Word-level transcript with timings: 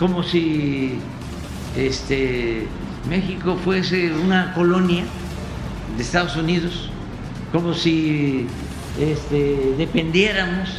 Como 0.00 0.22
si 0.22 0.98
este, 1.76 2.66
México 3.08 3.56
fuese 3.62 4.10
una 4.14 4.54
colonia 4.54 5.04
de 5.94 6.02
Estados 6.02 6.36
Unidos, 6.36 6.90
como 7.52 7.74
si 7.74 8.46
este, 8.98 9.74
dependiéramos 9.76 10.70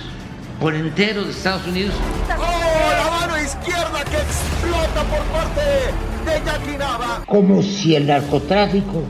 por 0.60 0.74
entero 0.74 1.24
de 1.24 1.30
Estados 1.30 1.68
Unidos. 1.68 1.94
¡Oh, 2.30 2.92
la 2.98 3.12
mano 3.12 3.40
izquierda 3.40 4.04
que 4.06 4.18
explota 4.18 5.04
por 5.04 5.24
parte 5.26 5.62
de 6.26 6.46
Jackie 6.46 6.78
Nava! 6.80 7.24
como 7.28 7.62
si 7.62 7.96
el 7.96 8.08
narcotráfico 8.08 9.04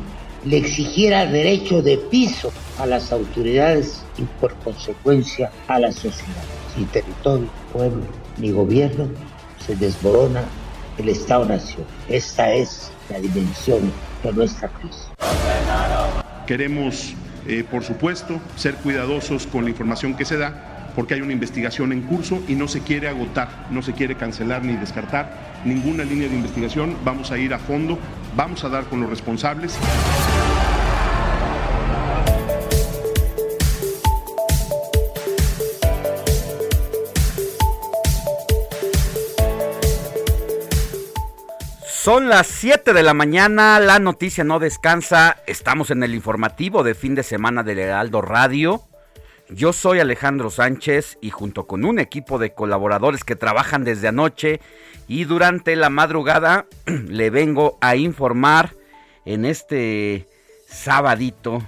le 0.44 0.58
exigiera 0.58 1.26
derecho 1.26 1.82
de 1.82 1.98
piso 1.98 2.52
a 2.80 2.86
las 2.86 3.14
autoridades 3.14 4.04
y 4.18 4.24
por 4.42 4.56
consecuencia 4.56 5.52
a 5.70 5.80
la 5.80 5.92
sociedad. 5.94 6.44
Sin 6.76 6.86
territorio, 6.88 7.48
pueblo 7.72 8.04
ni 8.38 8.52
gobierno 8.52 9.08
se 9.66 9.76
desmorona 9.76 10.44
el 10.98 11.10
Estado-Nación. 11.10 11.86
Esta 12.10 12.52
es 12.54 12.92
la 13.10 13.20
dimensión 13.20 13.92
de 14.24 14.34
nuestra 14.34 14.70
crisis. 14.70 15.08
Queremos, 16.46 17.14
eh, 17.48 17.64
por 17.70 17.84
supuesto, 17.84 18.40
ser 18.56 18.76
cuidadosos 18.76 19.48
con 19.48 19.64
la 19.64 19.70
información 19.70 20.16
que 20.16 20.26
se 20.26 20.38
da, 20.38 20.92
porque 20.96 21.14
hay 21.14 21.22
una 21.22 21.34
investigación 21.34 21.94
en 21.94 22.02
curso 22.02 22.42
y 22.48 22.56
no 22.56 22.68
se 22.68 22.82
quiere 22.82 23.08
agotar, 23.08 23.68
no 23.72 23.82
se 23.82 23.94
quiere 23.94 24.16
cancelar 24.16 24.66
ni 24.66 24.76
descartar 24.76 25.62
ninguna 25.64 26.04
línea 26.04 26.28
de 26.28 26.36
investigación. 26.36 26.98
Vamos 27.06 27.32
a 27.32 27.38
ir 27.38 27.54
a 27.54 27.60
fondo, 27.60 27.98
vamos 28.36 28.64
a 28.64 28.70
dar 28.70 28.86
con 28.86 29.00
los 29.00 29.10
responsables. 29.10 29.78
Son 42.04 42.30
las 42.30 42.48
7 42.48 42.94
de 42.94 43.04
la 43.04 43.14
mañana, 43.14 43.80
la 43.80 44.00
noticia 44.00 44.44
no 44.44 44.58
descansa, 44.58 45.38
estamos 45.46 45.92
en 45.92 46.02
el 46.02 46.16
informativo 46.16 46.82
de 46.82 46.96
fin 46.96 47.14
de 47.14 47.22
semana 47.22 47.62
del 47.62 47.78
Heraldo 47.78 48.24
Radio. 48.24 48.82
Yo 49.50 49.72
soy 49.72 50.00
Alejandro 50.00 50.50
Sánchez 50.50 51.20
y 51.22 51.30
junto 51.30 51.68
con 51.68 51.86
un 51.86 52.00
equipo 52.00 52.40
de 52.40 52.56
colaboradores 52.56 53.24
que 53.24 53.36
trabajan 53.36 53.84
desde 53.84 54.08
anoche 54.08 54.62
y 55.08 55.26
durante 55.26 55.76
la 55.76 55.92
madrugada 55.92 56.66
le 56.88 57.30
vengo 57.30 57.78
a 57.82 57.96
informar 57.96 58.74
en 59.24 59.46
este 59.46 60.28
sabadito, 60.68 61.62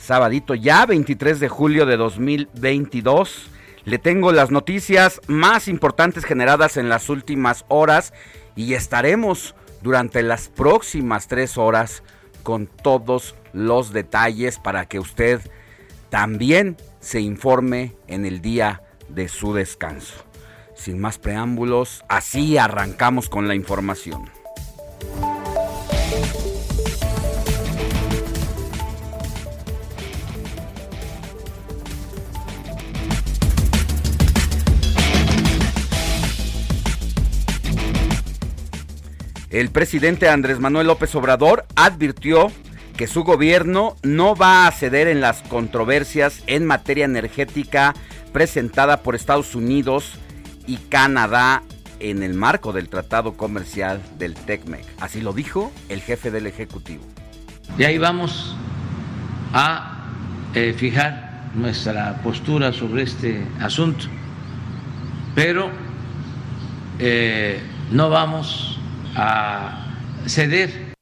sabadito 0.00 0.56
ya 0.56 0.84
23 0.84 1.38
de 1.38 1.48
julio 1.48 1.86
de 1.86 1.96
2022. 1.96 3.52
Le 3.84 3.98
tengo 3.98 4.32
las 4.32 4.50
noticias 4.50 5.20
más 5.28 5.68
importantes 5.68 6.24
generadas 6.24 6.76
en 6.76 6.88
las 6.88 7.08
últimas 7.08 7.64
horas 7.68 8.12
y 8.56 8.74
estaremos 8.74 9.54
durante 9.82 10.22
las 10.22 10.48
próximas 10.48 11.28
tres 11.28 11.58
horas 11.58 12.02
con 12.42 12.66
todos 12.66 13.34
los 13.52 13.92
detalles 13.92 14.58
para 14.58 14.86
que 14.86 14.98
usted 14.98 15.40
también 16.10 16.76
se 17.00 17.20
informe 17.20 17.94
en 18.06 18.24
el 18.24 18.40
día 18.40 18.82
de 19.08 19.28
su 19.28 19.54
descanso. 19.54 20.24
Sin 20.74 20.98
más 20.98 21.18
preámbulos, 21.18 22.04
así 22.08 22.58
arrancamos 22.58 23.28
con 23.28 23.48
la 23.48 23.54
información. 23.54 24.30
El 39.50 39.70
presidente 39.70 40.28
Andrés 40.28 40.58
Manuel 40.58 40.88
López 40.88 41.14
Obrador 41.14 41.66
advirtió 41.76 42.50
que 42.96 43.06
su 43.06 43.22
gobierno 43.22 43.96
no 44.02 44.34
va 44.34 44.66
a 44.66 44.72
ceder 44.72 45.06
en 45.06 45.20
las 45.20 45.42
controversias 45.42 46.42
en 46.46 46.66
materia 46.66 47.04
energética 47.04 47.94
presentada 48.32 49.02
por 49.02 49.14
Estados 49.14 49.54
Unidos 49.54 50.14
y 50.66 50.76
Canadá 50.76 51.62
en 52.00 52.22
el 52.22 52.34
marco 52.34 52.72
del 52.72 52.88
Tratado 52.88 53.36
Comercial 53.36 54.02
del 54.18 54.34
TECMEC. 54.34 54.84
Así 55.00 55.20
lo 55.20 55.32
dijo 55.32 55.72
el 55.88 56.00
jefe 56.00 56.30
del 56.30 56.46
Ejecutivo. 56.46 57.04
Y 57.78 57.84
ahí 57.84 57.98
vamos 57.98 58.56
a 59.52 60.10
eh, 60.54 60.74
fijar 60.76 61.50
nuestra 61.54 62.20
postura 62.22 62.72
sobre 62.72 63.04
este 63.04 63.46
asunto, 63.60 64.06
pero 65.34 65.70
eh, 66.98 67.60
no 67.90 68.10
vamos 68.10 68.75
a 69.16 69.86
ceder. 70.26 70.94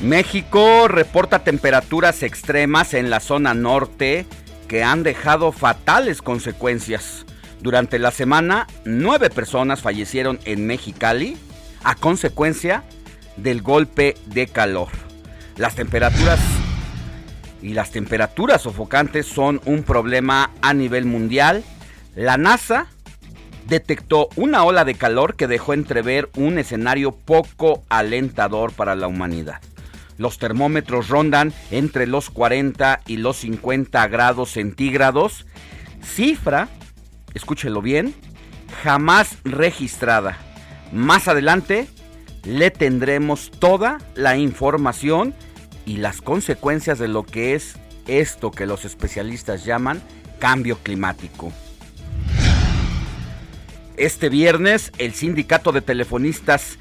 México 0.00 0.86
reporta 0.86 1.40
temperaturas 1.40 2.22
extremas 2.22 2.94
en 2.94 3.10
la 3.10 3.18
zona 3.18 3.52
norte 3.52 4.26
que 4.68 4.84
han 4.84 5.02
dejado 5.02 5.50
fatales 5.50 6.22
consecuencias. 6.22 7.26
Durante 7.60 7.98
la 7.98 8.12
semana, 8.12 8.68
nueve 8.84 9.28
personas 9.30 9.82
fallecieron 9.82 10.38
en 10.44 10.66
Mexicali 10.66 11.36
a 11.82 11.96
consecuencia 11.96 12.84
del 13.36 13.60
golpe 13.62 14.14
de 14.26 14.46
calor. 14.46 14.88
Las 15.56 15.74
temperaturas 15.74 16.38
y 17.60 17.74
las 17.74 17.90
temperaturas 17.90 18.62
sofocantes 18.62 19.26
son 19.26 19.60
un 19.64 19.82
problema 19.82 20.52
a 20.62 20.74
nivel 20.74 21.06
mundial. 21.06 21.64
La 22.14 22.36
NASA 22.36 22.86
detectó 23.68 24.30
una 24.34 24.64
ola 24.64 24.84
de 24.84 24.94
calor 24.94 25.36
que 25.36 25.46
dejó 25.46 25.74
entrever 25.74 26.30
un 26.36 26.58
escenario 26.58 27.12
poco 27.12 27.84
alentador 27.90 28.72
para 28.72 28.96
la 28.96 29.08
humanidad. 29.08 29.60
Los 30.16 30.38
termómetros 30.38 31.08
rondan 31.08 31.52
entre 31.70 32.06
los 32.06 32.30
40 32.30 33.02
y 33.06 33.18
los 33.18 33.36
50 33.36 34.08
grados 34.08 34.52
centígrados, 34.52 35.46
cifra, 36.02 36.68
escúchelo 37.34 37.82
bien, 37.82 38.14
jamás 38.82 39.36
registrada. 39.44 40.38
Más 40.90 41.28
adelante 41.28 41.86
le 42.44 42.70
tendremos 42.70 43.50
toda 43.50 43.98
la 44.14 44.36
información 44.38 45.34
y 45.84 45.98
las 45.98 46.22
consecuencias 46.22 46.98
de 46.98 47.08
lo 47.08 47.24
que 47.24 47.54
es 47.54 47.76
esto 48.06 48.50
que 48.50 48.66
los 48.66 48.86
especialistas 48.86 49.64
llaman 49.64 50.02
cambio 50.38 50.78
climático. 50.82 51.52
Este 53.98 54.28
viernes 54.28 54.92
el 54.98 55.14
sindicato 55.14 55.72
de 55.72 55.80
telefonistas 55.80 56.78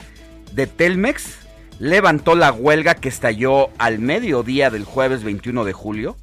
de 0.53 0.67
Telmex 0.67 1.39
levantó 1.79 2.35
la 2.35 2.51
huelga 2.51 2.95
que 2.95 3.09
estalló 3.09 3.69
al 3.77 3.99
mediodía 3.99 4.69
del 4.69 4.83
jueves 4.83 5.23
21 5.23 5.65
de 5.65 5.73
julio, 5.73 6.15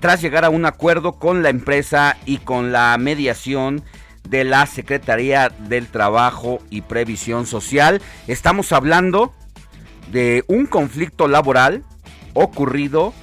tras 0.00 0.20
llegar 0.20 0.44
a 0.44 0.50
un 0.50 0.66
acuerdo 0.66 1.12
con 1.12 1.42
la 1.42 1.48
empresa 1.48 2.16
y 2.24 2.38
con 2.38 2.72
la 2.72 2.96
mediación 2.98 3.82
de 4.28 4.44
la 4.44 4.66
Secretaría 4.66 5.48
del 5.48 5.86
Trabajo 5.86 6.58
y 6.70 6.82
Previsión 6.82 7.46
Social. 7.46 8.02
Estamos 8.26 8.72
hablando 8.72 9.32
de 10.12 10.44
un 10.48 10.66
conflicto 10.66 11.28
laboral 11.28 11.84
ocurrido 12.34 13.14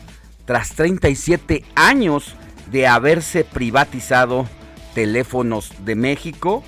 tras 0.45 0.69
37 0.75 1.63
años 1.75 2.35
de 2.71 2.87
haberse 2.87 3.43
privatizado 3.43 4.47
Teléfonos 4.93 5.71
de 5.85 5.95
México 5.95 6.63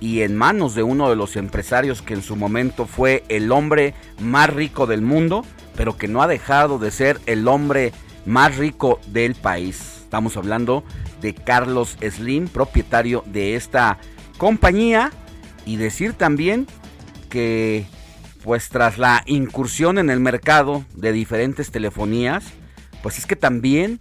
y 0.00 0.22
en 0.22 0.36
manos 0.36 0.74
de 0.74 0.82
uno 0.82 1.10
de 1.10 1.16
los 1.16 1.36
empresarios 1.36 2.02
que 2.02 2.14
en 2.14 2.22
su 2.22 2.34
momento 2.34 2.86
fue 2.86 3.22
el 3.28 3.52
hombre 3.52 3.94
más 4.18 4.50
rico 4.50 4.86
del 4.86 5.02
mundo, 5.02 5.44
pero 5.76 5.96
que 5.96 6.08
no 6.08 6.22
ha 6.22 6.26
dejado 6.26 6.78
de 6.78 6.90
ser 6.90 7.20
el 7.26 7.46
hombre 7.46 7.92
más 8.24 8.56
rico 8.56 8.98
del 9.08 9.34
país. 9.34 10.00
Estamos 10.02 10.36
hablando 10.36 10.84
de 11.20 11.34
Carlos 11.34 11.96
Slim, 12.00 12.48
propietario 12.48 13.22
de 13.26 13.54
esta 13.54 13.98
compañía, 14.38 15.12
y 15.66 15.76
decir 15.76 16.14
también 16.14 16.66
que 17.28 17.86
pues 18.42 18.70
tras 18.70 18.96
la 18.96 19.22
incursión 19.26 19.98
en 19.98 20.08
el 20.08 20.18
mercado 20.18 20.84
de 20.94 21.12
diferentes 21.12 21.70
telefonías, 21.70 22.44
pues 23.02 23.18
es 23.18 23.26
que 23.26 23.36
también 23.36 24.00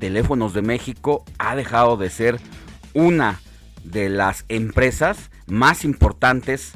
Teléfonos 0.00 0.52
de 0.52 0.62
México 0.62 1.24
ha 1.38 1.56
dejado 1.56 1.96
de 1.96 2.10
ser 2.10 2.38
una 2.92 3.40
de 3.90 4.08
las 4.08 4.44
empresas 4.48 5.30
más 5.46 5.84
importantes 5.84 6.72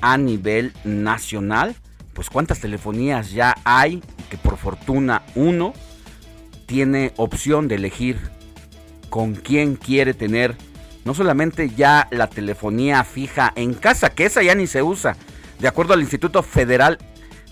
a 0.00 0.16
nivel 0.18 0.72
nacional. 0.84 1.76
Pues 2.14 2.28
cuántas 2.28 2.60
telefonías 2.60 3.32
ya 3.32 3.56
hay 3.64 4.02
que 4.30 4.36
por 4.36 4.56
fortuna 4.56 5.22
uno 5.34 5.72
tiene 6.66 7.12
opción 7.16 7.68
de 7.68 7.76
elegir 7.76 8.18
con 9.08 9.34
quién 9.34 9.76
quiere 9.76 10.14
tener 10.14 10.56
no 11.04 11.14
solamente 11.14 11.70
ya 11.70 12.08
la 12.10 12.28
telefonía 12.28 13.02
fija 13.04 13.52
en 13.56 13.74
casa, 13.74 14.10
que 14.10 14.24
esa 14.24 14.42
ya 14.42 14.54
ni 14.54 14.66
se 14.66 14.82
usa. 14.82 15.16
De 15.58 15.68
acuerdo 15.68 15.94
al 15.94 16.00
Instituto 16.00 16.42
Federal 16.42 16.98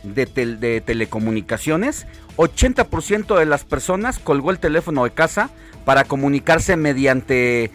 de, 0.03 0.81
Telecomunicaciones, 0.85 2.07
80% 2.37 3.39
de 3.39 3.47
las 3.47 3.65
personas 3.65 4.19
colgó 4.19 4.51
el 4.51 4.59
teléfono 4.59 5.05
de 5.05 5.11
casa 5.11 5.51
para 5.85 6.05
comunicarse 6.05 6.77
mediante 6.77 7.71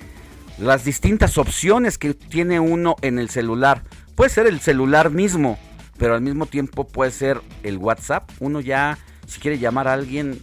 las 0.57 0.86
distintas 0.86 1.38
opciones 1.38 1.98
que 1.98 2.13
tiene 2.13 2.60
uno 2.60 2.96
en 3.02 3.19
el 3.19 3.30
celular. 3.30 3.84
Puede 4.16 4.30
ser 4.30 4.48
el 4.48 4.60
celular 4.60 5.10
mismo, 5.10 5.57
pero 5.98 6.16
al 6.16 6.22
mismo 6.22 6.46
tiempo 6.46 6.88
puede 6.88 7.12
ser 7.12 7.42
el 7.63 7.78
WhatsApp. 7.78 8.30
Uno 8.40 8.62
ya, 8.62 8.98
si 9.28 9.40
quiere 9.40 9.60
llamar 9.60 9.88
a 9.88 9.94
alguien, 9.94 10.42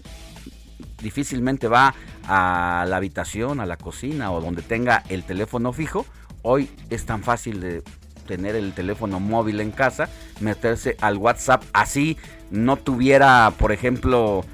difícilmente 1.02 1.68
va 1.68 1.94
a 2.28 2.84
la 2.88 2.96
habitación, 2.96 3.60
a 3.60 3.66
la 3.66 3.76
cocina 3.76 4.32
o 4.32 4.40
donde 4.40 4.62
tenga 4.62 5.02
el 5.08 5.24
teléfono 5.24 5.72
fijo. 5.72 6.06
Hoy 6.42 6.70
es 6.90 7.06
tan 7.06 7.22
fácil 7.22 7.60
de 7.60 7.82
tener 8.26 8.54
el 8.54 8.72
teléfono 8.72 9.20
móvil 9.20 9.60
en 9.60 9.72
casa, 9.72 10.08
meterse 10.40 10.96
al 11.00 11.16
WhatsApp 11.16 11.64
así 11.72 12.16
no 12.50 12.76
tuviera, 12.76 13.52
por 13.58 13.72
ejemplo, 13.72 14.44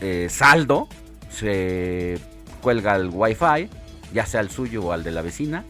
eh, 0.00 0.28
saldo, 0.30 0.88
se 1.30 2.18
cuelga 2.60 2.96
el 2.96 3.10
wifi, 3.12 3.68
ya 4.14 4.24
sea 4.24 4.40
el 4.40 4.48
suyo 4.48 4.84
o 4.84 4.92
al 4.92 5.04
de 5.04 5.10
la 5.10 5.20
vecina, 5.20 5.64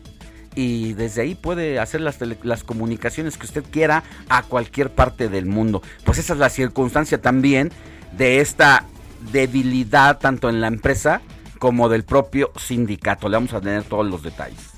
y 0.54 0.92
desde 0.92 1.22
ahí 1.22 1.34
puede 1.34 1.80
hacer 1.80 2.00
las, 2.00 2.18
las, 2.42 2.62
comunicaciones 2.62 3.36
que 3.36 3.46
usted 3.46 3.64
quiera 3.68 4.04
a 4.28 4.44
cualquier 4.44 4.90
parte 4.90 5.28
del 5.28 5.46
mundo. 5.46 5.82
Pues 6.04 6.18
esa 6.18 6.34
es 6.34 6.38
la 6.38 6.50
circunstancia 6.50 7.20
también 7.20 7.72
de 8.12 8.40
esta 8.40 8.84
debilidad 9.32 10.18
tanto 10.18 10.48
en 10.48 10.60
la 10.60 10.68
empresa 10.68 11.22
como 11.58 11.88
del 11.88 12.04
propio 12.04 12.52
sindicato. 12.56 13.28
Le 13.28 13.36
vamos 13.36 13.52
a 13.52 13.60
tener 13.60 13.82
todos 13.82 14.06
los 14.06 14.22
detalles. 14.22 14.74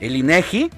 El 0.00 0.16
INEGI 0.16 0.70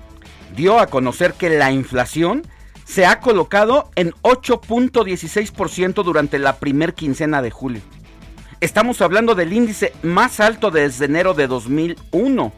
dio 0.54 0.78
a 0.78 0.86
conocer 0.86 1.32
que 1.32 1.50
la 1.50 1.72
inflación 1.72 2.46
se 2.84 3.06
ha 3.06 3.18
colocado 3.18 3.90
en 3.96 4.12
8.16% 4.22 6.04
durante 6.04 6.38
la 6.38 6.58
primer 6.58 6.94
quincena 6.94 7.42
de 7.42 7.50
julio. 7.50 7.82
Estamos 8.60 9.02
hablando 9.02 9.34
del 9.34 9.52
índice 9.52 9.92
más 10.02 10.40
alto 10.40 10.70
desde 10.70 11.04
enero 11.04 11.34
de 11.34 11.46
2001. 11.46 12.52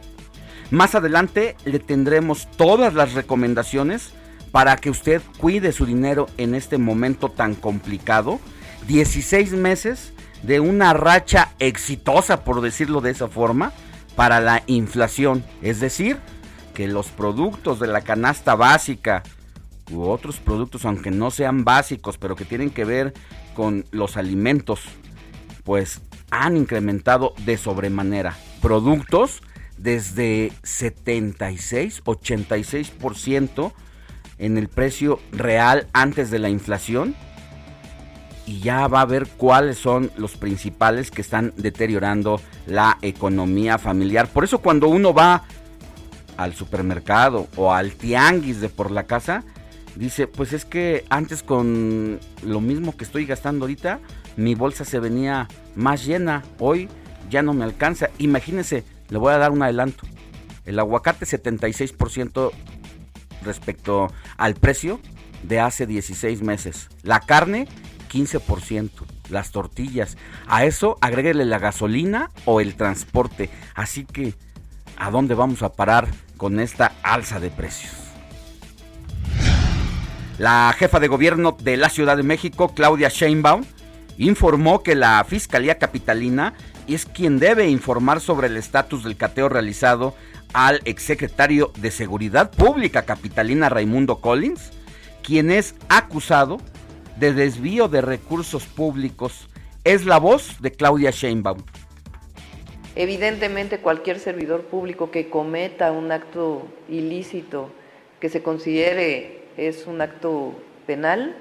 Más 0.71 0.95
adelante 0.95 1.57
le 1.65 1.79
tendremos 1.79 2.49
todas 2.51 2.93
las 2.93 3.15
recomendaciones 3.15 4.13
para 4.53 4.77
que 4.77 4.89
usted 4.89 5.21
cuide 5.39 5.73
su 5.73 5.85
dinero 5.85 6.27
en 6.37 6.55
este 6.55 6.77
momento 6.77 7.27
tan 7.27 7.53
complicado. 7.53 8.39
16 8.87 9.51
meses 9.51 10.13
de 10.41 10.61
una 10.61 10.93
racha 10.93 11.53
exitosa, 11.59 12.45
por 12.45 12.61
decirlo 12.61 13.01
de 13.01 13.11
esa 13.11 13.27
forma, 13.27 13.73
para 14.15 14.39
la 14.39 14.63
inflación. 14.67 15.43
Es 15.61 15.81
decir, 15.81 16.17
que 16.73 16.87
los 16.87 17.07
productos 17.07 17.81
de 17.81 17.87
la 17.87 18.01
canasta 18.01 18.55
básica 18.55 19.21
u 19.91 20.03
otros 20.03 20.37
productos, 20.37 20.85
aunque 20.85 21.11
no 21.11 21.29
sean 21.29 21.65
básicos, 21.65 22.17
pero 22.17 22.37
que 22.37 22.45
tienen 22.45 22.69
que 22.69 22.85
ver 22.85 23.13
con 23.53 23.83
los 23.91 24.15
alimentos, 24.15 24.79
pues 25.69 26.01
han 26.31 26.57
incrementado 26.57 27.35
de 27.45 27.55
sobremanera. 27.55 28.35
Productos 28.59 29.43
desde 29.77 30.51
76, 30.63 32.01
86% 32.05 33.71
en 34.39 34.57
el 34.57 34.67
precio 34.67 35.19
real 35.31 35.85
antes 35.93 36.31
de 36.31 36.39
la 36.39 36.49
inflación. 36.49 37.13
Y 38.47 38.61
ya 38.61 38.87
va 38.87 39.01
a 39.01 39.05
ver 39.05 39.27
cuáles 39.27 39.77
son 39.77 40.09
los 40.17 40.37
principales 40.37 41.11
que 41.11 41.21
están 41.21 41.53
deteriorando 41.55 42.41
la 42.65 42.97
economía 43.03 43.77
familiar. 43.77 44.27
Por 44.27 44.45
eso 44.45 44.61
cuando 44.61 44.87
uno 44.87 45.13
va 45.13 45.43
al 46.35 46.55
supermercado 46.55 47.47
o 47.55 47.71
al 47.71 47.91
tianguis 47.91 48.59
de 48.59 48.69
por 48.69 48.89
la 48.89 49.03
casa, 49.03 49.43
dice, 49.95 50.25
pues 50.25 50.51
es 50.51 50.65
que 50.65 51.05
antes 51.11 51.43
con 51.43 52.19
lo 52.41 52.59
mismo 52.59 52.97
que 52.97 53.03
estoy 53.03 53.27
gastando 53.27 53.65
ahorita, 53.65 53.99
mi 54.39 54.55
bolsa 54.55 54.85
se 54.85 54.99
venía 54.99 55.47
más 55.75 56.05
llena. 56.05 56.43
Hoy 56.59 56.87
ya 57.29 57.41
no 57.41 57.53
me 57.53 57.65
alcanza. 57.65 58.09
Imagínense, 58.17 58.85
le 59.09 59.17
voy 59.17 59.33
a 59.33 59.37
dar 59.37 59.51
un 59.51 59.61
adelanto. 59.61 60.07
El 60.65 60.79
aguacate 60.79 61.25
76% 61.25 62.51
respecto 63.43 64.07
al 64.37 64.55
precio 64.55 64.99
de 65.43 65.59
hace 65.59 65.85
16 65.85 66.41
meses. 66.41 66.87
La 67.03 67.19
carne 67.19 67.67
15%. 68.11 68.89
Las 69.29 69.51
tortillas. 69.51 70.17
A 70.47 70.65
eso 70.65 70.97
agréguele 71.01 71.45
la 71.45 71.59
gasolina 71.59 72.31
o 72.45 72.61
el 72.61 72.75
transporte. 72.75 73.49
Así 73.75 74.05
que, 74.05 74.33
¿a 74.97 75.11
dónde 75.11 75.35
vamos 75.35 75.63
a 75.63 75.73
parar 75.73 76.07
con 76.37 76.59
esta 76.59 76.93
alza 77.03 77.39
de 77.39 77.51
precios? 77.51 77.93
La 80.37 80.73
jefa 80.77 81.01
de 81.01 81.09
gobierno 81.09 81.57
de 81.61 81.75
la 81.75 81.89
Ciudad 81.89 82.15
de 82.15 82.23
México, 82.23 82.73
Claudia 82.73 83.09
Sheinbaum, 83.09 83.65
informó 84.19 84.83
que 84.83 84.95
la 84.95 85.23
Fiscalía 85.23 85.79
Capitalina 85.79 86.53
es 86.87 87.05
quien 87.05 87.39
debe 87.39 87.69
informar 87.69 88.19
sobre 88.19 88.47
el 88.47 88.57
estatus 88.57 89.03
del 89.03 89.17
cateo 89.17 89.49
realizado 89.49 90.13
al 90.53 90.81
exsecretario 90.85 91.71
de 91.79 91.89
Seguridad 91.89 92.51
Pública 92.51 93.03
Capitalina 93.03 93.69
Raimundo 93.69 94.19
Collins, 94.19 94.71
quien 95.23 95.51
es 95.51 95.75
acusado 95.87 96.57
de 97.17 97.33
desvío 97.33 97.87
de 97.87 98.01
recursos 98.01 98.65
públicos. 98.65 99.47
Es 99.83 100.05
la 100.05 100.19
voz 100.19 100.61
de 100.61 100.71
Claudia 100.71 101.11
Sheinbaum. 101.11 101.63
Evidentemente 102.95 103.79
cualquier 103.79 104.19
servidor 104.19 104.63
público 104.63 105.11
que 105.11 105.29
cometa 105.29 105.91
un 105.91 106.11
acto 106.11 106.67
ilícito 106.89 107.71
que 108.19 108.27
se 108.29 108.43
considere 108.43 109.43
es 109.55 109.87
un 109.87 110.01
acto 110.01 110.53
penal, 110.85 111.37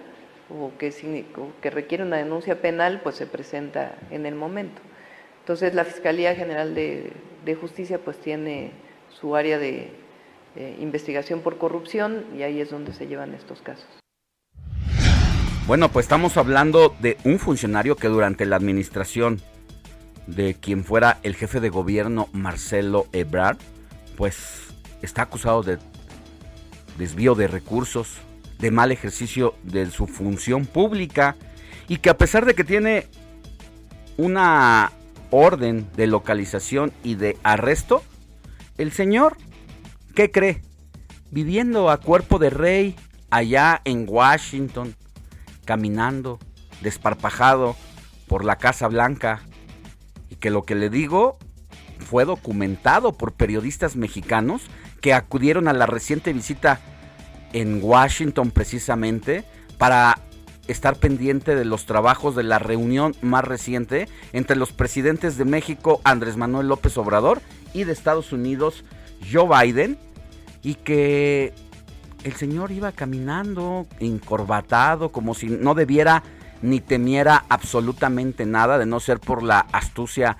o 0.50 0.72
que, 0.78 0.90
requiere 1.70 2.04
una 2.04 2.16
denuncia 2.16 2.60
penal, 2.60 3.00
pues 3.02 3.16
se 3.16 3.26
presenta 3.26 3.96
en 4.10 4.26
el 4.26 4.34
momento. 4.34 4.80
Entonces 5.40 5.74
la 5.74 5.84
Fiscalía 5.84 6.34
General 6.34 6.74
de, 6.74 7.12
Justicia 7.60 7.98
pues 7.98 8.18
tiene 8.18 8.72
su 9.08 9.34
área 9.34 9.58
de 9.58 9.90
investigación 10.80 11.40
por 11.40 11.56
corrupción 11.56 12.26
y 12.36 12.42
ahí 12.42 12.60
es 12.60 12.70
donde 12.70 12.92
se 12.92 13.06
llevan 13.06 13.34
estos 13.34 13.62
casos. 13.62 13.86
Bueno, 15.66 15.90
pues 15.90 16.04
estamos 16.04 16.38
hablando 16.38 16.94
de 17.00 17.18
un 17.24 17.38
funcionario 17.38 17.96
que 17.96 18.08
durante 18.08 18.46
la 18.46 18.56
administración 18.56 19.40
de 20.26 20.54
quien 20.54 20.82
fuera 20.84 21.18
el 21.22 21.34
jefe 21.34 21.60
de 21.60 21.68
gobierno 21.68 22.28
Marcelo 22.32 23.06
Ebrard, 23.12 23.58
pues 24.16 24.68
está 25.02 25.22
acusado 25.22 25.62
de 25.62 25.78
desvío 26.96 27.34
de 27.34 27.48
recursos, 27.48 28.16
de 28.58 28.70
mal 28.70 28.92
ejercicio 28.92 29.54
de 29.62 29.90
su 29.90 30.06
función 30.06 30.66
pública 30.66 31.36
y 31.88 31.98
que 31.98 32.10
a 32.10 32.18
pesar 32.18 32.44
de 32.44 32.54
que 32.54 32.64
tiene 32.64 33.06
una 34.16 34.92
orden 35.30 35.88
de 35.96 36.06
localización 36.06 36.92
y 37.02 37.14
de 37.14 37.36
arresto, 37.42 38.02
el 38.76 38.92
señor, 38.92 39.36
¿qué 40.14 40.30
cree? 40.30 40.62
Viviendo 41.30 41.90
a 41.90 41.98
cuerpo 41.98 42.38
de 42.38 42.50
rey 42.50 42.96
allá 43.30 43.80
en 43.84 44.06
Washington, 44.08 44.94
caminando, 45.64 46.38
desparpajado 46.80 47.76
por 48.26 48.44
la 48.44 48.56
Casa 48.56 48.88
Blanca, 48.88 49.42
y 50.30 50.36
que 50.36 50.50
lo 50.50 50.64
que 50.64 50.74
le 50.74 50.90
digo 50.90 51.38
fue 51.98 52.24
documentado 52.24 53.12
por 53.12 53.32
periodistas 53.32 53.96
mexicanos 53.96 54.62
que 55.00 55.14
acudieron 55.14 55.68
a 55.68 55.72
la 55.72 55.86
reciente 55.86 56.32
visita 56.32 56.80
en 57.52 57.80
Washington 57.82 58.50
precisamente 58.50 59.44
para 59.78 60.18
estar 60.68 60.96
pendiente 60.96 61.54
de 61.54 61.64
los 61.64 61.86
trabajos 61.86 62.36
de 62.36 62.42
la 62.42 62.58
reunión 62.58 63.14
más 63.22 63.44
reciente 63.44 64.08
entre 64.32 64.56
los 64.56 64.72
presidentes 64.72 65.38
de 65.38 65.44
México, 65.44 66.00
Andrés 66.04 66.36
Manuel 66.36 66.68
López 66.68 66.96
Obrador, 66.98 67.40
y 67.72 67.84
de 67.84 67.92
Estados 67.92 68.32
Unidos, 68.32 68.84
Joe 69.30 69.48
Biden, 69.48 69.98
y 70.62 70.74
que 70.74 71.54
el 72.24 72.34
señor 72.34 72.70
iba 72.70 72.92
caminando 72.92 73.86
encorbatado, 74.00 75.10
como 75.10 75.34
si 75.34 75.46
no 75.46 75.74
debiera 75.74 76.22
ni 76.60 76.80
temiera 76.80 77.44
absolutamente 77.48 78.44
nada, 78.44 78.78
de 78.78 78.86
no 78.86 79.00
ser 79.00 79.20
por 79.20 79.42
la 79.42 79.60
astucia 79.72 80.36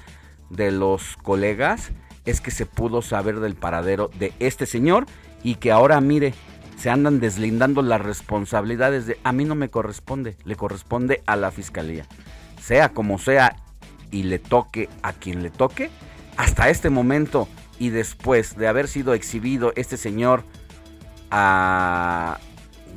de 0.50 0.72
los 0.72 1.16
colegas, 1.22 1.90
es 2.24 2.40
que 2.40 2.50
se 2.50 2.66
pudo 2.66 3.00
saber 3.02 3.40
del 3.40 3.54
paradero 3.54 4.10
de 4.18 4.32
este 4.38 4.66
señor 4.66 5.06
y 5.42 5.54
que 5.54 5.70
ahora 5.70 6.00
mire, 6.00 6.34
se 6.78 6.90
andan 6.90 7.18
deslindando 7.18 7.82
las 7.82 8.00
responsabilidades 8.00 9.06
de 9.06 9.18
a 9.24 9.32
mí 9.32 9.44
no 9.44 9.54
me 9.54 9.68
corresponde, 9.68 10.36
le 10.44 10.54
corresponde 10.54 11.22
a 11.26 11.36
la 11.36 11.50
fiscalía. 11.50 12.06
Sea 12.62 12.90
como 12.90 13.18
sea 13.18 13.56
y 14.10 14.22
le 14.22 14.38
toque 14.38 14.88
a 15.02 15.12
quien 15.12 15.42
le 15.42 15.50
toque, 15.50 15.90
hasta 16.36 16.70
este 16.70 16.88
momento 16.88 17.48
y 17.78 17.90
después 17.90 18.56
de 18.56 18.68
haber 18.68 18.86
sido 18.86 19.14
exhibido 19.14 19.72
este 19.74 19.96
señor 19.96 20.44
a 21.30 22.38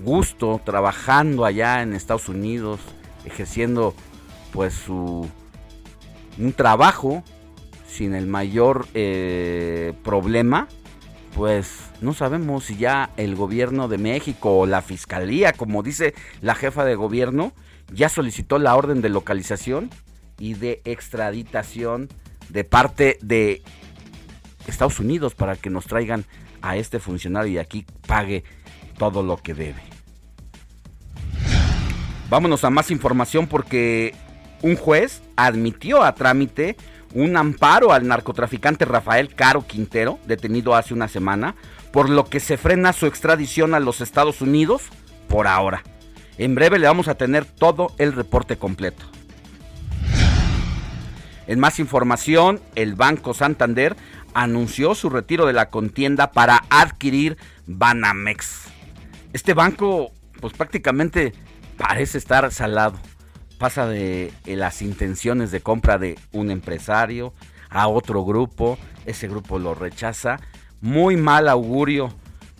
gusto 0.04 0.62
trabajando 0.64 1.44
allá 1.44 1.82
en 1.82 1.94
Estados 1.94 2.30
Unidos, 2.30 2.80
ejerciendo 3.26 3.96
pues 4.52 4.74
su 4.74 5.28
un 6.38 6.54
trabajo 6.54 7.24
sin 7.88 8.14
el 8.14 8.28
mayor 8.28 8.88
eh, 8.94 9.94
problema, 10.04 10.68
pues 11.36 11.91
no 12.02 12.14
sabemos 12.14 12.66
si 12.66 12.78
ya 12.78 13.12
el 13.16 13.36
gobierno 13.36 13.88
de 13.88 13.98
México 13.98 14.58
o 14.58 14.66
la 14.66 14.82
fiscalía, 14.82 15.54
como 15.54 15.84
dice 15.84 16.16
la 16.42 16.56
jefa 16.56 16.84
de 16.84 16.96
gobierno, 16.96 17.54
ya 17.94 18.10
solicitó 18.10 18.58
la 18.58 18.76
orden 18.76 19.02
de 19.02 19.10
localización 19.10 19.90
y 20.40 20.56
de 20.56 20.82
extraditación 20.84 22.10
de 22.50 22.64
parte 22.64 23.18
de 23.22 23.62
Estados 24.68 25.00
Unidos 25.00 25.36
para 25.36 25.56
que 25.56 25.70
nos 25.70 25.86
traigan 25.86 26.26
a 26.62 26.76
este 26.76 27.00
funcionario 27.00 27.54
y 27.54 27.58
aquí 27.60 27.86
pague 28.08 28.44
todo 28.98 29.22
lo 29.22 29.38
que 29.38 29.54
debe. 29.54 29.82
Vámonos 32.30 32.64
a 32.64 32.70
más 32.70 32.90
información 32.92 33.46
porque 33.46 34.16
un 34.62 34.76
juez 34.76 35.22
admitió 35.36 36.04
a 36.04 36.16
trámite 36.16 36.78
un 37.14 37.38
amparo 37.38 37.92
al 37.92 38.08
narcotraficante 38.08 38.86
Rafael 38.86 39.34
Caro 39.34 39.66
Quintero, 39.68 40.20
detenido 40.26 40.76
hace 40.76 40.94
una 40.94 41.08
semana, 41.08 41.56
por 41.92 42.10
lo 42.10 42.26
que 42.26 42.40
se 42.40 42.58
frena 42.58 42.94
su 42.94 43.06
extradición 43.06 43.74
a 43.74 43.80
los 43.80 44.02
Estados 44.02 44.42
Unidos 44.42 44.84
por 45.28 45.48
ahora. 45.48 45.84
En 46.38 46.56
breve 46.56 46.80
le 46.80 46.88
vamos 46.88 47.08
a 47.08 47.16
tener 47.16 47.46
todo 47.46 47.94
el 47.98 48.14
reporte 48.14 48.58
completo. 48.58 49.06
En 51.48 51.60
más 51.60 51.80
información, 51.80 52.62
el 52.76 52.96
Banco 52.96 53.34
Santander 53.34 53.96
anunció 54.34 54.96
su 54.96 55.10
retiro 55.10 55.46
de 55.46 55.54
la 55.54 55.70
contienda 55.70 56.32
para 56.32 56.64
adquirir 56.70 57.38
Banamex. 57.68 58.68
Este 59.34 59.54
banco, 59.54 60.12
pues 60.40 60.54
prácticamente 60.54 61.34
parece 61.78 62.18
estar 62.18 62.50
salado 62.52 62.98
pasa 63.62 63.86
de 63.86 64.34
eh, 64.48 64.56
las 64.56 64.82
intenciones 64.82 65.52
de 65.52 65.62
compra 65.62 66.00
de 66.00 66.18
un 66.32 66.50
empresario 66.50 67.32
a 67.70 67.88
otro 67.88 68.26
grupo, 68.26 68.80
ese 69.06 69.28
grupo 69.28 69.60
lo 69.60 69.76
rechaza. 69.76 70.40
Muy 70.82 71.16
mal 71.16 71.48
augurio 71.48 72.12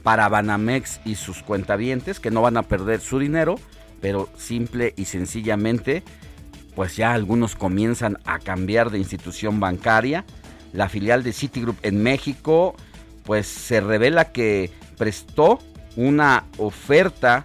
para 0.04 0.30
Banamex 0.30 1.02
y 1.04 1.16
sus 1.16 1.42
cuentavientes 1.42 2.20
que 2.20 2.30
no 2.30 2.44
van 2.44 2.56
a 2.56 2.62
perder 2.62 3.00
su 3.00 3.18
dinero, 3.18 3.56
pero 4.00 4.30
simple 4.38 4.94
y 4.96 5.06
sencillamente, 5.06 6.04
pues 6.76 6.98
ya 6.98 7.14
algunos 7.14 7.56
comienzan 7.56 8.20
a 8.26 8.38
cambiar 8.38 8.92
de 8.92 9.00
institución 9.00 9.60
bancaria. 9.60 10.24
La 10.72 10.88
filial 10.88 11.24
de 11.24 11.34
Citigroup 11.34 11.78
en 11.82 12.04
México, 12.04 12.76
pues 13.24 13.48
se 13.48 13.82
revela 13.82 14.32
que 14.32 14.70
prestó 15.00 15.58
una 15.96 16.44
oferta 16.60 17.44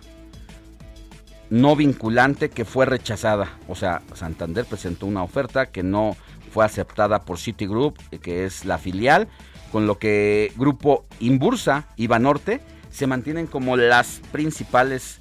no 1.50 1.76
vinculante 1.76 2.50
que 2.50 2.64
fue 2.64 2.86
rechazada. 2.86 3.58
O 3.68 3.74
sea, 3.74 4.02
Santander 4.14 4.64
presentó 4.64 5.06
una 5.06 5.22
oferta 5.22 5.66
que 5.66 5.82
no 5.82 6.16
fue 6.52 6.64
aceptada 6.64 7.24
por 7.24 7.38
Citigroup, 7.38 7.98
que 8.20 8.44
es 8.44 8.64
la 8.64 8.78
filial, 8.78 9.28
con 9.72 9.86
lo 9.86 9.98
que 9.98 10.52
Grupo 10.56 11.06
Inbursa 11.20 11.86
y 11.96 12.06
Banorte 12.06 12.60
se 12.90 13.06
mantienen 13.06 13.46
como 13.46 13.76
las 13.76 14.20
principales 14.32 15.20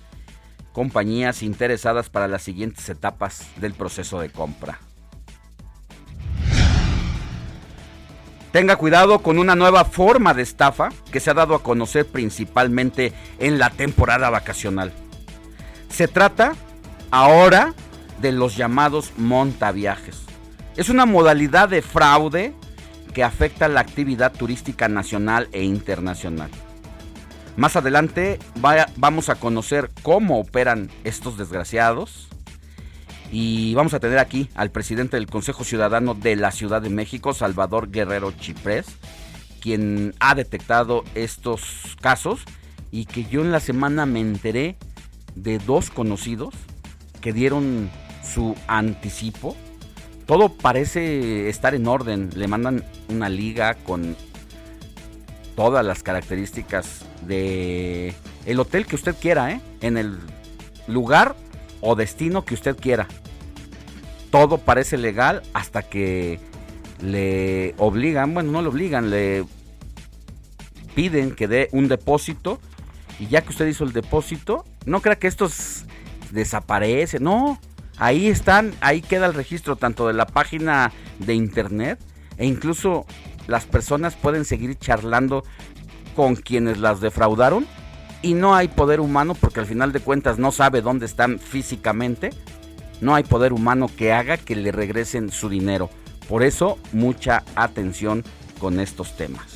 compañías 0.72 1.44
interesadas 1.44 2.10
para 2.10 2.27
las 2.27 2.44
siguientes 2.44 2.88
etapas 2.89 3.48
del 3.58 3.74
proceso 3.74 4.20
de 4.20 4.29
compra. 4.29 4.79
Tenga 8.51 8.77
cuidado 8.77 9.20
con 9.20 9.38
una 9.38 9.55
nueva 9.55 9.84
forma 9.84 10.34
de 10.34 10.41
estafa 10.41 10.89
que 11.12 11.20
se 11.20 11.29
ha 11.29 11.34
dado 11.34 11.55
a 11.55 11.63
conocer 11.63 12.05
principalmente 12.05 13.12
en 13.38 13.60
la 13.60 13.70
temporada 13.70 14.29
vacacional. 14.29 14.94
Se 15.96 16.10
trata 16.10 16.56
ahora 17.10 17.74
de 18.20 18.34
los 18.34 18.58
llamados 18.58 19.14
montaviajes. 19.16 20.24
Es 20.75 20.90
una 20.90 21.06
modalidad 21.06 21.70
de 21.70 21.82
fraude 21.82 22.54
que 23.14 23.24
afecta 23.24 23.70
la 23.70 23.80
actividad 23.80 24.34
turística 24.34 24.90
nacional 24.90 25.48
e 25.54 25.64
internacional. 25.64 26.52
Más 27.56 27.78
adelante 27.78 28.40
vamos 28.98 29.30
a 29.30 29.36
conocer 29.36 29.90
cómo 30.02 30.38
operan 30.42 30.92
estos 31.06 31.38
desgraciados 31.38 32.28
y 33.32 33.74
vamos 33.75 33.94
a 33.94 34.02
tener 34.02 34.20
aquí 34.20 34.50
al 34.54 34.72
presidente 34.72 35.16
del 35.16 35.28
Consejo 35.28 35.64
Ciudadano 35.64 36.14
de 36.14 36.36
la 36.36 36.52
Ciudad 36.52 36.82
de 36.82 36.90
México, 36.90 37.34
Salvador 37.34 37.90
Guerrero 37.90 38.34
Chiprés, 38.34 38.86
quien 39.62 40.14
ha 40.20 40.36
detectado 40.36 41.06
estos 41.16 41.96
casos 42.02 42.42
y 42.92 43.06
que 43.06 43.24
yo 43.24 43.40
en 43.40 43.54
la 43.54 43.62
semana 43.62 44.06
me 44.06 44.20
enteré 44.20 44.75
de 45.36 45.60
dos 45.60 45.89
conocidos 45.89 46.54
que 47.22 47.34
dieron 47.34 47.89
su 48.24 48.56
anticipo. 48.68 49.56
Todo 50.25 50.50
parece 50.50 51.50
estar 51.50 51.75
en 51.75 51.88
orden. 51.88 52.30
Le 52.36 52.48
mandan 52.48 52.84
una 53.10 53.30
liga 53.30 53.75
con 53.75 54.15
todas 55.56 55.86
las 55.86 56.04
características 56.04 57.06
de 57.25 58.13
el 58.46 58.60
hotel 58.60 58.86
que 58.86 58.96
usted 58.96 59.15
quiera, 59.15 59.51
¿eh? 59.51 59.62
en 59.82 59.98
el 59.98 60.18
lugar 60.88 61.36
o 61.82 61.96
destino 61.96 62.46
que 62.46 62.54
usted 62.54 62.75
quiera. 62.77 63.08
Todo 64.32 64.58
parece 64.58 64.98
legal 64.98 65.42
hasta 65.54 65.84
que 65.84 66.39
le 67.01 67.74
obligan, 67.77 68.34
bueno, 68.34 68.51
no 68.51 68.62
le 68.62 68.68
obligan, 68.68 69.10
le 69.10 69.46
piden 70.94 71.36
que 71.36 71.48
dé 71.48 71.70
un 71.72 71.88
depósito 71.88 72.60
y 73.20 73.28
ya 73.28 73.42
que 73.42 73.50
usted 73.50 73.68
hizo 73.68 73.84
el 73.84 73.94
depósito, 73.94 74.66
no 74.86 75.02
crea 75.02 75.16
que 75.18 75.28
estos 75.28 75.86
desaparecen, 76.32 77.24
no. 77.24 77.60
Ahí 77.98 78.28
están, 78.28 78.74
ahí 78.82 79.02
queda 79.02 79.26
el 79.26 79.34
registro 79.34 79.78
tanto 79.78 80.08
de 80.08 80.14
la 80.14 80.26
página 80.26 80.92
de 81.20 81.34
internet 81.34 82.00
e 82.38 82.46
incluso 82.46 83.06
las 83.48 83.66
personas 83.66 84.16
pueden 84.16 84.44
seguir 84.44 84.78
charlando 84.78 85.44
con 86.16 86.36
quienes 86.36 86.78
las 86.78 87.00
defraudaron 87.00 87.66
y 88.22 88.34
no 88.34 88.56
hay 88.56 88.68
poder 88.68 89.00
humano 89.00 89.36
porque 89.36 89.60
al 89.60 89.66
final 89.66 89.92
de 89.92 90.00
cuentas 90.00 90.40
no 90.40 90.52
sabe 90.52 90.82
dónde 90.82 91.06
están 91.06 91.40
físicamente. 91.40 92.32
No 93.00 93.14
hay 93.14 93.24
poder 93.24 93.54
humano 93.54 93.88
que 93.96 94.14
haga 94.14 94.38
que 94.38 94.56
le 94.56 94.72
regresen 94.72 95.30
su 95.30 95.48
dinero. 95.48 95.90
Por 96.28 96.42
eso 96.42 96.80
mucha 96.92 97.44
atención 97.56 98.24
con 98.60 98.80
estos 98.80 99.16
temas. 99.16 99.55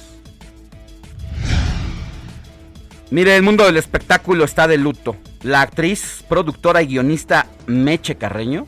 Mire, 3.12 3.36
el 3.36 3.42
mundo 3.42 3.66
del 3.66 3.78
espectáculo 3.78 4.46
está 4.46 4.68
de 4.68 4.78
luto. 4.78 5.16
La 5.42 5.62
actriz, 5.62 6.24
productora 6.30 6.84
y 6.84 6.88
guionista 6.88 7.48
Meche 7.66 8.16
Carreño 8.16 8.68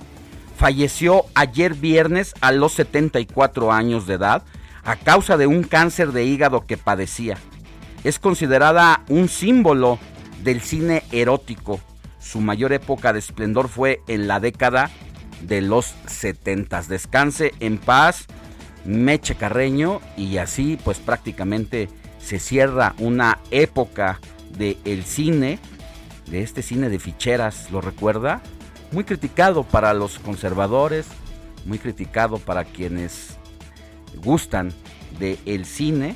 falleció 0.58 1.26
ayer 1.36 1.76
viernes 1.76 2.34
a 2.42 2.52
los 2.52 2.74
74 2.74 3.72
años 3.72 4.08
de 4.08 4.16
edad 4.16 4.44
a 4.84 4.96
causa 4.96 5.38
de 5.38 5.46
un 5.46 5.62
cáncer 5.62 6.12
de 6.12 6.26
hígado 6.26 6.66
que 6.66 6.76
padecía. 6.76 7.38
Es 8.04 8.18
considerada 8.18 9.04
un 9.10 9.30
símbolo 9.30 10.00
del 10.44 10.62
cine 10.62 11.04
erótico. 11.12 11.80
Su 12.20 12.42
mayor 12.42 12.74
época 12.74 13.14
de 13.14 13.20
esplendor 13.20 13.70
fue 13.70 14.02
en 14.08 14.28
la 14.28 14.40
década 14.40 14.90
de 15.42 15.62
los 15.62 15.94
70. 16.08 16.82
Descanse 16.84 17.54
en 17.60 17.78
paz, 17.78 18.26
Meche 18.86 19.36
Carreño 19.36 20.02
y 20.18 20.38
así 20.38 20.80
pues 20.84 20.98
prácticamente 20.98 21.90
se 22.24 22.40
cierra 22.40 22.96
una 23.00 23.40
época 23.51 24.20
del 24.58 24.78
el 24.86 25.04
cine, 25.04 25.60
de 26.28 26.42
este 26.42 26.62
cine 26.62 26.90
de 26.90 27.00
ficheras, 27.00 27.72
¿lo 27.72 27.82
recuerda? 27.82 28.42
Muy 28.92 29.04
criticado 29.04 29.63
para 29.63 29.94
los 29.94 30.20
conservadores, 30.20 31.08
muy 31.66 31.80
criticado 31.80 32.38
para 32.38 32.66
quienes 32.66 33.38
gustan 34.24 34.74
del 35.20 35.40
el 35.46 35.66
cine, 35.66 36.16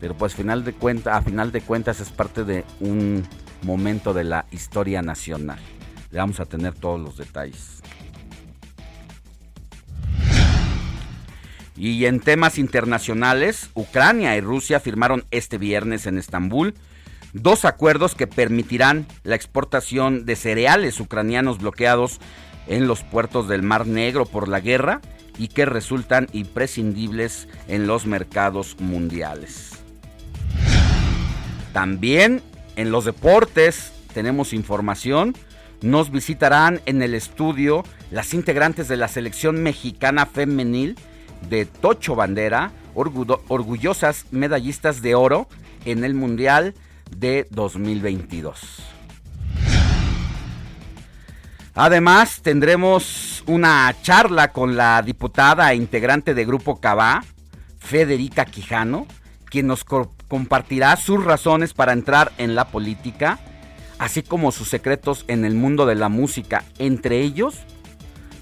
pero 0.00 0.16
pues 0.16 0.34
final 0.34 0.64
de 0.64 0.72
cuenta, 0.72 1.16
a 1.16 1.22
final 1.22 1.52
de 1.52 1.60
cuentas 1.60 2.00
es 2.00 2.10
parte 2.10 2.44
de 2.44 2.64
un 2.80 3.26
momento 3.62 4.14
de 4.14 4.24
la 4.24 4.46
historia 4.50 5.02
nacional. 5.02 5.58
Le 6.10 6.18
vamos 6.18 6.40
a 6.40 6.46
tener 6.46 6.74
todos 6.74 7.00
los 7.00 7.16
detalles. 7.16 7.79
Y 11.76 12.04
en 12.04 12.20
temas 12.20 12.58
internacionales, 12.58 13.70
Ucrania 13.74 14.36
y 14.36 14.40
Rusia 14.40 14.80
firmaron 14.80 15.24
este 15.30 15.58
viernes 15.58 16.06
en 16.06 16.18
Estambul 16.18 16.74
dos 17.32 17.64
acuerdos 17.64 18.14
que 18.14 18.26
permitirán 18.26 19.06
la 19.22 19.36
exportación 19.36 20.24
de 20.26 20.36
cereales 20.36 21.00
ucranianos 21.00 21.58
bloqueados 21.58 22.20
en 22.66 22.86
los 22.86 23.02
puertos 23.02 23.48
del 23.48 23.62
Mar 23.62 23.86
Negro 23.86 24.26
por 24.26 24.48
la 24.48 24.60
guerra 24.60 25.00
y 25.38 25.48
que 25.48 25.64
resultan 25.64 26.28
imprescindibles 26.32 27.48
en 27.68 27.86
los 27.86 28.06
mercados 28.06 28.76
mundiales. 28.78 29.70
También 31.72 32.42
en 32.76 32.90
los 32.90 33.04
deportes 33.04 33.92
tenemos 34.12 34.52
información. 34.52 35.34
Nos 35.82 36.10
visitarán 36.10 36.82
en 36.84 37.00
el 37.00 37.14
estudio 37.14 37.84
las 38.10 38.34
integrantes 38.34 38.88
de 38.88 38.96
la 38.96 39.08
selección 39.08 39.62
mexicana 39.62 40.26
femenil 40.26 40.96
de 41.48 41.66
Tocho 41.66 42.14
Bandera, 42.14 42.72
orgullosas 42.94 44.26
medallistas 44.30 45.02
de 45.02 45.14
oro 45.14 45.48
en 45.84 46.04
el 46.04 46.14
Mundial 46.14 46.74
de 47.16 47.46
2022. 47.50 48.90
Además, 51.74 52.42
tendremos 52.42 53.42
una 53.46 53.94
charla 54.02 54.52
con 54.52 54.76
la 54.76 55.00
diputada 55.02 55.72
e 55.72 55.76
integrante 55.76 56.34
de 56.34 56.44
Grupo 56.44 56.80
Cabá, 56.80 57.24
Federica 57.78 58.44
Quijano, 58.44 59.06
quien 59.46 59.66
nos 59.66 59.84
compartirá 59.84 60.96
sus 60.96 61.24
razones 61.24 61.72
para 61.72 61.92
entrar 61.92 62.32
en 62.38 62.54
la 62.54 62.66
política, 62.68 63.38
así 63.98 64.22
como 64.22 64.52
sus 64.52 64.68
secretos 64.68 65.24
en 65.28 65.44
el 65.44 65.54
mundo 65.54 65.86
de 65.86 65.94
la 65.94 66.08
música. 66.08 66.64
Entre 66.78 67.20
ellos, 67.20 67.60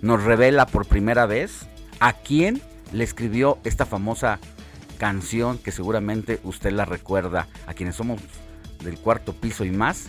nos 0.03 0.23
revela 0.23 0.67
por 0.67 0.87
primera 0.87 1.27
vez 1.27 1.67
a 2.01 2.13
quién 2.13 2.63
le 2.93 3.05
escribió 3.05 3.59
esta 3.65 3.87
famosa 3.87 4.39
canción 4.99 5.59
que 5.59 5.73
seguramente 5.73 6.41
usted 6.45 6.73
la 6.73 6.85
recuerda, 6.85 7.49
a 7.67 7.75
quienes 7.75 7.97
somos 7.97 8.21
del 8.83 8.99
cuarto 8.99 9.33
piso 9.33 9.65
y 9.65 9.71
más, 9.71 10.09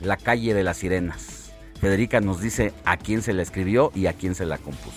La 0.00 0.16
calle 0.16 0.52
de 0.52 0.64
las 0.64 0.78
sirenas. 0.78 1.52
Federica 1.80 2.20
nos 2.20 2.40
dice 2.40 2.74
a 2.84 2.96
quién 2.96 3.22
se 3.22 3.32
la 3.32 3.42
escribió 3.42 3.90
y 3.94 4.06
a 4.06 4.12
quién 4.12 4.34
se 4.34 4.44
la 4.44 4.58
compuso. 4.58 4.90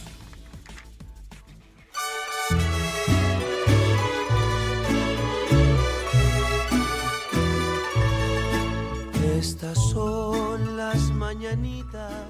Estas 9.38 9.78
son 9.92 10.76
las 10.76 11.12
mañanitas. 11.12 12.27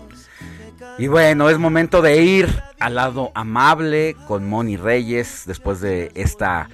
Y 0.97 1.07
bueno, 1.07 1.49
es 1.49 1.57
momento 1.57 2.01
de 2.01 2.21
ir 2.21 2.63
al 2.79 2.95
lado 2.95 3.31
amable 3.35 4.15
con 4.27 4.47
Moni 4.49 4.77
Reyes 4.77 5.43
después 5.45 5.81
de 5.81 6.11
esta 6.15 6.69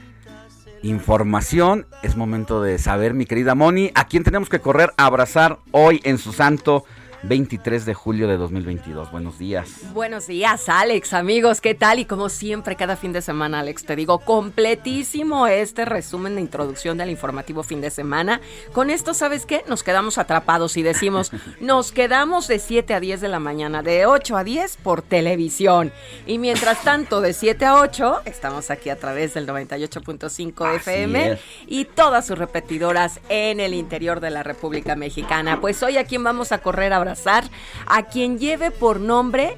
información. 0.81 1.87
Es 2.03 2.15
momento 2.15 2.61
de 2.61 2.77
saber, 2.79 3.13
mi 3.13 3.25
querida 3.25 3.55
Moni, 3.55 3.91
a 3.95 4.07
quién 4.07 4.23
tenemos 4.23 4.49
que 4.49 4.59
correr 4.59 4.93
a 4.97 5.05
abrazar 5.05 5.59
hoy 5.71 6.01
en 6.03 6.17
su 6.17 6.33
santo 6.33 6.85
23 7.23 7.85
de 7.85 7.93
julio 7.93 8.27
de 8.27 8.37
2022. 8.37 9.09
Buenos 9.11 9.39
días. 9.39 9.93
Buenos 9.93 10.27
días, 10.27 10.67
Alex, 10.67 11.13
amigos, 11.13 11.61
¿qué 11.61 11.73
tal? 11.73 11.99
Y 11.99 12.05
como 12.05 12.27
siempre, 12.27 12.75
cada 12.75 12.97
fin 12.97 13.13
de 13.13 13.21
semana, 13.21 13.61
Alex, 13.61 13.85
te 13.85 13.95
digo, 13.95 14.19
completísimo 14.19 15.47
este 15.47 15.85
resumen 15.85 16.35
de 16.35 16.41
introducción 16.41 16.97
del 16.97 17.09
informativo 17.09 17.63
fin 17.63 17.79
de 17.79 17.89
semana. 17.89 18.41
Con 18.73 18.89
esto, 18.89 19.13
¿sabes 19.13 19.45
qué? 19.45 19.63
Nos 19.69 19.83
quedamos 19.83 20.17
atrapados 20.17 20.75
y 20.75 20.83
decimos, 20.83 21.31
nos 21.61 21.91
quedamos 21.93 22.47
de 22.47 22.59
7 22.59 22.93
a 22.93 22.99
10 22.99 23.21
de 23.21 23.29
la 23.29 23.39
mañana, 23.39 23.81
de 23.81 24.05
8 24.05 24.35
a 24.35 24.43
10 24.43 24.77
por 24.77 25.01
televisión. 25.01 25.93
Y 26.27 26.39
mientras 26.39 26.83
tanto, 26.83 27.21
de 27.21 27.33
7 27.33 27.65
a 27.65 27.75
8, 27.75 28.23
estamos 28.25 28.69
aquí 28.69 28.89
a 28.89 28.97
través 28.97 29.33
del 29.33 29.47
98.5 29.47 30.75
FM 30.75 31.39
y 31.67 31.85
todas 31.85 32.27
sus 32.27 32.37
repetidoras 32.37 33.21
en 33.29 33.61
el 33.61 33.73
interior 33.73 34.19
de 34.19 34.29
la 34.29 34.43
República 34.43 34.97
Mexicana. 34.97 35.61
Pues 35.61 35.81
hoy 35.83 35.97
a 35.97 36.03
quién 36.03 36.23
vamos 36.23 36.51
a 36.51 36.57
correr 36.57 36.91
a 37.13 37.43
a 37.87 38.03
quien 38.03 38.37
lleve 38.39 38.71
por 38.71 38.99
nombre 38.99 39.57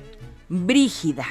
Brígida. 0.49 1.25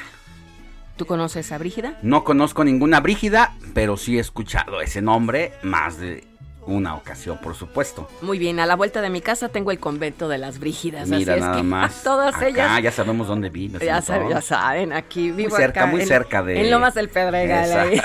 ¿Tú 0.97 1.07
conoces 1.07 1.51
a 1.53 1.59
Brígida? 1.59 1.99
No 2.03 2.25
conozco 2.25 2.65
ninguna 2.65 3.01
Brígida, 3.01 3.55
pero 3.75 3.97
sí 3.97 4.17
he 4.17 4.21
escuchado 4.21 4.81
ese 4.81 5.03
nombre 5.03 5.53
más 5.63 5.99
de 5.99 6.27
una 6.67 6.95
ocasión, 6.95 7.39
por 7.43 7.55
supuesto. 7.55 8.09
Muy 8.23 8.39
bien, 8.39 8.59
a 8.59 8.65
la 8.65 8.75
vuelta 8.75 9.03
de 9.03 9.11
mi 9.11 9.21
casa 9.21 9.49
tengo 9.51 9.71
el 9.71 9.79
convento 9.79 10.29
de 10.29 10.39
las 10.39 10.59
Brígidas. 10.61 11.09
Mira, 11.09 11.35
así 11.35 11.41
nada 11.43 11.53
es 11.53 11.57
que 11.59 11.63
más. 11.63 12.03
todas 12.05 12.35
Acá 12.37 12.49
ellas. 12.49 12.83
Ya 12.83 12.91
sabemos 12.93 13.27
dónde 13.29 13.51
vives. 13.51 13.83
Ya, 13.83 14.01
saben, 14.01 14.23
todo. 14.29 14.31
ya 14.31 14.41
saben, 14.41 14.93
aquí 14.93 15.31
vivo 15.31 15.51
Muy 15.51 15.59
cerca, 15.61 15.81
acá 15.83 15.91
muy 15.91 16.01
en- 16.03 16.07
cerca 16.09 16.43
de- 16.43 16.61
En 16.61 16.71
Lomas 16.71 16.95
del 16.95 17.09
Pedregal. 17.11 17.73
ahí. 17.73 18.01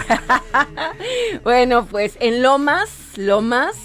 bueno, 1.44 1.86
pues 1.86 2.18
en 2.20 2.42
Lomas, 2.42 2.90
Lomas, 3.16 3.76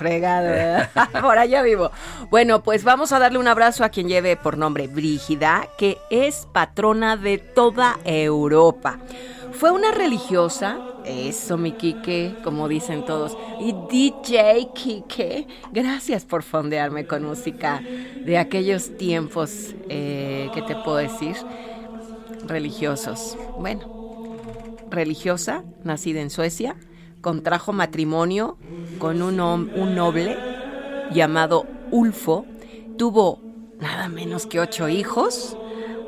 fregado, 0.00 0.88
por 1.20 1.36
allá 1.36 1.60
vivo. 1.62 1.90
Bueno, 2.30 2.62
pues 2.62 2.84
vamos 2.84 3.12
a 3.12 3.18
darle 3.18 3.38
un 3.38 3.46
abrazo 3.46 3.84
a 3.84 3.90
quien 3.90 4.08
lleve 4.08 4.34
por 4.34 4.56
nombre 4.56 4.86
Brígida, 4.88 5.68
que 5.76 5.98
es 6.08 6.48
patrona 6.52 7.18
de 7.18 7.36
toda 7.36 7.98
Europa. 8.04 8.98
Fue 9.52 9.70
una 9.70 9.92
religiosa, 9.92 10.78
eso 11.04 11.58
mi 11.58 11.72
Quique, 11.72 12.34
como 12.42 12.66
dicen 12.66 13.04
todos, 13.04 13.36
y 13.60 13.74
DJ 13.90 14.70
Quique, 14.74 15.46
gracias 15.70 16.24
por 16.24 16.44
fondearme 16.44 17.06
con 17.06 17.22
música 17.22 17.82
de 18.24 18.38
aquellos 18.38 18.96
tiempos, 18.96 19.74
eh, 19.90 20.48
¿qué 20.54 20.62
te 20.62 20.76
puedo 20.76 20.96
decir? 20.96 21.36
Religiosos. 22.46 23.36
Bueno, 23.58 24.38
religiosa, 24.88 25.62
nacida 25.84 26.22
en 26.22 26.30
Suecia, 26.30 26.74
contrajo 27.20 27.72
matrimonio 27.72 28.56
con 28.98 29.22
un, 29.22 29.40
un 29.40 29.94
noble 29.94 30.36
llamado 31.12 31.66
Ulfo, 31.90 32.46
tuvo 32.96 33.40
nada 33.80 34.08
menos 34.08 34.46
que 34.46 34.60
ocho 34.60 34.88
hijos, 34.88 35.56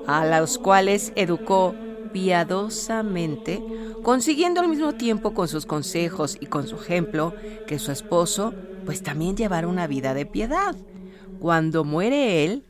a 0.06 0.26
los 0.26 0.58
cuales 0.58 1.12
educó 1.16 1.74
piadosamente, 2.12 3.62
consiguiendo 4.02 4.60
al 4.60 4.68
mismo 4.68 4.92
tiempo 4.94 5.32
con 5.32 5.48
sus 5.48 5.66
consejos 5.66 6.36
y 6.40 6.46
con 6.46 6.66
su 6.66 6.76
ejemplo 6.76 7.34
que 7.66 7.78
su 7.78 7.90
esposo 7.90 8.54
pues 8.84 9.02
también 9.02 9.36
llevara 9.36 9.68
una 9.68 9.86
vida 9.86 10.12
de 10.14 10.26
piedad. 10.26 10.76
Cuando 11.38 11.84
muere 11.84 12.44
él, 12.44 12.64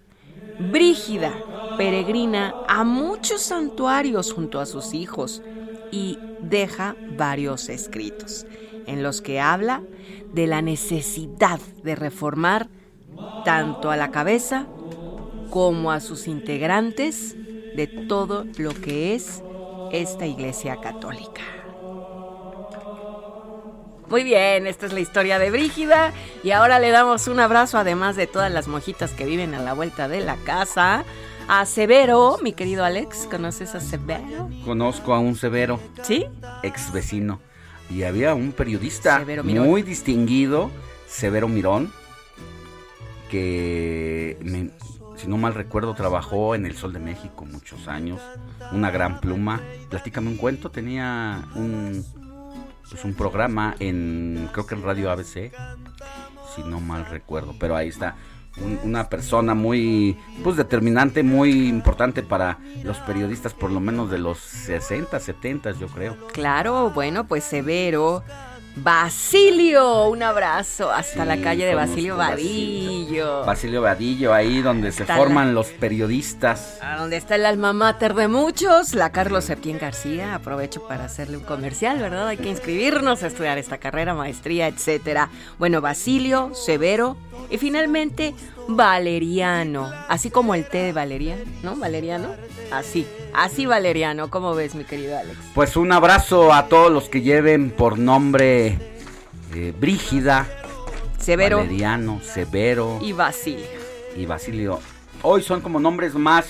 Brígida 0.58 1.32
peregrina 1.76 2.54
a 2.68 2.84
muchos 2.84 3.42
santuarios 3.42 4.32
junto 4.32 4.60
a 4.60 4.66
sus 4.66 4.94
hijos 4.94 5.42
y 5.92 6.18
deja 6.40 6.96
varios 7.16 7.68
escritos 7.68 8.46
en 8.86 9.04
los 9.04 9.20
que 9.20 9.40
habla 9.40 9.82
de 10.32 10.48
la 10.48 10.62
necesidad 10.62 11.60
de 11.84 11.94
reformar 11.94 12.68
tanto 13.44 13.92
a 13.92 13.96
la 13.96 14.10
cabeza 14.10 14.66
como 15.50 15.92
a 15.92 16.00
sus 16.00 16.26
integrantes 16.26 17.36
de 17.76 17.86
todo 18.08 18.44
lo 18.58 18.74
que 18.74 19.14
es 19.14 19.42
esta 19.92 20.26
iglesia 20.26 20.80
católica. 20.80 21.42
Muy 24.08 24.24
bien, 24.24 24.66
esta 24.66 24.84
es 24.84 24.92
la 24.92 25.00
historia 25.00 25.38
de 25.38 25.50
Brígida 25.50 26.12
y 26.42 26.50
ahora 26.50 26.78
le 26.78 26.90
damos 26.90 27.28
un 27.28 27.40
abrazo 27.40 27.78
además 27.78 28.14
de 28.14 28.26
todas 28.26 28.52
las 28.52 28.68
mojitas 28.68 29.12
que 29.12 29.24
viven 29.24 29.54
a 29.54 29.62
la 29.62 29.72
vuelta 29.72 30.06
de 30.06 30.20
la 30.20 30.36
casa. 30.36 31.04
A 31.48 31.66
Severo, 31.66 32.38
mi 32.42 32.52
querido 32.52 32.84
Alex, 32.84 33.26
¿conoces 33.30 33.74
a 33.74 33.80
Severo? 33.80 34.48
Conozco 34.64 35.12
a 35.14 35.18
un 35.18 35.34
severo. 35.36 35.78
¿Sí? 36.02 36.26
Ex 36.62 36.92
vecino. 36.92 37.40
Y 37.90 38.04
había 38.04 38.34
un 38.34 38.52
periodista 38.52 39.18
Severo 39.18 39.44
muy 39.44 39.82
distinguido, 39.82 40.70
Severo 41.06 41.48
Mirón, 41.48 41.92
que, 43.30 44.38
me- 44.42 44.70
si 45.16 45.26
no 45.28 45.36
mal 45.36 45.54
recuerdo, 45.54 45.94
trabajó 45.94 46.54
en 46.54 46.64
El 46.64 46.74
Sol 46.76 46.92
de 46.92 47.00
México 47.00 47.44
muchos 47.44 47.86
años. 47.86 48.20
Una 48.72 48.90
gran 48.90 49.20
pluma. 49.20 49.60
Platícame 49.90 50.28
un 50.30 50.36
cuento. 50.36 50.70
Tenía 50.70 51.44
un, 51.54 52.04
pues 52.90 53.04
un 53.04 53.14
programa 53.14 53.74
en, 53.78 54.48
creo 54.52 54.66
que 54.66 54.74
en 54.74 54.82
Radio 54.82 55.10
ABC, 55.10 55.52
si 56.56 56.62
no 56.64 56.80
mal 56.80 57.04
recuerdo. 57.06 57.54
Pero 57.60 57.76
ahí 57.76 57.88
está. 57.88 58.16
Un- 58.60 58.78
una 58.84 59.08
persona 59.08 59.54
muy 59.54 60.18
pues 60.44 60.56
determinante, 60.56 61.22
muy 61.22 61.68
importante 61.68 62.22
para 62.22 62.58
los 62.84 62.98
periodistas, 62.98 63.54
por 63.54 63.70
lo 63.70 63.80
menos 63.80 64.10
de 64.10 64.18
los 64.18 64.38
60, 64.38 65.18
70, 65.20 65.70
yo 65.72 65.86
creo. 65.88 66.16
Claro, 66.32 66.90
bueno, 66.90 67.24
pues 67.26 67.44
Severo. 67.44 68.22
Basilio, 68.74 70.06
un 70.08 70.22
abrazo 70.22 70.90
hasta 70.90 71.22
Sí, 71.22 71.28
la 71.28 71.36
calle 71.42 71.66
de 71.66 71.74
Basilio. 71.74 72.16
Vadillo. 72.16 73.44
Basilio 73.44 73.82
Vadillo, 73.82 74.32
ahí 74.32 74.62
donde 74.62 74.92
se 74.92 75.04
forman 75.04 75.48
la- 75.48 75.52
los 75.52 75.68
periodistas. 75.68 76.78
A 76.80 76.96
donde 76.96 77.16
está 77.18 77.34
el 77.34 77.44
alma 77.44 77.72
mater 77.72 78.14
de 78.14 78.28
muchos, 78.28 78.94
la 78.94 79.10
Carlos 79.12 79.44
Septién 79.44 79.78
García. 79.78 80.34
Aprovecho 80.34 80.86
para 80.86 81.04
hacerle 81.04 81.36
un 81.36 81.44
comercial, 81.44 81.98
¿verdad? 81.98 82.28
Hay 82.28 82.38
que 82.38 82.48
inscribirnos 82.48 83.22
a 83.22 83.26
estudiar 83.26 83.58
esta 83.58 83.78
carrera, 83.78 84.14
maestría, 84.14 84.68
etcétera. 84.68 85.28
Bueno, 85.58 85.80
Basilio, 85.80 86.52
Severo 86.54 87.16
y 87.50 87.58
finalmente 87.58 88.34
Valeriano. 88.68 89.90
Así 90.08 90.30
como 90.30 90.54
el 90.54 90.64
té 90.66 90.78
de 90.78 90.92
Valeriano, 90.92 91.42
¿no? 91.62 91.76
Valeriano. 91.76 92.28
Así, 92.72 93.06
así 93.34 93.66
Valeriano. 93.66 94.30
¿Cómo 94.30 94.54
ves, 94.54 94.74
mi 94.74 94.84
querido 94.84 95.18
Alex? 95.18 95.36
Pues 95.54 95.76
un 95.76 95.92
abrazo 95.92 96.52
a 96.52 96.68
todos 96.68 96.90
los 96.90 97.08
que 97.08 97.20
lleven 97.20 97.70
por 97.70 97.98
nombre 97.98 98.78
eh, 99.54 99.72
Brígida, 99.78 100.46
Severo 101.18 101.58
Valeriano, 101.58 102.20
Severo 102.22 102.98
y 103.02 103.12
Basilio. 103.12 103.66
y 104.16 104.26
Basilio. 104.26 104.80
Hoy 105.24 105.42
son 105.42 105.60
como 105.60 105.78
nombres 105.78 106.14
más, 106.14 106.48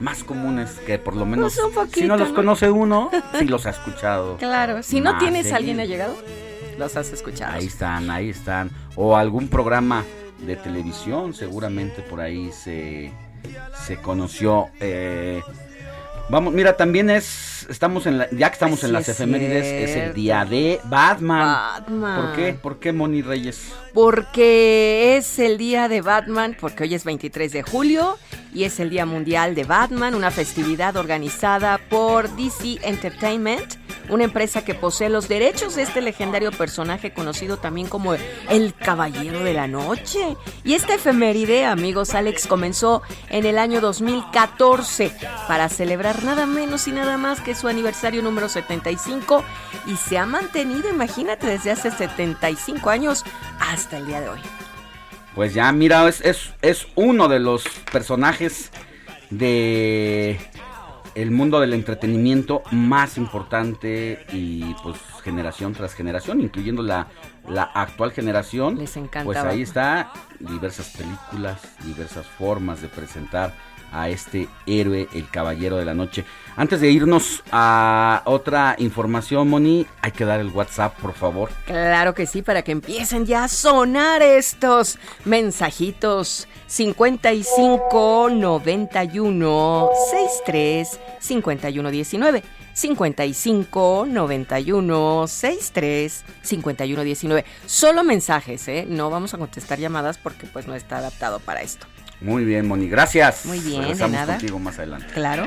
más 0.00 0.24
comunes 0.24 0.72
que 0.86 0.98
por 0.98 1.16
lo 1.16 1.24
menos 1.24 1.54
Pues 1.54 1.64
un 1.66 1.72
poquito, 1.72 2.00
si 2.00 2.06
no 2.06 2.16
los 2.18 2.28
¿no? 2.30 2.34
conoce 2.34 2.68
uno, 2.70 3.10
sí 3.38 3.46
los 3.46 3.64
ha 3.66 3.70
escuchado. 3.70 4.36
Claro, 4.36 4.82
si 4.82 5.00
no 5.00 5.16
tienes 5.18 5.40
a 5.40 5.42
seguido. 5.42 5.56
alguien 5.56 5.80
allegado, 5.80 6.16
los 6.78 6.96
has 6.96 7.12
escuchado. 7.12 7.54
Ahí 7.54 7.66
están, 7.66 8.10
ahí 8.10 8.28
están. 8.28 8.70
O 8.96 9.16
algún 9.16 9.48
programa 9.48 10.04
de 10.44 10.56
televisión, 10.56 11.32
seguramente 11.32 12.02
por 12.02 12.20
ahí 12.20 12.50
se, 12.52 13.10
se 13.86 13.96
conoció. 13.98 14.68
eh, 14.80 15.42
vamos, 16.30 16.54
mira, 16.54 16.76
también 16.76 17.10
es, 17.10 17.59
estamos 17.70 18.06
en 18.06 18.18
la, 18.18 18.28
ya 18.30 18.48
que 18.48 18.54
estamos 18.54 18.80
Sí, 18.80 18.86
en 18.86 18.92
las 18.92 19.08
es 19.08 19.14
efemérides, 19.14 19.64
es 19.64 19.96
el 19.96 20.14
día 20.14 20.44
de 20.44 20.80
Batman. 20.84 21.46
Batman. 21.78 22.20
¿Por 22.20 22.36
qué? 22.36 22.52
¿Por 22.54 22.78
qué 22.78 22.92
Moni 22.92 23.22
Reyes? 23.22 23.72
Porque 23.94 25.16
es 25.16 25.38
el 25.38 25.58
día 25.58 25.88
de 25.88 26.00
Batman, 26.00 26.56
porque 26.60 26.84
hoy 26.84 26.94
es 26.94 27.04
23 27.04 27.52
de 27.52 27.62
julio 27.62 28.18
y 28.52 28.64
es 28.64 28.80
el 28.80 28.90
Día 28.90 29.06
Mundial 29.06 29.54
de 29.54 29.64
Batman, 29.64 30.14
una 30.14 30.30
festividad 30.30 30.96
organizada 30.96 31.78
por 31.88 32.28
DC 32.30 32.78
Entertainment, 32.82 33.74
una 34.08 34.24
empresa 34.24 34.64
que 34.64 34.74
posee 34.74 35.08
los 35.08 35.28
derechos 35.28 35.76
de 35.76 35.82
este 35.82 36.00
legendario 36.00 36.50
personaje 36.50 37.12
conocido 37.12 37.58
también 37.58 37.86
como 37.86 38.14
el 38.48 38.74
Caballero 38.74 39.40
de 39.44 39.54
la 39.54 39.68
Noche. 39.68 40.36
Y 40.64 40.74
esta 40.74 40.94
efeméride, 40.94 41.64
amigos, 41.64 42.14
Alex 42.14 42.46
comenzó 42.48 43.02
en 43.28 43.46
el 43.46 43.58
año 43.58 43.80
2014 43.80 45.12
para 45.46 45.68
celebrar 45.68 46.24
nada 46.24 46.46
menos 46.46 46.88
y 46.88 46.92
nada 46.92 47.16
más 47.18 47.40
que 47.40 47.54
su 47.60 47.68
aniversario 47.68 48.22
número 48.22 48.48
75 48.48 49.44
y 49.86 49.96
se 49.96 50.18
ha 50.18 50.26
mantenido, 50.26 50.88
imagínate, 50.88 51.46
desde 51.46 51.70
hace 51.70 51.90
75 51.90 52.90
años 52.90 53.24
hasta 53.58 53.98
el 53.98 54.06
día 54.06 54.20
de 54.20 54.30
hoy. 54.30 54.40
Pues 55.34 55.54
ya, 55.54 55.70
mira, 55.72 56.08
es, 56.08 56.20
es, 56.22 56.54
es 56.62 56.86
uno 56.94 57.28
de 57.28 57.38
los 57.38 57.64
personajes 57.92 58.70
de 59.30 60.40
el 61.14 61.30
mundo 61.30 61.60
del 61.60 61.74
entretenimiento 61.74 62.62
más 62.70 63.16
importante 63.18 64.24
y 64.32 64.74
pues 64.82 64.96
generación 65.22 65.72
tras 65.72 65.94
generación, 65.94 66.40
incluyendo 66.40 66.82
la, 66.82 67.08
la 67.48 67.64
actual 67.64 68.12
generación. 68.12 68.78
Les 68.78 68.96
encanta 68.96 69.24
Pues 69.24 69.38
ahí 69.38 69.62
está, 69.62 70.12
diversas 70.38 70.96
películas, 70.96 71.60
diversas 71.84 72.26
formas 72.26 72.80
de 72.80 72.88
presentar 72.88 73.54
a 73.92 74.08
este 74.08 74.48
héroe, 74.66 75.08
el 75.12 75.28
caballero 75.28 75.76
de 75.76 75.84
la 75.84 75.94
noche. 75.94 76.24
Antes 76.56 76.80
de 76.80 76.90
irnos 76.90 77.42
a 77.52 78.22
otra 78.24 78.74
información, 78.78 79.48
Moni, 79.48 79.86
hay 80.02 80.12
que 80.12 80.24
dar 80.24 80.40
el 80.40 80.48
WhatsApp, 80.48 80.94
por 81.00 81.14
favor. 81.14 81.50
Claro 81.66 82.14
que 82.14 82.26
sí, 82.26 82.42
para 82.42 82.62
que 82.62 82.72
empiecen 82.72 83.26
ya 83.26 83.44
a 83.44 83.48
sonar 83.48 84.22
estos 84.22 84.98
mensajitos. 85.24 86.48
55 86.66 88.30
91 88.30 89.90
63 90.10 91.00
51 91.18 91.90
19. 91.90 92.42
55 92.72 94.06
91 94.08 95.26
63 95.26 96.24
51 96.42 97.04
19. 97.04 97.44
Solo 97.66 98.04
mensajes, 98.04 98.68
¿eh? 98.68 98.86
No 98.88 99.10
vamos 99.10 99.34
a 99.34 99.38
contestar 99.38 99.78
llamadas 99.78 100.18
porque 100.18 100.46
pues 100.46 100.66
no 100.66 100.74
está 100.74 100.98
adaptado 100.98 101.40
para 101.40 101.62
esto. 101.62 101.86
Muy 102.20 102.44
bien, 102.44 102.66
Moni, 102.68 102.88
gracias. 102.88 103.46
Muy 103.46 103.60
bien, 103.60 103.80
de 103.80 103.88
Regresamos 103.88 104.12
nada. 104.12 104.34
contigo 104.34 104.58
más 104.58 104.78
adelante. 104.78 105.06
Claro. 105.14 105.46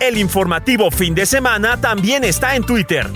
El 0.00 0.16
informativo 0.16 0.90
fin 0.90 1.14
de 1.14 1.26
semana 1.26 1.80
también 1.80 2.24
está 2.24 2.56
en 2.56 2.64
Twitter. 2.64 3.06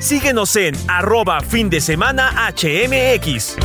Síguenos 0.00 0.56
en 0.56 0.74
arroba 0.88 1.40
fin 1.40 1.70
de 1.70 1.80
semana 1.80 2.32
HMX. 2.52 3.56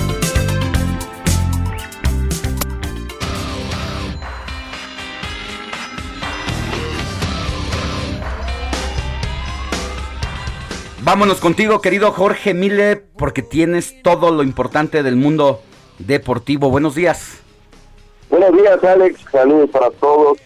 Vámonos 11.07 11.39
contigo, 11.39 11.79
querido 11.79 12.11
Jorge 12.11 12.53
Mille, 12.53 12.97
porque 12.97 13.41
tienes 13.41 14.03
todo 14.03 14.29
lo 14.29 14.43
importante 14.43 15.03
del 15.03 15.15
mundo 15.15 15.61
deportivo. 15.99 16.69
Buenos 16.69 16.95
días. 16.95 17.41
Buenos 18.29 18.51
días, 18.51 18.83
Alex. 18.83 19.21
Saludos 19.31 19.69
para 19.69 19.89
todos. 19.89 20.37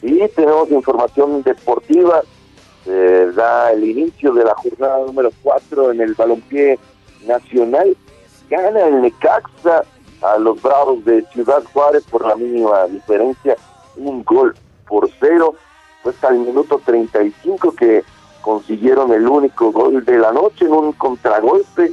Y 0.00 0.26
tenemos 0.28 0.70
información 0.70 1.42
deportiva. 1.42 2.22
Se 2.86 3.32
da 3.32 3.70
el 3.72 3.84
inicio 3.84 4.32
de 4.32 4.44
la 4.46 4.54
jornada 4.54 4.98
número 5.04 5.30
4 5.42 5.92
en 5.92 6.00
el 6.00 6.14
balompié 6.14 6.78
nacional. 7.26 7.94
Gana 8.48 8.86
el 8.86 9.02
Necaxa 9.02 9.84
a 10.22 10.38
los 10.38 10.62
Bravos 10.62 11.04
de 11.04 11.22
Ciudad 11.34 11.62
Juárez 11.70 12.02
por 12.04 12.26
la 12.26 12.34
mínima 12.34 12.86
diferencia. 12.86 13.56
Un 13.96 14.24
gol 14.24 14.54
por 14.88 15.10
cero. 15.20 15.54
Fue 16.02 16.12
hasta 16.12 16.28
el 16.28 16.38
minuto 16.38 16.80
35 16.82 17.72
que 17.72 18.02
consiguieron 18.42 19.12
el 19.12 19.26
único 19.26 19.72
gol 19.72 20.04
de 20.04 20.18
la 20.18 20.32
noche 20.32 20.66
en 20.66 20.72
un 20.72 20.92
contragolpe. 20.92 21.92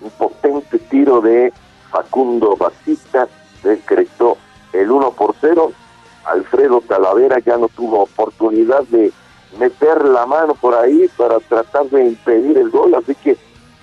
Un 0.00 0.10
potente 0.12 0.78
tiro 0.78 1.20
de 1.20 1.52
Facundo 1.90 2.56
Batista 2.56 3.28
decretó 3.62 4.38
el 4.72 4.90
1 4.90 5.10
por 5.12 5.34
0. 5.40 5.72
Alfredo 6.24 6.80
Talavera 6.80 7.38
ya 7.40 7.58
no 7.58 7.68
tuvo 7.68 8.04
oportunidad 8.04 8.84
de 8.84 9.12
meter 9.58 10.04
la 10.04 10.26
mano 10.26 10.54
por 10.54 10.74
ahí 10.74 11.10
para 11.16 11.40
tratar 11.40 11.86
de 11.90 12.06
impedir 12.06 12.56
el 12.56 12.70
gol, 12.70 12.94
así 12.94 13.14
que 13.16 13.36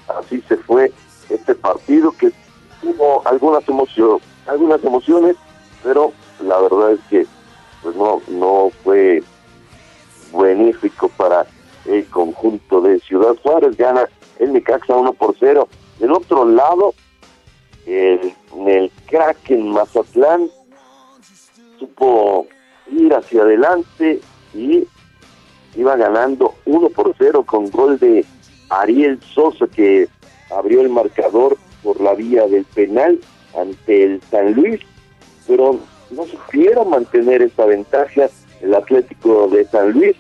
así 0.08 0.42
se 0.48 0.56
fue 0.58 0.92
este 1.30 1.54
partido 1.56 2.12
que 2.12 2.32
tuvo 2.82 3.22
algunas 3.28 3.68
emociones, 3.68 4.24
algunas 4.48 4.82
emociones, 4.84 5.36
pero 5.84 6.14
la 6.40 6.60
verdad 6.62 6.94
es 6.94 7.00
que 7.10 7.28
pues 7.84 7.96
no 7.96 8.22
no 8.30 8.72
fue 8.84 9.22
benéfico 10.34 11.10
para 11.10 11.46
el 11.88 12.06
conjunto 12.08 12.82
de 12.82 13.00
Ciudad 13.00 13.36
Juárez, 13.42 13.78
gana 13.78 14.08
el 14.40 14.54
Necaxa 14.54 14.96
1 14.96 15.14
por 15.14 15.36
0. 15.40 15.68
Del 16.00 16.12
otro 16.12 16.46
lado, 16.46 16.94
el, 17.86 18.34
el 18.68 18.92
Kraken 19.08 19.72
Mazatlán 19.72 20.50
supo 21.80 22.48
ir 22.92 23.14
hacia 23.14 23.42
adelante 23.42 24.20
y 24.54 24.88
iba 25.76 25.96
ganando 25.96 26.56
1 26.66 26.90
por 26.90 27.14
0 27.18 27.44
con 27.46 27.70
gol 27.70 28.00
de 28.00 28.26
Ariel 28.70 29.20
Sosa 29.34 29.68
que 29.68 30.08
abrió 30.50 30.82
el 30.82 30.90
marcador 30.90 31.58
por 31.84 32.02
la 32.02 32.14
vía 32.14 32.48
del 32.48 32.66
penal 32.66 33.20
ante 33.58 34.04
el 34.04 34.22
San 34.30 34.54
Luis, 34.54 34.82
pero 35.48 35.80
no 36.12 36.26
supieron 36.26 36.90
mantener 36.90 37.42
esa 37.42 37.66
ventaja 37.66 38.30
el 38.62 38.74
Atlético 38.74 39.48
de 39.48 39.66
San 39.66 39.92
Luis. 39.92 40.16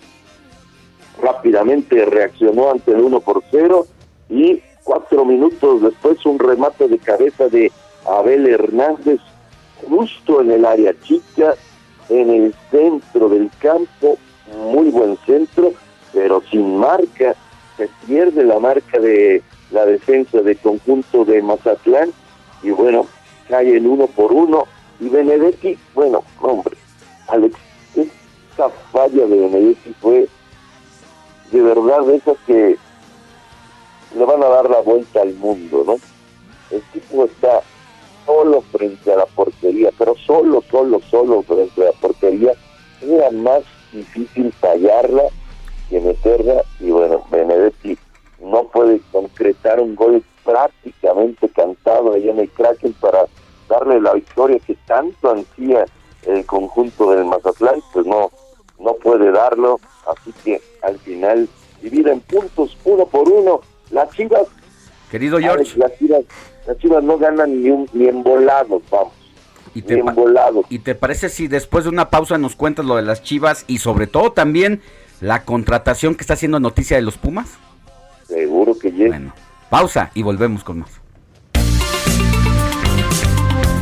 Rápidamente 1.22 2.06
reaccionó 2.06 2.72
ante 2.72 2.92
el 2.92 3.02
1 3.02 3.20
por 3.22 3.44
0 3.52 3.88
y 4.30 4.62
cuatro 4.84 5.26
minutos 5.26 5.82
después 5.82 6.26
un 6.26 6.40
remate 6.40 6.88
de 6.88 6.98
cabeza 6.98 7.50
de 7.50 7.72
Abel 8.06 8.48
Hernández 8.48 9.20
justo 9.88 10.42
en 10.42 10.52
el 10.52 10.66
área 10.66 10.94
chica, 11.04 11.56
en 12.10 12.30
el 12.30 12.56
centro 12.72 13.30
del 13.30 13.50
campo, 13.60 14.18
muy 14.72 14.90
buen 14.90 15.18
centro, 15.26 15.74
pero 16.14 16.42
sin 16.50 16.78
marca, 16.78 17.36
se 17.76 17.90
pierde 18.06 18.44
la 18.44 18.60
marca 18.60 19.00
de 19.00 19.44
la 19.72 19.86
defensa 19.86 20.42
del 20.42 20.58
conjunto 20.58 21.26
de 21.26 21.42
Mazatlán 21.42 22.12
y 22.64 22.72
bueno, 22.72 23.06
cae 23.50 23.78
el 23.78 23.86
uno 23.86 24.08
por 24.08 24.32
uno 24.32 24.66
y 25.00 25.10
Benedetti, 25.10 25.78
bueno, 25.94 26.24
hombre, 26.42 26.76
Alex, 27.28 27.56
esta 27.96 28.70
falla 28.92 29.28
de 29.28 29.38
Benedetti 29.38 29.94
fue 30.02 30.28
de 31.52 31.62
verdad 31.62 32.02
de 32.02 32.16
esas 32.16 32.38
que 32.46 32.78
le 34.16 34.26
van 34.26 34.44
a 34.44 34.48
dar 34.48 34.70
la 34.70 34.82
vuelta 34.82 35.22
al 35.22 35.34
mundo, 35.36 35.84
¿no? 35.86 35.96
El 36.70 36.82
tipo 36.92 37.26
está 37.26 37.62
solo 38.26 38.62
frente 38.72 39.14
a 39.14 39.18
la 39.18 39.26
portería, 39.26 39.90
pero 39.98 40.16
solo, 40.26 40.62
solo, 40.70 41.00
solo 41.10 41.42
frente 41.44 41.82
a 41.82 41.86
la 41.86 41.92
portería. 41.94 42.54
Era 43.02 43.32
más 43.32 43.64
difícil 43.92 44.52
fallarla 44.54 45.24
que 45.90 46.02
meterla 46.02 46.64
y 46.80 46.92
bueno, 46.92 47.24
Benedetti 47.32 47.98
no 48.40 48.64
puede 48.66 49.00
concretar 49.12 49.80
un 49.80 49.96
gol 49.96 50.24
prácticamente 50.44 51.50
cantado 51.50 52.14
allá 52.14 52.32
en 52.32 52.40
el 52.40 52.50
Kraken 52.52 52.94
para 52.94 53.26
darle 53.70 54.02
la 54.02 54.14
victoria 54.14 54.60
que 54.60 54.76
tanto 54.86 55.32
ansía 55.32 55.86
el 56.26 56.46
conjunto 56.46 57.12
del 57.12 57.26
Mazatlán, 57.26 57.82
pues 57.94 58.06
no, 58.06 58.32
no 58.80 58.94
puede 58.96 59.32
darlo, 59.32 59.80
así 60.10 60.34
que 60.43 60.62
al 60.82 60.98
final 61.00 61.48
divide 61.82 62.12
en 62.12 62.20
puntos 62.22 62.78
uno 62.86 63.06
por 63.06 63.30
uno. 63.30 63.62
Las 63.91 64.10
Chivas, 64.12 64.48
querido 65.10 65.39
George, 65.39 65.78
las 65.78 65.98
Chivas, 65.98 66.24
las 66.65 66.78
Chivas 66.78 67.04
no 67.04 67.17
ganan 67.17 67.62
ni 67.62 67.70
un 67.70 67.89
ni 67.93 68.08
en 68.08 68.24
volados, 68.24 68.82
vamos. 68.89 69.13
¿Y 69.74 69.82
te, 69.84 70.04
¿Y 70.70 70.80
te 70.80 70.96
parece 70.96 71.30
si 71.30 71.48
después 71.48 71.84
de 71.84 71.91
una 71.91 72.10
pausa 72.10 72.39
nos 72.39 72.56
cuentas 72.56 72.86
lo 72.86 72.96
de 72.96 73.04
las 73.04 73.22
Chivas 73.22 73.63
y 73.67 73.78
sobre 73.78 74.08
todo 74.08 74.32
también 74.32 74.82
la 75.22 75.43
contratación 75.43 76.15
que 76.15 76.22
está 76.22 76.34
haciendo 76.34 76.60
noticia 76.60 76.98
de 76.98 77.04
los 77.04 77.17
Pumas? 77.17 77.60
Seguro 78.28 78.78
que 78.78 78.91
llega. 78.91 79.10
Bueno, 79.10 79.34
pausa 79.70 80.10
y 80.15 80.24
volvemos 80.24 80.63
con 80.63 80.80
más. 80.80 80.89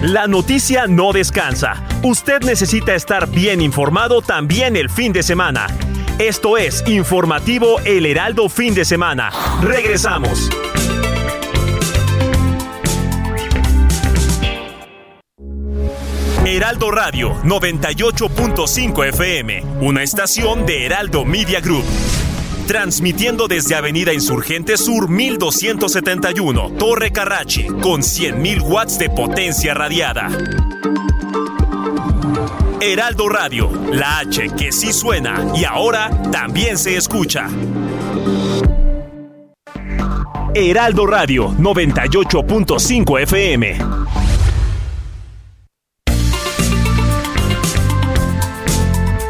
La 0.02 0.28
noticia 0.28 0.86
no 0.86 1.14
descansa. 1.14 1.84
Usted 2.04 2.42
necesita 2.42 2.94
estar 2.94 3.28
bien 3.28 3.62
informado 3.62 4.22
también 4.22 4.76
el 4.76 4.90
fin 4.90 5.14
de 5.14 5.24
semana. 5.24 5.68
Esto 6.20 6.58
es 6.58 6.82
Informativo 6.88 7.82
El 7.84 8.06
Heraldo 8.06 8.48
Fin 8.48 8.74
de 8.74 8.86
Semana. 8.86 9.32
Regresamos. 9.62 10.50
Heraldo 16.46 16.90
Radio 16.92 17.34
98.5 17.44 19.10
FM, 19.10 19.64
una 19.82 20.04
estación 20.04 20.66
de 20.66 20.86
Heraldo 20.86 21.26
Media 21.26 21.60
Group. 21.60 21.84
Transmitiendo 22.66 23.50
desde 23.50 23.76
Avenida 23.76 24.14
Insurgente 24.14 24.78
Sur 24.78 25.10
1271, 25.10 26.76
Torre 26.80 27.12
Carrachi, 27.12 27.68
con 27.68 28.02
100.000 28.02 28.62
watts 28.62 28.98
de 28.98 29.10
potencia 29.10 29.74
radiada. 29.74 30.30
Heraldo 32.88 33.28
Radio, 33.30 33.72
la 33.92 34.20
H 34.20 34.52
que 34.56 34.72
sí 34.72 34.94
suena 34.94 35.44
y 35.56 35.66
ahora 35.66 36.12
también 36.32 36.78
se 36.78 36.96
escucha. 36.96 37.48
Heraldo 40.54 41.08
Radio 41.08 41.50
98.5 41.54 43.22
FM. 43.24 43.78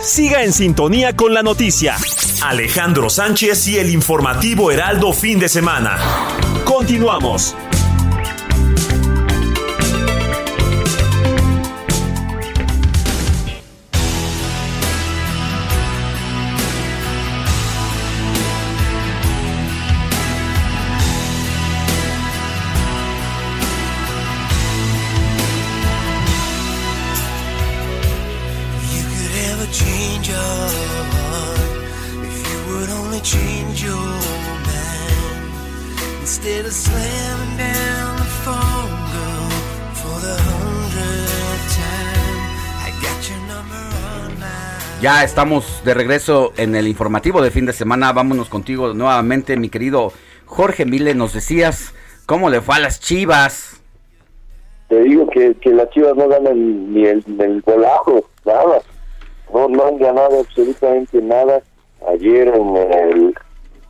Siga 0.01 0.43
en 0.43 0.51
sintonía 0.51 1.15
con 1.15 1.33
la 1.33 1.41
noticia. 1.41 1.95
Alejandro 2.43 3.09
Sánchez 3.09 3.69
y 3.69 3.77
el 3.77 3.89
informativo 3.89 4.69
Heraldo 4.69 5.13
fin 5.13 5.39
de 5.39 5.47
semana. 5.47 5.97
Continuamos. 6.65 7.55
Ya 45.05 45.23
estamos 45.23 45.83
de 45.85 45.93
regreso 45.93 46.51
en 46.57 46.73
el 46.73 46.87
informativo 46.87 47.39
de 47.39 47.51
fin 47.51 47.67
de 47.67 47.73
semana. 47.73 48.11
Vámonos 48.11 48.49
contigo 48.49 48.91
nuevamente, 48.95 49.55
mi 49.55 49.69
querido 49.69 50.11
Jorge 50.47 50.83
Mile. 50.83 51.13
Nos 51.13 51.31
decías 51.31 51.93
cómo 52.25 52.49
le 52.49 52.59
fue 52.59 52.77
a 52.77 52.79
las 52.79 52.99
Chivas. 52.99 53.83
Te 54.89 54.99
digo 55.03 55.29
que, 55.29 55.55
las 55.65 55.91
Chivas 55.91 56.15
no 56.15 56.27
ganan 56.27 56.91
ni 56.91 57.05
el, 57.05 57.23
el 57.39 57.61
golazo, 57.61 58.27
nada. 58.45 58.81
No, 59.53 59.67
no 59.67 59.85
han 59.85 59.99
ganado 59.99 60.39
absolutamente 60.39 61.21
nada. 61.21 61.61
Ayer 62.11 62.47
en 62.47 62.75
el, 62.75 63.35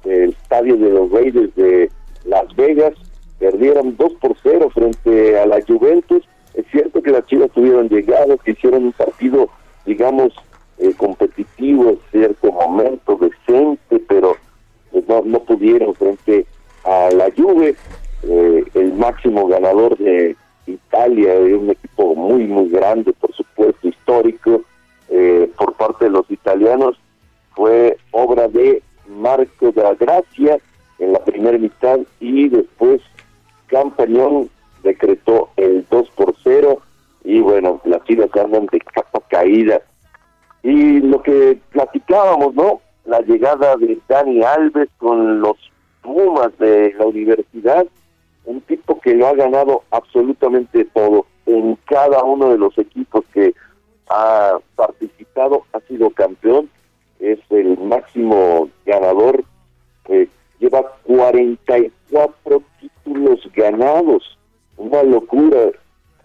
el 0.04 0.30
estadio 0.32 0.76
de 0.76 0.90
los 0.90 1.10
Reyes 1.12 1.56
de 1.56 1.90
Las 2.26 2.54
Vegas 2.58 2.94
perdieron 3.40 3.96
2 3.96 4.14
por 4.20 4.36
0 4.44 4.70
frente 4.74 5.40
a 5.40 5.46
la 5.46 5.62
Juventus. 5.66 6.28
Es 6.56 6.66
cierto 6.74 7.02
que 7.02 7.12
las 7.12 7.26
Chivas 7.28 7.52
tuvieron 7.52 7.88
llegadas, 7.88 8.38
que 8.44 8.52
hicieron 8.52 8.84
un 8.84 8.92
partido, 8.92 9.48
digamos, 9.86 10.34
eh, 10.78 10.94
competitivo 10.98 11.90
en 11.90 12.00
cierto 12.12 12.52
momento, 12.52 13.18
decente, 13.18 14.00
pero 14.08 14.36
pues, 14.92 15.08
no, 15.08 15.22
no 15.24 15.40
pudieron 15.40 15.94
frente 15.96 16.46
a 16.84 17.10
la 17.12 17.32
Juve, 17.36 17.76
eh, 18.24 18.64
el 18.74 18.94
máximo 18.94 19.48
ganador 19.48 19.98
de 19.98 20.36
Italia, 20.68 21.34
de 21.40 21.56
un 21.56 21.70
equipo 21.70 22.16
muy, 22.16 22.46
muy 22.46 22.70
grande, 22.70 23.14
por 23.14 23.34
supuesto, 23.34 23.88
histórico, 23.88 24.62
eh, 25.10 25.50
por 25.58 25.74
parte 25.74 26.06
de 26.06 26.12
los 26.12 26.30
italianos, 26.30 26.98
fue 27.56 27.98
obra 28.12 28.48
de 28.48 28.82
Marco 29.08 29.72
de 29.72 29.84
la 29.84 29.94
Gracia 29.94 30.58
en 31.00 31.14
la 31.14 31.20
primera 31.20 31.58
mitad 31.58 32.00
y 32.20 32.50
después 32.50 33.02
Campañón 33.68 34.50
decretó 34.84 35.50
el 35.58 35.86
2 35.90 36.10
por 36.12 36.36
0 36.44 36.80
y 37.24 37.40
bueno, 37.40 37.82
las 37.86 38.04
chivas 38.04 38.30
andan 38.36 38.68
de 38.68 38.80
capa 38.80 39.20
caída 39.30 39.82
y 40.66 41.00
lo 41.00 41.22
que 41.22 41.60
platicábamos, 41.70 42.56
¿no? 42.56 42.82
La 43.06 43.22
llegada 43.22 43.76
de 43.78 44.00
Dani 44.08 44.42
Alves 44.42 44.90
con 44.98 45.40
los 45.40 45.58
Pumas 46.02 46.58
de 46.58 46.92
la 46.98 47.06
universidad, 47.06 47.86
un 48.46 48.62
tipo 48.62 49.00
que 49.00 49.14
lo 49.14 49.28
ha 49.28 49.36
ganado 49.36 49.84
absolutamente 49.92 50.86
todo. 50.86 51.28
En 51.46 51.78
cada 51.86 52.24
uno 52.24 52.50
de 52.50 52.58
los 52.58 52.76
equipos 52.80 53.24
que 53.32 53.54
ha 54.10 54.58
participado 54.76 55.66
ha 55.72 55.80
sido 55.82 56.10
campeón, 56.10 56.68
es 57.20 57.40
el 57.52 57.78
máximo 57.78 58.68
ganador, 58.88 59.44
eh, 60.10 60.28
lleva 60.58 60.82
44 61.04 62.64
títulos 62.80 63.40
ganados, 63.56 64.36
una 64.78 65.04
locura. 65.04 65.70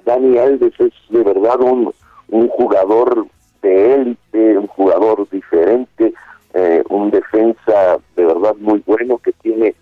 Dani 0.06 0.38
Alves 0.38 0.72
es 0.80 0.92
de 1.10 1.22
verdad 1.22 1.60
un, 1.60 1.92
un 2.28 2.48
jugador 2.48 3.26
de 3.62 3.94
élite, 3.94 4.58
un 4.58 4.66
jugador 4.68 5.28
diferente, 5.30 6.12
eh, 6.54 6.82
un 6.88 7.10
defensa 7.10 7.98
de 8.16 8.24
verdad 8.24 8.54
muy 8.58 8.82
bueno 8.86 9.18
que 9.18 9.32
tiene 9.32 9.74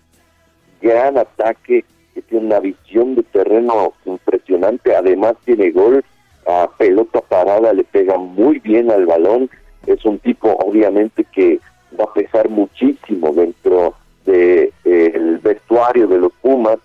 gran 0.81 1.17
ataque, 1.17 1.83
que 2.13 2.21
tiene 2.23 2.47
una 2.47 2.59
visión 2.59 3.15
de 3.15 3.23
terreno 3.23 3.93
impresionante, 4.05 4.95
además 4.95 5.35
tiene 5.45 5.71
gol 5.71 6.03
a 6.47 6.69
pelota 6.77 7.21
parada, 7.21 7.73
le 7.73 7.83
pega 7.83 8.17
muy 8.17 8.59
bien 8.59 8.91
al 8.91 9.05
balón, 9.05 9.49
es 9.85 10.03
un 10.05 10.19
tipo 10.19 10.49
obviamente 10.51 11.23
que 11.25 11.59
va 11.99 12.05
a 12.05 12.13
pesar 12.13 12.49
muchísimo 12.49 13.31
dentro 13.33 13.95
del 14.25 14.71
de, 14.83 15.11
el 15.15 15.37
vestuario 15.39 16.07
de 16.07 16.19
los 16.19 16.31
Pumas, 16.41 16.77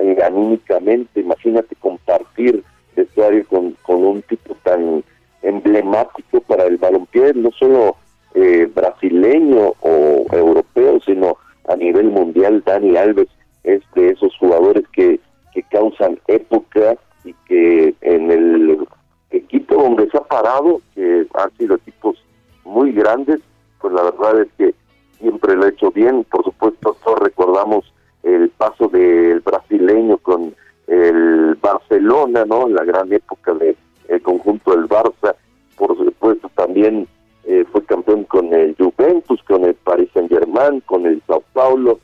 eh, 0.00 0.18
anímicamente, 0.24 1.20
imagínate 1.20 1.74
compartir 1.76 2.62
vestuario 2.94 3.44
con, 3.46 3.72
con 3.82 4.04
un 4.04 4.22
tipo 4.22 4.56
tan 4.62 5.04
emblemático 5.44 6.40
para 6.40 6.64
el 6.64 6.78
balompié, 6.78 7.32
no 7.34 7.50
solo 7.52 7.96
eh, 8.34 8.68
brasileño 8.74 9.74
o 9.80 10.26
europeo, 10.32 10.98
sino 11.00 11.36
a 11.68 11.76
nivel 11.76 12.10
mundial. 12.10 12.62
Dani 12.64 12.96
Alves 12.96 13.28
es 13.62 13.82
de 13.94 14.10
esos 14.10 14.36
jugadores 14.38 14.84
que, 14.92 15.20
que 15.52 15.62
causan 15.64 16.18
época 16.26 16.96
y 17.24 17.32
que 17.46 17.94
en 18.00 18.30
el 18.30 18.86
equipo 19.30 19.76
donde 19.76 20.08
se 20.10 20.16
ha 20.16 20.22
parado, 20.22 20.80
que 20.94 21.26
han 21.34 21.56
sido 21.56 21.76
equipos 21.76 22.22
muy 22.64 22.92
grandes, 22.92 23.40
pues 23.80 23.92
la 23.92 24.02
verdad 24.02 24.42
es 24.42 24.48
que 24.58 24.74
siempre 25.18 25.54
lo 25.56 25.64
ha 25.64 25.68
hecho 25.68 25.90
bien. 25.90 26.24
Por 26.24 26.44
supuesto, 26.44 26.96
todos 27.04 27.18
recordamos 27.20 27.92
el 28.22 28.48
paso 28.50 28.88
del 28.88 29.40
brasileño 29.40 30.18
con 30.18 30.54
el 30.86 31.54
Barcelona, 31.60 32.44
¿no? 32.44 32.68
La 32.68 32.84
gran 32.84 33.12
época 33.12 33.54
de 33.54 33.76
el 34.08 34.22
conjunto 34.22 34.72
del 34.72 34.88
Barça, 34.88 35.34
por 35.76 35.96
supuesto 35.96 36.50
también 36.54 37.06
eh, 37.44 37.64
fue 37.70 37.84
campeón 37.84 38.24
con 38.24 38.52
el 38.52 38.74
Juventus, 38.76 39.42
con 39.44 39.64
el 39.64 39.74
Paris 39.74 40.08
Saint 40.14 40.30
Germain, 40.30 40.80
con 40.80 41.06
el 41.06 41.22
Sao 41.26 41.42
Paulo, 41.52 42.00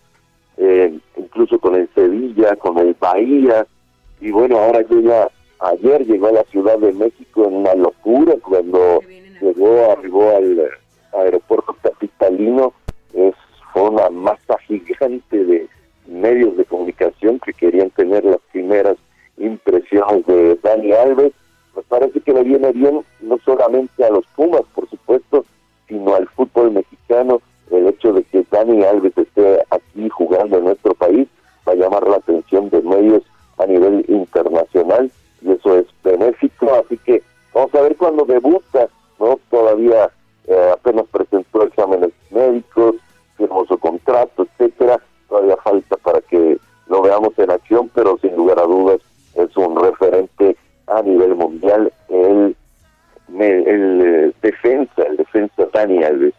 eh, 0.57 0.99
incluso 1.17 1.59
con 1.59 1.75
el 1.75 1.89
Sevilla, 1.95 2.57
con 2.57 2.79
el 2.79 2.95
Bahía, 2.99 3.67
y 4.21 4.31
bueno, 4.31 4.59
ahora 4.59 4.83
llega, 4.83 5.31
ayer 5.61 6.07
llegó 6.07 6.29
a 6.29 6.33
la 6.33 6.45
Ciudad 6.45 6.79
de 6.79 6.93
México 6.93 7.47
en 7.47 7.55
una 7.55 7.75
locura 7.75 8.35
cuando 8.43 9.01
llegó, 9.41 9.93
arribó 9.93 10.37
al 10.37 10.71
aeropuerto 11.13 11.75
capitalino, 11.83 12.75
es, 13.15 13.35
fue 13.73 13.89
una 13.89 14.11
masa 14.11 14.59
gigante 14.67 15.45
de 15.45 15.69
medios 16.07 16.57
de 16.57 16.65
comunicación 16.65 17.39
que 17.41 17.53
querían 17.53 17.91
tener 17.91 18.25
las 18.25 18.41
primeras 18.53 18.97
impresiones 19.39 20.27
de 20.27 20.57
Dani 20.63 20.93
Alves. 20.93 21.33
Me 21.77 21.83
parece 21.83 22.21
que 22.21 22.33
le 22.33 22.43
viene 22.43 22.73
bien 22.73 23.05
no 23.21 23.39
solamente 23.45 24.05
a 24.05 24.11
los 24.11 24.27
Pumas, 24.37 24.63
por 24.75 24.89
supuesto, 24.89 25.45
sino 25.89 26.15
al 26.15 26.29
fútbol 26.29 26.73
mexicano. 26.73 27.41
El 27.71 27.87
hecho 27.87 28.13
de 28.13 28.25
que 28.25 28.45
Dani 28.51 28.83
Alves 28.83 29.17
esté 29.17 29.63
aquí 29.71 30.09
jugando 30.09 30.59
en 30.59 30.65
nuestro 30.65 30.95
país 30.95 31.29
va 31.67 31.73
a 31.73 31.77
llamar 31.77 32.09
la 32.09 32.17
atención 32.17 32.69
de 32.71 32.83
medios 32.83 33.23
a 33.59 33.67
nivel 33.67 34.05
internacional 34.09 35.11
y 35.43 35.53
eso 35.53 35.77
es 35.77 35.87
benéfico. 36.03 36.73
Así 36.75 36.97
que 36.99 37.23
vamos 37.55 37.75
a 37.75 37.83
ver 37.83 37.97
cuando 37.97 38.25
debuta, 38.25 38.89
¿no? 39.19 39.39
Todavía 39.51 40.11
eh, 40.47 40.71
apenas 40.73 41.07
presentó 41.13 41.63
exámenes 41.63 42.11
médicos, 42.31 42.97
firmó 43.37 43.65
su 43.67 43.79
contrato, 43.79 44.45
etcétera. 44.45 45.01
Todavía 45.29 45.57
falta 45.59 45.97
para 45.99 46.21
que 46.23 46.59
lo 46.89 47.03
veamos 47.03 47.39
en 47.39 47.51
acción, 47.51 47.89
pero 47.95 48.19
sin 48.19 48.35
lugar 48.35 48.59
a 48.59 48.65
dudas 48.65 49.01
es 49.35 49.57
un 49.57 49.77
referente 49.81 50.57
a 50.91 51.03
nivel 51.03 51.35
mundial 51.35 51.93
el, 52.09 52.57
el, 53.39 54.01
eh, 54.03 54.33
defensa, 54.43 55.03
el 55.09 55.17
defensa 55.17 55.67
Dani 55.73 56.03
Alves. 56.03 56.35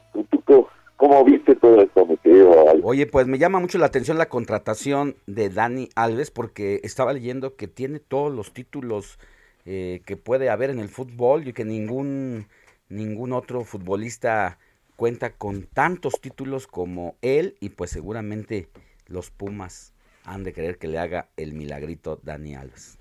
¿Tú, 0.46 0.68
cómo 0.98 1.24
viste 1.24 1.56
todo 1.56 1.82
esto, 1.82 2.06
mi 2.06 2.18
querido 2.18 2.70
Alves? 2.70 2.84
Oye, 2.86 3.08
pues 3.08 3.28
me 3.28 3.38
llama 3.38 3.60
mucho 3.60 3.78
la 3.78 3.88
atención 3.88 4.18
la 4.18 4.30
contratación 4.30 5.16
de 5.26 5.50
Dani 5.50 5.90
Alves 5.96 6.32
porque 6.32 6.82
estaba 6.84 7.14
leyendo 7.14 7.56
que 7.56 7.68
tiene 7.68 8.00
todos 8.00 8.34
los 8.34 8.54
títulos 8.54 9.20
eh, 9.66 10.02
que 10.06 10.18
puede 10.18 10.50
haber 10.50 10.70
en 10.70 10.80
el 10.80 10.90
fútbol 10.90 11.48
y 11.48 11.54
que 11.54 11.66
ningún, 11.66 12.48
ningún 12.90 13.32
otro 13.34 13.64
futbolista 13.64 14.58
cuenta 14.96 15.34
con 15.34 15.64
tantos 15.64 16.20
títulos 16.20 16.68
como 16.68 17.16
él 17.22 17.56
y 17.60 17.70
pues 17.70 17.90
seguramente 17.90 18.68
los 19.08 19.32
Pumas 19.32 19.94
han 20.26 20.44
de 20.44 20.54
querer 20.54 20.78
que 20.78 20.88
le 20.88 21.00
haga 21.00 21.30
el 21.38 21.54
milagrito 21.54 22.20
Dani 22.22 22.56
Alves. 22.56 23.01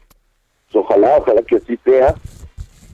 Ojalá, 0.72 1.18
ojalá 1.18 1.42
que 1.42 1.56
así 1.56 1.78
sea. 1.84 2.14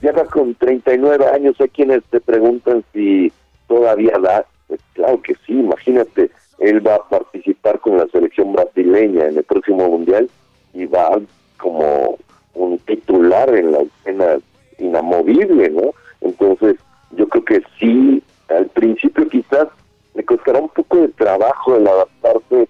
Llega 0.01 0.25
con 0.25 0.53
39 0.55 1.25
años, 1.27 1.55
hay 1.59 1.69
quienes 1.69 2.03
te 2.05 2.19
preguntan 2.19 2.83
si 2.93 3.31
todavía 3.67 4.13
da. 4.21 4.45
Pues 4.67 4.79
claro 4.93 5.21
que 5.21 5.33
sí, 5.45 5.53
imagínate, 5.53 6.29
él 6.59 6.85
va 6.85 6.95
a 6.95 7.09
participar 7.09 7.79
con 7.79 7.97
la 7.97 8.07
selección 8.07 8.53
brasileña 8.53 9.25
en 9.25 9.37
el 9.37 9.43
próximo 9.43 9.87
mundial 9.89 10.29
y 10.73 10.85
va 10.85 11.19
como 11.57 12.17
un 12.53 12.77
titular 12.79 13.53
en 13.55 13.71
la 13.71 13.79
escena 13.79 14.37
inamovible, 14.77 15.69
¿no? 15.69 15.91
Entonces, 16.21 16.75
yo 17.11 17.27
creo 17.29 17.45
que 17.45 17.61
sí, 17.79 18.21
al 18.49 18.67
principio 18.67 19.27
quizás 19.29 19.67
le 20.13 20.25
costará 20.25 20.59
un 20.59 20.69
poco 20.69 20.97
de 20.97 21.07
trabajo 21.09 21.75
el 21.75 21.87
adaptarse 21.87 22.67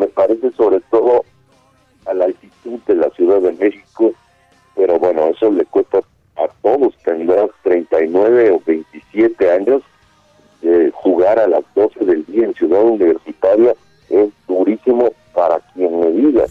me 0.00 0.06
parece 0.06 0.50
sobre 0.52 0.80
todo 0.90 1.24
a 2.10 2.14
la 2.14 2.24
altitud 2.26 2.80
de 2.86 2.94
la 2.94 3.10
Ciudad 3.10 3.40
de 3.40 3.52
México, 3.52 4.12
pero 4.74 4.98
bueno, 4.98 5.28
eso 5.28 5.50
le 5.50 5.64
cuesta 5.66 6.00
a 6.36 6.48
todos, 6.62 6.94
tendrás 7.04 7.50
39 7.62 8.50
o 8.50 8.62
27 8.64 9.50
años, 9.50 9.82
de 10.62 10.90
jugar 10.92 11.38
a 11.38 11.46
las 11.46 11.62
12 11.74 12.04
del 12.04 12.24
día 12.26 12.44
en 12.44 12.54
Ciudad 12.54 12.82
Universitaria 12.82 13.74
es 14.10 14.28
durísimo 14.46 15.12
para 15.32 15.60
quien 15.72 15.98
me 15.98 16.10
diga, 16.10 16.44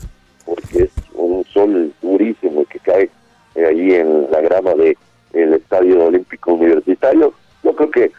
porque 0.45 0.83
es 0.83 0.91
un 1.13 1.43
sol 1.45 1.93
durísimo 2.01 2.65
que 2.65 2.79
cae 2.79 3.09
ahí 3.55 3.93
en 3.93 4.31
la 4.31 4.41
grama 4.41 4.73
de 4.73 4.97
el 5.33 5.53
Estadio 5.53 6.05
Olímpico 6.05 6.53
Universitario. 6.53 7.33
Yo 7.63 7.75
creo 7.75 7.91
que 7.91 8.11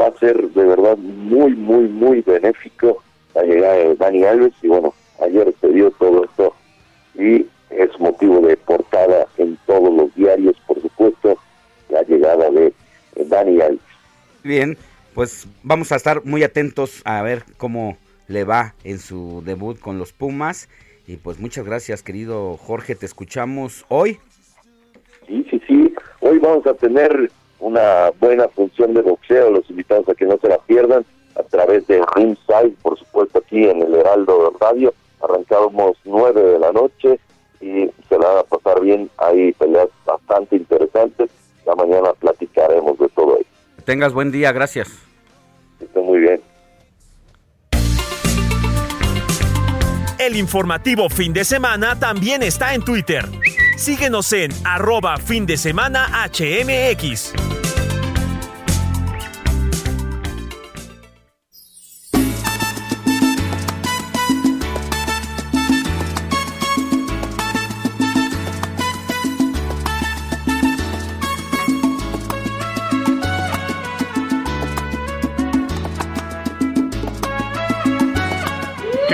va 0.00 0.06
a 0.06 0.18
ser 0.18 0.48
de 0.50 0.64
verdad 0.64 0.96
muy, 0.96 1.54
muy, 1.54 1.86
muy 1.86 2.20
benéfico 2.22 3.02
la 3.34 3.42
llegada 3.42 3.74
de 3.74 3.94
Dani 3.94 4.24
Alves 4.24 4.54
y 4.62 4.68
bueno, 4.68 4.94
ayer 5.22 5.54
se 5.60 5.68
dio 5.68 5.90
todo 5.92 6.24
esto 6.24 6.54
y 7.18 7.46
es 7.70 7.98
motivo 7.98 8.40
de 8.40 8.56
portada 8.56 9.26
en 9.36 9.58
todos 9.66 9.92
los 9.94 10.14
diarios, 10.14 10.56
por 10.66 10.80
supuesto, 10.80 11.36
la 11.90 12.02
llegada 12.02 12.50
de 12.50 12.72
Dani 13.16 13.60
Alves. 13.60 13.80
Bien, 14.42 14.78
pues 15.14 15.46
vamos 15.62 15.92
a 15.92 15.96
estar 15.96 16.24
muy 16.24 16.42
atentos 16.44 17.02
a 17.04 17.20
ver 17.22 17.42
cómo 17.56 17.98
le 18.28 18.44
va 18.44 18.74
en 18.84 18.98
su 18.98 19.42
debut 19.44 19.78
con 19.78 19.98
los 19.98 20.12
Pumas. 20.12 20.68
Y 21.06 21.16
pues 21.16 21.40
muchas 21.40 21.64
gracias, 21.64 22.02
querido 22.02 22.56
Jorge, 22.56 22.94
te 22.94 23.06
escuchamos 23.06 23.84
hoy. 23.88 24.18
Sí, 25.26 25.44
sí, 25.50 25.60
sí. 25.66 25.94
Hoy 26.20 26.38
vamos 26.38 26.66
a 26.66 26.74
tener 26.74 27.30
una 27.58 28.10
buena 28.20 28.48
función 28.48 28.94
de 28.94 29.02
boxeo, 29.02 29.50
los 29.50 29.68
invitados 29.70 30.08
a 30.08 30.14
que 30.14 30.26
no 30.26 30.38
se 30.40 30.48
la 30.48 30.58
pierdan 30.58 31.04
a 31.34 31.42
través 31.42 31.86
de 31.86 32.00
Ringside, 32.14 32.76
por 32.82 32.98
supuesto 32.98 33.38
aquí 33.38 33.64
en 33.64 33.82
el 33.82 33.94
Heraldo 33.94 34.54
Radio. 34.60 34.92
Arrancamos 35.20 35.96
nueve 36.04 36.42
de 36.42 36.58
la 36.58 36.72
noche 36.72 37.18
y 37.60 37.90
se 38.08 38.18
la 38.18 38.28
van 38.28 38.38
a 38.38 38.42
pasar 38.44 38.80
bien. 38.80 39.10
Hay 39.18 39.52
peleas 39.52 39.88
bastante 40.06 40.56
interesantes. 40.56 41.30
La 41.66 41.74
mañana 41.74 42.12
platicaremos 42.18 42.98
de 42.98 43.08
todo 43.10 43.36
ello. 43.36 43.46
tengas 43.84 44.12
buen 44.12 44.30
día, 44.30 44.52
gracias. 44.52 44.88
Esté 45.80 46.00
muy 46.00 46.20
bien. 46.20 46.40
El 50.18 50.36
informativo 50.36 51.08
fin 51.08 51.32
de 51.32 51.44
semana 51.44 51.98
también 51.98 52.42
está 52.42 52.74
en 52.74 52.82
Twitter. 52.82 53.24
Síguenos 53.76 54.32
en 54.32 54.50
arroba 54.64 55.16
fin 55.16 55.46
de 55.46 55.56
semana 55.56 56.08
HMX. 56.26 57.32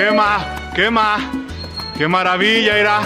Quema, 0.05 0.37
quema, 0.75 1.17
qué 1.97 2.07
maravilla 2.07 2.79
irá. 2.79 2.99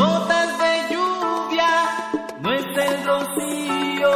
Gotas 0.00 0.50
de 0.62 0.72
lluvia, 0.92 1.72
no 2.42 2.52
es 2.52 2.66
el 2.88 2.94
rocío, 3.06 4.12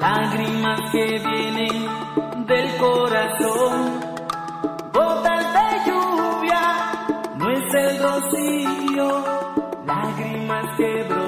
lágrimas 0.00 0.80
que 0.90 1.04
vienen 1.28 2.46
del 2.48 2.76
corazón. 2.78 4.00
Gotas 4.92 5.44
de 5.56 5.68
lluvia, 5.86 6.62
no 7.36 7.48
es 7.48 7.74
el 7.74 8.02
rocío, 8.02 9.24
lágrimas 9.86 10.66
que 10.76 11.04
brotan 11.04 11.25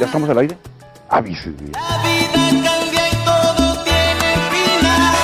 ¿Ya 0.00 0.06
estamos 0.06 0.30
al 0.30 0.38
aire? 0.38 0.56
Avíseme. 1.10 1.72
La 1.72 2.02
vida 2.02 2.62
cambia 2.64 3.08
y 3.10 3.16
todo 3.22 3.84
tiene 3.84 4.34
final. 4.50 5.14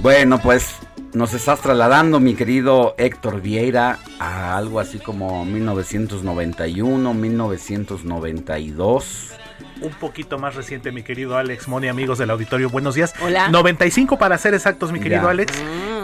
Bueno, 0.00 0.38
pues 0.38 0.76
nos 1.12 1.34
estás 1.34 1.60
trasladando, 1.60 2.20
mi 2.20 2.36
querido 2.36 2.94
Héctor 2.98 3.40
Vieira, 3.40 3.98
a 4.20 4.56
algo 4.56 4.78
así 4.78 5.00
como 5.00 5.44
1991, 5.44 7.14
1992. 7.14 9.32
Un 9.80 9.90
poquito 9.94 10.38
más 10.38 10.54
reciente, 10.54 10.92
mi 10.92 11.02
querido 11.02 11.36
Alex 11.36 11.66
Moni, 11.66 11.88
amigos 11.88 12.18
del 12.18 12.30
auditorio, 12.30 12.70
buenos 12.70 12.94
días. 12.94 13.12
Hola. 13.20 13.48
95 13.48 14.18
para 14.18 14.38
ser 14.38 14.54
exactos, 14.54 14.92
mi 14.92 15.00
querido 15.00 15.22
Ya. 15.22 15.30
Alex. 15.30 15.52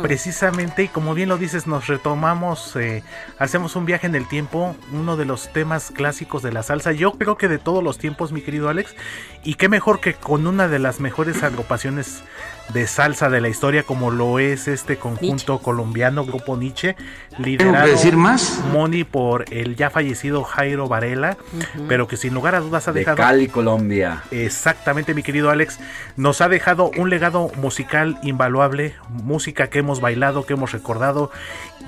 Precisamente, 0.03 0.83
y 0.83 0.89
como 0.89 1.15
bien 1.15 1.29
lo 1.29 1.39
dices, 1.39 1.67
nos 1.67 1.87
retomamos, 1.87 2.77
eh, 2.77 3.03
hacemos 3.39 3.77
un 3.77 3.87
viaje 3.87 4.07
en 4.07 4.15
el 4.15 4.29
tiempo, 4.29 4.77
uno 4.93 5.17
de 5.17 5.25
los 5.25 5.53
temas 5.53 5.91
clásicos 5.91 6.43
de 6.43 6.53
la 6.53 6.63
salsa, 6.63 6.93
yo 6.93 7.13
creo 7.13 7.37
que 7.37 7.49
de 7.49 7.59
todos 7.59 7.83
los 7.83 7.99
tiempos, 7.99 8.33
mi 8.33 8.43
querido 8.43 8.69
Alex, 8.69 8.95
y 9.45 9.55
qué 9.55 9.69
mejor 9.69 10.01
que 10.01 10.15
con 10.15 10.47
una 10.47 10.69
de 10.69 10.79
las 10.79 11.01
mejores 11.01 11.43
agrupaciones 11.43 12.23
de 12.73 12.87
salsa 12.87 13.29
de 13.29 13.41
la 13.41 13.49
historia 13.49 13.83
como 13.83 14.11
lo 14.11 14.39
es 14.39 14.69
este 14.69 14.97
conjunto 14.97 15.59
colombiano 15.59 16.25
Grupo 16.25 16.57
Nietzsche 16.57 16.97
liderado 17.39 17.87
decir 17.87 18.17
más? 18.17 18.61
Moni 18.73 19.05
por 19.05 19.45
el 19.53 19.77
ya 19.77 19.91
fallecido 19.91 20.45
Jairo 20.45 20.89
Varela 20.89 21.37
pero 21.89 22.09
que 22.09 22.17
sin 22.17 22.35
lugar 22.35 22.55
a 22.55 22.61
dudas 22.61 22.89
ha 22.89 22.93
De 22.93 23.01
dejado 23.01 23.17
Cali, 23.17 23.49
Colombia. 23.49 24.23
Exactamente, 24.31 25.15
mi 25.15 25.23
querido 25.23 25.51
Alex. 25.51 25.79
Nos 26.17 26.41
ha 26.41 26.49
dejado 26.49 26.91
un 26.97 27.11
legado 27.11 27.51
musical 27.57 28.19
invaluable, 28.23 28.95
música 29.09 29.69
que 29.69 29.81
hemos 29.81 30.01
bailado, 30.01 30.47
que 30.47 30.55
hemos 30.55 30.73
recordado. 30.73 31.31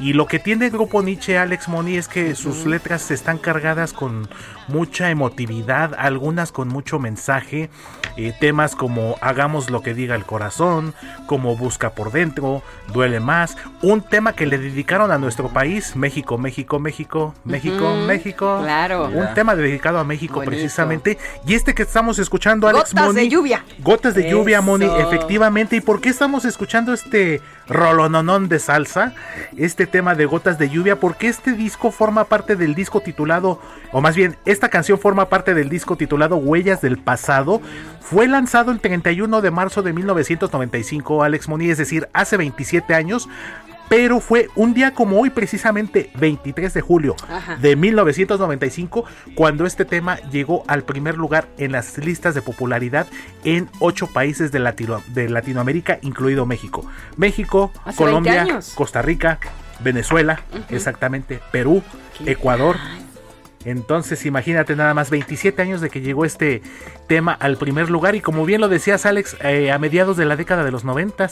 Y 0.00 0.12
lo 0.12 0.26
que 0.26 0.38
tiene 0.38 0.66
el 0.66 0.70
grupo 0.70 1.02
Nietzsche, 1.02 1.38
Alex 1.38 1.68
Moni, 1.68 1.96
es 1.96 2.08
que 2.08 2.34
sus 2.34 2.66
letras 2.66 3.10
están 3.10 3.38
cargadas 3.38 3.92
con 3.92 4.28
mucha 4.68 5.10
emotividad, 5.10 5.94
algunas 5.96 6.52
con 6.52 6.68
mucho 6.68 6.98
mensaje. 6.98 7.70
eh, 8.16 8.32
temas 8.38 8.76
como 8.76 9.16
Hagamos 9.20 9.70
lo 9.70 9.82
que 9.82 9.92
diga 9.92 10.14
el 10.14 10.24
corazón, 10.24 10.94
como 11.26 11.56
Busca 11.56 11.90
por 11.90 12.12
dentro, 12.12 12.62
Duele 12.92 13.18
más. 13.18 13.56
Un 13.82 14.02
tema 14.02 14.34
que 14.34 14.46
le 14.46 14.56
dedicaron 14.56 15.10
a 15.10 15.18
nuestro 15.18 15.48
país, 15.48 15.96
México, 15.96 16.38
México, 16.38 16.78
México, 16.78 17.34
México, 17.44 17.94
México. 18.06 18.60
claro. 18.62 19.08
Un 19.08 19.34
tema 19.34 19.56
dedicado 19.56 19.98
a 19.98 20.04
México 20.04 20.42
precisamente. 20.44 21.18
Y 21.46 21.54
este 21.54 21.74
que 21.74 21.82
estamos 21.82 22.18
escuchando, 22.20 22.68
Alex 22.68 22.92
Gotas 22.92 23.06
Moni. 23.06 23.20
de 23.22 23.28
lluvia. 23.28 23.64
Gotas 23.80 24.14
de 24.14 24.30
lluvia, 24.30 24.60
Moni, 24.60 24.86
efectivamente. 24.86 25.76
¿Y 25.76 25.80
por 25.80 26.00
qué 26.00 26.10
estamos 26.10 26.44
escuchando 26.44 26.92
este 26.92 27.40
rolononón 27.66 28.48
de 28.48 28.58
salsa? 28.60 29.12
Este 29.56 29.83
tema 29.86 30.14
de 30.14 30.26
Gotas 30.26 30.58
de 30.58 30.68
lluvia, 30.70 31.00
porque 31.00 31.28
este 31.28 31.52
disco 31.52 31.90
forma 31.90 32.24
parte 32.24 32.56
del 32.56 32.74
disco 32.74 33.00
titulado, 33.00 33.60
o 33.92 34.00
más 34.00 34.14
bien, 34.16 34.36
esta 34.44 34.68
canción 34.68 34.98
forma 34.98 35.28
parte 35.28 35.54
del 35.54 35.68
disco 35.68 35.96
titulado 35.96 36.36
Huellas 36.36 36.80
del 36.80 36.98
Pasado. 36.98 37.60
Fue 38.00 38.28
lanzado 38.28 38.70
el 38.70 38.80
31 38.80 39.40
de 39.40 39.50
marzo 39.50 39.82
de 39.82 39.92
1995, 39.92 41.22
Alex 41.22 41.48
Moni, 41.48 41.70
es 41.70 41.78
decir, 41.78 42.08
hace 42.12 42.36
27 42.36 42.94
años. 42.94 43.28
Pero 43.86 44.18
fue 44.18 44.48
un 44.56 44.72
día 44.72 44.94
como 44.94 45.20
hoy, 45.20 45.28
precisamente 45.28 46.10
23 46.18 46.72
de 46.72 46.80
julio 46.80 47.16
Ajá. 47.28 47.56
de 47.56 47.76
1995, 47.76 49.04
cuando 49.34 49.66
este 49.66 49.84
tema 49.84 50.16
llegó 50.30 50.64
al 50.66 50.84
primer 50.84 51.16
lugar 51.18 51.48
en 51.58 51.72
las 51.72 51.98
listas 51.98 52.34
de 52.34 52.40
popularidad 52.40 53.06
en 53.44 53.68
ocho 53.80 54.06
países 54.06 54.50
de, 54.52 54.58
Latino- 54.60 55.02
de 55.08 55.28
Latinoamérica, 55.28 55.98
incluido 56.00 56.46
México. 56.46 56.86
México, 57.18 57.72
Hace 57.84 57.98
Colombia, 57.98 58.32
20 58.36 58.52
años. 58.52 58.72
Costa 58.74 59.02
Rica, 59.02 59.38
Venezuela, 59.84 60.40
exactamente, 60.70 61.40
Perú, 61.52 61.82
Ecuador. 62.26 62.76
Entonces 63.64 64.26
imagínate 64.26 64.76
nada 64.76 64.92
más 64.92 65.10
27 65.10 65.62
años 65.62 65.80
de 65.80 65.88
que 65.88 66.00
llegó 66.00 66.24
este 66.24 66.62
tema 67.06 67.32
al 67.32 67.56
primer 67.56 67.90
lugar 67.90 68.14
y 68.14 68.20
como 68.20 68.44
bien 68.44 68.60
lo 68.60 68.68
decías 68.68 69.06
Alex, 69.06 69.36
eh, 69.42 69.72
a 69.72 69.78
mediados 69.78 70.16
de 70.16 70.26
la 70.26 70.36
década 70.36 70.64
de 70.64 70.70
los 70.70 70.84
90, 70.84 71.30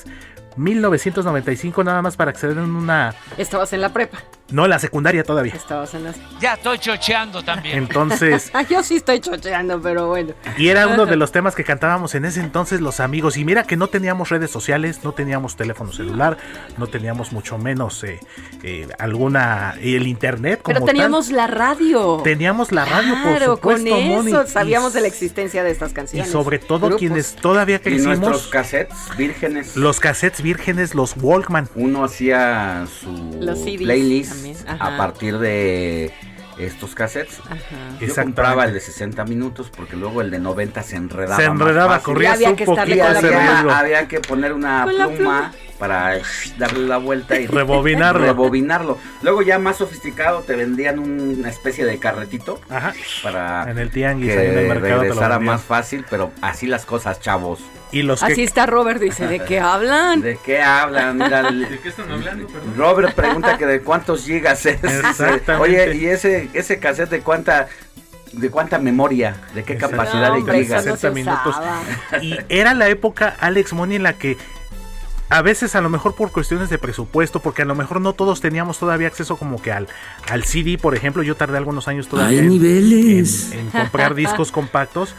1995 0.57 1.85
nada 1.85 2.03
más 2.03 2.17
para 2.17 2.31
acceder 2.31 2.57
en 2.57 2.75
una... 2.75 3.15
Estabas 3.37 3.73
en 3.73 3.81
la 3.81 3.93
prepa. 3.93 4.19
No, 4.53 4.67
la 4.69 4.79
secundaria 4.79 5.25
todavía. 5.25 5.55
Estabas 5.55 5.95
en 5.95 6.05
la... 6.05 6.15
Ya 6.41 6.55
estoy 6.55 6.79
chocheando 6.79 7.43
también. 7.43 7.79
Entonces... 7.79 8.51
Yo 8.71 8.83
sí 8.83 8.97
estoy 8.97 9.21
chocheando, 9.21 9.81
pero 9.81 10.09
bueno. 10.09 10.35
Y 10.57 10.69
era 10.69 10.87
uno 10.87 11.07
de 11.07 11.17
los 11.17 11.33
temas 11.33 11.55
que 11.55 11.65
cantábamos 11.65 12.15
en 12.15 12.25
ese 12.25 12.41
entonces 12.41 12.81
los 12.81 13.01
amigos. 13.01 13.37
Y 13.37 13.45
mira 13.45 13.65
que 13.65 13.77
no 13.77 13.89
teníamos 13.89 14.29
redes 14.29 14.51
sociales, 14.51 15.01
no 15.05 15.13
teníamos 15.13 15.57
teléfono 15.57 15.93
celular, 15.93 16.37
no 16.79 16.87
teníamos 16.87 17.33
mucho 17.33 17.59
menos 17.59 18.03
eh, 18.05 18.21
eh, 18.63 18.89
alguna... 18.99 19.75
el 19.81 20.07
internet 20.07 20.61
como 20.63 20.75
Pero 20.75 20.87
tal. 20.87 20.95
teníamos 20.95 21.31
la 21.31 21.47
radio. 21.47 22.21
Teníamos 22.23 22.73
la 22.73 22.85
radio, 22.85 23.15
Claro, 23.23 23.57
por 23.59 23.77
supuesto, 23.77 23.91
con 23.91 24.05
Moni. 24.09 24.31
eso 24.31 24.45
Y 24.45 24.49
sabíamos 24.49 24.93
de 24.93 25.01
la 25.01 25.07
existencia 25.09 25.63
de 25.65 25.71
estas 25.71 25.91
Y 25.91 25.95
canciones. 25.95 26.31
sobre 26.31 26.59
todo 26.59 26.81
Grupos. 26.87 26.99
quienes 26.99 27.35
todavía 27.37 27.77
Y 27.77 27.81
crecimos. 27.81 28.19
nuestros 28.19 28.47
cassettes 28.49 28.97
vírgenes. 29.17 29.77
Los 29.77 30.01
cassettes 30.01 30.43
vírgenes, 30.43 30.95
los 30.95 31.15
Walkman. 31.17 31.69
Uno 31.75 32.05
hacía 32.05 32.87
su 33.01 33.39
Los 33.41 33.59
CDs 33.61 33.79
playlist 33.83 34.33
también, 34.33 34.42
a 34.67 34.73
ajá. 34.73 34.97
partir 34.97 35.39
de 35.39 36.13
estos 36.59 36.95
cassettes. 36.95 37.39
Yo 37.39 37.45
Exactamente. 38.01 38.15
compraba 38.23 38.65
el 38.67 38.75
de 38.75 38.81
60 38.81 39.25
minutos 39.25 39.71
porque 39.75 39.97
luego 39.97 40.21
el 40.21 40.31
de 40.31 40.39
90 40.39 40.83
se 40.83 40.97
enredaba. 40.97 41.37
Se 41.37 41.45
enredaba, 41.45 41.97
había 41.97 42.51
un 42.51 42.57
poquito 42.57 42.85
riesgo. 42.85 43.71
Había 43.71 44.07
que 44.07 44.21
poner 44.21 44.53
una 44.53 44.85
pluma, 44.85 45.09
pluma. 45.09 45.53
para 45.79 46.19
darle 46.59 46.87
la 46.87 46.99
vuelta 46.99 47.41
y 47.41 47.47
Rebobinarlo. 47.47 48.27
rebobinarlo. 48.27 48.99
Luego 49.23 49.41
ya 49.43 49.59
más 49.59 49.79
sofisticado 49.79 50.41
te 50.43 50.55
vendían 50.55 50.99
una 50.99 51.49
especie 51.49 51.87
de 51.87 51.99
carretito 51.99 52.61
Ajá. 52.69 52.93
para 53.23 53.71
En 53.71 53.79
el 53.79 53.91
tianguis, 53.91 54.31
que 54.33 54.49
en 54.53 54.59
el 54.59 54.69
mercado 54.69 54.83
te 54.83 55.09
lo 55.09 55.15
regresara 55.15 55.39
más 55.39 55.63
fácil, 55.63 56.05
pero 56.11 56.33
así 56.43 56.67
las 56.67 56.85
cosas, 56.85 57.19
chavos. 57.21 57.61
Y 57.93 58.03
los 58.03 58.23
Así 58.23 58.43
está 58.43 58.65
Robert, 58.67 59.01
dice, 59.01 59.27
¿de 59.27 59.41
qué 59.41 59.61
hablan? 59.61 60.21
¿De 60.23 60.39
qué 60.45 60.61
hablan? 60.63 61.19
Mira, 61.19 61.43
¿De 61.53 61.79
qué 61.79 61.89
están 61.91 62.11
hablando? 62.11 62.47
Perdón. 62.47 62.75
Robert 62.77 63.15
pregunta 63.15 63.59
que 63.59 63.67
de 63.67 63.81
cuántos 63.83 64.25
gigas 64.25 64.65
es. 64.67 64.83
Exactamente. 64.83 65.53
Oye, 65.57 65.95
¿y 65.97 66.07
ese, 66.07 66.49
ese 66.55 66.79
cassette 66.79 67.11
de 67.11 67.21
cuánta 67.21 67.69
de 68.33 68.51
cuánta 68.51 68.79
memoria? 68.79 69.37
¿De 69.55 69.63
qué 69.63 69.75
Exacto. 69.75 69.97
capacidad 69.97 70.29
No, 70.29 70.35
de 70.35 70.41
hombre, 70.41 70.63
gigas? 70.65 70.87
no 70.87 70.97
se 70.97 71.01
60 71.13 71.15
minutos. 71.15 71.57
Y 72.23 72.37
era 72.49 72.73
la 72.73 72.89
época, 72.89 73.37
Alex 73.41 73.75
Money, 73.75 73.97
en 73.97 74.03
la 74.05 74.15
que 74.15 74.39
a 75.29 75.41
veces 75.43 75.75
a 75.77 75.81
lo 75.83 75.89
mejor 75.91 76.15
por 76.15 76.31
cuestiones 76.33 76.69
de 76.71 76.79
presupuesto, 76.79 77.41
porque 77.41 77.63
a 77.63 77.65
lo 77.67 77.75
mejor 77.75 78.01
no 78.01 78.13
todos 78.15 78.41
teníamos 78.41 78.79
todavía 78.79 79.07
acceso 79.09 79.37
como 79.37 79.61
que 79.61 79.73
al, 79.73 79.87
al 80.31 80.45
CD, 80.45 80.77
por 80.79 80.95
ejemplo, 80.95 81.23
yo 81.23 81.37
tardé 81.37 81.57
algunos 81.59 81.89
años 81.89 82.09
todavía 82.09 82.39
en, 82.41 82.49
niveles. 82.49 83.53
en- 83.53 83.61
en 83.61 83.71
comprar 83.71 84.15
discos 84.15 84.51
compactos. 84.53 85.15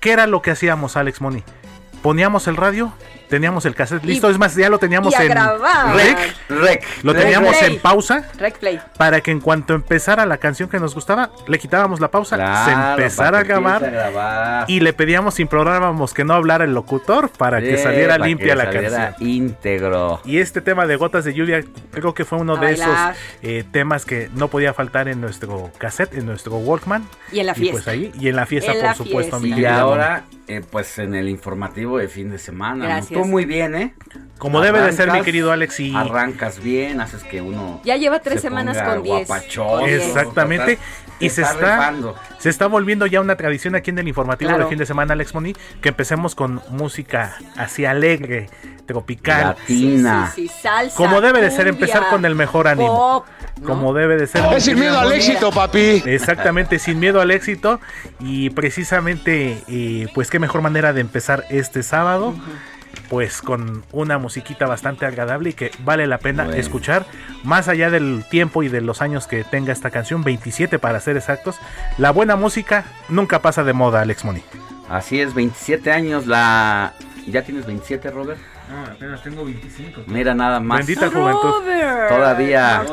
¿Qué 0.00 0.12
era 0.12 0.26
lo 0.26 0.42
que 0.42 0.50
hacíamos, 0.50 0.96
Alex 0.98 1.20
Money? 1.22 1.42
Poníamos 2.04 2.48
el 2.48 2.58
radio, 2.58 2.92
teníamos 3.34 3.64
el 3.66 3.74
cassette 3.74 4.04
listo, 4.04 4.28
Y- 4.28 4.32
es 4.32 4.38
más, 4.38 4.54
ya 4.54 4.68
lo 4.68 4.78
teníamos 4.78 5.12
y 5.12 5.22
en 5.22 5.28
rec, 5.32 6.34
Rec. 6.48 6.84
lo 7.02 7.12
Rec, 7.12 7.22
teníamos 7.22 7.60
en 7.62 7.78
pausa 7.78 8.24
Rec 8.38 8.58
Play. 8.58 8.80
para 8.96 9.20
que 9.20 9.30
en 9.30 9.40
cuanto 9.40 9.74
empezara 9.74 10.24
la 10.26 10.38
canción 10.38 10.68
que 10.68 10.78
nos 10.78 10.94
gustaba, 10.94 11.30
le 11.48 11.58
quitábamos 11.58 12.00
la 12.00 12.08
pausa, 12.10 12.36
Claro, 12.36 12.64
se 12.64 12.90
empezara 13.02 13.38
a 13.38 13.42
grabar 13.42 13.84
a 13.84 13.90
grabar. 13.90 14.64
y 14.70 14.80
le 14.80 14.92
pedíamos 14.92 15.34
sin 15.34 15.48
programábamos 15.48 16.14
que 16.14 16.24
no 16.24 16.34
hablara 16.34 16.64
el 16.64 16.72
locutor 16.74 17.28
para 17.30 17.60
que 17.60 17.76
saliera 17.76 18.14
para 18.14 18.26
limpia 18.26 18.48
que 18.48 18.54
la 18.56 18.64
saliera 18.64 18.98
canción. 19.10 19.28
íntegro. 19.28 20.20
Y 20.24 20.38
este 20.38 20.60
tema 20.60 20.86
de 20.86 20.96
gotas 20.96 21.24
de 21.24 21.34
lluvia 21.34 21.64
creo 21.90 22.14
que 22.14 22.24
fue 22.24 22.38
uno 22.38 22.54
A 22.54 22.60
de 22.60 22.66
bailar. 22.66 23.12
esos 23.12 23.22
eh, 23.42 23.64
temas 23.70 24.04
que 24.04 24.30
no 24.34 24.48
podía 24.48 24.72
faltar 24.72 25.08
en 25.08 25.20
nuestro 25.20 25.70
cassette, 25.78 26.14
en 26.14 26.26
nuestro 26.26 26.56
Walkman. 26.56 27.04
Y 27.32 27.40
en 27.40 27.46
la 27.46 27.52
Y 27.52 27.56
fiesta. 27.56 27.72
pues 27.72 27.88
ahí, 27.88 28.12
y 28.18 28.28
en 28.28 28.36
la 28.36 28.46
fiesta, 28.46 28.72
En 28.72 28.78
por 28.78 28.86
la 28.86 28.94
supuesto, 28.94 29.40
mi 29.40 29.52
fiesta. 29.52 29.62
Y 29.62 29.64
ahora, 29.80 30.24
eh, 30.48 30.62
pues 30.70 30.98
en 30.98 31.14
el 31.14 31.28
informativo 31.28 31.98
de 31.98 32.08
fin 32.08 32.30
de 32.30 32.38
semana. 32.38 32.84
Gracias. 32.86 33.23
Tú 33.24 33.30
muy 33.30 33.44
bien, 33.44 33.74
¿eh? 33.74 33.94
Como 34.38 34.60
debe 34.60 34.80
de 34.82 34.92
ser, 34.92 35.10
mi 35.12 35.22
querido 35.22 35.52
Alex. 35.52 35.80
Y 35.80 35.94
Arrancas 35.94 36.62
bien, 36.62 37.00
haces 37.00 37.22
que 37.22 37.40
uno. 37.40 37.80
Ya 37.84 37.96
lleva 37.96 38.18
tres 38.20 38.36
se 38.42 38.48
semanas 38.48 38.76
ponga 38.76 38.94
con 38.94 39.02
10. 39.04 39.28
guapachoso. 39.28 39.70
Con 39.78 39.86
diez. 39.86 40.02
Exactamente. 40.06 40.76
Te 41.18 41.26
Y 41.26 41.30
se 41.30 41.42
está 41.42 41.76
rifando. 41.76 42.16
se 42.38 42.50
está 42.50 42.66
volviendo 42.66 43.06
ya 43.06 43.20
una 43.20 43.36
tradición 43.36 43.76
aquí 43.76 43.90
en 43.90 43.98
el 44.00 44.08
informativo 44.08 44.48
Claro. 44.50 44.64
de 44.64 44.68
fin 44.68 44.78
de 44.78 44.84
semana, 44.86 45.12
Alex 45.12 45.32
Moni, 45.32 45.54
que 45.80 45.90
empecemos 45.90 46.34
con 46.34 46.60
música 46.70 47.36
así 47.56 47.86
alegre, 47.86 48.50
tropical. 48.84 49.56
Latina. 49.58 50.32
Sí, 50.34 50.48
sí, 50.48 50.54
salsa, 50.62 50.96
Como 50.96 51.20
debe 51.20 51.40
de 51.40 51.50
ser, 51.50 51.68
cumbia, 51.68 51.86
empezar 51.86 52.08
con 52.10 52.24
el 52.24 52.34
mejor 52.34 52.66
ánimo. 52.66 52.88
pop, 53.24 53.26
¿no? 53.60 53.68
Como 53.68 53.94
debe 53.94 54.16
de 54.16 54.26
ser. 54.26 54.44
Es 54.52 54.64
sin 54.64 54.78
miedo 54.78 54.98
al 54.98 55.12
éxito, 55.12 55.52
papi. 55.52 56.02
Exactamente, 56.04 56.80
sin 56.80 56.98
miedo 56.98 57.20
al 57.20 57.30
éxito. 57.30 57.80
Y 58.18 58.50
precisamente, 58.50 59.62
eh, 59.68 60.08
pues 60.14 60.28
qué 60.30 60.40
mejor 60.40 60.60
manera 60.60 60.92
de 60.92 61.00
empezar 61.00 61.44
este 61.48 61.82
sábado. 61.84 62.34
Pues 63.08 63.42
con 63.42 63.84
una 63.92 64.18
musiquita 64.18 64.66
bastante 64.66 65.04
agradable 65.06 65.50
y 65.50 65.52
que 65.52 65.70
vale 65.80 66.06
la 66.06 66.18
pena 66.18 66.44
Bueno. 66.44 66.58
escuchar. 66.58 67.04
Más 67.42 67.68
allá 67.68 67.90
del 67.90 68.24
tiempo 68.30 68.62
y 68.62 68.68
de 68.68 68.80
los 68.80 69.02
años 69.02 69.26
que 69.26 69.44
tenga 69.44 69.72
esta 69.72 69.90
canción, 69.90 70.24
27 70.24 70.78
para 70.78 70.98
ser 71.00 71.16
exactos. 71.16 71.56
La 71.98 72.10
buena 72.10 72.36
música 72.36 72.84
nunca 73.08 73.40
pasa 73.42 73.62
de 73.62 73.72
moda, 73.74 74.00
Alex 74.00 74.24
Moni. 74.24 74.42
Así 74.88 75.20
es, 75.20 75.34
27 75.34 75.92
años. 75.92 76.26
La. 76.26 76.94
¿Ya 77.26 77.42
tienes 77.42 77.66
27, 77.66 78.10
Robert? 78.10 78.38
No, 78.70 78.82
apenas 78.92 79.22
tengo 79.22 79.44
25. 79.44 80.02
Mira 80.06 80.34
nada 80.34 80.58
más. 80.60 80.78
Bendita 80.78 81.08
juventud. 81.10 81.50
Robert 81.62 82.08
Todavía- 82.08 82.84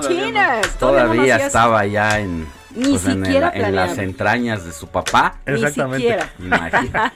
Todavía 0.80 1.16
no 1.16 1.22
hacías- 1.22 1.42
estaba 1.48 1.86
ya 1.86 2.20
en, 2.20 2.46
Ni 2.76 2.92
pues, 2.92 3.06
en, 3.06 3.26
siquiera 3.26 3.50
el- 3.50 3.66
en 3.66 3.76
las 3.76 3.98
entrañas 3.98 4.64
de 4.66 4.72
su 4.72 4.88
papá. 4.88 5.36
Ni 5.46 5.60
siquiera. 5.68 6.30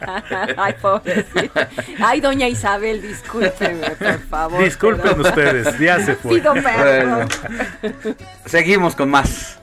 Ay, 0.57 0.73
pobrecita. 0.81 1.69
Ay, 2.03 2.19
doña 2.21 2.47
Isabel, 2.47 3.01
discúlpeme, 3.01 3.89
por 3.91 4.19
favor. 4.27 4.63
Disculpen 4.63 5.11
pero- 5.15 5.21
ustedes, 5.29 5.79
ya 5.79 5.99
se 6.03 6.15
fue. 6.15 6.39
Pido. 6.39 6.53
Bueno. 6.53 7.19
Seguimos 8.45 8.95
con 8.95 9.09
más. 9.09 9.59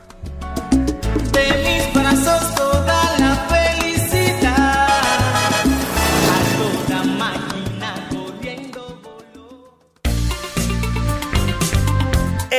De 1.32 1.84
mis 1.93 1.95
brazos 1.95 2.55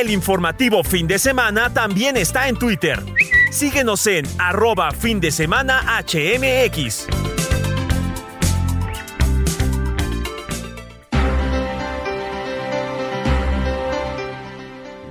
El 0.04 0.10
informativo 0.10 0.84
fin 0.84 1.06
de 1.06 1.18
semana 1.18 1.72
también 1.72 2.18
está 2.18 2.48
en 2.48 2.58
Twitter. 2.58 3.02
Síguenos 3.50 4.06
en 4.06 4.26
arroba 4.38 4.90
fin 4.90 5.18
de 5.18 5.30
semana 5.30 5.80
HMX. 6.06 7.06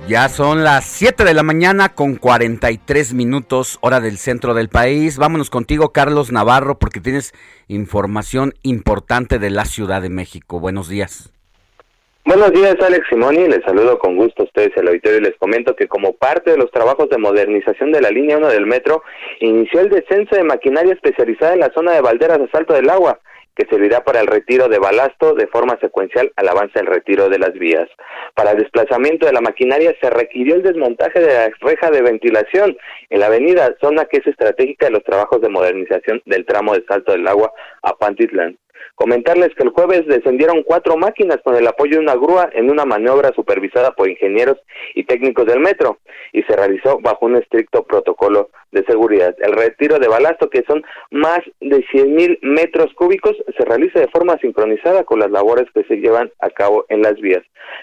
Ya 0.06 0.28
son 0.28 0.62
las 0.62 0.84
7 0.84 1.24
de 1.24 1.34
la 1.34 1.42
mañana 1.42 1.88
con 1.88 2.14
43 2.14 3.14
minutos 3.14 3.78
hora 3.80 4.00
del 4.00 4.16
centro 4.16 4.54
del 4.54 4.68
país. 4.68 5.18
Vámonos 5.18 5.50
contigo, 5.50 5.90
Carlos 5.90 6.30
Navarro, 6.30 6.78
porque 6.78 7.00
tienes 7.00 7.34
información 7.66 8.54
importante 8.62 9.40
de 9.40 9.50
la 9.50 9.64
Ciudad 9.64 10.02
de 10.02 10.10
México. 10.10 10.60
Buenos 10.60 10.88
días. 10.88 11.33
Buenos 12.26 12.52
días, 12.52 12.76
Alex 12.80 13.06
Simoni. 13.10 13.48
Les 13.48 13.62
saludo 13.66 13.98
con 13.98 14.16
gusto 14.16 14.42
a 14.42 14.46
ustedes 14.46 14.70
el 14.76 14.88
auditorio 14.88 15.18
y 15.18 15.24
les 15.24 15.36
comento 15.36 15.76
que 15.76 15.88
como 15.88 16.14
parte 16.14 16.52
de 16.52 16.56
los 16.56 16.70
trabajos 16.70 17.10
de 17.10 17.18
modernización 17.18 17.92
de 17.92 18.00
la 18.00 18.10
línea 18.10 18.38
1 18.38 18.48
del 18.48 18.64
metro, 18.64 19.02
inició 19.40 19.80
el 19.80 19.90
descenso 19.90 20.34
de 20.34 20.42
maquinaria 20.42 20.94
especializada 20.94 21.52
en 21.52 21.60
la 21.60 21.70
zona 21.74 21.92
de 21.92 22.00
Valderas 22.00 22.38
de 22.38 22.48
Salto 22.48 22.72
del 22.72 22.88
Agua 22.88 23.20
que 23.54 23.66
servirá 23.66 24.02
para 24.02 24.20
el 24.20 24.26
retiro 24.26 24.68
de 24.68 24.78
balasto 24.78 25.34
de 25.34 25.46
forma 25.46 25.78
secuencial 25.80 26.32
al 26.36 26.48
avance 26.48 26.72
del 26.74 26.86
retiro 26.86 27.28
de 27.28 27.38
las 27.38 27.52
vías. 27.52 27.86
Para 28.34 28.52
el 28.52 28.58
desplazamiento 28.58 29.26
de 29.26 29.32
la 29.32 29.40
maquinaria 29.40 29.94
se 30.00 30.10
requirió 30.10 30.56
el 30.56 30.62
desmontaje 30.62 31.20
de 31.20 31.32
la 31.32 31.50
reja 31.60 31.90
de 31.90 32.02
ventilación 32.02 32.76
en 33.10 33.20
la 33.20 33.26
avenida, 33.26 33.76
zona 33.80 34.06
que 34.06 34.16
es 34.18 34.26
estratégica 34.26 34.86
de 34.86 34.92
los 34.92 35.04
trabajos 35.04 35.40
de 35.40 35.50
modernización 35.50 36.20
del 36.26 36.44
tramo 36.46 36.74
de 36.74 36.84
Salto 36.88 37.12
del 37.12 37.28
Agua 37.28 37.52
a 37.82 37.94
Pantitlán. 37.94 38.58
Comentarles 38.94 39.54
que 39.56 39.64
el 39.64 39.70
jueves 39.70 40.06
descendieron 40.06 40.62
cuatro 40.62 40.96
máquinas 40.96 41.38
con 41.42 41.56
el 41.56 41.66
apoyo 41.66 41.96
de 41.96 42.04
una 42.04 42.14
grúa 42.14 42.48
en 42.52 42.70
una 42.70 42.84
maniobra 42.84 43.32
supervisada 43.34 43.90
por 43.92 44.08
ingenieros 44.08 44.58
y 44.94 45.04
técnicos 45.04 45.46
del 45.46 45.58
metro 45.58 45.98
y 46.32 46.42
se 46.44 46.54
realizó 46.54 47.00
bajo 47.00 47.26
un 47.26 47.36
estricto 47.36 47.82
protocolo 47.82 48.50
de 48.70 48.84
seguridad. 48.84 49.34
El 49.40 49.52
retiro 49.52 49.98
de 49.98 50.08
balasto, 50.08 50.50
que 50.50 50.64
son 50.66 50.84
más 51.10 51.40
de 51.60 51.84
100 51.90 52.14
mil 52.14 52.38
metros 52.42 52.92
cúbicos, 52.94 53.36
se 53.56 53.64
realiza 53.64 54.00
de 54.00 54.08
forma 54.08 54.36
sincronizada 54.38 55.04
con 55.04 55.20
las 55.20 55.30
labores 55.30 55.66
que 55.72 55.84
se 55.84 55.96
llevan 55.96 56.30
a 56.40 56.50
cabo 56.50 56.84
en 56.88 57.02
las 57.02 57.14
vías. 57.20 57.42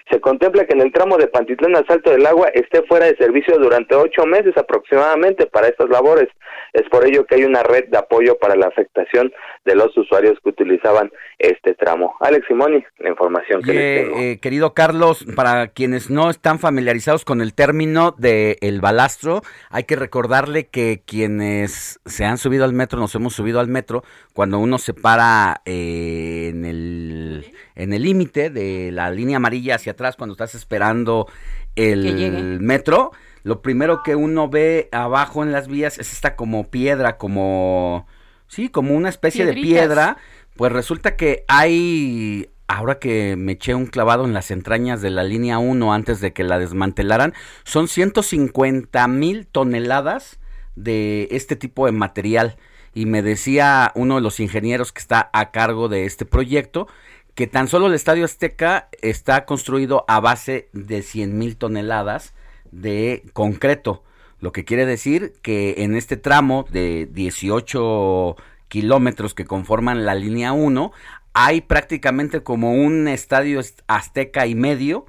Se 0.09 0.19
contempla 0.19 0.65
que 0.65 0.73
en 0.73 0.81
el 0.81 0.91
tramo 0.91 1.17
de 1.17 1.27
Pantitlán 1.27 1.75
al 1.75 1.87
Salto 1.87 2.11
del 2.11 2.25
Agua 2.25 2.49
esté 2.53 2.83
fuera 2.83 3.05
de 3.05 3.15
servicio 3.15 3.57
durante 3.57 3.95
ocho 3.95 4.25
meses 4.25 4.55
aproximadamente 4.57 5.45
para 5.45 5.67
estas 5.67 5.89
labores. 5.89 6.27
Es 6.73 6.87
por 6.89 7.05
ello 7.05 7.25
que 7.25 7.35
hay 7.35 7.43
una 7.43 7.63
red 7.63 7.85
de 7.89 7.97
apoyo 7.97 8.37
para 8.37 8.55
la 8.55 8.67
afectación 8.67 9.31
de 9.65 9.75
los 9.75 9.95
usuarios 9.97 10.37
que 10.43 10.49
utilizaban 10.49 11.00
este 11.39 11.73
tramo. 11.73 12.15
Alex 12.19 12.45
Simoni, 12.47 12.83
la 12.99 13.09
información 13.09 13.61
que 13.61 13.73
les 13.73 14.03
tengo. 14.05 14.19
Eh, 14.19 14.39
querido 14.39 14.73
Carlos, 14.73 15.25
para 15.35 15.67
quienes 15.69 16.09
no 16.09 16.29
están 16.29 16.59
familiarizados 16.59 17.25
con 17.25 17.41
el 17.41 17.53
término 17.53 18.15
de 18.17 18.57
el 18.61 18.81
balastro, 18.81 19.41
hay 19.69 19.85
que 19.85 19.95
recordarle 19.95 20.67
que 20.67 21.01
quienes 21.05 21.99
se 22.05 22.25
han 22.25 22.37
subido 22.37 22.65
al 22.65 22.73
metro, 22.73 22.99
nos 22.99 23.15
hemos 23.15 23.33
subido 23.33 23.59
al 23.59 23.67
metro, 23.67 24.03
cuando 24.33 24.59
uno 24.59 24.77
se 24.77 24.93
para 24.93 25.61
eh, 25.65 26.49
en 26.49 26.65
el 26.65 27.45
en 27.75 27.93
el 27.93 28.03
límite 28.03 28.49
de 28.49 28.91
la 28.91 29.09
línea 29.09 29.37
amarilla 29.37 29.75
hacia 29.75 29.93
atrás, 29.93 30.15
cuando 30.15 30.33
estás 30.33 30.55
esperando 30.55 31.27
el 31.75 32.59
metro, 32.59 33.11
lo 33.43 33.61
primero 33.61 34.03
que 34.03 34.15
uno 34.15 34.49
ve 34.49 34.89
abajo 34.91 35.43
en 35.43 35.51
las 35.51 35.67
vías 35.67 35.97
es 35.97 36.13
esta 36.13 36.35
como 36.35 36.69
piedra, 36.69 37.17
como 37.17 38.07
sí, 38.47 38.69
como 38.69 38.95
una 38.95 39.09
especie 39.09 39.45
de 39.45 39.53
piedra. 39.53 40.17
Pues 40.61 40.73
resulta 40.73 41.15
que 41.15 41.43
hay 41.47 42.51
ahora 42.67 42.99
que 42.99 43.35
me 43.35 43.53
eché 43.53 43.73
un 43.73 43.87
clavado 43.87 44.25
en 44.25 44.33
las 44.35 44.51
entrañas 44.51 45.01
de 45.01 45.09
la 45.09 45.23
línea 45.23 45.57
1 45.57 45.91
antes 45.91 46.21
de 46.21 46.33
que 46.33 46.43
la 46.43 46.59
desmantelaran, 46.59 47.33
son 47.63 47.87
150 47.87 49.07
mil 49.07 49.47
toneladas 49.47 50.37
de 50.75 51.29
este 51.31 51.55
tipo 51.55 51.87
de 51.87 51.93
material. 51.93 52.57
Y 52.93 53.07
me 53.07 53.23
decía 53.23 53.91
uno 53.95 54.17
de 54.17 54.21
los 54.21 54.39
ingenieros 54.39 54.91
que 54.91 54.99
está 54.99 55.31
a 55.33 55.49
cargo 55.49 55.89
de 55.89 56.05
este 56.05 56.27
proyecto 56.27 56.87
que 57.33 57.47
tan 57.47 57.67
solo 57.67 57.87
el 57.87 57.95
Estadio 57.95 58.25
Azteca 58.25 58.87
está 59.01 59.45
construido 59.45 60.05
a 60.07 60.19
base 60.19 60.69
de 60.73 61.01
100 61.01 61.39
mil 61.39 61.57
toneladas 61.57 62.35
de 62.69 63.23
concreto. 63.33 64.03
Lo 64.39 64.51
que 64.51 64.63
quiere 64.63 64.85
decir 64.85 65.33
que 65.41 65.73
en 65.79 65.95
este 65.95 66.17
tramo 66.17 66.67
de 66.69 67.09
18 67.11 68.35
kilómetros 68.71 69.33
que 69.33 69.43
conforman 69.43 70.05
la 70.05 70.15
línea 70.15 70.53
1, 70.53 70.93
hay 71.33 71.59
prácticamente 71.59 72.41
como 72.41 72.73
un 72.73 73.09
estadio 73.09 73.59
azteca 73.87 74.47
y 74.47 74.55
medio 74.55 75.05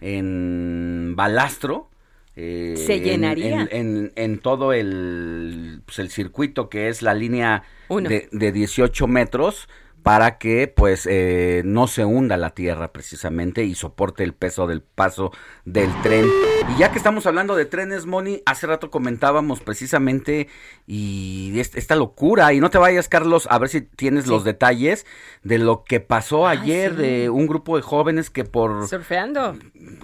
en 0.00 1.12
balastro. 1.16 1.90
eh, 2.36 2.74
Se 2.76 2.94
en- 2.96 3.04
llenaría. 3.04 3.62
En, 3.62 3.68
en- 3.70 4.12
en 4.16 4.38
todo 4.38 4.72
el, 4.72 5.82
pues, 5.84 5.98
el 5.98 6.10
circuito 6.10 6.68
que 6.68 6.88
es 6.88 7.02
la 7.02 7.14
línea 7.14 7.62
de, 8.08 8.28
de 8.32 8.52
18 8.52 9.06
metros 9.06 9.68
para 10.04 10.36
que 10.36 10.68
pues 10.68 11.08
eh, 11.10 11.62
no 11.64 11.86
se 11.88 12.04
hunda 12.04 12.36
la 12.36 12.50
tierra 12.50 12.92
precisamente 12.92 13.64
y 13.64 13.74
soporte 13.74 14.22
el 14.22 14.34
peso 14.34 14.66
del 14.66 14.82
paso 14.82 15.32
del 15.64 15.90
tren. 16.02 16.26
Y 16.74 16.78
ya 16.78 16.92
que 16.92 16.98
estamos 16.98 17.26
hablando 17.26 17.56
de 17.56 17.64
trenes, 17.64 18.04
Moni, 18.04 18.42
hace 18.44 18.66
rato 18.66 18.90
comentábamos 18.90 19.60
precisamente 19.60 20.46
y 20.86 21.58
est- 21.58 21.74
esta 21.76 21.96
locura, 21.96 22.52
y 22.52 22.60
no 22.60 22.68
te 22.68 22.76
vayas 22.76 23.08
Carlos, 23.08 23.48
a 23.50 23.58
ver 23.58 23.70
si 23.70 23.80
tienes 23.80 24.26
los 24.26 24.44
detalles 24.44 25.06
de 25.42 25.56
lo 25.58 25.84
que 25.84 26.00
pasó 26.00 26.46
ayer 26.46 26.90
sí. 26.94 26.96
de 27.02 27.30
un 27.30 27.46
grupo 27.46 27.76
de 27.76 27.82
jóvenes 27.82 28.28
que 28.28 28.44
por 28.44 28.86
Surfeando. 28.86 29.56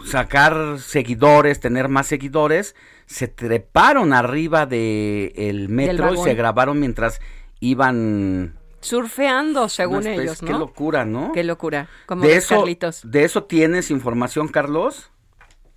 sacar 0.07 0.79
seguidores, 0.79 1.61
tener 1.61 1.91
más 1.91 2.07
seguidores, 2.07 2.75
se 3.05 3.29
treparon 3.29 4.15
arriba 4.15 4.65
de 4.65 5.35
el 5.37 5.69
metro 5.69 6.15
y 6.15 6.17
se 6.17 6.33
grabaron 6.35 6.81
mientras 6.81 7.21
iban 7.61 8.55
Surfeando, 8.81 9.69
según 9.69 9.99
Una 9.99 10.11
especie- 10.15 10.23
ellos, 10.25 10.43
¿no? 10.43 10.49
Qué 10.49 10.59
locura, 10.59 11.05
¿no? 11.05 11.33
Qué 11.33 11.45
locura. 11.45 11.89
Como 12.07 12.23
de 12.23 12.37
eso, 12.37 12.57
Carlitos. 12.61 13.03
de 13.11 13.25
eso 13.25 13.45
tienes 13.45 13.91
información, 13.91 14.49
Carlos. 14.49 15.11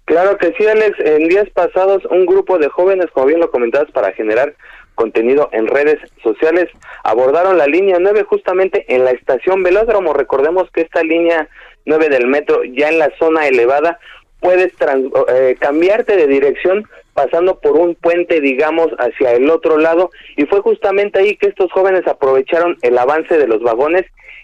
Claro 0.06 0.38
que 0.38 0.54
sí, 0.58 0.66
Alex. 0.68 0.98
En 1.00 1.28
días 1.30 1.50
pasados, 1.54 2.04
un 2.10 2.26
grupo 2.26 2.58
de 2.58 2.68
jóvenes, 2.70 3.08
como 3.14 3.28
bien 3.28 3.40
lo 3.40 3.52
comentabas, 3.52 3.90
para 3.92 4.12
generar 4.14 4.56
contenido 4.96 5.50
en 5.54 5.68
redes 5.68 5.98
sociales, 6.22 6.70
abordaron 7.04 7.58
la 7.58 7.68
línea 7.68 7.98
9 8.00 8.24
justamente 8.24 8.86
en 8.94 9.06
la 9.06 9.12
estación 9.12 9.64
Velódromo. 9.64 10.14
Recordemos 10.14 10.70
que 10.72 10.82
esta 10.82 11.04
línea 11.04 11.48
9 11.86 12.10
del 12.10 12.28
metro, 12.28 12.64
ya 12.64 12.90
en 12.90 13.00
la 13.00 13.10
zona 13.18 13.48
elevada, 13.48 13.98
puedes 14.40 14.76
trans- 14.76 15.06
eh, 15.30 15.56
cambiarte 15.60 16.16
de 16.18 16.28
dirección 16.28 16.88
pasando 17.14 17.60
por 17.60 17.74
un 17.74 17.96
puente, 17.96 18.42
digamos, 18.42 18.88
hacia 18.98 19.34
el 19.34 19.50
otro 19.50 19.78
lado. 19.78 20.10
Y 20.38 20.46
fue 20.46 20.62
justamente 20.62 21.20
ahí 21.20 21.36
que 21.36 21.48
estos 21.48 21.72
jóvenes 21.72 22.08
aprovecharon 22.08 22.78
el 22.82 22.98
avance 22.98 23.38
de 23.38 23.48
los 23.48 23.62
vagones 23.62 24.04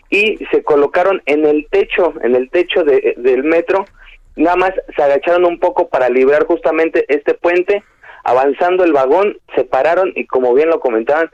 y 0.09 0.37
se 0.51 0.63
colocaron 0.63 1.21
en 1.25 1.45
el 1.45 1.67
techo, 1.69 2.13
en 2.23 2.35
el 2.35 2.49
techo 2.49 2.83
de- 2.83 3.13
del 3.17 3.43
metro, 3.43 3.85
nada 4.35 4.55
más 4.55 4.71
se 4.95 5.03
agacharon 5.03 5.45
un 5.45 5.59
poco 5.59 5.89
para 5.89 6.09
librar 6.09 6.45
justamente 6.45 7.05
este 7.09 7.33
puente, 7.33 7.83
avanzando 8.23 8.83
el 8.83 8.93
vagón, 8.93 9.37
se 9.55 9.63
pararon 9.63 10.11
y 10.15 10.25
como 10.25 10.53
bien 10.53 10.69
lo 10.69 10.79
comentaban, 10.79 11.29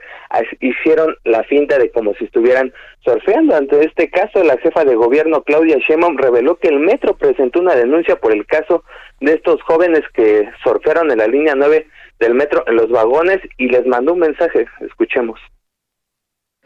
hicieron 0.59 1.15
la 1.23 1.43
finta 1.43 1.77
de 1.77 1.91
como 1.91 2.13
si 2.15 2.25
estuvieran 2.25 2.73
surfeando. 3.03 3.55
Ante 3.55 3.83
este 3.85 4.09
caso, 4.09 4.43
la 4.43 4.57
jefa 4.57 4.85
de 4.85 4.95
gobierno 4.95 5.43
Claudia 5.43 5.77
Sheinbaum 5.77 6.17
reveló 6.17 6.57
que 6.57 6.69
el 6.69 6.79
metro 6.79 7.15
presentó 7.15 7.59
una 7.59 7.75
denuncia 7.75 8.15
por 8.17 8.33
el 8.33 8.45
caso 8.45 8.83
de 9.19 9.33
estos 9.33 9.61
jóvenes 9.63 10.01
que 10.13 10.49
surfearon 10.63 11.11
en 11.11 11.17
la 11.19 11.27
línea 11.27 11.55
9 11.55 11.87
del 12.19 12.33
metro 12.33 12.63
en 12.67 12.75
los 12.75 12.89
vagones 12.89 13.39
y 13.57 13.67
les 13.67 13.85
mandó 13.85 14.13
un 14.13 14.19
mensaje. 14.19 14.67
Escuchemos. 14.81 15.39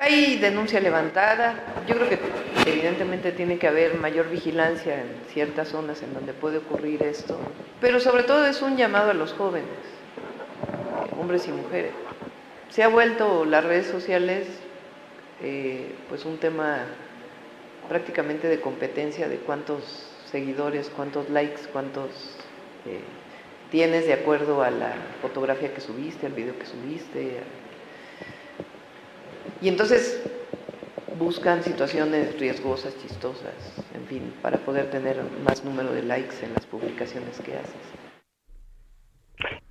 Hay 0.01 0.37
denuncia 0.37 0.79
levantada. 0.79 1.61
Yo 1.85 1.95
creo 1.95 2.07
que 2.07 2.19
evidentemente 2.65 3.33
tiene 3.33 3.59
que 3.59 3.67
haber 3.67 3.95
mayor 3.95 4.29
vigilancia 4.29 5.01
en 5.01 5.09
ciertas 5.33 5.67
zonas 5.67 6.01
en 6.03 6.13
donde 6.13 6.31
puede 6.31 6.59
ocurrir 6.59 7.03
esto. 7.03 7.37
Pero 7.81 7.99
sobre 7.99 8.23
todo 8.23 8.45
es 8.45 8.61
un 8.61 8.77
llamado 8.77 9.11
a 9.11 9.13
los 9.13 9.33
jóvenes, 9.33 9.67
hombres 11.19 11.47
y 11.47 11.51
mujeres. 11.51 11.91
Se 12.69 12.83
ha 12.83 12.87
vuelto 12.87 13.45
las 13.45 13.63
redes 13.63 13.87
sociales 13.87 14.47
eh, 15.41 15.95
pues 16.09 16.25
un 16.25 16.37
tema 16.37 16.85
prácticamente 17.87 18.47
de 18.47 18.59
competencia 18.59 19.27
de 19.27 19.37
cuántos 19.37 20.07
seguidores, 20.29 20.91
cuántos 20.95 21.29
likes, 21.29 21.61
cuántos 21.71 22.09
eh, 22.85 22.99
tienes 23.71 24.05
de 24.05 24.13
acuerdo 24.13 24.63
a 24.63 24.69
la 24.69 24.93
fotografía 25.21 25.73
que 25.73 25.81
subiste, 25.81 26.25
al 26.25 26.33
video 26.33 26.57
que 26.57 26.65
subiste, 26.65 27.41
y 29.61 29.67
entonces 29.67 30.21
buscan 31.17 31.63
situaciones 31.63 32.39
riesgosas, 32.39 32.93
chistosas, 33.01 33.53
en 33.93 34.05
fin, 34.07 34.33
para 34.41 34.57
poder 34.57 34.89
tener 34.89 35.17
más 35.43 35.63
número 35.65 35.91
de 35.91 36.03
likes 36.03 36.35
en 36.43 36.53
las 36.53 36.65
publicaciones 36.65 37.39
que 37.41 37.53
haces. 37.53 37.98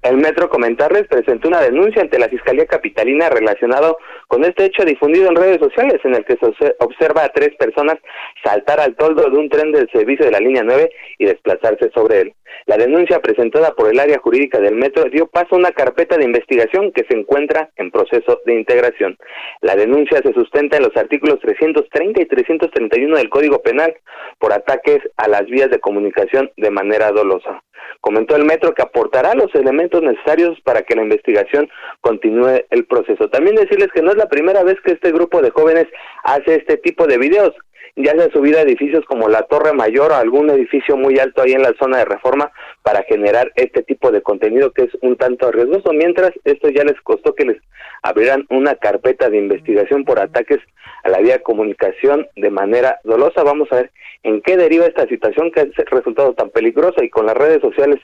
El 0.02 0.16
Metro 0.16 0.48
Comentarles 0.48 1.06
presentó 1.08 1.48
una 1.48 1.60
denuncia 1.60 2.00
ante 2.00 2.18
la 2.18 2.28
Fiscalía 2.28 2.66
Capitalina 2.66 3.28
relacionado 3.28 3.98
con 4.28 4.44
este 4.44 4.66
hecho 4.66 4.84
difundido 4.84 5.28
en 5.28 5.36
redes 5.36 5.58
sociales 5.58 6.00
en 6.04 6.14
el 6.14 6.24
que 6.24 6.36
se 6.36 6.76
observa 6.78 7.24
a 7.24 7.30
tres 7.30 7.56
personas 7.58 7.96
saltar 8.44 8.78
al 8.78 8.94
toldo 8.94 9.28
de 9.28 9.36
un 9.36 9.48
tren 9.48 9.72
del 9.72 9.90
servicio 9.90 10.26
de 10.26 10.32
la 10.32 10.38
línea 10.38 10.62
9 10.62 10.90
y 11.18 11.24
desplazarse 11.24 11.90
sobre 11.94 12.20
él. 12.20 12.34
La 12.66 12.76
denuncia 12.76 13.20
presentada 13.20 13.74
por 13.74 13.90
el 13.90 13.98
área 13.98 14.18
jurídica 14.18 14.60
del 14.60 14.74
Metro 14.74 15.04
dio 15.04 15.26
paso 15.26 15.54
a 15.54 15.58
una 15.58 15.72
carpeta 15.72 16.16
de 16.16 16.24
investigación 16.24 16.92
que 16.92 17.06
se 17.08 17.16
encuentra 17.16 17.70
en 17.76 17.90
proceso 17.90 18.40
de 18.44 18.54
integración. 18.54 19.16
La 19.62 19.74
denuncia 19.74 20.20
se 20.22 20.34
sustenta 20.34 20.76
en 20.76 20.82
los 20.84 20.96
artículos 20.96 21.40
330 21.40 22.22
y 22.22 22.26
331 22.26 23.16
del 23.16 23.30
Código 23.30 23.62
Penal 23.62 23.94
por 24.38 24.52
ataques 24.52 24.98
a 25.16 25.28
las 25.28 25.46
vías 25.46 25.70
de 25.70 25.80
comunicación 25.80 26.50
de 26.56 26.70
manera 26.70 27.10
dolosa. 27.10 27.62
Comentó 28.00 28.36
el 28.36 28.44
Metro 28.44 28.74
que 28.74 28.82
aportará 28.82 29.34
los 29.34 29.52
elementos 29.54 30.02
necesarios 30.02 30.60
para 30.62 30.82
que 30.82 30.94
la 30.94 31.02
investigación 31.02 31.68
continúe 32.00 32.64
el 32.70 32.84
proceso. 32.86 33.28
También 33.30 33.56
decirles 33.56 33.88
que 33.94 34.02
no 34.02 34.10
es 34.10 34.17
la 34.18 34.28
primera 34.28 34.62
vez 34.62 34.76
que 34.84 34.92
este 34.92 35.12
grupo 35.12 35.40
de 35.40 35.50
jóvenes 35.50 35.86
hace 36.24 36.56
este 36.56 36.76
tipo 36.76 37.06
de 37.06 37.18
videos 37.18 37.54
ya 37.96 38.12
se 38.12 38.22
ha 38.22 38.30
subido 38.30 38.58
a 38.58 38.62
edificios 38.62 39.04
como 39.06 39.28
la 39.28 39.42
Torre 39.42 39.72
Mayor 39.72 40.12
o 40.12 40.14
algún 40.14 40.50
edificio 40.50 40.96
muy 40.96 41.18
alto 41.18 41.42
ahí 41.42 41.52
en 41.52 41.62
la 41.62 41.74
zona 41.80 41.98
de 41.98 42.04
reforma 42.04 42.52
para 42.82 43.02
generar 43.02 43.50
este 43.56 43.82
tipo 43.82 44.12
de 44.12 44.22
contenido 44.22 44.72
que 44.72 44.84
es 44.84 44.90
un 45.02 45.16
tanto 45.16 45.50
riesgoso, 45.50 45.92
mientras 45.92 46.32
esto 46.44 46.68
ya 46.68 46.84
les 46.84 47.00
costó 47.00 47.34
que 47.34 47.44
les 47.44 47.56
abrieran 48.02 48.46
una 48.50 48.76
carpeta 48.76 49.28
de 49.28 49.38
investigación 49.38 50.04
por 50.04 50.20
ataques 50.20 50.58
a 51.02 51.08
la 51.08 51.18
vía 51.18 51.38
de 51.38 51.42
comunicación 51.42 52.28
de 52.36 52.50
manera 52.50 53.00
dolosa. 53.02 53.42
Vamos 53.42 53.68
a 53.72 53.76
ver 53.76 53.90
en 54.22 54.42
qué 54.42 54.56
deriva 54.56 54.86
esta 54.86 55.06
situación 55.08 55.50
que 55.50 55.60
ha 55.60 55.66
resultado 55.90 56.34
tan 56.34 56.50
peligrosa 56.50 57.04
y 57.04 57.10
con 57.10 57.26
las 57.26 57.36
redes 57.36 57.60
sociales 57.60 57.98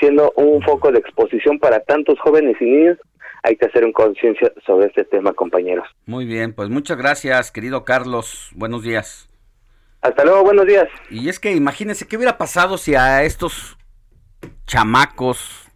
siendo 0.00 0.32
un 0.36 0.60
foco 0.62 0.90
de 0.92 0.98
exposición 0.98 1.58
para 1.58 1.80
tantos 1.80 2.18
jóvenes 2.20 2.56
y 2.60 2.64
niños, 2.64 2.98
hay 3.46 3.56
que 3.56 3.66
hacer 3.66 3.84
un 3.84 3.92
conciencia 3.92 4.52
sobre 4.66 4.88
este 4.88 5.04
tema, 5.04 5.32
compañeros. 5.32 5.86
Muy 6.04 6.24
bien, 6.24 6.52
pues 6.52 6.68
muchas 6.68 6.98
gracias, 6.98 7.52
querido 7.52 7.84
Carlos. 7.84 8.50
Buenos 8.56 8.82
días. 8.82 9.28
Hasta 10.02 10.24
luego, 10.24 10.42
buenos 10.42 10.66
días. 10.66 10.88
Y 11.10 11.28
es 11.28 11.38
que 11.38 11.52
imagínense 11.52 12.08
qué 12.08 12.16
hubiera 12.16 12.38
pasado 12.38 12.76
si 12.76 12.96
a 12.96 13.22
estos 13.22 13.78
chamacos 14.66 15.70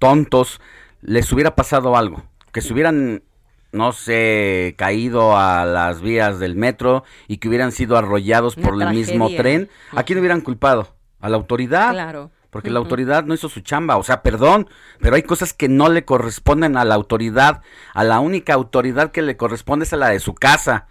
tontos 0.00 0.60
les 1.02 1.32
hubiera 1.32 1.54
pasado 1.54 1.96
algo, 1.96 2.24
que 2.52 2.60
se 2.60 2.72
hubieran 2.72 3.22
no 3.70 3.92
sé, 3.92 4.74
caído 4.76 5.36
a 5.36 5.64
las 5.64 6.00
vías 6.00 6.38
del 6.40 6.56
metro 6.56 7.04
y 7.28 7.38
que 7.38 7.48
hubieran 7.48 7.72
sido 7.72 7.96
arrollados 7.96 8.54
por 8.56 8.80
el 8.80 8.90
mismo 8.90 9.28
tren, 9.34 9.68
¿a 9.92 10.02
quién 10.04 10.18
hubieran 10.18 10.40
culpado? 10.40 10.88
¿A 11.20 11.28
la 11.28 11.36
autoridad? 11.36 11.90
Claro. 11.90 12.30
Porque 12.54 12.70
la 12.70 12.78
autoridad 12.78 13.24
no 13.24 13.34
hizo 13.34 13.50
su 13.50 13.60
chamba, 13.60 13.98
o 13.98 14.02
sea, 14.02 14.22
perdón, 14.22 14.70
pero 15.00 15.16
hay 15.16 15.24
cosas 15.24 15.52
que 15.52 15.68
no 15.68 15.90
le 15.90 16.06
corresponden 16.06 16.78
a 16.78 16.86
la 16.86 16.94
autoridad. 16.94 17.60
A 17.92 18.02
la 18.02 18.20
única 18.20 18.54
autoridad 18.54 19.12
que 19.12 19.20
le 19.20 19.36
corresponde 19.36 19.84
es 19.84 19.92
a 19.92 19.98
la 19.98 20.08
de 20.08 20.20
su 20.20 20.34
casa, 20.34 20.86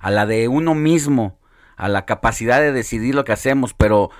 a 0.00 0.10
la 0.10 0.26
de 0.26 0.48
uno 0.48 0.74
mismo 0.74 1.38
a 1.76 1.88
la 1.88 2.06
capacidad 2.06 2.60
de 2.60 2.72
decidir 2.72 3.14
lo 3.14 3.24
que 3.24 3.32
hacemos, 3.32 3.74
pero 3.74 4.10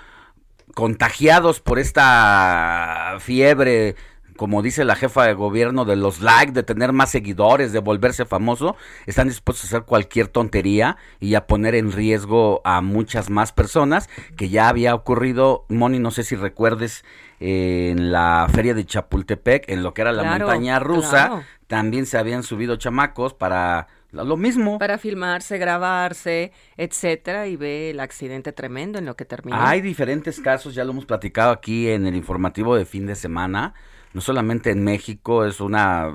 contagiados 0.75 1.61
por 1.61 1.79
esta 1.79 3.17
fiebre, 3.21 3.97
como 4.37 4.63
dice 4.63 4.85
la 4.85 4.95
jefa 4.95 5.25
de 5.25 5.35
gobierno, 5.35 5.85
de 5.85 5.97
los 5.97 6.21
likes, 6.21 6.53
de 6.53 6.63
tener 6.63 6.93
más 6.93 7.11
seguidores, 7.11 7.73
de 7.73 7.81
volverse 7.81 8.25
famoso, 8.25 8.77
están 9.07 9.29
dispuestos 9.29 9.65
a 9.65 9.77
hacer 9.77 9.87
cualquier 9.87 10.29
tontería 10.29 10.97
y 11.21 11.35
a 11.35 11.47
poner 11.47 11.75
en 11.75 11.93
riesgo 11.93 12.61
a 12.65 12.81
muchas 12.81 13.31
más 13.31 13.53
personas, 13.53 14.09
que 14.37 14.49
ya 14.49 14.69
había 14.69 14.95
ocurrido, 14.95 15.65
Moni, 15.69 15.99
no 15.99 16.11
sé 16.11 16.23
si 16.23 16.37
recuerdes, 16.37 17.05
en 17.41 18.13
la 18.13 18.47
feria 18.53 18.75
de 18.75 18.85
Chapultepec, 18.85 19.69
en 19.69 19.83
lo 19.83 19.93
que 19.93 20.03
era 20.03 20.13
la 20.13 20.25
montaña 20.25 20.79
rusa, 20.79 21.43
también 21.67 22.07
se 22.07 22.19
habían 22.19 22.43
subido 22.43 22.77
chamacos 22.77 23.35
para 23.35 23.89
lo 24.13 24.37
mismo. 24.37 24.79
Para 24.79 24.99
filmarse, 24.99 25.59
grabarse, 25.59 26.53
etcétera, 26.77 27.47
y 27.49 27.57
ve 27.57 27.91
el 27.91 28.01
accidente 28.01 28.53
tremendo 28.53 28.99
en 28.99 29.05
lo 29.05 29.15
que 29.15 29.25
terminó. 29.25 29.57
Hay 29.59 29.81
diferentes 29.81 30.41
casos, 30.41 30.75
ya 30.75 30.85
lo 30.85 30.93
hemos 30.93 31.05
platicado 31.05 31.51
aquí 31.51 31.91
en 31.91 32.07
el 32.07 32.15
informativo 32.15 32.77
de 32.77 32.87
fin 32.87 33.07
de 33.07 33.15
semana. 33.15 33.75
No 34.17 34.23
solamente 34.23 34.71
en 34.71 34.83
México, 34.83 35.45
es 35.45 35.61
una 35.61 36.11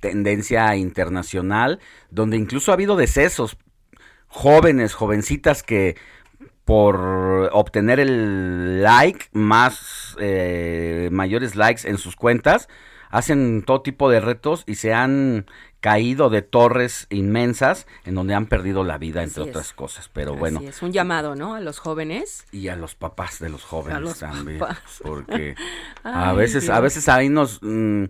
tendencia 0.00 0.76
internacional, 0.76 1.80
donde 2.10 2.36
incluso 2.36 2.70
ha 2.70 2.74
habido 2.74 2.96
decesos. 2.96 3.56
Jóvenes, 4.26 4.92
jovencitas 4.92 5.62
que 5.62 5.96
por 6.66 7.48
obtener 7.54 7.98
el 7.98 8.82
like, 8.82 9.28
más 9.32 10.18
eh, 10.20 11.08
mayores 11.10 11.56
likes 11.56 11.88
en 11.88 11.96
sus 11.96 12.14
cuentas, 12.14 12.68
hacen 13.08 13.62
todo 13.62 13.80
tipo 13.80 14.10
de 14.10 14.20
retos 14.20 14.62
y 14.66 14.74
se 14.74 14.92
han 14.92 15.46
caído 15.80 16.30
de 16.30 16.42
torres 16.42 17.06
inmensas 17.10 17.86
en 18.04 18.14
donde 18.14 18.34
han 18.34 18.46
perdido 18.46 18.84
la 18.84 18.98
vida, 18.98 19.22
entre 19.22 19.42
otras 19.42 19.72
cosas. 19.72 20.10
Pero 20.12 20.34
bueno. 20.34 20.60
Es 20.60 20.82
un 20.82 20.92
llamado, 20.92 21.34
¿no? 21.34 21.54
A 21.54 21.60
los 21.60 21.78
jóvenes. 21.78 22.46
Y 22.52 22.68
a 22.68 22.76
los 22.76 22.94
papás 22.94 23.38
de 23.38 23.48
los 23.48 23.62
jóvenes 23.62 24.18
también. 24.18 24.60
Porque 25.02 25.54
a 26.02 26.32
veces, 26.32 26.70
a 26.70 26.80
veces 26.80 27.08
ahí 27.08 27.28
nos, 27.28 27.60
mm, 27.62 28.04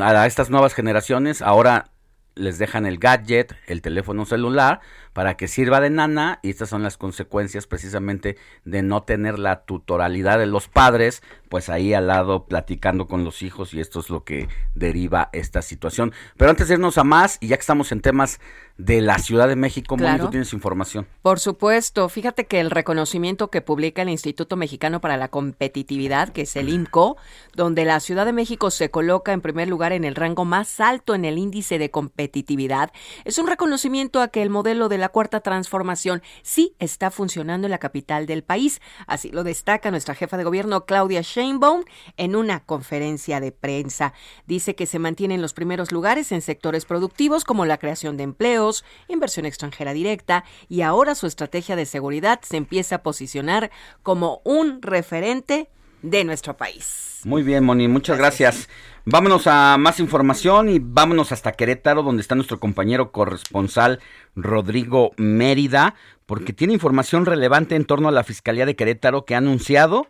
a 0.00 0.26
estas 0.26 0.50
nuevas 0.50 0.74
generaciones, 0.74 1.42
ahora 1.42 1.90
les 2.34 2.58
dejan 2.58 2.86
el 2.86 2.98
gadget, 2.98 3.54
el 3.66 3.82
teléfono 3.82 4.24
celular, 4.24 4.80
para 5.12 5.36
que 5.36 5.48
sirva 5.48 5.80
de 5.80 5.90
nana 5.90 6.38
y 6.42 6.50
estas 6.50 6.68
son 6.68 6.82
las 6.82 6.96
consecuencias 6.96 7.66
precisamente 7.66 8.36
de 8.64 8.82
no 8.82 9.02
tener 9.02 9.38
la 9.38 9.64
tutoralidad 9.64 10.38
de 10.38 10.46
los 10.46 10.68
padres, 10.68 11.22
pues 11.48 11.68
ahí 11.68 11.94
al 11.94 12.06
lado 12.06 12.46
platicando 12.46 13.06
con 13.06 13.24
los 13.24 13.42
hijos 13.42 13.74
y 13.74 13.80
esto 13.80 14.00
es 14.00 14.08
lo 14.08 14.24
que 14.24 14.48
deriva 14.74 15.30
esta 15.32 15.62
situación. 15.62 16.12
Pero 16.36 16.50
antes 16.50 16.68
de 16.68 16.74
irnos 16.74 16.98
a 16.98 17.04
más 17.04 17.38
y 17.40 17.48
ya 17.48 17.56
que 17.56 17.62
estamos 17.62 17.90
en 17.92 18.00
temas 18.00 18.40
de 18.78 19.00
la 19.02 19.18
Ciudad 19.18 19.48
de 19.48 19.56
México, 19.56 19.96
claro. 19.96 20.24
tú 20.24 20.30
tienes 20.30 20.52
información. 20.52 21.06
Por 21.22 21.38
supuesto, 21.38 22.08
fíjate 22.08 22.46
que 22.46 22.60
el 22.60 22.70
reconocimiento 22.70 23.50
que 23.50 23.60
publica 23.60 24.02
el 24.02 24.08
Instituto 24.08 24.56
Mexicano 24.56 25.00
para 25.00 25.16
la 25.16 25.28
Competitividad, 25.28 26.30
que 26.30 26.42
es 26.42 26.56
el 26.56 26.68
INCO, 26.68 27.16
donde 27.54 27.84
la 27.84 28.00
Ciudad 28.00 28.24
de 28.24 28.32
México 28.32 28.70
se 28.70 28.90
coloca 28.90 29.32
en 29.32 29.42
primer 29.42 29.68
lugar 29.68 29.92
en 29.92 30.04
el 30.04 30.14
rango 30.14 30.44
más 30.44 30.80
alto 30.80 31.14
en 31.14 31.24
el 31.24 31.36
índice 31.36 31.78
de 31.78 31.90
competitividad, 31.90 32.90
es 33.24 33.38
un 33.38 33.48
reconocimiento 33.48 34.22
a 34.22 34.28
que 34.28 34.42
el 34.42 34.50
modelo 34.50 34.88
de 34.88 34.98
la 35.00 35.08
cuarta 35.08 35.40
transformación 35.40 36.22
sí 36.42 36.74
está 36.78 37.10
funcionando 37.10 37.66
en 37.66 37.70
la 37.70 37.78
capital 37.78 38.26
del 38.26 38.42
país. 38.42 38.80
Así 39.06 39.30
lo 39.30 39.44
destaca 39.44 39.90
nuestra 39.90 40.14
jefa 40.14 40.36
de 40.36 40.44
gobierno 40.44 40.84
Claudia 40.84 41.22
Sheinbaum 41.22 41.84
en 42.16 42.36
una 42.36 42.64
conferencia 42.64 43.40
de 43.40 43.52
prensa. 43.52 44.12
Dice 44.46 44.74
que 44.74 44.86
se 44.86 44.98
mantienen 44.98 45.42
los 45.42 45.54
primeros 45.54 45.92
lugares 45.92 46.32
en 46.32 46.42
sectores 46.42 46.84
productivos 46.84 47.44
como 47.44 47.64
la 47.64 47.78
creación 47.78 48.16
de 48.16 48.24
empleos, 48.24 48.84
inversión 49.08 49.46
extranjera 49.46 49.92
directa 49.92 50.44
y 50.68 50.82
ahora 50.82 51.14
su 51.14 51.26
estrategia 51.26 51.76
de 51.76 51.86
seguridad 51.86 52.40
se 52.42 52.56
empieza 52.56 52.96
a 52.96 53.02
posicionar 53.02 53.70
como 54.02 54.40
un 54.44 54.82
referente 54.82 55.70
de 56.02 56.24
nuestro 56.24 56.56
país. 56.56 57.20
Muy 57.24 57.42
bien, 57.42 57.64
Moni, 57.64 57.88
muchas 57.88 58.16
gracias. 58.16 58.68
Vámonos 59.04 59.46
a 59.46 59.76
más 59.78 60.00
información 60.00 60.68
y 60.68 60.78
vámonos 60.78 61.32
hasta 61.32 61.52
Querétaro, 61.52 62.02
donde 62.02 62.22
está 62.22 62.34
nuestro 62.34 62.60
compañero 62.60 63.12
corresponsal 63.12 64.00
Rodrigo 64.36 65.12
Mérida, 65.16 65.94
porque 66.26 66.52
tiene 66.52 66.74
información 66.74 67.26
relevante 67.26 67.76
en 67.76 67.84
torno 67.84 68.08
a 68.08 68.12
la 68.12 68.24
Fiscalía 68.24 68.66
de 68.66 68.76
Querétaro 68.76 69.24
que 69.24 69.34
ha 69.34 69.38
anunciado 69.38 70.08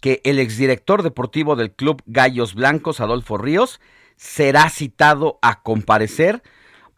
que 0.00 0.20
el 0.24 0.38
exdirector 0.38 1.02
deportivo 1.02 1.56
del 1.56 1.72
club 1.72 2.02
Gallos 2.06 2.54
Blancos, 2.54 3.00
Adolfo 3.00 3.36
Ríos, 3.36 3.80
será 4.16 4.68
citado 4.70 5.38
a 5.42 5.62
comparecer. 5.62 6.42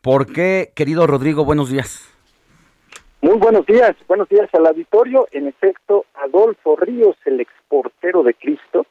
¿Por 0.01 0.33
qué, 0.33 0.73
querido 0.75 1.07
Rodrigo? 1.07 1.45
Buenos 1.45 1.69
días. 1.69 2.12
Muy 3.25 3.39
buenos 3.39 3.65
días, 3.67 3.95
buenos 4.09 4.29
días 4.29 4.53
al 4.53 4.67
auditorio. 4.67 5.29
En 5.31 5.47
efecto, 5.47 6.07
Adolfo 6.15 6.75
Ríos, 6.75 7.17
el 7.25 7.41
exportero 7.41 8.25
de 8.25 8.35
Cristo, 8.35 8.85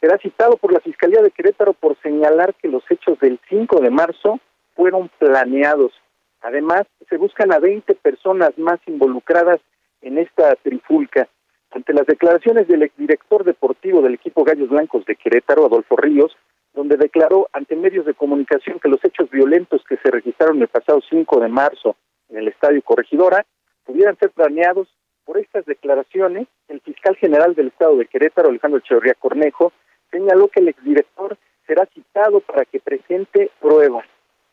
será 0.00 0.18
citado 0.18 0.56
por 0.56 0.72
la 0.72 0.80
Fiscalía 0.80 1.22
de 1.22 1.30
Querétaro 1.30 1.74
por 1.74 1.96
señalar 2.02 2.56
que 2.56 2.66
los 2.66 2.82
hechos 2.90 3.20
del 3.20 3.38
5 3.48 3.80
de 3.80 3.90
marzo 3.90 4.40
fueron 4.74 5.08
planeados. 5.20 5.92
Además, 6.40 6.88
se 7.08 7.18
buscan 7.18 7.52
a 7.52 7.60
20 7.60 7.94
personas 7.94 8.50
más 8.58 8.80
involucradas 8.88 9.60
en 10.02 10.18
esta 10.18 10.56
trifulca. 10.56 11.28
Ante 11.70 11.92
las 11.92 12.06
declaraciones 12.06 12.66
del 12.66 12.82
exdirector 12.82 13.44
deportivo 13.44 14.02
del 14.02 14.14
equipo 14.14 14.42
Gallos 14.42 14.70
Blancos 14.70 15.04
de 15.04 15.14
Querétaro, 15.14 15.66
Adolfo 15.66 15.94
Ríos, 15.96 16.36
donde 16.74 16.96
declaró 16.96 17.48
ante 17.52 17.76
medios 17.76 18.06
de 18.06 18.14
comunicación 18.14 18.80
que 18.80 18.88
los 18.88 19.04
hechos 19.04 19.30
violentos 19.30 19.84
que 19.88 19.98
se 19.98 20.10
registraron 20.10 20.60
el 20.60 20.68
pasado 20.68 21.00
5 21.08 21.38
de 21.38 21.48
marzo 21.48 21.94
en 22.28 22.38
el 22.38 22.48
Estadio 22.48 22.82
Corregidora 22.82 23.46
pudieran 23.88 24.18
ser 24.18 24.30
planeados 24.30 24.86
por 25.24 25.38
estas 25.38 25.64
declaraciones, 25.64 26.46
el 26.68 26.80
fiscal 26.82 27.16
general 27.16 27.54
del 27.54 27.68
Estado 27.68 27.96
de 27.96 28.04
Querétaro, 28.04 28.50
Alejandro 28.50 28.80
Echeverría 28.80 29.14
Cornejo, 29.14 29.72
señaló 30.10 30.48
que 30.48 30.60
el 30.60 30.68
exdirector 30.68 31.38
será 31.66 31.86
citado 31.86 32.40
para 32.40 32.66
que 32.66 32.80
presente 32.80 33.50
pruebas. 33.60 34.04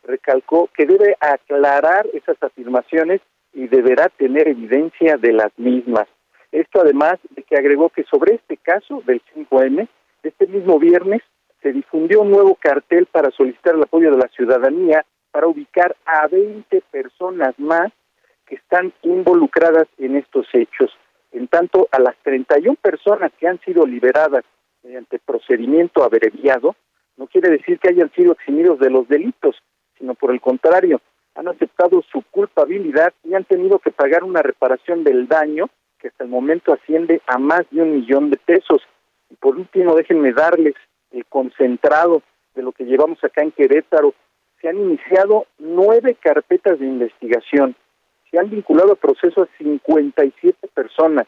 Recalcó 0.04 0.70
que 0.74 0.86
debe 0.86 1.18
aclarar 1.20 2.08
esas 2.14 2.42
afirmaciones 2.42 3.20
y 3.54 3.68
deberá 3.68 4.08
tener 4.08 4.48
evidencia 4.48 5.18
de 5.18 5.34
las 5.34 5.52
mismas. 5.58 6.08
Esto 6.54 6.80
además 6.82 7.16
de 7.32 7.44
que 7.44 7.58
agregó 7.58 7.90
que 7.90 8.04
sobre 8.04 8.36
este 8.36 8.56
caso 8.56 9.04
del 9.06 9.22
5M, 9.34 9.88
este 10.24 10.48
mismo 10.48 10.80
viernes 10.80 11.22
se 11.62 11.74
difundió 11.74 12.22
un 12.22 12.32
nuevo 12.32 12.56
cartel 12.56 13.06
para 13.08 13.32
solicitar 13.32 13.76
el 13.76 13.84
apoyo 13.84 14.12
de 14.12 14.18
la 14.18 14.30
ciudadanía 14.30 15.06
para 15.32 15.48
ubicar 15.48 15.96
a 16.06 16.28
20 16.28 16.82
personas 16.90 17.54
más 17.58 17.92
que 18.46 18.56
están 18.56 18.94
involucradas 19.02 19.88
en 19.98 20.16
estos 20.16 20.48
hechos. 20.54 20.92
En 21.32 21.48
tanto, 21.48 21.88
a 21.92 22.00
las 22.00 22.16
31 22.24 22.76
personas 22.82 23.32
que 23.40 23.48
han 23.48 23.60
sido 23.62 23.86
liberadas 23.86 24.44
mediante 24.84 25.20
procedimiento 25.20 26.04
abreviado, 26.04 26.76
no 27.18 27.28
quiere 27.28 27.50
decir 27.50 27.80
que 27.80 27.90
hayan 27.90 28.12
sido 28.14 28.34
eximidos 28.34 28.80
de 28.80 28.90
los 28.90 29.08
delitos, 29.08 29.56
sino 29.98 30.14
por 30.16 30.32
el 30.32 30.42
contrario, 30.42 31.02
han 31.36 31.48
aceptado 31.48 32.02
su 32.12 32.24
culpabilidad 32.32 33.14
y 33.24 33.34
han 33.34 33.44
tenido 33.44 33.80
que 33.80 33.92
pagar 33.92 34.24
una 34.24 34.42
reparación 34.42 35.04
del 35.04 35.28
daño 35.28 35.70
que 36.00 36.08
hasta 36.08 36.24
el 36.24 36.30
momento 36.30 36.74
asciende 36.74 37.22
a 37.28 37.38
más 37.38 37.64
de 37.72 37.82
un 37.82 37.92
millón 37.98 38.30
de 38.30 38.38
pesos. 38.38 38.82
Y 39.30 39.36
por 39.36 39.56
último, 39.58 39.96
déjenme 39.96 40.34
darles 40.34 40.76
el 41.12 41.26
concentrado 41.26 42.22
de 42.54 42.64
lo 42.64 42.72
que 42.72 42.86
llevamos 42.86 43.24
acá 43.24 43.42
en 43.42 43.52
Querétaro. 43.52 44.14
Se 44.62 44.70
han 44.70 44.78
iniciado 44.78 45.46
nueve 45.58 46.16
carpetas 46.20 46.80
de 46.80 46.86
investigación, 46.86 47.76
se 48.36 48.40
han 48.42 48.50
vinculado 48.50 48.92
a 48.92 48.96
proceso 48.96 49.44
a 49.44 49.50
57 49.58 50.68
personas, 50.74 51.26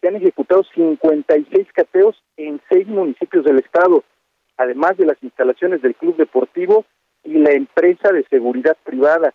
se 0.00 0.06
han 0.06 0.14
ejecutado 0.14 0.62
56 0.76 1.66
cateos 1.72 2.22
en 2.36 2.60
seis 2.70 2.86
municipios 2.86 3.44
del 3.44 3.58
estado, 3.58 4.04
además 4.56 4.96
de 4.96 5.06
las 5.06 5.20
instalaciones 5.24 5.82
del 5.82 5.96
club 5.96 6.14
deportivo 6.16 6.84
y 7.24 7.32
la 7.38 7.50
empresa 7.50 8.12
de 8.12 8.24
seguridad 8.30 8.76
privada. 8.84 9.34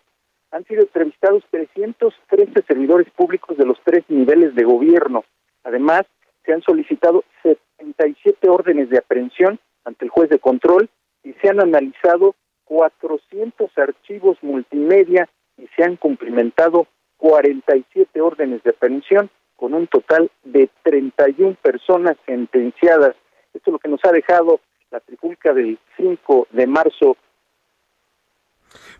Han 0.51 0.63
sido 0.63 0.83
entrevistados 0.83 1.43
313 1.51 2.61
servidores 2.65 3.09
públicos 3.11 3.57
de 3.57 3.65
los 3.65 3.77
tres 3.83 4.05
niveles 4.07 4.55
de 4.55 4.63
gobierno. 4.63 5.25
Además, 5.65 6.03
se 6.45 6.53
han 6.53 6.61
solicitado 6.61 7.25
77 7.43 8.47
órdenes 8.47 8.89
de 8.89 8.99
aprehensión 8.99 9.59
ante 9.83 10.05
el 10.05 10.11
juez 10.11 10.29
de 10.29 10.39
control 10.39 10.89
y 11.25 11.33
se 11.33 11.49
han 11.49 11.59
analizado 11.59 12.35
400 12.63 13.69
archivos 13.77 14.37
multimedia 14.41 15.27
y 15.57 15.67
se 15.75 15.83
han 15.83 15.97
cumplimentado 15.97 16.87
47 17.21 18.19
órdenes 18.19 18.63
de 18.63 18.71
aprehensión 18.71 19.29
con 19.55 19.75
un 19.75 19.85
total 19.85 20.31
de 20.43 20.71
31 20.81 21.55
personas 21.61 22.17
sentenciadas. 22.25 23.15
Esto 23.53 23.69
es 23.69 23.73
lo 23.73 23.77
que 23.77 23.89
nos 23.89 24.03
ha 24.03 24.11
dejado 24.11 24.59
la 24.89 24.99
trifulca 25.01 25.53
del 25.53 25.77
5 25.97 26.47
de 26.49 26.65
marzo. 26.65 27.15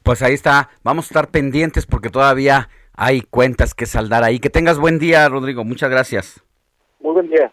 Pues 0.04 0.22
ahí 0.22 0.36
está, 0.36 0.70
vamos 0.84 1.06
a 1.06 1.10
estar 1.10 1.32
pendientes 1.32 1.88
porque 1.88 2.10
todavía 2.10 2.70
hay 2.96 3.22
cuentas 3.22 3.74
que 3.74 3.88
saldar 3.88 4.24
ahí. 4.24 4.40
Que 4.40 4.52
tengas 4.52 4.78
buen 4.78 5.00
día, 5.00 5.28
Rodrigo, 5.28 5.64
muchas 5.64 5.90
gracias. 5.90 6.44
Muy 7.00 7.14
buen 7.14 7.28
día. 7.28 7.52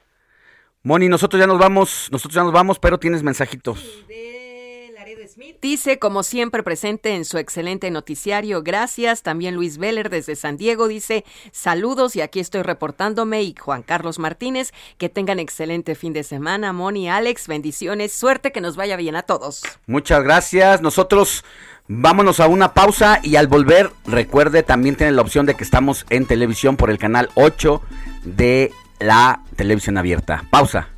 Moni, 0.82 1.08
nosotros 1.08 1.40
ya 1.40 1.46
nos 1.46 1.58
vamos, 1.58 2.10
nosotros 2.12 2.34
ya 2.34 2.42
nos 2.42 2.52
vamos, 2.52 2.78
pero 2.78 2.98
tienes 2.98 3.22
mensajitos. 3.22 4.04
Dice, 5.60 5.98
como 5.98 6.22
siempre, 6.22 6.62
presente 6.62 7.14
en 7.14 7.24
su 7.24 7.38
excelente 7.38 7.90
noticiario. 7.90 8.62
Gracias. 8.62 9.22
También 9.22 9.54
Luis 9.54 9.78
Veller 9.78 10.10
desde 10.10 10.36
San 10.36 10.56
Diego 10.56 10.88
dice, 10.88 11.24
saludos 11.52 12.16
y 12.16 12.20
aquí 12.20 12.40
estoy 12.40 12.62
reportándome. 12.62 13.42
Y 13.42 13.54
Juan 13.58 13.82
Carlos 13.82 14.18
Martínez, 14.18 14.72
que 14.96 15.08
tengan 15.08 15.38
excelente 15.38 15.94
fin 15.94 16.12
de 16.12 16.24
semana. 16.24 16.72
Moni, 16.72 17.08
Alex, 17.08 17.46
bendiciones. 17.46 18.12
Suerte 18.12 18.50
que 18.50 18.60
nos 18.60 18.76
vaya 18.76 18.96
bien 18.96 19.16
a 19.16 19.22
todos. 19.22 19.62
Muchas 19.86 20.24
gracias. 20.24 20.82
Nosotros 20.82 21.44
vámonos 21.86 22.40
a 22.40 22.48
una 22.48 22.74
pausa 22.74 23.20
y 23.22 23.36
al 23.36 23.46
volver, 23.46 23.90
recuerde, 24.06 24.62
también 24.62 24.96
tiene 24.96 25.12
la 25.12 25.22
opción 25.22 25.46
de 25.46 25.54
que 25.54 25.64
estamos 25.64 26.04
en 26.10 26.26
televisión 26.26 26.76
por 26.76 26.90
el 26.90 26.98
canal 26.98 27.30
8 27.34 27.80
de 28.24 28.72
la 28.98 29.42
televisión 29.56 29.98
abierta. 29.98 30.44
Pausa. 30.50 30.97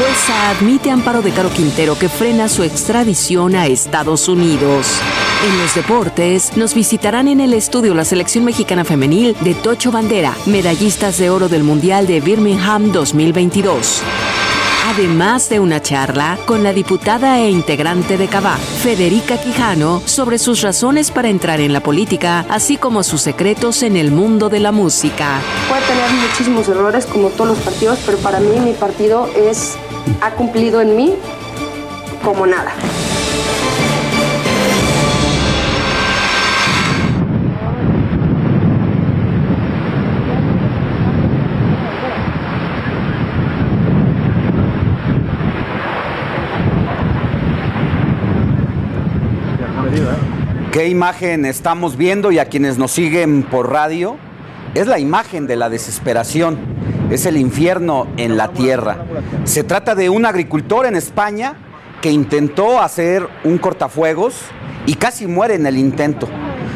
Jueza 0.00 0.48
admite 0.48 0.90
amparo 0.90 1.20
de 1.20 1.30
Caro 1.30 1.50
Quintero 1.50 1.98
que 1.98 2.08
frena 2.08 2.48
su 2.48 2.62
extradición 2.62 3.54
a 3.54 3.66
Estados 3.66 4.28
Unidos. 4.28 4.98
En 5.46 5.58
los 5.58 5.74
deportes, 5.74 6.56
nos 6.56 6.72
visitarán 6.72 7.28
en 7.28 7.38
el 7.38 7.52
estudio 7.52 7.94
la 7.94 8.06
selección 8.06 8.46
mexicana 8.46 8.86
femenil 8.86 9.36
de 9.42 9.52
Tocho 9.54 9.92
Bandera, 9.92 10.34
medallistas 10.46 11.18
de 11.18 11.28
oro 11.28 11.50
del 11.50 11.64
Mundial 11.64 12.06
de 12.06 12.22
Birmingham 12.22 12.92
2022. 12.92 14.00
Además 14.86 15.50
de 15.50 15.60
una 15.60 15.82
charla 15.82 16.38
con 16.46 16.62
la 16.62 16.72
diputada 16.72 17.38
e 17.38 17.50
integrante 17.50 18.16
de 18.16 18.26
CABA, 18.26 18.56
Federica 18.56 19.36
Quijano, 19.36 20.00
sobre 20.06 20.38
sus 20.38 20.62
razones 20.62 21.10
para 21.10 21.28
entrar 21.28 21.60
en 21.60 21.74
la 21.74 21.80
política, 21.80 22.46
así 22.48 22.78
como 22.78 23.02
sus 23.02 23.20
secretos 23.20 23.82
en 23.82 23.98
el 23.98 24.10
mundo 24.10 24.48
de 24.48 24.60
la 24.60 24.72
música. 24.72 25.40
Puede 25.68 25.82
tener 25.82 26.10
muchísimos 26.26 26.68
errores 26.68 27.04
como 27.04 27.28
todos 27.28 27.50
los 27.50 27.58
partidos, 27.58 27.98
pero 28.06 28.16
para 28.18 28.40
mí 28.40 28.58
mi 28.60 28.72
partido 28.72 29.28
es 29.36 29.76
ha 30.20 30.30
cumplido 30.32 30.80
en 30.80 30.96
mí 30.96 31.14
como 32.22 32.46
nada. 32.46 32.72
¿Qué 50.72 50.86
imagen 50.88 51.46
estamos 51.46 51.96
viendo 51.96 52.30
y 52.30 52.38
a 52.38 52.44
quienes 52.44 52.78
nos 52.78 52.92
siguen 52.92 53.42
por 53.42 53.72
radio? 53.72 54.16
Es 54.74 54.86
la 54.86 55.00
imagen 55.00 55.48
de 55.48 55.56
la 55.56 55.68
desesperación, 55.68 56.58
es 57.10 57.26
el 57.26 57.36
infierno 57.36 58.06
en 58.16 58.36
la 58.36 58.48
tierra. 58.48 59.04
Se 59.44 59.64
trata 59.64 59.94
de 59.94 60.08
un 60.08 60.24
agricultor 60.24 60.86
en 60.86 60.96
España 60.96 61.54
que 62.00 62.10
intentó 62.10 62.80
hacer 62.80 63.28
un 63.44 63.58
cortafuegos 63.58 64.34
y 64.86 64.94
casi 64.94 65.26
muere 65.26 65.54
en 65.54 65.66
el 65.66 65.76
intento. 65.76 66.28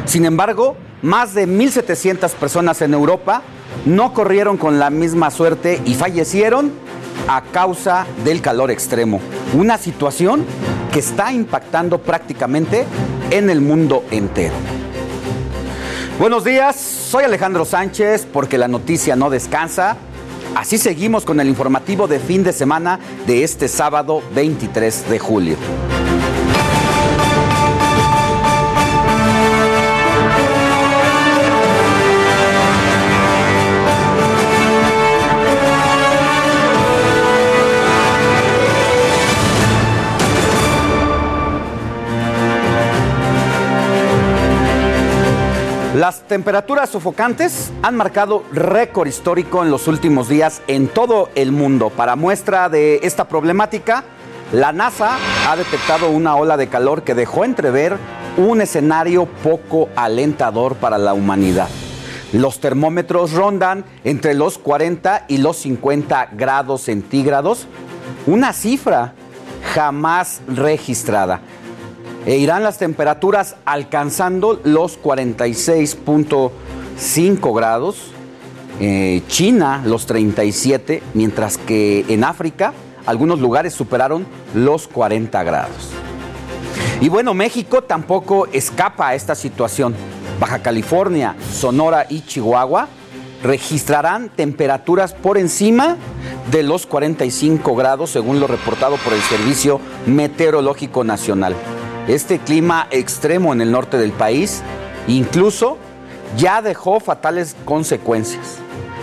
Sin 0.04 0.24
embargo, 0.24 0.76
más 1.02 1.34
de 1.34 1.46
1.700 1.46 2.30
personas 2.32 2.82
en 2.82 2.94
Europa 2.94 3.42
no 3.86 4.12
corrieron 4.12 4.56
con 4.56 4.78
la 4.78 4.90
misma 4.90 5.30
suerte 5.30 5.80
y 5.84 5.94
fallecieron 5.94 6.72
a 7.28 7.42
causa 7.42 8.06
del 8.24 8.40
calor 8.40 8.70
extremo. 8.70 9.20
Una 9.54 9.78
situación 9.78 10.44
que 10.92 10.98
está 10.98 11.32
impactando 11.32 11.98
prácticamente 11.98 12.84
en 13.30 13.50
el 13.50 13.60
mundo 13.60 14.04
entero. 14.10 14.54
Buenos 16.18 16.44
días, 16.44 16.76
soy 16.76 17.24
Alejandro 17.24 17.64
Sánchez 17.64 18.26
porque 18.32 18.58
la 18.58 18.68
noticia 18.68 19.16
no 19.16 19.30
descansa. 19.30 19.96
Así 20.54 20.78
seguimos 20.78 21.24
con 21.24 21.40
el 21.40 21.48
informativo 21.48 22.06
de 22.06 22.20
fin 22.20 22.44
de 22.44 22.52
semana 22.52 23.00
de 23.26 23.42
este 23.42 23.66
sábado 23.68 24.22
23 24.34 25.10
de 25.10 25.18
julio. 25.18 25.56
Las 45.94 46.26
temperaturas 46.26 46.90
sofocantes 46.90 47.70
han 47.82 47.94
marcado 47.94 48.42
récord 48.50 49.06
histórico 49.06 49.62
en 49.62 49.70
los 49.70 49.86
últimos 49.86 50.28
días 50.28 50.60
en 50.66 50.88
todo 50.88 51.28
el 51.36 51.52
mundo. 51.52 51.88
Para 51.90 52.16
muestra 52.16 52.68
de 52.68 52.98
esta 53.04 53.28
problemática, 53.28 54.02
la 54.50 54.72
NASA 54.72 55.16
ha 55.48 55.54
detectado 55.54 56.10
una 56.10 56.34
ola 56.34 56.56
de 56.56 56.66
calor 56.66 57.04
que 57.04 57.14
dejó 57.14 57.44
entrever 57.44 57.96
un 58.36 58.60
escenario 58.60 59.26
poco 59.26 59.88
alentador 59.94 60.74
para 60.74 60.98
la 60.98 61.14
humanidad. 61.14 61.68
Los 62.32 62.58
termómetros 62.58 63.30
rondan 63.30 63.84
entre 64.02 64.34
los 64.34 64.58
40 64.58 65.26
y 65.28 65.38
los 65.38 65.58
50 65.58 66.30
grados 66.32 66.80
centígrados, 66.80 67.68
una 68.26 68.52
cifra 68.52 69.12
jamás 69.72 70.40
registrada 70.48 71.40
e 72.26 72.36
irán 72.36 72.62
las 72.62 72.76
temperaturas 72.78 73.56
alcanzando 73.64 74.60
los 74.64 75.00
46.5 75.00 77.56
grados, 77.56 78.10
eh, 78.80 79.22
China 79.28 79.82
los 79.84 80.06
37, 80.06 81.02
mientras 81.12 81.58
que 81.58 82.04
en 82.08 82.24
África 82.24 82.72
algunos 83.06 83.38
lugares 83.40 83.74
superaron 83.74 84.26
los 84.54 84.88
40 84.88 85.42
grados. 85.42 85.90
Y 87.00 87.08
bueno, 87.08 87.34
México 87.34 87.82
tampoco 87.82 88.46
escapa 88.52 89.08
a 89.08 89.14
esta 89.14 89.34
situación. 89.34 89.94
Baja 90.40 90.62
California, 90.62 91.36
Sonora 91.52 92.06
y 92.08 92.22
Chihuahua 92.22 92.88
registrarán 93.42 94.30
temperaturas 94.30 95.12
por 95.12 95.36
encima 95.36 95.98
de 96.50 96.62
los 96.62 96.86
45 96.86 97.76
grados 97.76 98.08
según 98.10 98.40
lo 98.40 98.46
reportado 98.46 98.96
por 98.96 99.12
el 99.12 99.20
Servicio 99.20 99.80
Meteorológico 100.06 101.04
Nacional. 101.04 101.54
Este 102.08 102.38
clima 102.38 102.86
extremo 102.90 103.54
en 103.54 103.62
el 103.62 103.72
norte 103.72 103.96
del 103.96 104.12
país 104.12 104.62
incluso 105.08 105.78
ya 106.36 106.60
dejó 106.60 107.00
fatales 107.00 107.56
consecuencias. 107.64 108.58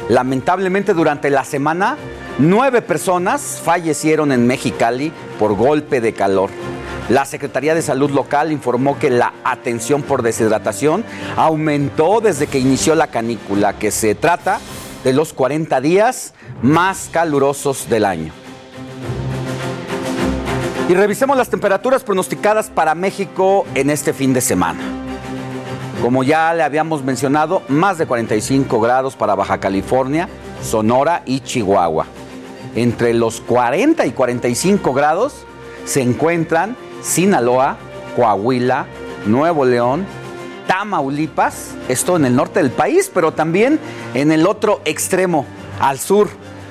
Lamentablemente 0.08 0.93
durante 0.93 1.32
la 1.32 1.43
semana, 1.43 1.97
nueve 2.38 2.84
personas 2.84 3.60
fallecieron 3.64 4.32
en 4.32 4.45
Mexicali 4.45 5.12
por 5.39 5.56
golpe 5.56 5.99
de 5.99 6.14
calor. 6.14 6.52
La 7.10 7.26
Secretaría 7.26 7.74
de 7.74 7.82
Salud 7.82 8.12
local 8.12 8.52
informó 8.52 8.99
que 8.99 9.10
la 9.10 9.34
atención 9.43 10.04
por 10.04 10.22
deshidratación 10.22 11.04
aumentó 11.38 12.22
desde 12.22 12.47
que 12.47 12.60
inició 12.60 12.93
la 12.93 13.08
canícula, 13.08 13.74
que 13.80 13.89
se 13.89 14.14
trata 14.14 14.60
de 15.04 15.14
los 15.14 15.34
40 15.34 15.82
días 15.82 16.34
más 16.62 17.10
calurosos 17.12 17.89
del 17.89 18.06
año. 18.06 18.41
Y 20.90 20.94
revisemos 20.94 21.38
las 21.38 21.50
temperaturas 21.50 22.04
pronosticadas 22.04 22.70
para 22.70 22.96
México 22.96 23.66
en 23.76 23.90
este 23.90 24.14
fin 24.14 24.34
de 24.34 24.42
semana. 24.42 24.80
Como 26.02 26.24
ya 26.24 26.54
le 26.54 26.64
habíamos 26.64 27.04
mencionado, 27.04 27.62
más 27.70 27.98
de 27.98 28.08
45 28.08 28.82
grados 28.82 29.16
para 29.16 29.36
Baja 29.36 29.60
California, 29.60 30.28
Sonora 30.64 31.22
y 31.26 31.42
Chihuahua. 31.42 32.08
Entre 32.76 33.14
los 33.14 33.40
40 33.42 34.06
y 34.06 34.12
45 34.12 34.94
grados 34.94 35.46
se 35.86 36.02
encuentran 36.02 36.76
Sinaloa, 37.02 37.78
Coahuila, 38.16 38.88
Nuevo 39.26 39.66
León, 39.66 40.06
Tamaulipas, 40.68 41.76
esto 41.90 42.16
en 42.16 42.26
el 42.26 42.36
norte 42.36 42.62
del 42.62 42.72
país, 42.72 43.12
pero 43.14 43.32
también 43.32 43.80
en 44.14 44.32
el 44.32 44.48
otro 44.48 44.82
extremo, 44.86 45.46
al 45.80 46.00
sur. 46.00 46.30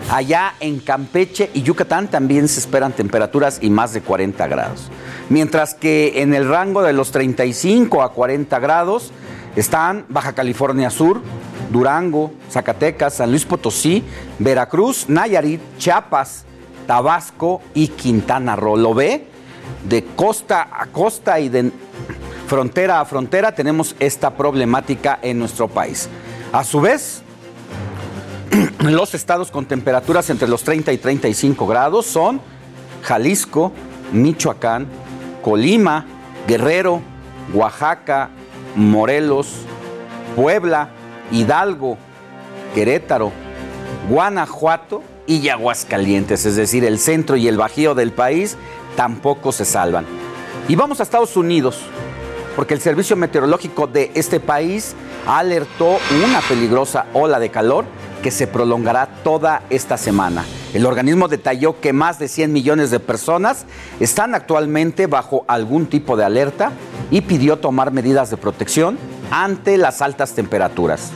Allá 0.08 0.54
en 0.60 0.80
Campeche 0.80 1.50
y 1.54 1.62
Yucatán 1.62 2.08
también 2.08 2.48
se 2.48 2.60
esperan 2.60 2.92
temperaturas 2.92 3.58
y 3.60 3.70
más 3.70 3.92
de 3.92 4.00
40 4.00 4.46
grados. 4.48 4.88
Mientras 5.28 5.74
que 5.74 6.22
en 6.22 6.34
el 6.34 6.48
rango 6.48 6.82
de 6.82 6.92
los 6.92 7.12
35 7.12 8.02
a 8.02 8.12
40 8.12 8.58
grados 8.58 9.12
están 9.54 10.06
Baja 10.08 10.32
California 10.32 10.90
Sur, 10.90 11.22
Durango, 11.70 12.32
Zacatecas, 12.50 13.14
San 13.14 13.30
Luis 13.30 13.44
Potosí, 13.44 14.02
Veracruz, 14.38 15.08
Nayarit, 15.08 15.60
Chiapas, 15.78 16.44
Tabasco 16.86 17.62
y 17.74 17.88
Quintana 17.88 18.56
Roo. 18.56 18.76
¿Lo 18.76 18.94
ve? 18.94 19.26
De 19.88 20.04
costa 20.16 20.68
a 20.72 20.86
costa 20.86 21.38
y 21.38 21.48
de 21.48 21.70
frontera 22.48 23.00
a 23.00 23.04
frontera 23.04 23.54
tenemos 23.54 23.94
esta 24.00 24.30
problemática 24.36 25.20
en 25.22 25.38
nuestro 25.38 25.68
país. 25.68 26.08
A 26.52 26.64
su 26.64 26.80
vez, 26.80 27.22
los 28.80 29.14
estados 29.14 29.50
con 29.50 29.66
temperaturas 29.66 30.30
entre 30.30 30.48
los 30.48 30.62
30 30.64 30.92
y 30.92 30.98
35 30.98 31.66
grados 31.66 32.06
son 32.06 32.40
Jalisco, 33.02 33.72
Michoacán, 34.12 34.86
Colima, 35.42 36.06
Guerrero, 36.46 37.00
Oaxaca, 37.54 38.30
Morelos, 38.74 39.48
Puebla, 40.36 40.90
Hidalgo, 41.30 41.96
Querétaro, 42.74 43.32
Guanajuato 44.08 45.02
y 45.26 45.48
Aguascalientes, 45.48 46.44
es 46.44 46.56
decir, 46.56 46.84
el 46.84 46.98
centro 46.98 47.36
y 47.36 47.46
el 47.46 47.56
bajío 47.56 47.94
del 47.94 48.12
país 48.12 48.56
tampoco 48.96 49.52
se 49.52 49.64
salvan. 49.64 50.04
Y 50.68 50.76
vamos 50.76 51.00
a 51.00 51.04
Estados 51.04 51.36
Unidos, 51.36 51.80
porque 52.56 52.74
el 52.74 52.80
Servicio 52.80 53.16
Meteorológico 53.16 53.86
de 53.86 54.10
este 54.14 54.40
país 54.40 54.94
alertó 55.26 55.98
una 56.24 56.40
peligrosa 56.40 57.06
ola 57.12 57.38
de 57.38 57.50
calor 57.50 57.84
que 58.22 58.30
se 58.30 58.46
prolongará 58.46 59.06
toda 59.24 59.62
esta 59.70 59.96
semana. 59.96 60.44
El 60.74 60.86
organismo 60.86 61.28
detalló 61.28 61.80
que 61.80 61.92
más 61.92 62.18
de 62.18 62.28
100 62.28 62.52
millones 62.52 62.90
de 62.90 63.00
personas 63.00 63.64
están 63.98 64.34
actualmente 64.34 65.06
bajo 65.06 65.44
algún 65.48 65.86
tipo 65.86 66.16
de 66.16 66.24
alerta 66.24 66.72
y 67.10 67.22
pidió 67.22 67.58
tomar 67.58 67.92
medidas 67.92 68.30
de 68.30 68.36
protección 68.36 68.98
ante 69.30 69.76
las 69.78 70.02
altas 70.02 70.32
temperaturas. 70.32 71.12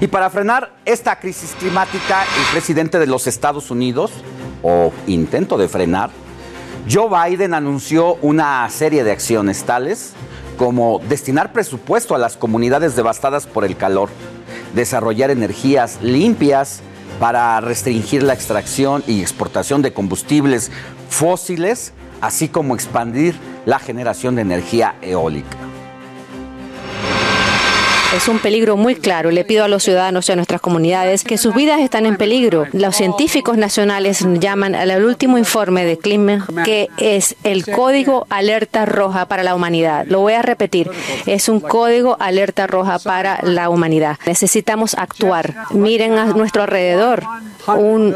Y 0.00 0.08
para 0.08 0.30
frenar 0.30 0.72
esta 0.84 1.20
crisis 1.20 1.54
climática, 1.58 2.22
el 2.22 2.52
presidente 2.52 2.98
de 2.98 3.06
los 3.06 3.26
Estados 3.26 3.70
Unidos, 3.70 4.10
o 4.62 4.92
intento 5.06 5.56
de 5.56 5.68
frenar, 5.68 6.10
Joe 6.90 7.08
Biden 7.08 7.54
anunció 7.54 8.14
una 8.16 8.68
serie 8.68 9.04
de 9.04 9.12
acciones 9.12 9.62
tales 9.62 10.14
como 10.56 11.00
destinar 11.08 11.52
presupuesto 11.52 12.14
a 12.14 12.18
las 12.18 12.36
comunidades 12.36 12.96
devastadas 12.96 13.46
por 13.46 13.64
el 13.64 13.76
calor, 13.76 14.08
desarrollar 14.74 15.30
energías 15.30 15.98
limpias 16.02 16.80
para 17.20 17.60
restringir 17.60 18.22
la 18.22 18.34
extracción 18.34 19.02
y 19.06 19.20
exportación 19.20 19.82
de 19.82 19.92
combustibles 19.92 20.70
fósiles, 21.08 21.92
así 22.20 22.48
como 22.48 22.74
expandir 22.74 23.36
la 23.66 23.78
generación 23.78 24.34
de 24.34 24.42
energía 24.42 24.96
eólica. 25.02 25.71
Es 28.16 28.28
un 28.28 28.38
peligro 28.40 28.76
muy 28.76 28.94
claro. 28.94 29.30
Le 29.30 29.42
pido 29.44 29.64
a 29.64 29.68
los 29.68 29.82
ciudadanos 29.84 30.28
y 30.28 30.32
a 30.32 30.36
nuestras 30.36 30.60
comunidades 30.60 31.24
que 31.24 31.38
sus 31.38 31.54
vidas 31.54 31.80
están 31.80 32.04
en 32.04 32.16
peligro. 32.16 32.66
Los 32.72 32.94
científicos 32.96 33.56
nacionales 33.56 34.24
llaman 34.38 34.74
al 34.74 35.02
último 35.04 35.38
informe 35.38 35.84
de 35.86 35.96
clima 35.98 36.46
que 36.64 36.88
es 36.98 37.36
el 37.42 37.64
código 37.64 38.26
alerta 38.28 38.84
roja 38.84 39.26
para 39.26 39.42
la 39.42 39.54
humanidad. 39.54 40.04
Lo 40.08 40.20
voy 40.20 40.34
a 40.34 40.42
repetir. 40.42 40.90
Es 41.26 41.48
un 41.48 41.60
código 41.60 42.16
alerta 42.20 42.66
roja 42.66 42.98
para 42.98 43.38
la 43.42 43.70
humanidad. 43.70 44.18
Necesitamos 44.26 44.94
actuar. 44.94 45.54
Miren 45.70 46.18
a 46.18 46.26
nuestro 46.26 46.62
alrededor. 46.62 47.22
Un, 47.66 48.14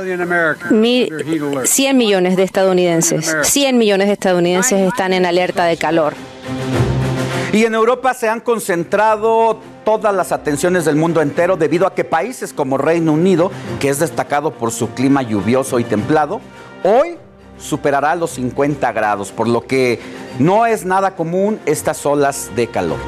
mi- 0.71 1.09
100 1.65 1.97
millones 1.97 2.37
de 2.37 2.43
estadounidenses. 2.43 3.35
100 3.43 3.79
millones 3.79 4.09
de 4.09 4.13
estadounidenses 4.13 4.79
están 4.87 5.15
en 5.15 5.25
alerta 5.25 5.65
de 5.65 5.79
calor. 5.79 6.15
Y 7.53 7.65
en 7.65 7.75
Europa 7.75 8.13
se 8.13 8.29
han 8.29 8.41
concentrado 8.41 9.61
todas 9.87 10.13
las 10.13 10.33
atenciones 10.33 10.85
del 10.85 10.97
mundo 10.97 11.23
entero 11.23 11.57
debido 11.57 11.87
a 11.87 11.95
que 11.95 12.03
países 12.03 12.53
como 12.53 12.77
Reino 12.77 13.13
Unido, 13.13 13.53
que 13.79 13.89
es 13.89 14.01
destacado 14.01 14.51
por 14.51 14.73
su 14.73 14.89
clima 14.91 15.23
lluvioso 15.23 15.79
y 15.79 15.85
templado, 15.85 16.41
hoy 16.83 17.19
superará 17.57 18.17
los 18.17 18.33
50 18.33 18.91
grados, 18.91 19.31
por 19.31 19.47
lo 19.47 19.65
que 19.65 20.01
no 20.41 20.67
es 20.67 20.85
nada 20.85 21.15
común 21.15 21.61
estas 21.67 22.05
olas 22.05 22.51
de 22.57 22.67
calor. 22.67 22.99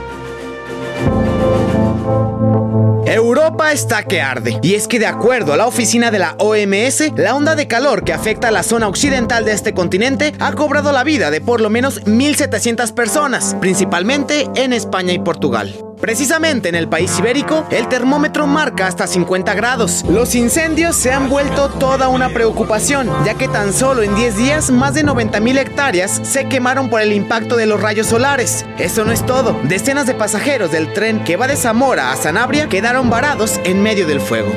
Europa 3.07 3.73
está 3.73 4.05
que 4.05 4.21
arde. 4.21 4.61
Y 4.63 4.75
es 4.75 4.87
que 4.87 5.01
de 5.01 5.07
acuerdo 5.07 5.53
a 5.53 5.57
la 5.57 5.67
oficina 5.67 6.13
de 6.13 6.21
la 6.21 6.37
OMS, 6.39 7.13
la 7.17 7.35
onda 7.35 7.57
de 7.57 7.67
calor 7.67 8.05
que 8.05 8.13
afecta 8.13 8.49
a 8.49 8.53
la 8.53 8.63
zona 8.63 8.87
occidental 8.87 9.45
de 9.45 9.53
este 9.53 9.75
continente 9.75 10.33
ha 10.39 10.53
cobrado 10.53 10.93
la 10.93 11.03
vida 11.03 11.33
de 11.33 11.41
por 11.41 11.61
lo 11.61 11.71
menos 11.71 12.05
1.700 12.05 12.95
personas, 12.95 13.57
principalmente 13.59 14.49
en 14.55 14.73
España 14.73 15.13
y 15.13 15.19
Portugal. 15.19 15.88
Precisamente 16.01 16.69
en 16.69 16.75
el 16.75 16.89
país 16.89 17.19
ibérico, 17.19 17.67
el 17.71 17.89
termómetro 17.89 18.47
marca 18.47 18.87
hasta 18.87 19.07
50 19.07 19.55
grados. 19.55 20.05
Los 20.09 20.35
incendios 20.35 20.97
se 20.97 21.13
han 21.13 21.29
vuelto 21.29 21.69
toda 21.69 22.09
una 22.09 22.29
preocupación, 22.29 23.11
ya 23.25 23.35
que 23.35 23.49
tan 23.49 23.73
solo 23.73 24.03
en 24.03 24.15
10 24.15 24.37
días 24.37 24.71
más 24.71 24.95
de 24.95 25.05
90.000 25.05 25.59
hectáreas 25.59 26.21
se 26.23 26.49
quemaron 26.49 26.89
por 26.89 27.01
el 27.01 27.13
impacto 27.13 27.57
de 27.57 27.67
los 27.67 27.81
rayos 27.81 28.07
solares. 28.07 28.65
Eso 28.79 29.05
no 29.05 29.13
es 29.13 29.27
todo. 29.27 29.59
Decenas 29.65 30.07
de 30.07 30.15
pasajeros 30.15 30.71
del 30.71 30.93
tren 30.93 31.25
que 31.25 31.37
va 31.37 31.47
de 31.47 31.57
Zamora 31.57 32.13
a 32.13 32.17
Sanabria 32.17 32.69
quedaron 32.69 33.11
varados 33.11 33.61
en 33.65 33.83
medio 33.83 34.07
del 34.07 34.21
fuego. 34.21 34.53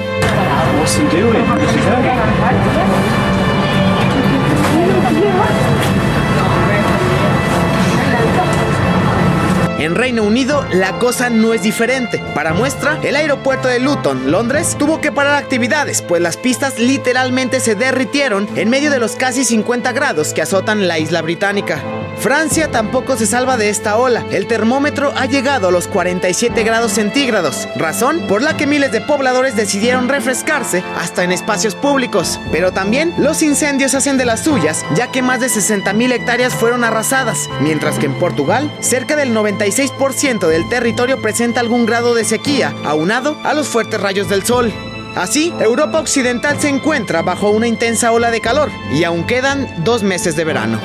En 9.81 9.95
Reino 9.95 10.21
Unido 10.21 10.63
la 10.71 10.99
cosa 10.99 11.31
no 11.31 11.55
es 11.55 11.63
diferente. 11.63 12.19
Para 12.35 12.53
muestra, 12.53 12.99
el 13.01 13.15
aeropuerto 13.15 13.67
de 13.67 13.79
Luton, 13.79 14.29
Londres, 14.29 14.75
tuvo 14.77 15.01
que 15.01 15.11
parar 15.11 15.41
actividades, 15.41 16.03
pues 16.03 16.21
las 16.21 16.37
pistas 16.37 16.77
literalmente 16.77 17.59
se 17.59 17.73
derritieron 17.73 18.47
en 18.55 18.69
medio 18.69 18.91
de 18.91 18.99
los 18.99 19.15
casi 19.15 19.43
50 19.43 19.91
grados 19.91 20.35
que 20.35 20.43
azotan 20.43 20.87
la 20.87 20.99
isla 20.99 21.23
británica. 21.23 21.81
Francia 22.21 22.69
tampoco 22.69 23.17
se 23.17 23.25
salva 23.25 23.57
de 23.57 23.69
esta 23.69 23.97
ola. 23.97 24.23
El 24.29 24.45
termómetro 24.45 25.11
ha 25.17 25.25
llegado 25.25 25.69
a 25.69 25.71
los 25.71 25.87
47 25.87 26.61
grados 26.61 26.91
centígrados, 26.91 27.67
razón 27.75 28.27
por 28.27 28.43
la 28.43 28.55
que 28.55 28.67
miles 28.67 28.91
de 28.91 29.01
pobladores 29.01 29.55
decidieron 29.55 30.07
refrescarse 30.07 30.83
hasta 30.99 31.23
en 31.23 31.31
espacios 31.31 31.73
públicos. 31.73 32.39
Pero 32.51 32.73
también 32.73 33.11
los 33.17 33.41
incendios 33.41 33.95
hacen 33.95 34.19
de 34.19 34.25
las 34.25 34.43
suyas, 34.43 34.85
ya 34.95 35.11
que 35.11 35.23
más 35.23 35.39
de 35.39 35.47
60.000 35.47 36.11
hectáreas 36.11 36.53
fueron 36.53 36.83
arrasadas, 36.83 37.49
mientras 37.59 37.97
que 37.97 38.05
en 38.05 38.13
Portugal, 38.13 38.71
cerca 38.81 39.15
del 39.15 39.33
96% 39.33 40.47
del 40.47 40.69
territorio 40.69 41.19
presenta 41.23 41.59
algún 41.59 41.87
grado 41.87 42.13
de 42.13 42.23
sequía, 42.23 42.75
aunado 42.85 43.35
a 43.43 43.55
los 43.55 43.67
fuertes 43.67 43.99
rayos 43.99 44.29
del 44.29 44.43
sol. 44.43 44.71
Así, 45.15 45.51
Europa 45.59 45.99
Occidental 45.99 46.59
se 46.59 46.69
encuentra 46.69 47.23
bajo 47.23 47.49
una 47.49 47.67
intensa 47.67 48.11
ola 48.11 48.29
de 48.29 48.41
calor 48.41 48.69
y 48.93 49.05
aún 49.05 49.25
quedan 49.25 49.83
dos 49.83 50.03
meses 50.03 50.35
de 50.35 50.43
verano. 50.43 50.79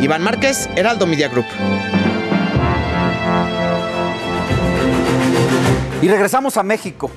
Iván 0.00 0.22
Márquez, 0.22 0.68
Heraldo 0.76 1.06
Media 1.06 1.28
Group. 1.28 1.44
Y 6.00 6.08
regresamos 6.08 6.56
a 6.56 6.62
México, 6.62 7.10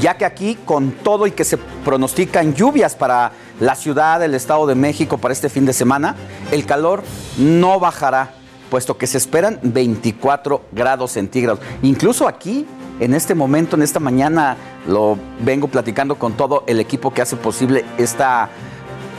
ya 0.00 0.16
que 0.16 0.24
aquí 0.24 0.56
con 0.64 0.92
todo 0.92 1.26
y 1.26 1.32
que 1.32 1.44
se 1.44 1.58
pronostican 1.58 2.54
lluvias 2.54 2.94
para 2.94 3.32
la 3.60 3.74
ciudad, 3.74 4.22
el 4.22 4.34
Estado 4.34 4.66
de 4.66 4.74
México 4.74 5.18
para 5.18 5.32
este 5.32 5.50
fin 5.50 5.66
de 5.66 5.74
semana, 5.74 6.16
el 6.52 6.64
calor 6.64 7.02
no 7.36 7.78
bajará, 7.78 8.30
puesto 8.70 8.96
que 8.96 9.06
se 9.06 9.18
esperan 9.18 9.60
24 9.62 10.64
grados 10.72 11.12
centígrados. 11.12 11.60
Incluso 11.82 12.26
aquí, 12.26 12.66
en 12.98 13.12
este 13.12 13.34
momento, 13.34 13.76
en 13.76 13.82
esta 13.82 14.00
mañana, 14.00 14.56
lo 14.88 15.18
vengo 15.40 15.68
platicando 15.68 16.14
con 16.14 16.32
todo 16.32 16.64
el 16.66 16.80
equipo 16.80 17.12
que 17.12 17.20
hace 17.20 17.36
posible 17.36 17.84
esta 17.98 18.48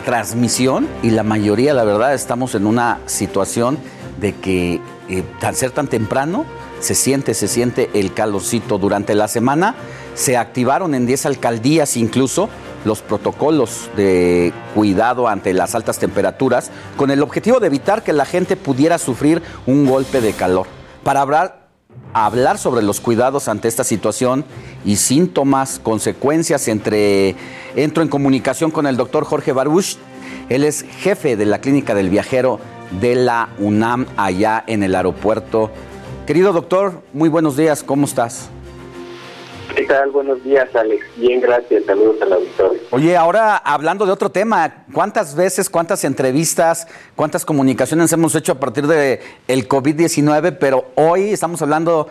transmisión 0.05 0.87
y 1.03 1.11
la 1.11 1.23
mayoría, 1.23 1.73
la 1.73 1.83
verdad, 1.83 2.13
estamos 2.13 2.55
en 2.55 2.65
una 2.65 2.99
situación 3.05 3.77
de 4.19 4.33
que 4.35 4.81
eh, 5.09 5.23
al 5.41 5.55
ser 5.55 5.71
tan 5.71 5.87
temprano, 5.87 6.45
se 6.79 6.95
siente, 6.95 7.33
se 7.33 7.47
siente 7.47 7.89
el 7.93 8.13
calorcito. 8.13 8.77
Durante 8.77 9.15
la 9.15 9.27
semana 9.27 9.75
se 10.15 10.37
activaron 10.37 10.95
en 10.95 11.05
10 11.05 11.25
alcaldías 11.25 11.97
incluso 11.97 12.49
los 12.85 13.01
protocolos 13.01 13.89
de 13.95 14.53
cuidado 14.75 15.27
ante 15.27 15.53
las 15.53 15.75
altas 15.75 15.97
temperaturas 15.97 16.71
con 16.95 17.11
el 17.11 17.23
objetivo 17.23 17.59
de 17.59 17.67
evitar 17.67 18.03
que 18.03 18.13
la 18.13 18.25
gente 18.25 18.55
pudiera 18.55 18.97
sufrir 18.97 19.41
un 19.65 19.85
golpe 19.85 20.21
de 20.21 20.33
calor. 20.33 20.67
Para 21.03 21.21
hablar, 21.21 21.56
hablar 22.25 22.57
sobre 22.57 22.81
los 22.81 22.99
cuidados 22.99 23.47
ante 23.47 23.67
esta 23.67 23.83
situación 23.83 24.45
y 24.85 24.95
síntomas, 24.95 25.79
consecuencias, 25.81 26.67
entre, 26.67 27.35
entro 27.75 28.03
en 28.03 28.09
comunicación 28.09 28.71
con 28.71 28.87
el 28.87 28.97
doctor 28.97 29.25
Jorge 29.25 29.51
Baruch. 29.51 29.97
Él 30.49 30.63
es 30.63 30.83
jefe 30.99 31.35
de 31.35 31.45
la 31.45 31.59
Clínica 31.59 31.93
del 31.93 32.09
Viajero 32.09 32.59
de 32.99 33.15
la 33.15 33.49
UNAM 33.59 34.05
allá 34.15 34.63
en 34.65 34.81
el 34.83 34.95
aeropuerto 34.95 35.71
Querido 36.27 36.51
doctor, 36.51 37.03
muy 37.13 37.29
buenos 37.29 37.55
días, 37.55 37.83
¿cómo 37.83 38.03
estás? 38.03 38.49
¿Qué 39.75 39.83
tal? 39.83 40.11
Buenos 40.11 40.43
días, 40.43 40.73
Alex. 40.75 41.05
Bien, 41.17 41.41
gracias. 41.41 41.85
Saludos 41.85 42.21
al 42.21 42.33
auditorio. 42.33 42.79
Oye, 42.91 43.15
ahora 43.15 43.57
hablando 43.57 44.05
de 44.05 44.11
otro 44.11 44.31
tema, 44.31 44.85
¿cuántas 44.91 45.35
veces, 45.35 45.69
cuántas 45.69 46.03
entrevistas, 46.03 46.87
cuántas 47.15 47.45
comunicaciones 47.45 48.11
hemos 48.13 48.35
hecho 48.35 48.53
a 48.53 48.59
partir 48.59 48.87
de 48.87 49.21
el 49.47 49.67
COVID-19? 49.67 50.57
Pero 50.59 50.85
hoy 50.95 51.29
estamos 51.29 51.61
hablando 51.61 52.07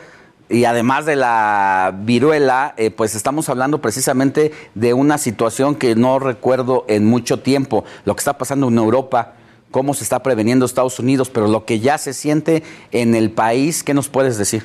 y 0.49 0.65
además 0.65 1.07
de 1.07 1.17
la 1.17 1.93
viruela, 2.03 2.75
eh, 2.77 2.91
pues 2.91 3.15
estamos 3.15 3.49
hablando 3.49 3.81
precisamente 3.81 4.53
de 4.75 4.95
una 4.95 5.19
situación 5.19 5.75
que 5.75 5.97
no 5.97 6.19
recuerdo 6.19 6.85
en 6.89 7.05
mucho 7.05 7.41
tiempo, 7.41 7.85
lo 8.05 8.15
que 8.15 8.21
está 8.21 8.39
pasando 8.39 8.69
en 8.69 8.79
Europa 8.79 9.35
cómo 9.71 9.93
se 9.93 10.05
está 10.05 10.23
preveniendo 10.23 10.65
Estados 10.65 10.99
Unidos, 10.99 11.29
pero 11.29 11.49
lo 11.49 11.67
que 11.67 11.81
ya 11.81 11.99
se 11.99 12.15
siente 12.15 12.63
en 12.93 13.15
el 13.15 13.31
país, 13.31 13.83
¿qué 13.83 13.93
nos 13.93 14.09
puedes 14.09 14.39
decir? 14.39 14.65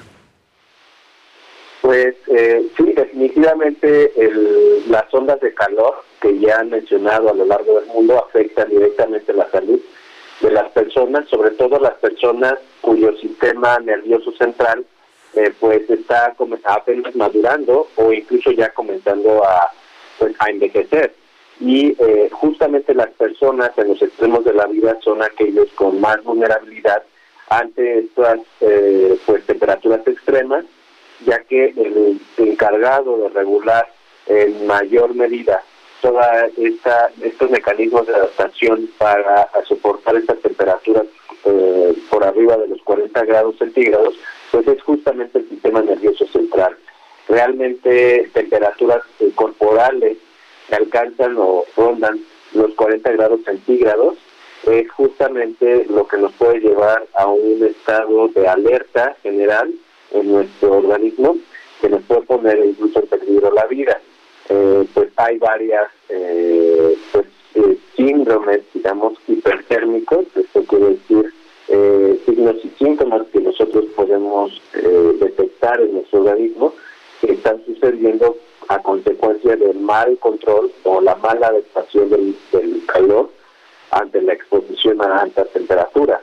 Pues 1.92 2.16
eh, 2.28 2.66
sí, 2.78 2.94
definitivamente 2.94 4.14
las 4.88 5.14
ondas 5.14 5.42
de 5.42 5.54
calor 5.54 5.96
que 6.22 6.39
ya 6.39 6.60
han 6.60 6.70
mencionado 6.70 7.30
a 7.30 7.34
lo 7.34 7.44
largo 7.44 7.82
del 7.82 7.89
mundo 7.89 8.18
afectan 8.18 8.70
directamente 8.70 9.34
la 9.34 9.52
salud 9.52 9.78
de 10.39 10.52
las 10.52 10.72
personas, 10.72 11.28
sobre 11.28 11.52
todo 11.52 11.78
las 11.82 11.96
personas 11.96 12.54
cuyo 12.80 13.14
sistema 13.18 13.78
nervioso 13.80 14.32
central 14.38 14.86
eh, 15.34 15.52
pues 15.60 15.89
está 15.89 16.34
apenas 16.64 17.14
madurando 17.14 17.89
o 17.98 18.14
incluso 18.14 18.52
ya 18.52 18.70
comenzando 18.70 19.44
a, 19.44 19.70
pues, 20.18 20.34
a 20.39 20.50
envejecer. 20.50 21.14
Y 21.60 21.94
eh, 22.00 22.30
justamente 22.32 22.94
las 22.94 23.10
personas 23.10 23.72
en 23.78 23.89
los 23.89 24.02
extremos 24.02 24.46
de 24.46 24.54
la 24.54 24.66
vida 24.68 24.98
son 25.02 25.22
aquellos 25.22 25.68
con 25.74 26.00
más 26.00 26.24
vulnerabilidad 26.24 27.04
ante 27.50 28.00
estas 28.00 28.39
eh, 28.62 29.20
pues 29.26 29.46
temperaturas 29.46 30.08
extremas 30.08 30.64
ya 31.26 31.40
que 31.44 31.74
el 31.76 32.20
encargado 32.38 33.18
de 33.18 33.30
regular 33.30 33.88
en 34.28 34.66
mayor 34.68 35.14
medida 35.16 35.64
toda 36.02 36.48
esta 36.58 37.10
estos 37.22 37.50
mecanismos 37.52 38.08
de 38.08 38.16
adaptación 38.16 38.90
para 38.98 39.50
soportar 39.68 40.16
estas 40.16 40.40
temperaturas 40.40 41.04
eh, 41.46 41.94
por 42.10 42.24
arriba 42.24 42.58
de 42.58 42.68
los 42.68 42.82
40 42.84 43.24
grados 43.26 43.58
centígrados 43.58 44.16
pues 44.52 44.68
es 44.68 44.82
justamente 44.84 45.40
el 45.40 45.50
sistema 45.50 45.82
nervioso 45.82 46.28
central. 46.28 46.76
Realmente 47.28 48.30
temperaturas 48.34 49.02
corporales 49.36 50.18
alcanzan 50.72 51.38
o 51.38 51.64
rondan 51.78 52.20
los 52.54 52.74
40 52.74 53.12
grados 53.14 53.40
centígrados, 53.46 54.18
es 54.68 54.92
justamente 54.92 55.86
lo 55.90 56.08
que 56.08 56.18
nos 56.18 56.34
puede 56.34 56.60
llevar 56.60 57.06
a 57.14 57.28
un 57.28 57.66
estado 57.66 58.28
de 58.30 58.48
alerta 58.48 59.16
general 59.24 59.74
en 60.12 60.32
nuestro 60.32 60.78
organismo 60.78 61.38
que 61.82 61.89
nos 61.89 62.01
puede 62.03 62.22
poner 62.22 62.64
incluso 62.64 62.99
en 62.99 63.07
peligro 63.07 63.51
la 63.51 63.66
vida. 63.66 63.99
Eh, 64.49 64.86
pues 64.93 65.09
hay 65.18 65.38
varias 65.38 65.89
eh, 66.09 66.97
pues, 67.12 67.26
eh, 67.55 67.78
síndromes, 67.95 68.62
digamos, 68.74 69.14
hipertérmicos, 69.28 70.26
esto 70.36 70.64
quiere 70.64 70.89
decir 70.89 71.34
signos 72.26 72.57
y 72.66 72.70
síntomas 72.78 73.22
que 73.32 73.39
nosotros 73.39 73.86
podemos 73.95 74.62
detectar 75.22 75.80
en 75.80 75.93
nuestro 75.93 76.20
organismo 76.20 76.74
que 77.22 77.32
están 77.32 77.64
sucediendo 77.66 78.36
a 78.68 78.80
consecuencia 78.80 79.55
del 79.55 79.80
mal 79.80 80.18
control 80.20 80.72
o 80.84 80.99
la 80.99 81.16
mala 81.16 81.47
adaptación 81.47 82.09
del, 82.09 82.36
calor 82.88 83.30
ante 83.91 84.22
la 84.22 84.34
exposición 84.34 85.01
a 85.01 85.22
altas 85.22 85.47
temperaturas. 85.53 86.20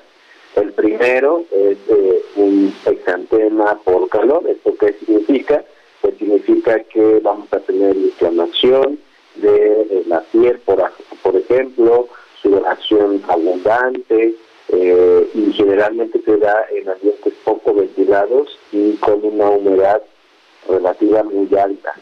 El 0.61 0.73
primero 0.73 1.45
es 1.53 1.79
eh, 1.89 2.23
un 2.35 2.75
exantema 2.85 3.79
por 3.85 4.09
calor. 4.09 4.43
¿Esto 4.49 4.75
qué 4.77 4.93
significa? 4.95 5.65
Pues 6.01 6.19
significa 6.19 6.83
que 6.83 7.21
vamos 7.21 7.47
a 7.53 7.61
tener 7.61 7.97
inflamación 7.97 8.99
de, 9.37 10.03
la 10.07 10.21
piel, 10.33 10.59
por, 10.65 10.83
por 11.23 11.37
ejemplo, 11.37 12.09
sudoración 12.43 13.23
abundante, 13.29 14.35
eh, 14.71 15.31
y 15.33 15.53
generalmente 15.53 16.21
se 16.25 16.37
da 16.39 16.67
en 16.73 16.89
ambientes 16.89 17.35
poco 17.45 17.75
ventilados 17.75 18.59
y 18.73 18.95
con 18.97 19.25
una 19.25 19.51
humedad 19.51 20.03
relativa 20.69 21.23
muy 21.23 21.49
alta. 21.57 21.95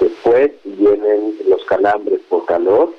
Después 0.00 0.50
vienen 0.64 1.36
los 1.46 1.62
calambres 1.66 2.20
por 2.30 2.46
calor, 2.46 2.94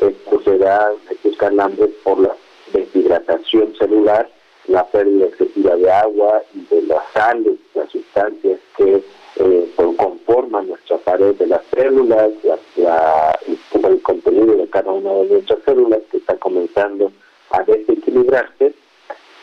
estos 0.00 0.42
serán 0.44 0.94
estos 1.10 1.36
calambres 1.36 1.90
por 2.02 2.18
la 2.18 2.34
deshidratación 2.72 3.74
celular, 3.76 4.28
la 4.68 4.86
pérdida 4.86 5.26
excesiva 5.26 5.76
de 5.76 5.90
agua 5.90 6.42
y 6.54 6.74
de 6.74 6.82
las 6.82 7.02
sales, 7.12 7.58
las 7.74 7.90
sustancias 7.90 8.60
que 8.76 9.02
eh, 9.36 9.72
conforman 9.96 10.68
nuestra 10.68 10.98
pared 10.98 11.34
de 11.34 11.46
las 11.46 11.62
células, 11.74 12.30
la, 12.76 13.38
el 13.46 14.02
contenido 14.02 14.56
de 14.56 14.68
cada 14.68 14.92
una 14.92 15.12
de 15.12 15.24
nuestras 15.26 15.60
células 15.64 16.00
que 16.10 16.18
está 16.18 16.36
comenzando 16.36 17.10
a 17.50 17.62
desequilibrarse. 17.62 18.74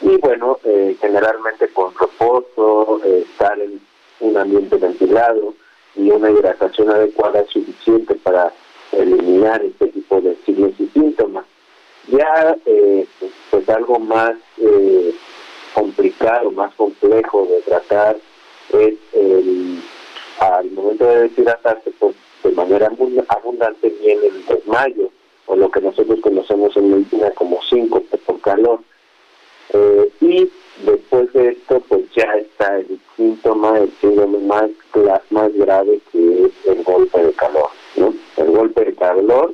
Y 0.02 0.18
bueno, 0.18 0.60
eh, 0.64 0.96
generalmente 1.00 1.68
con 1.70 1.94
reposo, 1.96 3.02
eh, 3.04 3.26
estar 3.30 3.60
en 3.60 3.82
un 4.20 4.38
ambiente 4.38 4.78
ventilado, 4.78 5.54
y 5.96 6.12
una 6.12 6.30
hidratación 6.30 6.90
adecuada 6.90 7.40
es 7.40 7.50
suficiente 7.50 8.16
para 8.16 8.52
eliminar 8.92 9.64
este 9.64 9.88
tipo 9.88 10.22
de 10.22 10.36
signos 10.46 10.74
y 10.80 10.88
síntomas. 10.88 11.46
Ya 12.08 12.56
eh, 12.66 13.08
pues 13.50 13.68
algo 13.70 14.00
más 14.00 14.36
eh, 14.58 15.14
complicado, 15.74 16.52
más 16.52 16.74
complejo 16.76 17.48
de 17.48 17.62
tratar 17.62 18.18
es 18.74 18.96
el, 19.14 19.82
al 20.40 20.70
momento 20.72 21.06
de 21.06 21.22
deshidratarse 21.22 21.92
pues, 22.00 22.16
de 22.44 22.52
manera 22.52 22.92
abundante 23.30 23.90
viene 24.02 24.28
el 24.28 24.46
desmayo 24.46 25.10
o 25.48 25.56
lo 25.56 25.70
que 25.72 25.82
nosotros 25.82 26.20
conocemos 26.22 26.76
en 26.78 26.92
medicina 26.92 27.32
como 27.32 27.62
síncope 27.64 28.18
por 28.20 28.40
calor. 28.42 28.80
Eh, 29.74 30.10
y 30.22 30.52
después 30.86 31.34
de 31.34 31.50
esto 31.50 31.82
pues 31.88 32.04
ya 32.16 32.32
está 32.34 32.78
el 32.78 33.00
síntoma, 33.16 33.80
el 33.80 33.92
síndrome 34.00 34.40
más, 34.40 34.70
más 35.32 35.54
grave 35.54 36.00
que 36.12 36.46
es 36.46 36.52
el 36.68 36.84
golpe 36.84 37.24
de 37.24 37.34
calor. 37.34 37.70
¿no? 37.96 38.14
El 38.38 38.52
golpe 38.52 38.86
de 38.86 38.96
calor 38.96 39.54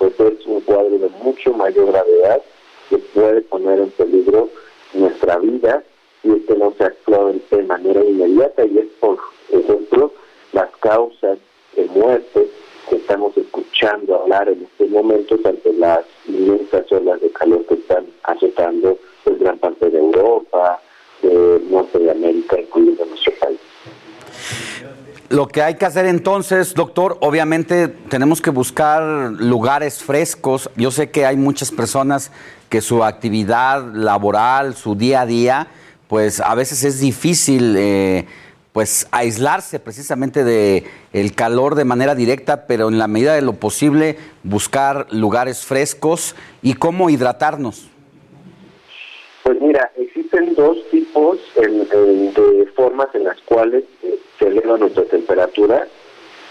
pues 0.00 0.18
es 0.18 0.46
un 0.46 0.62
cuadro 0.62 0.98
de 0.98 1.10
mucho 1.22 1.52
mayor 1.52 1.88
gravedad 1.88 2.40
que 2.88 2.96
puede 2.96 3.42
poner 3.42 3.80
en 3.80 3.90
peligro 3.90 4.48
nuestra 4.94 5.38
vida 5.38 5.84
si 6.22 6.30
es 6.30 6.46
que 6.46 6.54
no 6.54 6.72
se 6.78 6.84
actúa 6.84 7.32
de 7.50 7.62
manera 7.64 8.02
inmediata 8.02 8.64
y 8.64 8.78
es 8.78 8.86
por 8.98 9.18
ejemplo 9.50 10.10
las 10.52 10.70
causas 10.76 11.38
de 11.76 11.84
muerte 11.84 12.48
que 12.88 12.96
estamos 12.96 13.36
escuchando 13.36 14.22
hablar 14.22 14.48
en 14.48 14.62
estos 14.62 14.88
momentos 14.88 15.38
ante 15.44 15.72
las 15.74 16.00
inmensas 16.26 16.90
olas 16.90 17.20
de 17.20 17.30
calor 17.30 17.66
que 17.66 17.74
están 17.74 18.06
azotando 18.22 18.98
pues, 19.22 19.38
gran 19.38 19.58
parte 19.58 19.90
de 19.90 19.98
Europa, 19.98 20.80
de 21.20 21.60
norte 21.68 21.98
de 21.98 22.10
América, 22.10 22.58
incluyendo 22.58 23.04
nuestro 23.04 23.32
país. 23.34 23.60
Lo 25.30 25.46
que 25.46 25.62
hay 25.62 25.76
que 25.76 25.86
hacer 25.86 26.06
entonces, 26.06 26.74
doctor, 26.74 27.16
obviamente 27.20 27.86
tenemos 27.86 28.42
que 28.42 28.50
buscar 28.50 29.00
lugares 29.30 30.02
frescos. 30.02 30.68
Yo 30.74 30.90
sé 30.90 31.12
que 31.12 31.24
hay 31.24 31.36
muchas 31.36 31.70
personas 31.70 32.32
que 32.68 32.80
su 32.80 33.04
actividad 33.04 33.80
laboral, 33.94 34.74
su 34.74 34.96
día 34.96 35.20
a 35.20 35.26
día, 35.26 35.68
pues 36.08 36.40
a 36.40 36.56
veces 36.56 36.82
es 36.82 36.98
difícil 36.98 37.76
eh, 37.78 38.26
pues 38.72 39.06
aislarse 39.12 39.78
precisamente 39.78 40.42
de 40.42 40.84
calor 41.36 41.76
de 41.76 41.84
manera 41.84 42.16
directa, 42.16 42.66
pero 42.66 42.88
en 42.88 42.98
la 42.98 43.06
medida 43.06 43.32
de 43.34 43.42
lo 43.42 43.52
posible 43.52 44.18
buscar 44.42 45.06
lugares 45.12 45.64
frescos 45.64 46.34
y 46.60 46.74
cómo 46.74 47.08
hidratarnos. 47.08 47.88
Pues 49.44 49.58
mira, 49.60 49.89
existen 50.30 50.54
dos 50.54 50.78
tipos 50.90 51.38
en- 51.56 51.88
de 52.34 52.66
formas 52.76 53.08
en 53.14 53.24
las 53.24 53.40
cuales 53.42 53.84
eh, 54.02 54.18
se 54.38 54.46
eleva 54.46 54.78
nuestra 54.78 55.04
temperatura. 55.04 55.88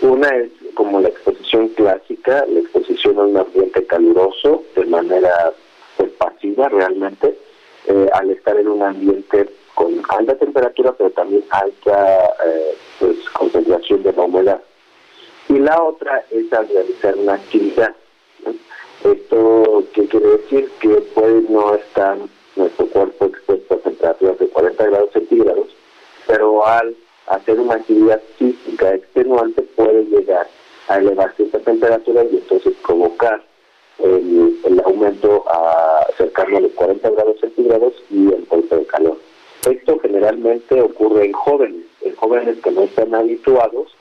Una 0.01 0.29
es 0.29 0.49
como 0.73 0.99
la 1.01 1.09
exposición 1.09 1.69
clásica, 1.69 2.45
la 2.47 2.59
exposición 2.59 3.17
a 3.19 3.23
un 3.23 3.37
ambiente 3.37 3.85
caluroso 3.85 4.63
de 4.75 4.85
manera 4.85 5.53
pues, 5.97 6.11
realmente, 6.71 7.37
eh, 7.87 8.09
al 8.13 8.29
estar 8.31 8.57
en 8.57 8.67
un 8.67 8.81
ambiente 8.81 9.49
con 9.75 10.01
alta 10.09 10.35
temperatura, 10.37 10.93
pero 10.97 11.09
también 11.11 11.43
alta 11.49 12.25
eh, 12.45 12.75
pues, 12.99 13.17
concentración 13.31 14.03
de 14.03 14.13
la 14.13 14.21
humedad. 14.23 14.61
Y 15.47 15.57
la 15.57 15.81
otra 15.81 16.23
es 16.31 16.51
al 16.53 16.67
realizar 16.67 17.15
una 17.15 17.33
actividad. 17.35 17.95
Esto 19.03 19.83
qué 19.93 20.05
quiere 20.07 20.27
decir 20.37 20.69
que 20.79 20.89
puede 20.89 21.41
no 21.49 21.75
estar 21.75 22.17
nuestro 22.55 22.87
cuerpo 22.87 23.25
expuesto 23.25 23.75
a 23.75 23.77
temperaturas 23.77 24.39
de 24.39 24.47
40 24.47 24.83
grados 24.85 25.09
centígrados, 25.13 25.67
pero 26.27 26.65
al 26.65 26.95
hacer 27.27 27.59
una 27.59 27.75
actividad 27.75 28.21
física 28.37 28.93
extenuante 28.95 29.61
puede 29.61 30.05
llegar 30.05 30.47
a 30.87 30.97
elevarse 30.97 31.43
esta 31.43 31.59
temperatura 31.59 32.23
y 32.23 32.37
entonces 32.37 32.73
provocar 32.85 33.41
el, 33.99 34.81
aumento 34.85 35.43
a 35.49 36.07
cercano 36.17 36.57
a 36.57 36.61
los 36.61 36.71
40 36.71 37.09
grados 37.09 37.39
centígrados 37.39 37.93
y 38.09 38.27
el 38.27 38.45
golpe 38.45 38.75
de 38.75 38.85
calor. 38.85 39.17
Esto 39.69 39.99
generalmente 39.99 40.81
ocurre 40.81 41.25
en 41.25 41.33
jóvenes, 41.33 41.85
en 42.01 42.15
jóvenes 42.15 42.57
que 42.63 42.71
no 42.71 42.83
están 42.83 43.13
habituados 43.13 43.93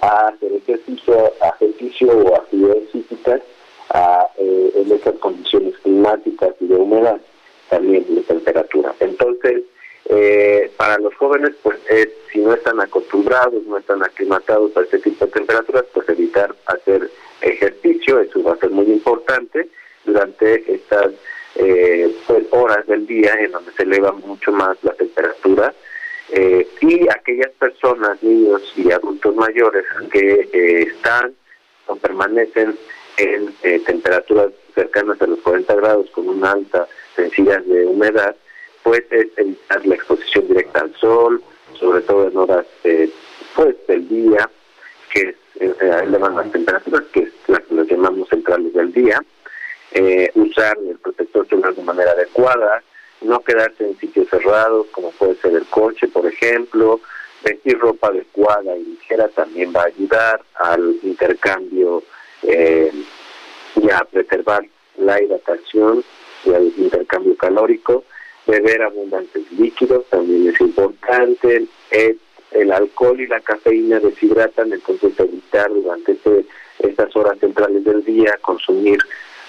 a 0.00 0.28
hacer 0.28 0.52
ejercicio, 0.52 1.32
ejercicio 1.60 2.10
o 2.10 2.34
actividades 2.34 2.90
físicas 2.90 3.40
eh, 4.38 4.72
en 4.74 4.90
estas 4.90 5.14
condiciones 5.16 5.76
climáticas 5.78 6.54
y 6.60 6.66
de 6.66 6.76
humedad, 6.76 7.20
también 7.72 8.04
de 8.14 8.20
temperatura. 8.20 8.94
Entonces, 9.00 9.62
eh, 10.10 10.70
para 10.76 10.98
los 10.98 11.14
jóvenes, 11.14 11.52
pues 11.62 11.78
es, 11.88 12.08
si 12.30 12.40
no 12.40 12.52
están 12.52 12.78
acostumbrados, 12.82 13.64
no 13.64 13.78
están 13.78 14.02
aclimatados 14.02 14.76
a 14.76 14.82
este 14.82 14.98
tipo 14.98 15.24
de 15.24 15.32
temperaturas, 15.32 15.84
pues 15.94 16.06
evitar 16.10 16.54
hacer 16.66 17.10
ejercicio, 17.40 18.20
eso 18.20 18.42
va 18.42 18.52
a 18.52 18.58
ser 18.58 18.70
muy 18.70 18.84
importante 18.84 19.70
durante 20.04 20.70
estas 20.70 21.12
eh, 21.54 22.14
pues, 22.26 22.44
horas 22.50 22.86
del 22.86 23.06
día 23.06 23.32
en 23.40 23.52
donde 23.52 23.72
se 23.72 23.84
eleva 23.84 24.12
mucho 24.12 24.52
más 24.52 24.76
la 24.82 24.92
temperatura. 24.92 25.72
Eh, 26.28 26.66
y 26.82 27.08
aquellas 27.08 27.52
personas, 27.58 28.22
niños 28.22 28.62
y 28.76 28.92
adultos 28.92 29.34
mayores 29.34 29.84
que 30.10 30.48
eh, 30.52 30.82
están 30.82 31.34
o 31.86 31.96
permanecen 31.96 32.76
en 33.16 33.54
eh, 33.62 33.80
temperaturas 33.86 34.48
cercanas 34.74 35.20
a 35.22 35.26
los 35.26 35.38
40 35.40 35.74
grados 35.74 36.10
con 36.10 36.28
una 36.28 36.52
alta 36.52 36.86
densidad 37.16 37.60
de 37.62 37.86
humedad, 37.86 38.36
pues 38.82 39.02
es 39.10 39.26
evitar 39.36 39.86
la 39.86 39.94
exposición 39.94 40.48
directa 40.48 40.80
al 40.80 40.94
sol, 40.96 41.42
sobre 41.78 42.02
todo 42.02 42.28
en 42.28 42.36
horas 42.36 42.66
eh, 42.84 43.10
pues 43.54 43.76
del 43.86 44.08
día, 44.08 44.48
que 45.12 45.36
eh, 45.60 45.74
elevan 46.02 46.36
las 46.36 46.50
temperaturas, 46.50 47.02
que 47.12 47.20
es 47.20 47.32
la 47.46 47.60
que 47.60 47.74
nos 47.74 47.88
llamamos 47.88 48.28
centrales 48.28 48.72
del 48.72 48.92
día, 48.92 49.22
eh, 49.92 50.30
usar 50.34 50.78
el 50.78 50.98
protector 50.98 51.46
solar 51.48 51.74
de 51.74 51.82
manera 51.82 52.12
adecuada, 52.12 52.82
no 53.20 53.40
quedarse 53.40 53.86
en 53.86 53.98
sitios 53.98 54.28
cerrados, 54.28 54.86
como 54.92 55.10
puede 55.12 55.36
ser 55.36 55.52
el 55.52 55.66
coche, 55.66 56.08
por 56.08 56.26
ejemplo, 56.26 57.00
vestir 57.44 57.78
ropa 57.78 58.08
adecuada 58.08 58.76
y 58.76 58.84
ligera 58.84 59.28
también 59.28 59.72
va 59.74 59.82
a 59.82 59.86
ayudar 59.86 60.42
al 60.54 60.96
intercambio 61.02 62.02
eh, 62.42 62.92
y 63.76 63.90
a 63.90 64.00
preservar 64.10 64.64
la 64.98 65.22
hidratación 65.22 66.04
y 66.44 66.52
al 66.52 66.72
intercambio 66.76 67.36
calórico, 67.36 68.04
beber 68.46 68.82
abundantes 68.82 69.50
líquidos 69.52 70.04
también 70.10 70.48
es 70.48 70.60
importante, 70.60 71.66
eh, 71.90 72.16
el 72.52 72.72
alcohol 72.72 73.20
y 73.20 73.26
la 73.26 73.40
cafeína 73.40 74.00
deshidratan, 74.00 74.72
entonces 74.72 75.18
evitar 75.18 75.72
durante 75.72 76.12
este- 76.12 76.44
estas 76.80 77.14
horas 77.16 77.38
centrales 77.38 77.84
del 77.84 78.04
día 78.04 78.38
consumir 78.42 78.98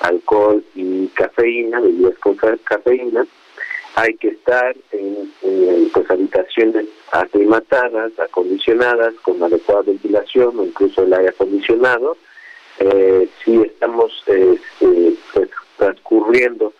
alcohol 0.02 0.64
y 0.76 1.08
cafeína, 1.08 1.80
bebidas 1.82 2.18
con 2.20 2.36
ca- 2.36 2.58
cafeína. 2.64 3.26
Hay 3.96 4.16
que 4.16 4.30
estar 4.30 4.76
en, 4.92 5.32
pues, 5.94 6.10
habitaciones 6.10 6.86
aclimatadas, 7.12 8.12
acondicionadas, 8.20 9.14
con 9.22 9.42
adecuada 9.44 9.84
ventilación 9.84 10.58
o 10.60 10.64
incluso 10.66 11.04
el 11.04 11.14
aire 11.14 11.30
acondicionado. 11.30 12.18
Eh, 12.80 13.28
si 13.44 13.62
estamos 13.62 14.12
eh, 14.28 14.58
eh, 14.82 15.14
pues, 15.34 15.50
transcurriendo 15.78 16.74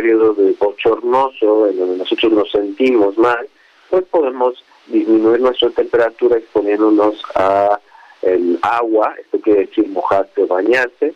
periodo 0.00 0.32
de 0.32 0.52
bochornoso 0.58 1.68
en 1.68 1.76
donde 1.76 1.98
nosotros 1.98 2.32
nos 2.32 2.50
sentimos 2.50 3.18
mal, 3.18 3.46
pues 3.90 4.02
podemos 4.10 4.54
disminuir 4.86 5.40
nuestra 5.40 5.68
temperatura 5.70 6.38
exponiéndonos 6.38 7.22
a 7.34 7.78
el 8.22 8.58
agua, 8.62 9.14
esto 9.20 9.38
quiere 9.40 9.66
decir 9.66 9.88
mojarse 9.88 10.46
bañarse, 10.46 11.14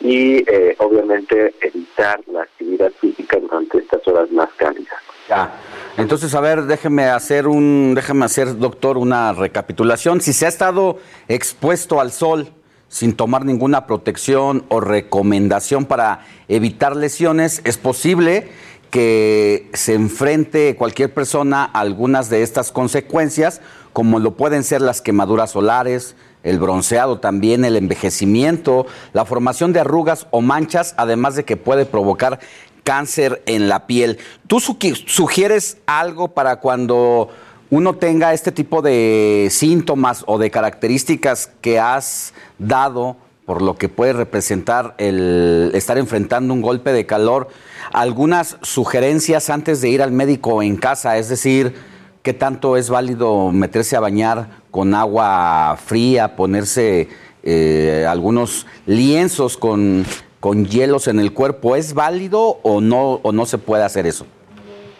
y 0.00 0.44
eh, 0.50 0.76
obviamente 0.78 1.54
evitar 1.62 2.20
la 2.30 2.42
actividad 2.42 2.92
física 3.00 3.38
durante 3.38 3.78
estas 3.78 4.06
horas 4.06 4.30
más 4.30 4.50
cálidas. 4.56 4.98
Ya. 5.30 5.52
Entonces, 5.96 6.34
a 6.34 6.40
ver, 6.40 6.64
déjeme 6.64 7.04
hacer 7.04 7.48
un, 7.48 7.94
déjeme 7.94 8.26
hacer, 8.26 8.58
doctor, 8.58 8.98
una 8.98 9.32
recapitulación. 9.32 10.20
Si 10.20 10.34
se 10.34 10.44
ha 10.44 10.48
estado 10.50 10.98
expuesto 11.26 12.00
al 12.00 12.12
sol 12.12 12.48
sin 12.88 13.14
tomar 13.14 13.44
ninguna 13.44 13.86
protección 13.86 14.64
o 14.68 14.80
recomendación 14.80 15.84
para 15.86 16.20
evitar 16.48 16.96
lesiones, 16.96 17.60
es 17.64 17.76
posible 17.78 18.48
que 18.90 19.68
se 19.74 19.94
enfrente 19.94 20.76
cualquier 20.76 21.12
persona 21.12 21.64
a 21.64 21.80
algunas 21.80 22.30
de 22.30 22.42
estas 22.42 22.70
consecuencias, 22.72 23.60
como 23.92 24.18
lo 24.20 24.36
pueden 24.36 24.62
ser 24.62 24.80
las 24.80 25.02
quemaduras 25.02 25.50
solares, 25.50 26.14
el 26.44 26.58
bronceado 26.60 27.18
también, 27.18 27.64
el 27.64 27.76
envejecimiento, 27.76 28.86
la 29.12 29.24
formación 29.24 29.72
de 29.72 29.80
arrugas 29.80 30.28
o 30.30 30.40
manchas, 30.40 30.94
además 30.96 31.34
de 31.34 31.44
que 31.44 31.56
puede 31.56 31.84
provocar 31.86 32.38
cáncer 32.84 33.42
en 33.46 33.68
la 33.68 33.88
piel. 33.88 34.18
¿Tú 34.46 34.60
sugi- 34.60 35.04
sugieres 35.08 35.78
algo 35.86 36.28
para 36.28 36.60
cuando 36.60 37.30
uno 37.70 37.94
tenga 37.94 38.32
este 38.32 38.52
tipo 38.52 38.82
de 38.82 39.48
síntomas 39.50 40.24
o 40.26 40.38
de 40.38 40.50
características 40.50 41.50
que 41.60 41.78
has 41.80 42.32
dado 42.58 43.16
por 43.44 43.62
lo 43.62 43.76
que 43.76 43.88
puede 43.88 44.12
representar 44.12 44.94
el 44.98 45.70
estar 45.74 45.98
enfrentando 45.98 46.52
un 46.52 46.62
golpe 46.62 46.92
de 46.92 47.06
calor? 47.06 47.48
Algunas 47.92 48.58
sugerencias 48.62 49.50
antes 49.50 49.80
de 49.80 49.88
ir 49.88 50.02
al 50.02 50.12
médico 50.12 50.62
en 50.62 50.76
casa, 50.76 51.16
es 51.18 51.28
decir, 51.28 51.74
qué 52.22 52.34
tanto 52.34 52.76
es 52.76 52.90
válido 52.90 53.52
meterse 53.52 53.96
a 53.96 54.00
bañar 54.00 54.48
con 54.70 54.94
agua 54.94 55.78
fría, 55.84 56.34
ponerse 56.34 57.08
eh, 57.44 58.04
algunos 58.08 58.66
lienzos 58.84 59.56
con, 59.56 60.04
con 60.40 60.66
hielos 60.66 61.06
en 61.06 61.20
el 61.20 61.32
cuerpo, 61.32 61.76
¿es 61.76 61.94
válido 61.94 62.58
o 62.62 62.80
no, 62.80 63.20
o 63.22 63.32
no 63.32 63.46
se 63.46 63.58
puede 63.58 63.84
hacer 63.84 64.06
eso? 64.06 64.26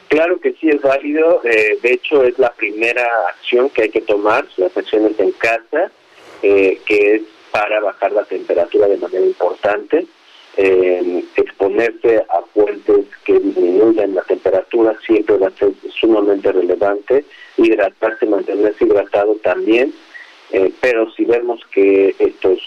Claro 0.08 0.38
que 0.40 0.52
sí 0.52 0.68
es 0.68 0.80
válido, 0.82 1.40
eh, 1.44 1.78
de 1.82 1.92
hecho 1.92 2.22
es 2.22 2.38
la 2.38 2.52
primera 2.52 3.06
acción 3.28 3.70
que 3.70 3.82
hay 3.82 3.88
que 3.88 4.02
tomar, 4.02 4.46
las 4.56 4.76
acciones 4.76 5.18
en 5.18 5.32
casa, 5.32 5.90
eh, 6.42 6.78
que 6.86 7.16
es 7.16 7.22
para 7.50 7.80
bajar 7.80 8.12
la 8.12 8.24
temperatura 8.24 8.86
de 8.86 8.98
manera 8.98 9.24
importante, 9.24 10.06
eh, 10.58 11.24
exponerse 11.36 12.24
a 12.28 12.42
fuentes 12.54 13.06
que 13.24 13.38
disminuyan 13.40 14.14
la 14.14 14.22
temperatura 14.22 14.96
siempre 15.04 15.38
va 15.38 15.48
a 15.48 15.58
ser 15.58 15.72
sumamente 15.98 16.52
relevante, 16.52 17.24
hidratarse, 17.56 18.26
mantenerse 18.26 18.84
hidratado 18.84 19.34
también, 19.42 19.92
eh, 20.52 20.72
pero 20.80 21.10
si 21.12 21.24
vemos 21.24 21.60
que 21.72 22.14
estos, 22.18 22.60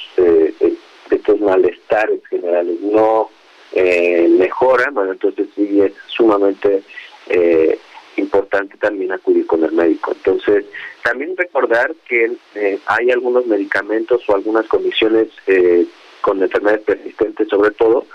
estos 1.10 1.40
malestares 1.40 2.20
generales 2.28 2.82
no 2.82 3.30
mejoran, 3.74 4.94
bueno, 4.94 5.14
entonces 5.14 5.48
sí 5.56 5.82
es 5.82 5.94
sumamente 6.08 6.84
eh, 7.30 7.80
importante 8.20 8.78
también 8.78 9.12
acudir 9.12 9.46
con 9.48 9.64
el 9.64 9.72
médico. 9.72 10.12
Entonces, 10.12 10.66
también 11.04 11.36
recordar 11.36 11.94
que 12.08 12.32
eh, 12.56 12.80
hay 12.86 13.12
algunos 13.12 13.46
medicamentos 13.46 14.22
o 14.28 14.36
algunas 14.36 14.68
condiciones 14.68 15.28
eh, 15.48 15.86
con 16.22 16.42
enfermedades 16.42 16.84
persistentes, 16.84 17.48
sobre 17.48 17.72
todo, 17.72 18.06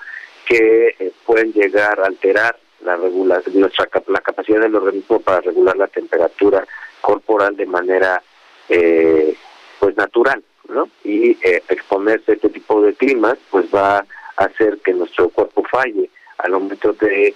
que 0.47 0.95
eh, 0.99 1.13
pueden 1.25 1.53
llegar 1.53 2.01
a 2.01 2.07
alterar 2.07 2.59
la 2.85 2.97
regulación, 2.97 3.61
nuestra 3.61 3.89
la 4.09 4.21
capacidad 4.21 4.61
del 4.61 4.75
organismo 4.75 5.21
para 5.21 5.41
regular 5.41 5.77
la 5.77 5.87
temperatura 5.87 6.67
corporal 7.01 7.57
de 7.57 7.67
manera 7.67 8.23
eh, 8.69 9.35
pues 9.81 9.97
natural, 9.97 10.43
¿no? 10.69 10.89
Y 11.03 11.37
exponerse 11.69 12.33
a 12.33 12.35
este 12.35 12.51
tipo 12.51 12.83
de 12.83 12.95
climas 12.95 13.39
pues 13.51 13.67
va 13.75 13.99
a 13.99 14.45
hacer 14.45 14.79
que 14.85 14.93
nuestro 14.93 15.31
cuerpo 15.31 15.63
falle 15.71 16.11
al 16.39 16.53
momento 16.53 16.93
de 16.93 17.35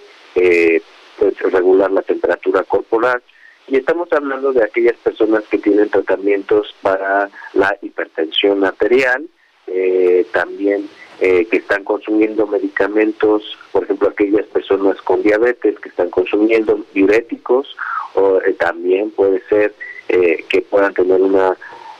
pues 1.19 1.37
regular 1.51 1.91
la 1.91 2.01
temperatura 2.01 2.63
corporal. 2.63 3.21
Y 3.67 3.75
estamos 3.75 4.11
hablando 4.11 4.51
de 4.51 4.63
aquellas 4.63 4.97
personas 4.97 5.43
que 5.51 5.59
tienen 5.59 5.89
tratamientos 5.89 6.73
para 6.81 7.29
la 7.53 7.77
hipertensión 7.81 8.63
arterial, 8.63 9.27
eh, 9.67 10.25
también 10.31 10.89
eh, 11.21 11.45
que 11.45 11.57
están 11.57 11.83
consumiendo 11.83 12.47
medicamentos, 12.47 13.57
por 13.71 13.83
ejemplo, 13.83 14.09
aquellas 14.09 14.47
personas 14.47 14.99
con 15.03 15.21
diabetes 15.21 15.79
que 15.79 15.89
están 15.89 16.09
consumiendo 16.09 16.83
diuréticos, 16.93 17.75
o 18.15 18.41
eh, 18.41 18.53
también 18.53 19.11
puede 19.11 19.41
ser 19.49 19.75
eh, 20.07 20.43
que 20.49 20.61
puedan 20.61 20.93
tener 20.93 21.21
una 21.21 21.55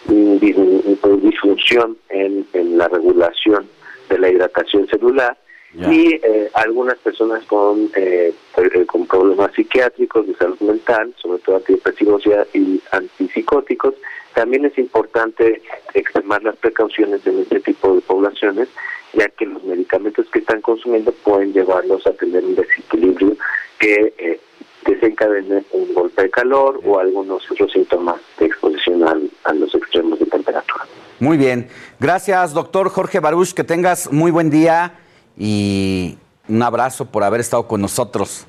un 0.07 0.39
dis- 0.39 0.57
una 0.57 1.17
disfunción 1.17 1.97
en, 2.09 2.47
en 2.53 2.77
la 2.77 2.87
regulación 2.87 3.69
de 4.09 4.17
la 4.17 4.29
hidratación 4.29 4.87
celular 4.87 5.37
y 5.75 6.15
eh, 6.15 6.49
algunas 6.55 6.97
personas 6.97 7.43
con 7.45 7.91
eh, 7.95 8.33
eh, 8.57 8.85
con 8.87 9.05
problemas 9.05 9.53
psiquiátricos 9.53 10.25
de 10.27 10.35
salud 10.35 10.59
mental, 10.61 11.13
sobre 11.21 11.39
todo 11.43 11.57
antidepresivos 11.57 12.23
y, 12.53 12.81
antipsicóticos, 12.91 13.93
también 14.33 14.65
es 14.65 14.77
importante 14.77 15.61
extremar 15.93 16.41
las 16.43 16.55
precauciones 16.57 17.25
en 17.27 17.39
este 17.39 17.59
tipo 17.59 17.93
de 17.95 18.01
poblaciones, 18.01 18.67
ya 19.13 19.27
que 19.29 19.45
los 19.45 19.63
medicamentos 19.63 20.27
que 20.31 20.39
están 20.39 20.61
consumiendo 20.61 21.11
pueden 21.11 21.53
llevarlos 21.53 22.05
a 22.07 22.13
tener 22.13 22.43
un 22.43 22.55
desequilibrio 22.55 23.35
que 23.79 24.13
eh, 24.17 24.39
desencadene 24.85 25.63
un 25.71 25.93
golpe 25.93 26.23
de 26.23 26.29
calor 26.31 26.79
o 26.83 26.99
algunos 26.99 27.49
otros 27.51 27.71
síntomas 27.71 28.15
de 28.39 28.47
exposición 28.47 29.07
al- 29.07 29.29
a 29.43 29.53
los 29.53 29.73
extremos 29.75 30.17
de 30.19 30.25
temperatura. 30.25 30.85
Muy 31.19 31.37
bien. 31.37 31.67
Gracias, 31.99 32.53
doctor 32.53 32.89
Jorge 32.89 33.19
Baruch. 33.19 33.53
Que 33.53 33.63
tengas 33.63 34.11
muy 34.11 34.31
buen 34.31 34.49
día 34.49 34.93
y 35.39 36.17
un 36.47 36.61
abrazo 36.61 37.05
por 37.05 37.23
haber 37.23 37.39
estado 37.39 37.67
con 37.67 37.81
nosotros. 37.81 38.45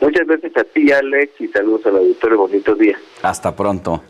Muchas 0.00 0.26
gracias 0.26 0.56
a 0.56 0.64
ti, 0.64 0.90
Alex, 0.90 1.40
y 1.40 1.46
saludos 1.48 1.86
al 1.86 1.98
auditorio. 1.98 2.38
Bonito 2.38 2.74
día. 2.74 2.98
Hasta 3.22 3.54
pronto. 3.54 4.02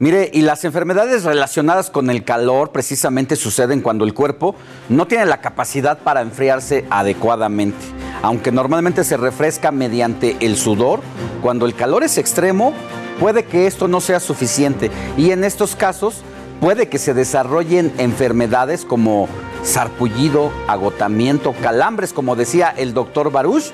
Mire, 0.00 0.30
y 0.32 0.42
las 0.42 0.64
enfermedades 0.64 1.24
relacionadas 1.24 1.90
con 1.90 2.08
el 2.08 2.22
calor 2.22 2.70
precisamente 2.70 3.34
suceden 3.34 3.80
cuando 3.80 4.04
el 4.04 4.14
cuerpo 4.14 4.54
no 4.88 5.08
tiene 5.08 5.26
la 5.26 5.40
capacidad 5.40 5.98
para 5.98 6.20
enfriarse 6.20 6.84
adecuadamente. 6.88 7.84
Aunque 8.22 8.52
normalmente 8.52 9.02
se 9.02 9.16
refresca 9.16 9.72
mediante 9.72 10.36
el 10.38 10.56
sudor, 10.56 11.00
cuando 11.42 11.66
el 11.66 11.74
calor 11.74 12.04
es 12.04 12.16
extremo, 12.16 12.74
puede 13.18 13.44
que 13.44 13.66
esto 13.66 13.88
no 13.88 14.00
sea 14.00 14.20
suficiente. 14.20 14.92
Y 15.16 15.32
en 15.32 15.42
estos 15.42 15.74
casos 15.74 16.22
puede 16.60 16.88
que 16.88 16.98
se 16.98 17.12
desarrollen 17.12 17.92
enfermedades 17.98 18.84
como 18.84 19.28
sarpullido, 19.62 20.50
agotamiento, 20.66 21.54
calambres, 21.60 22.12
como 22.12 22.36
decía 22.36 22.72
el 22.76 22.94
doctor 22.94 23.30
Baruch, 23.30 23.72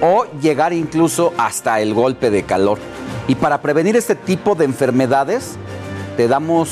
o 0.00 0.26
llegar 0.40 0.72
incluso 0.72 1.32
hasta 1.38 1.80
el 1.80 1.94
golpe 1.94 2.30
de 2.30 2.44
calor. 2.44 2.78
Y 3.28 3.36
para 3.36 3.62
prevenir 3.62 3.96
este 3.96 4.14
tipo 4.14 4.54
de 4.54 4.64
enfermedades, 4.64 5.56
te 6.16 6.28
damos, 6.28 6.70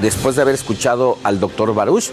después 0.00 0.36
de 0.36 0.42
haber 0.42 0.54
escuchado 0.54 1.18
al 1.22 1.40
doctor 1.40 1.74
Baruch, 1.74 2.10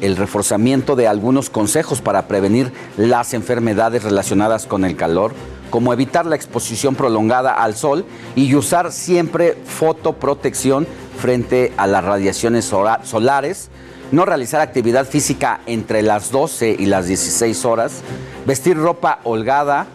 el 0.00 0.16
reforzamiento 0.16 0.96
de 0.96 1.06
algunos 1.06 1.48
consejos 1.48 2.00
para 2.00 2.26
prevenir 2.26 2.72
las 2.96 3.34
enfermedades 3.34 4.02
relacionadas 4.02 4.66
con 4.66 4.84
el 4.84 4.96
calor, 4.96 5.32
como 5.70 5.92
evitar 5.92 6.26
la 6.26 6.36
exposición 6.36 6.96
prolongada 6.96 7.52
al 7.54 7.76
sol 7.76 8.04
y 8.34 8.54
usar 8.54 8.90
siempre 8.92 9.56
fotoprotección 9.64 10.88
frente 11.18 11.72
a 11.76 11.86
las 11.86 12.04
radiaciones 12.04 12.64
solares, 12.64 13.70
no 14.12 14.26
realizar 14.26 14.60
actividad 14.60 15.06
física 15.06 15.60
entre 15.66 16.02
las 16.02 16.30
12 16.30 16.76
y 16.78 16.86
las 16.86 17.06
16 17.06 17.64
horas, 17.64 18.02
vestir 18.46 18.76
ropa 18.76 19.20
holgada, 19.24 19.86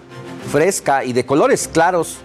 fresca 0.52 1.06
y 1.06 1.14
de 1.14 1.26
colores 1.26 1.69
claros 1.72 2.18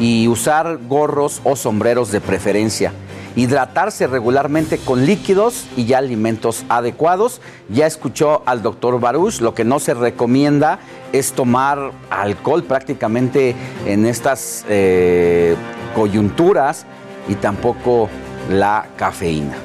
y 0.00 0.28
usar 0.28 0.78
gorros 0.88 1.40
o 1.44 1.56
sombreros 1.56 2.10
de 2.10 2.20
preferencia. 2.20 2.92
Hidratarse 3.36 4.08
regularmente 4.08 4.78
con 4.78 5.06
líquidos 5.06 5.66
y 5.76 5.84
ya 5.84 5.98
alimentos 5.98 6.64
adecuados. 6.68 7.40
Ya 7.68 7.86
escuchó 7.86 8.42
al 8.46 8.62
doctor 8.62 8.98
Baruch, 8.98 9.40
lo 9.40 9.54
que 9.54 9.64
no 9.64 9.78
se 9.78 9.94
recomienda 9.94 10.80
es 11.12 11.32
tomar 11.32 11.92
alcohol 12.10 12.64
prácticamente 12.64 13.54
en 13.86 14.06
estas 14.06 14.64
eh, 14.68 15.54
coyunturas 15.94 16.84
y 17.28 17.36
tampoco 17.36 18.08
la 18.50 18.88
cafeína. 18.96 19.56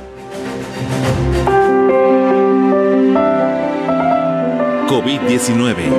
COVID-19. 4.93 5.89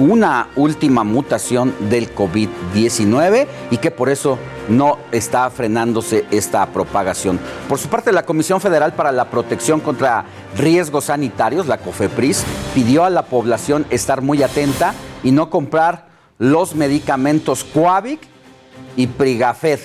una 0.00 0.48
última 0.56 1.04
mutación 1.04 1.74
del 1.90 2.14
COVID-19 2.14 3.46
y 3.70 3.76
que 3.76 3.90
por 3.90 4.08
eso 4.08 4.38
no 4.68 4.98
está 5.12 5.50
frenándose 5.50 6.24
esta 6.30 6.64
propagación. 6.66 7.38
Por 7.68 7.78
su 7.78 7.88
parte, 7.88 8.10
la 8.10 8.24
Comisión 8.24 8.60
Federal 8.60 8.94
para 8.94 9.12
la 9.12 9.26
Protección 9.26 9.80
contra 9.80 10.24
Riesgos 10.56 11.04
Sanitarios, 11.04 11.66
la 11.66 11.78
COFEPRIS, 11.78 12.44
pidió 12.74 13.04
a 13.04 13.10
la 13.10 13.26
población 13.26 13.86
estar 13.90 14.22
muy 14.22 14.42
atenta 14.42 14.94
y 15.22 15.32
no 15.32 15.50
comprar 15.50 16.08
los 16.38 16.74
medicamentos 16.74 17.62
Coavic 17.64 18.20
y 18.96 19.06
Prigafed, 19.06 19.80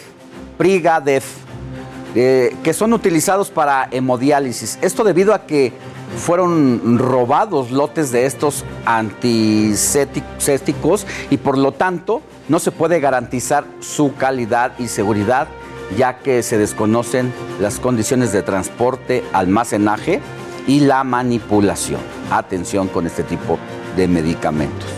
Prigadef, 0.57 1.25
eh, 2.15 2.55
que 2.63 2.73
son 2.73 2.93
utilizados 2.93 3.49
para 3.49 3.89
hemodiálisis. 3.91 4.79
Esto 4.81 5.03
debido 5.03 5.33
a 5.33 5.45
que 5.45 5.73
fueron 6.17 6.97
robados 6.99 7.71
lotes 7.71 8.11
de 8.11 8.25
estos 8.25 8.65
antisépticos 8.85 11.05
y 11.29 11.37
por 11.37 11.57
lo 11.57 11.71
tanto 11.71 12.21
no 12.49 12.59
se 12.59 12.71
puede 12.71 12.99
garantizar 12.99 13.63
su 13.79 14.15
calidad 14.15 14.73
y 14.79 14.87
seguridad 14.87 15.47
ya 15.97 16.17
que 16.19 16.41
se 16.41 16.57
desconocen 16.57 17.31
las 17.59 17.79
condiciones 17.79 18.31
de 18.31 18.41
transporte, 18.41 19.23
almacenaje 19.33 20.19
y 20.67 20.79
la 20.79 21.03
manipulación. 21.03 21.99
Atención 22.31 22.87
con 22.87 23.05
este 23.05 23.21
tipo 23.23 23.59
de 23.95 24.07
medicamentos. 24.07 24.89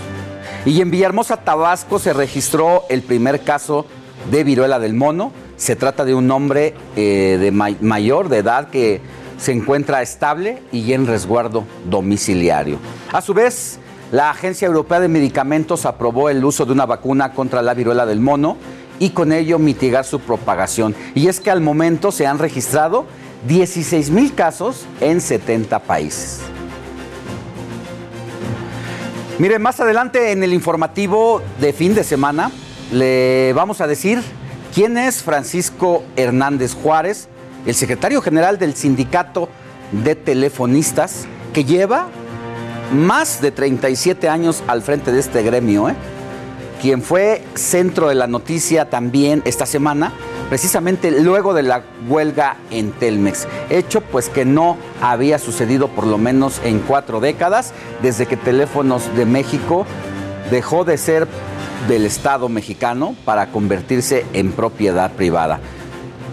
Y 0.65 0.79
en 0.81 0.89
Villahermosa, 0.89 1.37
Tabasco, 1.37 1.99
se 1.99 2.13
registró 2.13 2.83
el 2.89 3.01
primer 3.01 3.41
caso 3.41 3.85
de 4.31 4.45
viruela 4.45 4.79
del 4.79 4.93
mono. 4.93 5.33
Se 5.57 5.75
trata 5.75 6.05
de 6.05 6.15
un 6.15 6.31
hombre 6.31 6.73
eh, 6.95 7.37
de 7.39 7.51
may- 7.51 7.77
mayor 7.81 8.29
de 8.29 8.37
edad 8.37 8.69
que 8.69 9.01
se 9.37 9.51
encuentra 9.51 10.01
estable 10.01 10.61
y 10.71 10.93
en 10.93 11.07
resguardo 11.07 11.63
domiciliario. 11.89 12.77
A 13.11 13.21
su 13.21 13.33
vez, 13.33 13.79
la 14.11 14.29
Agencia 14.29 14.65
Europea 14.65 14.99
de 14.99 15.07
Medicamentos 15.07 15.85
aprobó 15.85 16.29
el 16.29 16.43
uso 16.43 16.65
de 16.65 16.71
una 16.71 16.85
vacuna 16.85 17.33
contra 17.33 17.61
la 17.61 17.73
viruela 17.73 18.05
del 18.05 18.19
mono 18.19 18.57
y 18.99 19.11
con 19.11 19.31
ello 19.31 19.59
mitigar 19.59 20.05
su 20.05 20.19
propagación. 20.19 20.95
Y 21.13 21.27
es 21.27 21.39
que 21.39 21.51
al 21.51 21.61
momento 21.61 22.11
se 22.11 22.25
han 22.25 22.39
registrado 22.39 23.05
16 23.47 24.09
mil 24.09 24.33
casos 24.33 24.85
en 25.01 25.21
70 25.21 25.79
países. 25.79 26.39
Mire, 29.39 29.59
más 29.59 29.79
adelante 29.79 30.31
en 30.31 30.41
el 30.41 30.51
informativo 30.51 31.43
de 31.61 31.71
fin 31.71 31.93
de 31.93 32.03
semana 32.03 32.49
le 32.91 33.53
vamos 33.53 33.81
a 33.81 33.87
decir 33.87 34.21
quién 34.73 34.97
es 34.97 35.21
Francisco 35.21 36.03
Hernández 36.15 36.73
Juárez, 36.73 37.27
el 37.67 37.75
secretario 37.75 38.21
general 38.21 38.57
del 38.57 38.75
Sindicato 38.75 39.49
de 39.91 40.15
Telefonistas, 40.15 41.25
que 41.53 41.65
lleva 41.65 42.07
más 42.93 43.41
de 43.41 43.51
37 43.51 44.29
años 44.29 44.63
al 44.67 44.81
frente 44.81 45.11
de 45.11 45.19
este 45.19 45.43
gremio, 45.43 45.89
¿eh? 45.89 45.95
quien 46.81 47.01
fue 47.01 47.43
centro 47.55 48.07
de 48.07 48.15
la 48.15 48.27
noticia 48.27 48.89
también 48.89 49.41
esta 49.43 49.65
semana, 49.65 50.13
precisamente 50.47 51.11
luego 51.11 51.53
de 51.53 51.63
la 51.63 51.83
huelga 52.07 52.55
en 52.71 52.91
Telmex. 52.93 53.47
Hecho 53.69 53.99
pues 53.99 54.29
que 54.29 54.45
no 54.45 54.77
había 55.01 55.37
sucedido 55.37 55.89
por 55.89 56.07
lo 56.07 56.17
menos 56.17 56.61
en 56.63 56.79
cuatro 56.79 57.19
décadas, 57.19 57.73
desde 58.01 58.27
que 58.27 58.37
Teléfonos 58.37 59.13
de 59.17 59.25
México 59.25 59.85
dejó 60.49 60.85
de 60.85 60.97
ser 60.97 61.27
del 61.89 62.05
Estado 62.05 62.47
mexicano 62.47 63.13
para 63.25 63.47
convertirse 63.47 64.25
en 64.31 64.53
propiedad 64.53 65.11
privada. 65.11 65.59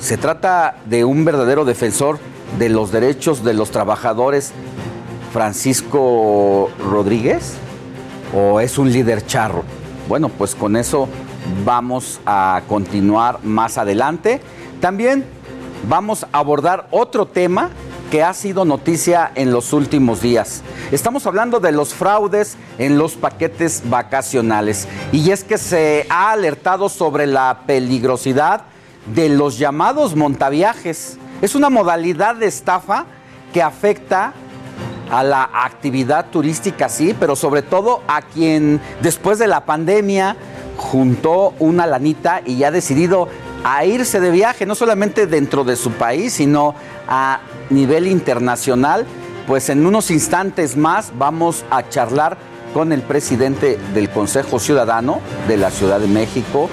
Se 0.04 0.18
trata 0.18 0.76
de 0.84 1.02
un 1.06 1.24
verdadero 1.24 1.64
defensor 1.64 2.18
de 2.58 2.68
los 2.68 2.92
derechos 2.92 3.42
de 3.42 3.54
los 3.54 3.70
trabajadores, 3.70 4.52
Francisco 5.32 6.68
Rodríguez, 6.78 7.54
o 8.36 8.60
es 8.60 8.76
un 8.76 8.92
líder 8.92 9.24
charro. 9.24 9.64
Bueno, 10.06 10.28
pues 10.28 10.54
con 10.54 10.76
eso 10.76 11.08
vamos 11.64 12.20
a 12.26 12.60
continuar 12.68 13.42
más 13.44 13.78
adelante. 13.78 14.42
También 14.78 15.24
vamos 15.88 16.24
a 16.24 16.38
abordar 16.38 16.86
otro 16.90 17.24
tema 17.24 17.70
que 18.10 18.22
ha 18.22 18.34
sido 18.34 18.66
noticia 18.66 19.32
en 19.34 19.52
los 19.52 19.72
últimos 19.72 20.20
días. 20.20 20.60
Estamos 20.92 21.26
hablando 21.26 21.60
de 21.60 21.72
los 21.72 21.94
fraudes 21.94 22.58
en 22.76 22.98
los 22.98 23.14
paquetes 23.14 23.80
vacacionales. 23.86 24.86
Y 25.12 25.30
es 25.30 25.44
que 25.44 25.56
se 25.56 26.06
ha 26.10 26.32
alertado 26.32 26.90
sobre 26.90 27.26
la 27.26 27.60
peligrosidad 27.66 28.64
de 29.06 29.28
los 29.28 29.58
llamados 29.58 30.16
montaviajes. 30.16 31.18
Es 31.42 31.54
una 31.54 31.70
modalidad 31.70 32.36
de 32.36 32.46
estafa 32.46 33.06
que 33.52 33.62
afecta 33.62 34.32
a 35.10 35.22
la 35.22 35.48
actividad 35.52 36.26
turística, 36.30 36.88
sí, 36.88 37.14
pero 37.18 37.36
sobre 37.36 37.62
todo 37.62 38.02
a 38.08 38.22
quien 38.22 38.80
después 39.02 39.38
de 39.38 39.46
la 39.46 39.64
pandemia 39.64 40.36
juntó 40.76 41.54
una 41.58 41.86
lanita 41.86 42.40
y 42.44 42.64
ha 42.64 42.70
decidido 42.70 43.28
a 43.64 43.84
irse 43.84 44.20
de 44.20 44.30
viaje, 44.30 44.66
no 44.66 44.74
solamente 44.74 45.26
dentro 45.26 45.64
de 45.64 45.76
su 45.76 45.92
país, 45.92 46.34
sino 46.34 46.74
a 47.08 47.40
nivel 47.70 48.06
internacional. 48.06 49.06
Pues 49.46 49.68
en 49.68 49.84
unos 49.86 50.10
instantes 50.10 50.76
más 50.76 51.12
vamos 51.16 51.64
a 51.70 51.88
charlar 51.88 52.36
con 52.72 52.92
el 52.92 53.02
presidente 53.02 53.78
del 53.94 54.10
Consejo 54.10 54.58
Ciudadano 54.58 55.20
de 55.46 55.56
la 55.56 55.70
Ciudad 55.70 56.00
de 56.00 56.08
México, 56.08 56.68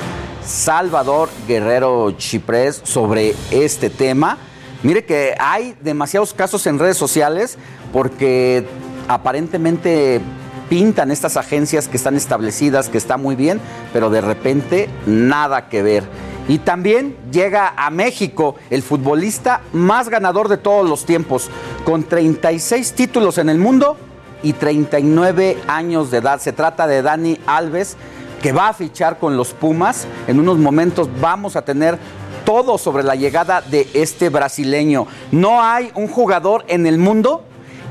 Salvador 0.45 1.29
Guerrero 1.47 2.11
Chiprés, 2.11 2.81
sobre 2.83 3.35
este 3.51 3.89
tema. 3.89 4.37
Mire 4.83 5.05
que 5.05 5.35
hay 5.39 5.75
demasiados 5.81 6.33
casos 6.33 6.65
en 6.67 6.79
redes 6.79 6.97
sociales 6.97 7.57
porque 7.93 8.65
aparentemente 9.07 10.21
pintan 10.69 11.11
estas 11.11 11.37
agencias 11.37 11.87
que 11.87 11.97
están 11.97 12.15
establecidas, 12.15 12.89
que 12.89 12.97
está 12.97 13.17
muy 13.17 13.35
bien, 13.35 13.59
pero 13.91 14.09
de 14.09 14.21
repente 14.21 14.89
nada 15.05 15.67
que 15.67 15.83
ver. 15.83 16.03
Y 16.47 16.59
también 16.59 17.15
llega 17.31 17.73
a 17.75 17.89
México 17.91 18.55
el 18.69 18.81
futbolista 18.81 19.61
más 19.73 20.09
ganador 20.09 20.47
de 20.47 20.57
todos 20.57 20.89
los 20.89 21.05
tiempos, 21.05 21.49
con 21.83 22.03
36 22.03 22.93
títulos 22.93 23.37
en 23.37 23.49
el 23.49 23.57
mundo 23.57 23.97
y 24.43 24.53
39 24.53 25.57
años 25.67 26.09
de 26.09 26.17
edad. 26.17 26.39
Se 26.39 26.53
trata 26.53 26.87
de 26.87 27.01
Dani 27.01 27.37
Alves, 27.45 27.97
que 28.41 28.51
va 28.51 28.69
a 28.69 28.73
fichar 28.73 29.19
con 29.19 29.37
los 29.37 29.53
Pumas. 29.53 30.07
En 30.27 30.39
unos 30.39 30.57
momentos 30.57 31.09
vamos 31.19 31.55
a 31.55 31.63
tener 31.63 31.97
todo 32.45 32.77
sobre 32.77 33.03
la 33.03 33.15
llegada 33.15 33.61
de 33.61 33.87
este 33.93 34.29
brasileño. 34.29 35.07
No 35.31 35.61
hay 35.61 35.91
un 35.95 36.07
jugador 36.07 36.65
en 36.67 36.87
el 36.87 36.97
mundo 36.97 37.43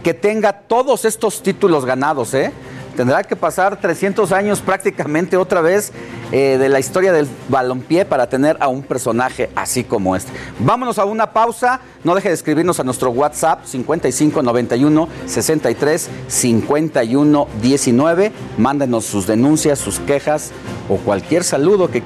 que 0.03 0.15
tenga 0.15 0.53
todos 0.53 1.05
estos 1.05 1.43
títulos 1.43 1.85
ganados, 1.85 2.35
¿eh? 2.35 2.53
Tendrá 3.01 3.25
que 3.25 3.35
pasar 3.35 3.81
300 3.81 4.31
años 4.31 4.61
prácticamente 4.61 5.39
otra 5.39 5.63
vez 5.63 5.91
eh, 6.33 6.59
de 6.59 6.69
la 6.69 6.81
historia 6.81 7.15
del 7.15 7.27
balompié 7.49 8.05
para 8.05 8.29
tener 8.29 8.59
a 8.61 8.69
un 8.69 8.83
personaje 8.83 9.49
así 9.57 9.85
como 9.85 10.15
este. 10.15 10.31
Vámonos 10.59 10.99
a 10.99 11.07
una 11.07 11.33
pausa. 11.33 11.81
No 12.05 12.15
deje 12.15 12.29
de 12.29 12.35
escribirnos 12.35 12.79
a 12.79 12.85
nuestro 12.85 13.09
WhatsApp 13.09 13.65
5591 13.65 15.09
63 15.25 16.11
51 16.29 17.49
19. 17.63 18.33
Mándenos 18.59 19.07
sus 19.07 19.27
denuncias, 19.27 19.79
sus 19.79 19.99
quejas 20.01 20.51
o 20.91 20.99
cualquier 20.99 21.43
saludo 21.43 21.91
que 21.91 22.03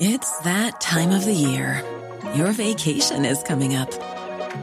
It's 0.00 0.40
that 0.42 0.80
time 0.80 1.14
of 1.14 1.24
the 1.24 1.32
year. 1.32 1.84
Your 2.34 2.48
vacation 2.48 3.24
is 3.24 3.44
coming 3.44 3.76
up. 3.76 3.90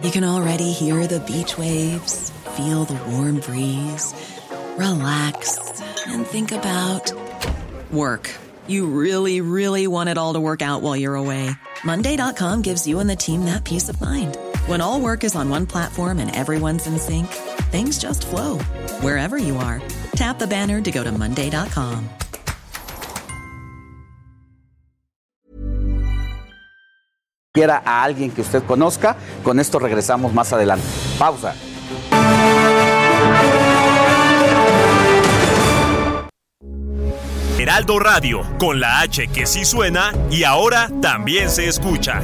You 0.03 0.11
can 0.11 0.23
already 0.23 0.73
hear 0.73 1.07
the 1.07 1.21
beach 1.21 1.57
waves, 1.57 2.31
feel 2.57 2.85
the 2.85 2.97
warm 3.11 3.39
breeze, 3.39 4.15
relax, 4.79 5.79
and 6.07 6.25
think 6.25 6.51
about 6.51 7.13
work. 7.91 8.33
You 8.65 8.87
really, 8.87 9.41
really 9.41 9.85
want 9.85 10.09
it 10.09 10.17
all 10.17 10.33
to 10.33 10.39
work 10.39 10.63
out 10.63 10.81
while 10.81 10.97
you're 10.97 11.15
away. 11.15 11.51
Monday.com 11.83 12.63
gives 12.63 12.87
you 12.87 12.99
and 12.99 13.07
the 13.07 13.15
team 13.15 13.45
that 13.45 13.63
peace 13.63 13.89
of 13.89 14.01
mind. 14.01 14.37
When 14.65 14.81
all 14.81 14.99
work 14.99 15.23
is 15.23 15.35
on 15.35 15.49
one 15.49 15.67
platform 15.67 16.17
and 16.17 16.35
everyone's 16.35 16.87
in 16.87 16.97
sync, 16.97 17.27
things 17.69 17.99
just 17.99 18.25
flow 18.25 18.57
wherever 19.01 19.37
you 19.37 19.57
are. 19.57 19.79
Tap 20.15 20.39
the 20.39 20.47
banner 20.47 20.81
to 20.81 20.91
go 20.91 21.03
to 21.03 21.11
Monday.com. 21.11 22.09
quiera 27.57 27.81
a 27.83 28.03
alguien 28.03 28.29
que 28.29 28.41
usted 28.41 28.61
conozca. 28.65 29.15
Con 29.43 29.59
esto 29.59 29.79
regresamos 29.79 30.31
más 30.31 30.53
adelante. 30.53 30.85
Pausa. 31.17 31.55
Heraldo 37.59 37.99
Radio, 37.99 38.41
con 38.59 38.79
la 38.79 39.01
H 39.01 39.27
que 39.27 39.45
sí 39.45 39.65
suena 39.65 40.13
y 40.29 40.43
ahora 40.43 40.89
también 41.01 41.49
se 41.49 41.67
escucha. 41.67 42.21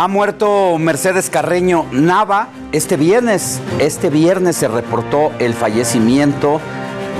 Ha 0.00 0.06
muerto 0.06 0.78
Mercedes 0.78 1.28
Carreño 1.28 1.86
Nava 1.90 2.50
este 2.70 2.96
viernes. 2.96 3.60
Este 3.80 4.10
viernes 4.10 4.54
se 4.56 4.68
reportó 4.68 5.32
el 5.40 5.54
fallecimiento 5.54 6.60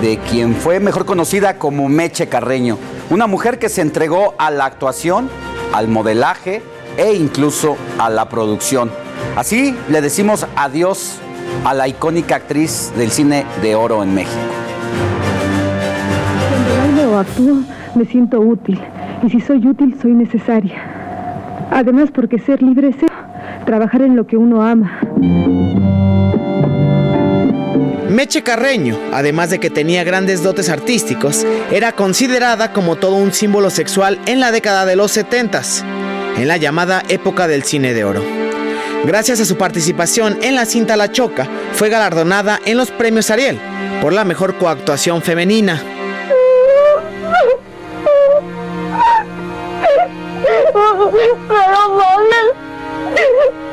de 0.00 0.18
quien 0.18 0.54
fue 0.54 0.80
mejor 0.80 1.04
conocida 1.04 1.58
como 1.58 1.88
Meche 1.88 2.28
Carreño, 2.28 2.78
una 3.10 3.26
mujer 3.26 3.58
que 3.58 3.68
se 3.68 3.80
entregó 3.80 4.34
a 4.38 4.50
la 4.50 4.64
actuación, 4.64 5.28
al 5.72 5.88
modelaje 5.88 6.62
e 6.96 7.14
incluso 7.14 7.76
a 7.98 8.08
la 8.08 8.28
producción. 8.28 8.90
Así 9.36 9.74
le 9.88 10.00
decimos 10.00 10.46
adiós 10.56 11.18
a 11.64 11.74
la 11.74 11.88
icónica 11.88 12.36
actriz 12.36 12.92
del 12.96 13.10
cine 13.10 13.44
de 13.62 13.74
oro 13.74 14.02
en 14.02 14.14
México. 14.14 14.36
Cuando 16.48 16.76
bailo 16.78 17.12
o 17.12 17.18
actúo, 17.18 17.62
me 17.94 18.04
siento 18.04 18.40
útil. 18.40 18.80
Y 19.24 19.30
si 19.30 19.40
soy 19.40 19.66
útil, 19.66 19.96
soy 20.00 20.12
necesaria. 20.12 20.76
Además, 21.70 22.10
porque 22.12 22.38
ser 22.38 22.62
libre 22.62 22.88
es 22.88 22.96
trabajar 23.66 24.02
en 24.02 24.16
lo 24.16 24.26
que 24.26 24.36
uno 24.36 24.62
ama. 24.62 25.00
Meche 28.08 28.42
Carreño, 28.42 28.98
además 29.12 29.50
de 29.50 29.60
que 29.60 29.68
tenía 29.68 30.02
grandes 30.02 30.42
dotes 30.42 30.70
artísticos, 30.70 31.44
era 31.70 31.92
considerada 31.92 32.72
como 32.72 32.96
todo 32.96 33.16
un 33.16 33.32
símbolo 33.32 33.68
sexual 33.68 34.18
en 34.26 34.40
la 34.40 34.50
década 34.50 34.86
de 34.86 34.96
los 34.96 35.12
70 35.12 35.62
en 36.38 36.48
la 36.48 36.56
llamada 36.56 37.02
época 37.08 37.46
del 37.48 37.64
cine 37.64 37.92
de 37.92 38.04
oro. 38.04 38.22
Gracias 39.04 39.40
a 39.40 39.44
su 39.44 39.56
participación 39.56 40.38
en 40.42 40.54
la 40.54 40.64
cinta 40.64 40.96
La 40.96 41.12
Choca, 41.12 41.46
fue 41.72 41.90
galardonada 41.90 42.60
en 42.64 42.78
los 42.78 42.90
premios 42.90 43.30
Ariel 43.30 43.60
por 44.00 44.12
la 44.12 44.24
mejor 44.24 44.56
coactuación 44.56 45.20
femenina. 45.20 45.82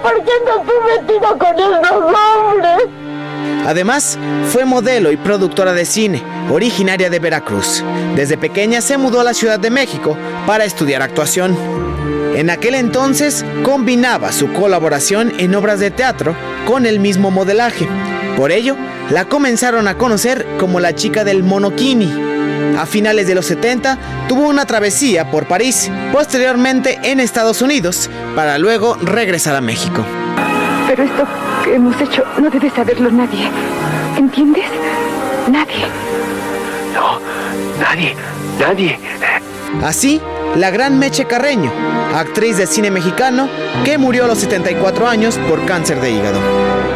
¿por 0.02 0.24
qué 0.24 0.32
no 0.45 0.62
estoy 0.62 0.80
metido 0.98 1.38
con 1.38 1.60
estos 1.60 2.03
hombres? 2.03 2.95
Además, 3.66 4.18
fue 4.52 4.66
modelo 4.66 5.12
y 5.12 5.18
productora 5.18 5.74
de 5.74 5.86
cine, 5.86 6.24
originaria 6.50 7.10
de 7.10 7.20
Veracruz. 7.20 7.84
Desde 8.16 8.38
pequeña 8.38 8.82
se 8.82 8.98
mudó 8.98 9.20
a 9.20 9.24
la 9.24 9.34
Ciudad 9.34 9.60
de 9.60 9.72
México 9.72 10.18
para 10.46 10.66
estudiar 10.66 11.02
actuación. 11.02 11.58
En 12.36 12.50
aquel 12.50 12.76
entonces 12.76 13.46
combinaba 13.64 14.32
su 14.32 14.52
colaboración 14.54 15.34
en 15.40 15.56
obras 15.56 15.80
de 15.80 15.90
teatro 15.90 16.36
con 16.66 16.86
el 16.86 17.00
mismo 17.00 17.32
modelaje. 17.32 17.88
Por 18.38 18.52
ello, 18.52 18.76
la 19.10 19.26
comenzaron 19.26 19.88
a 19.88 19.98
conocer 19.98 20.46
como 20.60 20.80
la 20.80 20.94
chica 20.94 21.24
del 21.24 21.44
monokini. 21.44 22.12
A 22.78 22.86
finales 22.86 23.28
de 23.28 23.36
los 23.36 23.46
70 23.46 23.98
tuvo 24.28 24.50
una 24.50 24.66
travesía 24.66 25.32
por 25.32 25.48
París, 25.48 25.90
posteriormente 26.12 27.00
en 27.04 27.20
Estados 27.20 27.62
Unidos, 27.62 28.10
para 28.36 28.58
luego 28.58 28.96
regresar 28.96 29.56
a 29.56 29.62
México. 29.62 30.06
Pero 30.88 31.03
esto 31.03 31.26
que 31.64 31.76
hemos 31.76 31.99
hecho 31.99 32.24
no 32.40 32.49
debe 32.49 32.70
saberlo 32.70 33.10
nadie. 33.12 33.49
¿Entiendes? 34.18 34.66
Nadie. 35.52 35.86
No, 36.94 37.20
nadie, 37.80 38.16
nadie. 38.60 38.99
Así, 39.84 40.22
la 40.56 40.70
gran 40.70 40.98
Meche 40.98 41.26
Carreño, 41.26 41.72
actriz 42.14 42.57
de 42.57 42.68
cine 42.68 42.91
mexicano 42.91 43.49
que 43.84 43.98
murió 43.98 44.26
a 44.26 44.28
los 44.28 44.40
74 44.40 45.07
años 45.07 45.38
por 45.49 45.66
cáncer 45.66 45.99
de 45.99 46.12
hígado. 46.12 46.40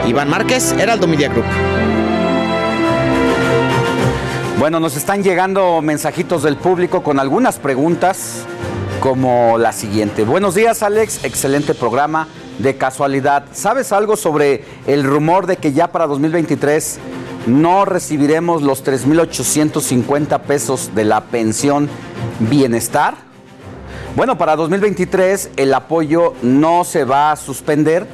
Iván 0.07 0.29
Márquez, 0.29 0.73
Heraldo 0.79 1.07
Media 1.07 1.29
Group. 1.29 1.45
Bueno, 4.59 4.79
nos 4.79 4.97
están 4.97 5.23
llegando 5.23 5.81
mensajitos 5.81 6.43
del 6.43 6.57
público 6.57 7.01
con 7.01 7.19
algunas 7.19 7.59
preguntas 7.59 8.45
como 8.99 9.57
la 9.57 9.71
siguiente. 9.71 10.23
Buenos 10.23 10.55
días 10.55 10.83
Alex, 10.83 11.23
excelente 11.23 11.73
programa. 11.73 12.27
De 12.59 12.75
casualidad, 12.75 13.45
¿sabes 13.53 13.93
algo 13.93 14.17
sobre 14.17 14.65
el 14.85 15.05
rumor 15.05 15.47
de 15.47 15.55
que 15.55 15.71
ya 15.71 15.93
para 15.93 16.07
2023 16.07 16.99
no 17.47 17.85
recibiremos 17.85 18.61
los 18.61 18.83
3.850 18.83 20.41
pesos 20.41 20.91
de 20.93 21.05
la 21.05 21.21
pensión 21.21 21.87
bienestar? 22.41 23.15
Bueno, 24.17 24.37
para 24.37 24.57
2023 24.57 25.51
el 25.55 25.73
apoyo 25.73 26.33
no 26.41 26.83
se 26.83 27.05
va 27.05 27.31
a 27.31 27.37
suspender, 27.37 28.05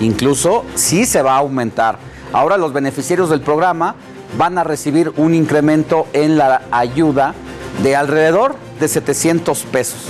incluso 0.00 0.66
sí 0.74 1.06
se 1.06 1.22
va 1.22 1.36
a 1.36 1.38
aumentar. 1.38 1.98
Ahora 2.34 2.58
los 2.58 2.74
beneficiarios 2.74 3.30
del 3.30 3.40
programa 3.40 3.94
van 4.36 4.58
a 4.58 4.64
recibir 4.64 5.14
un 5.16 5.32
incremento 5.32 6.08
en 6.12 6.36
la 6.36 6.60
ayuda 6.72 7.34
de 7.82 7.96
alrededor 7.96 8.56
de 8.80 8.88
700 8.88 9.62
pesos. 9.62 10.00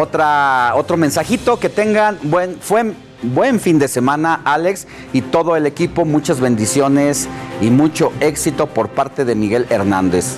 Otra, 0.00 0.72
otro 0.74 0.96
mensajito, 0.96 1.60
que 1.60 1.68
tengan 1.68 2.18
buen, 2.24 2.58
fue, 2.60 2.94
buen 3.22 3.60
fin 3.60 3.78
de 3.78 3.86
semana, 3.86 4.40
Alex, 4.44 4.88
y 5.12 5.20
todo 5.20 5.54
el 5.54 5.66
equipo. 5.66 6.04
Muchas 6.04 6.40
bendiciones 6.40 7.28
y 7.60 7.70
mucho 7.70 8.12
éxito 8.18 8.66
por 8.66 8.88
parte 8.88 9.24
de 9.24 9.36
Miguel 9.36 9.66
Hernández. 9.70 10.36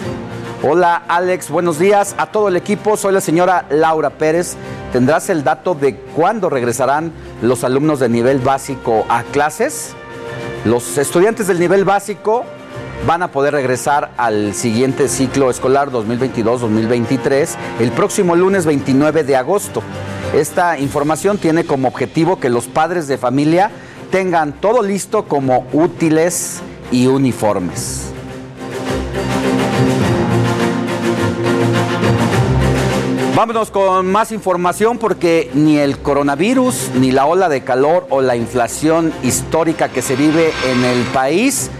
Hola 0.62 1.02
Alex, 1.08 1.48
buenos 1.48 1.78
días 1.78 2.14
a 2.18 2.26
todo 2.26 2.48
el 2.48 2.56
equipo. 2.56 2.98
Soy 2.98 3.14
la 3.14 3.22
señora 3.22 3.64
Laura 3.70 4.10
Pérez. 4.10 4.56
¿Tendrás 4.92 5.30
el 5.30 5.42
dato 5.42 5.74
de 5.74 5.96
cuándo 5.96 6.50
regresarán 6.50 7.12
los 7.40 7.64
alumnos 7.64 7.98
de 7.98 8.10
nivel 8.10 8.40
básico 8.40 9.06
a 9.08 9.22
clases? 9.22 9.94
Los 10.66 10.98
estudiantes 10.98 11.46
del 11.46 11.60
nivel 11.60 11.84
básico 11.86 12.44
van 13.04 13.22
a 13.22 13.30
poder 13.30 13.52
regresar 13.54 14.12
al 14.16 14.54
siguiente 14.54 15.08
ciclo 15.08 15.50
escolar 15.50 15.90
2022-2023 15.90 17.56
el 17.80 17.92
próximo 17.92 18.36
lunes 18.36 18.64
29 18.64 19.24
de 19.24 19.36
agosto. 19.36 19.82
Esta 20.32 20.78
información 20.78 21.38
tiene 21.38 21.64
como 21.64 21.88
objetivo 21.88 22.40
que 22.40 22.50
los 22.50 22.66
padres 22.66 23.08
de 23.08 23.18
familia 23.18 23.70
tengan 24.10 24.52
todo 24.52 24.82
listo 24.82 25.24
como 25.24 25.66
útiles 25.72 26.60
y 26.90 27.06
uniformes. 27.06 28.12
Vámonos 33.36 33.70
con 33.70 34.10
más 34.10 34.32
información 34.32 34.96
porque 34.96 35.50
ni 35.52 35.76
el 35.76 35.98
coronavirus, 35.98 36.92
ni 36.94 37.12
la 37.12 37.26
ola 37.26 37.50
de 37.50 37.62
calor 37.62 38.06
o 38.08 38.22
la 38.22 38.34
inflación 38.34 39.12
histórica 39.22 39.90
que 39.90 40.00
se 40.00 40.16
vive 40.16 40.52
en 40.70 40.82
el 40.82 41.02
país 41.12 41.70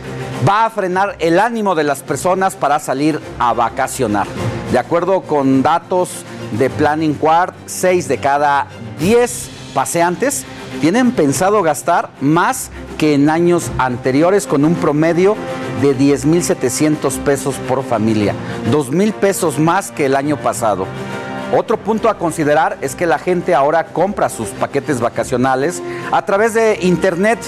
va 0.47 0.65
a 0.65 0.71
frenar 0.71 1.17
el 1.19 1.39
ánimo 1.39 1.75
de 1.75 1.85
las 1.85 2.03
personas 2.03 2.55
para 2.55 2.79
salir 2.79 3.21
a 3.39 3.53
vacacionar. 3.53 4.27
De 4.73 4.79
acuerdo 4.79 5.23
con 5.23 5.63
datos 5.63 6.25
de 6.59 6.71
Planning 6.71 7.15
Quart, 7.15 7.55
6 7.67 8.09
de 8.09 8.19
cada 8.19 8.67
10 8.99 9.51
paseantes 9.75 10.45
tienen 10.81 11.13
pensado 11.13 11.63
gastar 11.63 12.11
más 12.21 12.71
que 12.99 13.15
en 13.15 13.31
años 13.31 13.71
anteriores 13.79 14.47
con 14.47 14.65
un 14.65 14.75
promedio 14.75 15.37
de 15.81 15.97
10.700 15.97 17.19
pesos 17.19 17.57
por 17.69 17.85
familia, 17.85 18.35
2.000 18.71 19.13
pesos 19.13 19.59
más 19.59 19.91
que 19.91 20.07
el 20.07 20.17
año 20.17 20.37
pasado. 20.37 20.87
Otro 21.55 21.77
punto 21.77 22.09
a 22.09 22.19
considerar 22.19 22.77
es 22.81 22.97
que 22.97 23.07
la 23.07 23.19
gente 23.19 23.55
ahora 23.55 23.87
compra 23.87 24.29
sus 24.29 24.49
paquetes 24.49 25.01
vacacionales 25.01 25.83
a 26.11 26.25
través 26.25 26.55
de 26.55 26.79
internet 26.83 27.39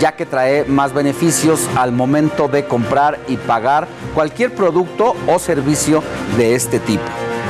ya 0.00 0.12
que 0.12 0.26
trae 0.26 0.64
más 0.64 0.92
beneficios 0.92 1.68
al 1.76 1.92
momento 1.92 2.48
de 2.48 2.64
comprar 2.66 3.18
y 3.28 3.36
pagar 3.36 3.88
cualquier 4.14 4.54
producto 4.54 5.14
o 5.26 5.38
servicio 5.38 6.02
de 6.36 6.54
este 6.54 6.78
tipo. 6.78 7.04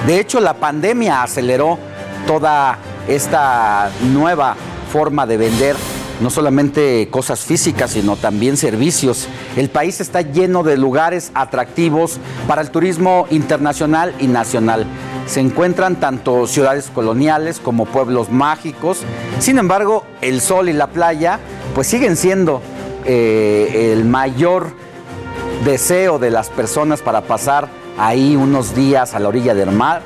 De 0.07 0.21
hecho, 0.21 0.41
la 0.41 0.55
pandemia 0.55 1.23
aceleró 1.23 1.79
toda 2.27 2.79
esta 3.09 3.91
nueva 4.13 4.57
forma 4.93 5.27
de 5.27 5.37
vender 5.37 5.77
no 6.21 6.31
solamente 6.31 7.09
cosas 7.11 7.41
físicas, 7.41 7.93
sino 7.93 8.17
también 8.17 8.57
servicios. 8.57 9.29
El 9.57 9.71
país 9.71 10.01
está 10.01 10.23
lleno 10.23 10.63
de 10.63 10.77
lugares 10.77 11.31
atractivos 11.35 12.19
para 12.47 12.63
el 12.63 12.71
turismo 12.71 13.27
internacional 13.31 14.15
y 14.19 14.27
nacional. 14.27 14.85
Se 15.27 15.41
encuentran 15.41 15.97
tanto 15.97 16.47
ciudades 16.47 16.91
coloniales 16.93 17.61
como 17.61 17.85
pueblos 17.87 18.31
mágicos. 18.31 19.03
Sin 19.39 19.59
embargo, 19.59 20.05
el 20.23 20.41
sol 20.41 20.69
y 20.69 20.73
la 20.73 20.89
playa 20.89 21.39
pues 21.79 21.87
siguen 21.87 22.17
siendo 22.17 22.61
eh, 23.05 23.93
el 23.93 24.05
mayor 24.05 24.73
deseo 25.65 26.19
de 26.19 26.29
las 26.33 26.49
personas 26.49 27.03
para 27.03 27.21
pasar 27.21 27.69
ahí 27.97 28.35
unos 28.35 28.75
días 28.75 29.15
a 29.15 29.21
la 29.21 29.29
orilla 29.29 29.55
del 29.55 29.71
mar. 29.71 30.03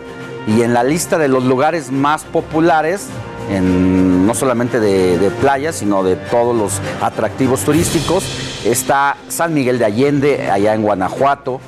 Y 0.46 0.60
en 0.60 0.74
la 0.74 0.84
lista 0.84 1.16
de 1.16 1.28
los 1.28 1.44
lugares 1.44 1.90
más 1.90 2.24
populares 2.24 3.06
no 3.58 4.34
solamente 4.34 4.80
de, 4.80 5.16
de 5.16 5.30
playas, 5.30 5.76
sino 5.76 6.02
de 6.02 6.16
todos 6.16 6.54
los 6.54 6.78
atractivos 7.00 7.60
turísticos. 7.60 8.22
Está 8.66 9.16
San 9.28 9.54
Miguel 9.54 9.78
de 9.78 9.86
Allende, 9.86 10.50
allá 10.50 10.74
en 10.74 10.82
Guanajuato, 10.82 11.58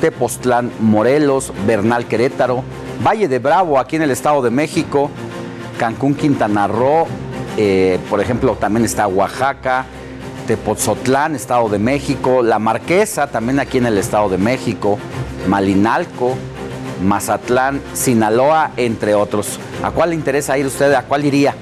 Tepoztlán, 0.00 0.72
Morelos, 0.80 1.52
Bernal, 1.66 2.06
Querétaro, 2.06 2.64
Valle 3.06 3.28
de 3.28 3.38
Bravo, 3.38 3.78
aquí 3.78 3.96
en 3.96 4.02
el 4.02 4.12
Estado 4.12 4.40
de 4.40 4.50
México, 4.50 5.10
Cancún, 5.78 6.14
Quintana 6.14 6.68
Roo, 6.68 7.06
eh, 7.56 7.98
por 8.08 8.20
ejemplo, 8.20 8.56
también 8.56 8.84
está 8.84 9.06
Oaxaca, 9.06 9.86
Tepoztlán, 10.46 11.34
Estado 11.34 11.68
de 11.68 11.78
México, 11.78 12.42
La 12.42 12.58
Marquesa, 12.58 13.28
también 13.28 13.60
aquí 13.60 13.78
en 13.78 13.86
el 13.86 13.98
Estado 13.98 14.28
de 14.28 14.38
México, 14.38 14.98
Malinalco, 15.48 16.34
Mazatlán, 17.02 17.80
Sinaloa, 17.92 18.72
entre 18.76 19.14
otros. 19.14 19.58
¿A 19.82 19.90
cuál 19.90 20.10
le 20.10 20.16
interesa 20.16 20.56
ir 20.58 20.66
usted? 20.66 20.92
¿A 20.94 21.02
cuál 21.02 21.24
iría? 21.24 21.54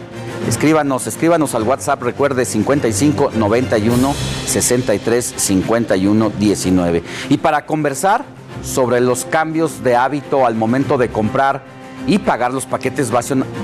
Escríbanos, 0.48 1.06
escríbanos 1.06 1.54
al 1.54 1.64
WhatsApp, 1.64 2.02
recuerde 2.02 2.44
55 2.44 3.32
91 3.34 4.14
63 4.46 5.34
51 5.36 6.30
19. 6.30 7.02
Y 7.28 7.38
para 7.38 7.66
conversar 7.66 8.24
sobre 8.62 9.00
los 9.00 9.24
cambios 9.24 9.82
de 9.84 9.96
hábito 9.96 10.46
al 10.46 10.54
momento 10.54 10.98
de 10.98 11.08
comprar 11.08 11.62
y 12.06 12.18
pagar 12.18 12.52
los 12.52 12.66
paquetes 12.66 13.10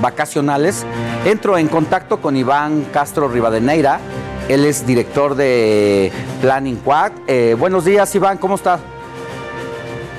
vacacionales, 0.01 0.85
entro 1.25 1.57
en 1.57 1.67
contacto 1.67 2.21
con 2.21 2.35
Iván 2.35 2.85
Castro 2.91 3.27
Rivadeneira. 3.27 3.99
Él 4.49 4.65
es 4.65 4.85
director 4.87 5.35
de 5.35 6.11
Planning 6.41 6.77
Quack. 6.77 7.13
Eh, 7.27 7.55
buenos 7.59 7.83
días, 7.85 8.13
Iván, 8.15 8.37
¿cómo 8.37 8.55
estás? 8.55 8.79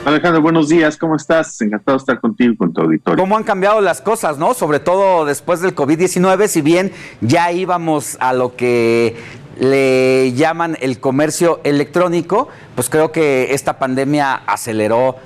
Alejandro, 0.05 0.40
buenos 0.40 0.69
días, 0.69 0.97
¿cómo 0.97 1.16
estás? 1.16 1.61
Encantado 1.61 1.99
de 1.99 2.01
estar 2.01 2.20
contigo 2.20 2.53
y 2.53 2.57
con 2.57 2.73
tu 2.73 2.81
auditorio. 2.81 3.23
¿Cómo 3.23 3.36
han 3.36 3.43
cambiado 3.43 3.81
las 3.81 4.01
cosas, 4.01 4.39
no? 4.39 4.55
Sobre 4.55 4.81
todo 4.81 5.24
después 5.24 5.61
del 5.61 5.74
COVID-19, 5.74 6.47
si 6.47 6.62
bien 6.62 6.93
ya 7.20 7.53
íbamos 7.53 8.16
a 8.20 8.32
lo 8.32 8.57
que 8.57 9.16
le 9.59 10.32
llaman 10.32 10.78
el 10.81 11.01
comercio 11.01 11.61
electrónico, 11.65 12.49
pues 12.74 12.89
creo 12.89 13.12
que 13.12 13.53
esta 13.55 13.78
pandemia 13.78 14.35
aceleró 14.35 15.16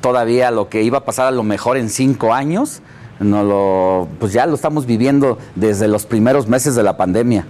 todavía 0.00 0.50
lo 0.50 0.68
que 0.68 0.82
iba 0.82 0.98
a 0.98 1.04
pasar 1.04 1.26
a 1.26 1.30
lo 1.30 1.42
mejor 1.42 1.76
en 1.76 1.88
cinco 1.88 2.34
años. 2.34 2.82
No 3.20 3.42
lo, 3.44 4.08
pues 4.20 4.32
ya 4.32 4.46
lo 4.46 4.54
estamos 4.54 4.84
viviendo 4.86 5.38
desde 5.54 5.88
los 5.88 6.04
primeros 6.04 6.48
meses 6.48 6.74
de 6.74 6.82
la 6.82 6.96
pandemia. 6.96 7.46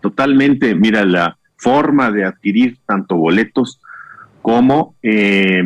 Totalmente, 0.00 0.74
mira, 0.74 1.04
la 1.04 1.36
forma 1.56 2.10
de 2.10 2.24
adquirir 2.24 2.78
tanto 2.86 3.16
boletos 3.16 3.80
como 4.40 4.94
eh, 5.02 5.62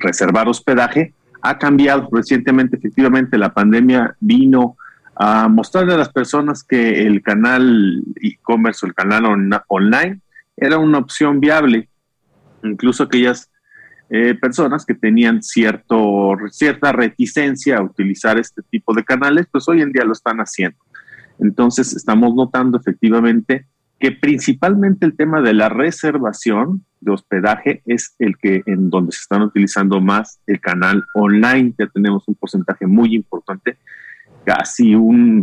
reservar 0.00 0.48
hospedaje 0.48 1.14
ha 1.42 1.58
cambiado 1.58 2.08
recientemente. 2.12 2.76
Efectivamente, 2.76 3.36
la 3.36 3.52
pandemia 3.52 4.16
vino 4.20 4.76
a 5.16 5.48
mostrarle 5.48 5.94
a 5.94 5.98
las 5.98 6.10
personas 6.10 6.64
que 6.64 7.06
el 7.06 7.22
canal 7.22 8.02
e-commerce 8.20 8.84
o 8.84 8.88
el 8.88 8.94
canal 8.94 9.24
online 9.68 10.20
era 10.56 10.78
una 10.78 10.98
opción 10.98 11.40
viable. 11.40 11.88
Incluso 12.62 13.04
aquellas 13.04 13.50
eh, 14.10 14.34
personas 14.34 14.84
que 14.84 14.94
tenían 14.94 15.42
cierto, 15.42 16.36
cierta 16.50 16.92
reticencia 16.92 17.78
a 17.78 17.82
utilizar 17.82 18.38
este 18.38 18.62
tipo 18.70 18.94
de 18.94 19.04
canales, 19.04 19.46
pues 19.50 19.68
hoy 19.68 19.80
en 19.80 19.92
día 19.92 20.04
lo 20.04 20.12
están 20.12 20.38
haciendo. 20.38 20.78
Entonces, 21.38 21.94
estamos 21.94 22.34
notando 22.34 22.78
efectivamente 22.78 23.66
que 23.98 24.12
principalmente 24.12 25.06
el 25.06 25.16
tema 25.16 25.40
de 25.40 25.54
la 25.54 25.68
reservación 25.68 26.84
de 27.00 27.12
hospedaje 27.12 27.82
es 27.86 28.14
el 28.18 28.36
que 28.36 28.62
en 28.66 28.90
donde 28.90 29.12
se 29.12 29.20
están 29.22 29.42
utilizando 29.42 30.00
más 30.00 30.40
el 30.46 30.60
canal 30.60 31.04
online. 31.14 31.74
Ya 31.78 31.86
tenemos 31.86 32.24
un 32.26 32.34
porcentaje 32.34 32.86
muy 32.86 33.14
importante, 33.14 33.78
casi 34.44 34.94
un 34.94 35.42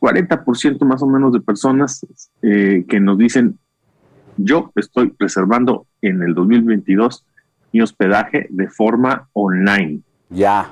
40% 0.00 0.84
más 0.84 1.02
o 1.02 1.06
menos 1.06 1.32
de 1.32 1.40
personas 1.40 2.04
eh, 2.42 2.84
que 2.88 3.00
nos 3.00 3.18
dicen, 3.18 3.58
yo 4.36 4.72
estoy 4.74 5.12
reservando 5.18 5.86
en 6.00 6.22
el 6.22 6.34
2022 6.34 7.26
y 7.72 7.80
hospedaje 7.80 8.46
de 8.50 8.68
forma 8.68 9.28
online. 9.32 10.00
Ya. 10.28 10.70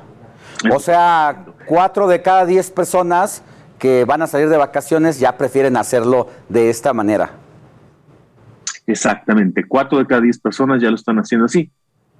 O 0.73 0.81
sea, 0.81 1.45
cuatro 1.67 2.09
de 2.09 2.23
cada 2.23 2.45
diez 2.45 2.71
personas 2.71 3.43
que 3.79 4.05
van 4.05 4.23
a 4.23 4.27
salir 4.27 4.49
de 4.49 4.57
vacaciones 4.57 5.21
ya 5.21 5.37
prefieren 5.37 5.77
hacerlo 5.77 6.29
de 6.49 6.71
esta 6.71 6.93
manera. 6.93 7.31
Exactamente, 8.87 9.65
cuatro 9.69 9.99
de 9.99 10.07
cada 10.07 10.23
diez 10.23 10.39
personas 10.39 10.83
ya 10.83 10.89
lo 10.91 10.97
están 10.97 11.19
haciendo 11.19 11.47
así. 11.47 11.71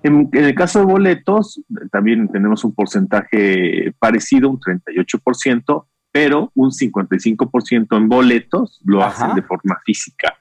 En, 0.03 0.29
en 0.33 0.45
el 0.45 0.55
caso 0.55 0.79
de 0.79 0.85
boletos, 0.85 1.61
también 1.91 2.29
tenemos 2.29 2.63
un 2.63 2.73
porcentaje 2.75 3.93
parecido, 3.99 4.51
un 4.51 4.61
38%, 4.61 5.87
pero 6.13 6.53
un 6.55 6.71
55% 6.71 7.97
en 7.97 8.09
boletos 8.09 8.81
lo 8.85 9.03
Ajá. 9.03 9.25
hacen 9.25 9.37
de 9.37 9.43
forma 9.43 9.79
física. 9.85 10.37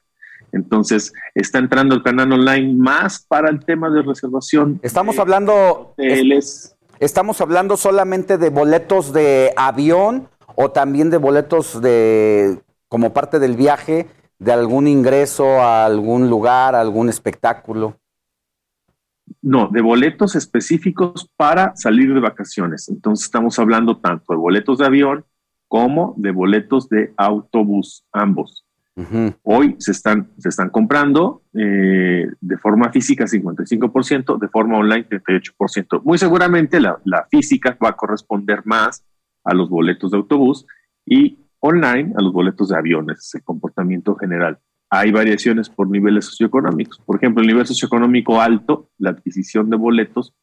Entonces, 0.51 1.13
está 1.35 1.59
entrando 1.59 1.95
el 1.95 2.03
canal 2.03 2.31
online 2.31 2.73
más 2.73 3.25
para 3.27 3.49
el 3.49 3.63
tema 3.63 3.89
de 3.89 4.01
reservación. 4.01 4.79
Estamos 4.81 5.19
hablando. 5.19 5.93
Estamos 6.99 7.41
hablando 7.41 7.77
solamente 7.77 8.37
de 8.37 8.49
boletos 8.49 9.13
de 9.13 9.53
avión 9.55 10.29
o 10.55 10.71
también 10.71 11.09
de 11.09 11.17
boletos 11.17 11.79
de 11.81 12.59
como 12.87 13.13
parte 13.13 13.37
del 13.37 13.55
viaje 13.55 14.07
de 14.39 14.51
algún 14.51 14.87
ingreso 14.87 15.61
a 15.61 15.85
algún 15.85 16.29
lugar, 16.29 16.75
a 16.75 16.81
algún 16.81 17.09
espectáculo. 17.09 17.99
No, 19.41 19.67
de 19.67 19.81
boletos 19.81 20.35
específicos 20.35 21.29
para 21.35 21.75
salir 21.75 22.13
de 22.13 22.19
vacaciones. 22.19 22.89
Entonces, 22.89 23.25
estamos 23.25 23.59
hablando 23.59 23.97
tanto 23.97 24.33
de 24.33 24.37
boletos 24.37 24.77
de 24.77 24.85
avión 24.85 25.25
como 25.67 26.13
de 26.17 26.31
boletos 26.31 26.87
de 26.89 27.13
autobús, 27.17 28.05
ambos. 28.11 28.66
Hoy 29.43 29.75
se 29.77 29.91
están, 29.91 30.31
se 30.39 30.49
están 30.49 30.69
comprando 30.69 31.43
eh, 31.53 32.27
de 32.41 32.57
forma 32.57 32.91
física 32.91 33.25
55%, 33.25 34.39
de 34.39 34.47
forma 34.47 34.79
online 34.79 35.07
38%. 35.07 36.01
Muy 36.03 36.17
seguramente 36.17 36.79
la, 36.79 36.99
la 37.05 37.27
física 37.29 37.77
va 37.83 37.89
a 37.89 37.95
corresponder 37.95 38.65
más 38.65 39.05
a 39.43 39.53
los 39.53 39.69
boletos 39.69 40.11
de 40.11 40.17
autobús 40.17 40.65
y 41.05 41.37
online 41.59 42.13
a 42.17 42.21
los 42.21 42.33
boletos 42.33 42.69
de 42.69 42.77
aviones, 42.77 43.19
ese 43.19 43.41
comportamiento 43.41 44.15
general. 44.15 44.59
Hay 44.89 45.11
variaciones 45.11 45.69
por 45.69 45.89
niveles 45.89 46.25
socioeconómicos. 46.25 46.99
Por 46.99 47.17
ejemplo, 47.17 47.41
el 47.41 47.47
nivel 47.47 47.67
socioeconómico 47.67 48.41
alto, 48.41 48.89
la 48.97 49.11
adquisición 49.11 49.69
de 49.69 49.77
boletos 49.77 50.33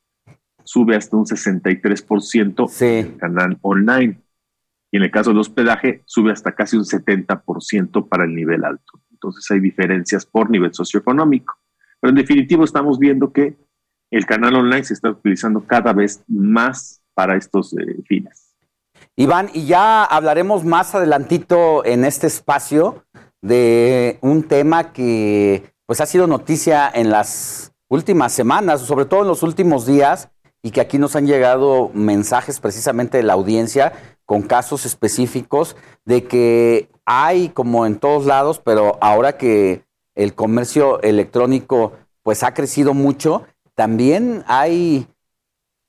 sube 0.65 0.97
hasta 0.97 1.17
un 1.17 1.25
63% 1.25 2.83
en 2.83 3.07
el 3.07 3.17
canal 3.17 3.59
online. 3.63 4.21
Y 4.95 4.97
en 4.97 5.03
el 5.03 5.11
caso 5.11 5.31
del 5.31 5.41
hospedaje, 5.41 6.05
sube 6.07 6.31
hasta 6.31 6.53
casi 6.53 6.77
un 6.77 6.85
70% 6.85 8.09
para 8.09 8.27
el 8.27 8.33
nivel 8.33 8.65
alto. 8.65 9.01
Entonces 9.11 9.45
hay 9.51 9.59
diferencias 9.59 10.25
por 10.25 10.49
nivel 10.51 10.73
socioeconómico. 10.73 11.57
Pero 11.99 12.11
en 12.11 12.15
definitivo 12.15 12.63
estamos 12.63 13.01
viendo 13.01 13.33
que 13.33 13.57
el 14.13 14.25
canal 14.25 14.55
online 14.55 14.85
se 14.85 14.95
está 14.95 15.11
utilizando 15.11 15.67
cada 15.67 15.93
vez 15.93 16.23
más 16.29 17.03
para 17.13 17.37
estos 17.37 17.77
eh, 17.77 18.05
fines. 18.07 18.55
Iván, 19.17 19.49
y 19.53 19.67
ya 19.67 20.05
hablaremos 20.05 20.65
más 20.65 20.95
adelantito 20.95 21.85
en 21.85 22.05
este 22.05 22.29
espacio 22.29 23.05
de 23.43 24.19
un 24.21 24.45
tema 24.45 24.93
que 24.93 25.75
pues 25.87 26.01
ha 26.01 26.07
sido 26.07 26.29
noticia 26.29 26.89
en 26.95 27.11
las 27.11 27.75
últimas 27.89 28.33
semanas, 28.33 28.83
sobre 28.83 29.07
todo 29.07 29.23
en 29.23 29.29
los 29.29 29.43
últimos 29.43 29.87
días, 29.87 30.31
y 30.65 30.71
que 30.71 30.81
aquí 30.81 30.97
nos 30.97 31.15
han 31.15 31.27
llegado 31.27 31.91
mensajes 31.93 32.59
precisamente 32.59 33.19
de 33.19 33.23
la 33.23 33.35
audiencia 33.35 33.93
con 34.25 34.41
casos 34.41 34.87
específicos 34.87 35.77
de 36.07 36.25
que 36.25 36.89
hay 37.05 37.51
como 37.51 37.85
en 37.85 37.97
todos 37.97 38.25
lados, 38.25 38.63
pero 38.65 38.97
ahora 39.03 39.37
que 39.37 39.85
el 40.15 40.35
comercio 40.35 41.03
electrónico 41.03 41.93
pues 42.23 42.43
ha 42.43 42.55
crecido 42.55 42.95
mucho, 42.95 43.47
también 43.75 44.43
hay 44.47 45.07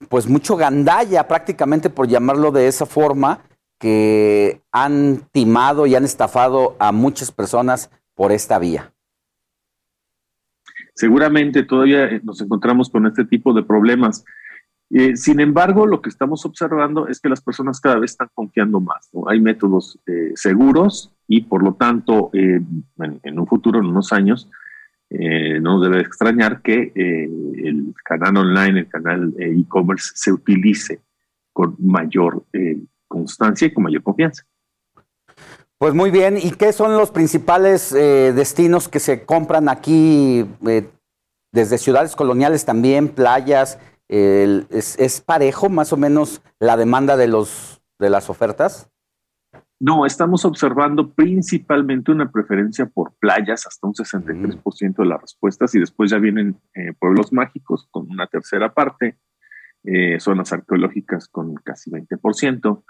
pues 0.10 0.28
mucho 0.28 0.58
gandalla 0.58 1.26
prácticamente 1.26 1.90
por 1.90 2.10
llamarlo 2.10 2.52
de 2.52 2.68
esa 2.68 2.86
forma 2.86 3.46
que 3.80 4.62
han 4.74 5.22
timado 5.32 5.86
y 5.86 5.96
han 5.96 6.04
estafado 6.04 6.76
a 6.80 6.92
muchas 6.92 7.32
personas 7.32 7.90
por 8.14 8.34
esta 8.34 8.60
vía. 8.60 8.92
Seguramente 10.96 11.64
todavía 11.64 12.06
eh, 12.06 12.22
nos 12.24 12.42
encontramos 12.42 12.90
con 12.90 13.06
este 13.06 13.24
tipo 13.24 13.54
de 13.54 13.64
problemas. 13.64 14.26
Eh, 14.92 15.16
sin 15.16 15.40
embargo, 15.40 15.88
lo 15.88 16.02
que 16.02 16.10
estamos 16.10 16.46
observando 16.46 17.08
es 17.08 17.20
que 17.20 17.30
las 17.30 17.42
personas 17.42 17.80
cada 17.80 18.00
vez 18.00 18.12
están 18.12 18.30
confiando 18.34 18.80
más. 18.80 19.10
¿no? 19.14 19.28
Hay 19.28 19.40
métodos 19.40 20.00
eh, 20.06 20.32
seguros 20.36 21.12
y 21.28 21.42
por 21.42 21.64
lo 21.64 21.74
tanto, 21.74 22.30
eh, 22.34 22.62
en, 23.00 23.20
en, 23.24 23.40
un 23.40 23.48
futuro, 23.48 23.80
en 23.80 23.86
unos 23.86 24.14
años, 24.14 24.50
no 25.62 25.80
debe 25.80 26.02
extrañar 26.02 26.62
que 26.62 26.92
el 26.96 27.94
canal 28.04 28.38
online, 28.38 28.82
el 28.82 28.90
canal 28.90 29.34
e-commerce 29.38 30.12
se 30.14 30.32
utilice 30.34 31.00
con 31.54 31.76
mayor 31.80 32.44
constancia 33.08 33.68
y 33.68 33.74
con 33.74 33.84
mayor 33.84 34.04
confianza. 34.04 34.44
Pues 35.78 35.94
muy 35.94 36.12
bien, 36.12 36.38
¿y 36.38 36.52
qué 36.52 36.74
son 36.74 36.98
los 36.98 37.12
principales 37.12 37.92
destinos 37.92 38.90
que 38.90 39.00
se 39.00 39.24
compran 39.26 39.70
aquí 39.70 40.44
desde 41.54 41.78
ciudades 41.78 42.16
coloniales 42.16 42.66
también, 42.66 43.08
playas? 43.08 43.80
Es, 44.08 45.00
es, 45.00 45.22
parejo 45.22 45.70
más 45.70 45.92
o 45.92 45.98
menos 45.98 46.42
la 46.60 46.78
demanda 46.78 47.18
de 47.18 47.28
los 47.28 47.82
de 48.00 48.10
las 48.10 48.30
ofertas? 48.30 48.90
No, 49.80 50.06
estamos 50.06 50.46
observando 50.46 51.14
principalmente 51.14 52.12
una 52.12 52.32
preferencia 52.32 52.86
por 52.86 53.14
playas, 53.20 53.68
hasta 53.68 53.88
un 53.88 53.94
63% 53.94 54.96
de 54.96 55.06
las 55.06 55.22
respuestas, 55.22 55.76
y 55.76 55.80
después 55.80 56.12
ya 56.12 56.18
vienen 56.18 56.58
eh, 56.74 56.94
pueblos 56.98 57.34
mágicos 57.34 57.88
con 57.92 58.10
una 58.10 58.28
tercera 58.28 58.74
parte, 58.74 59.18
eh, 59.84 60.20
zonas 60.20 60.54
arqueológicas 60.54 61.28
con 61.28 61.56
casi 61.56 61.92
20%, 61.92 62.84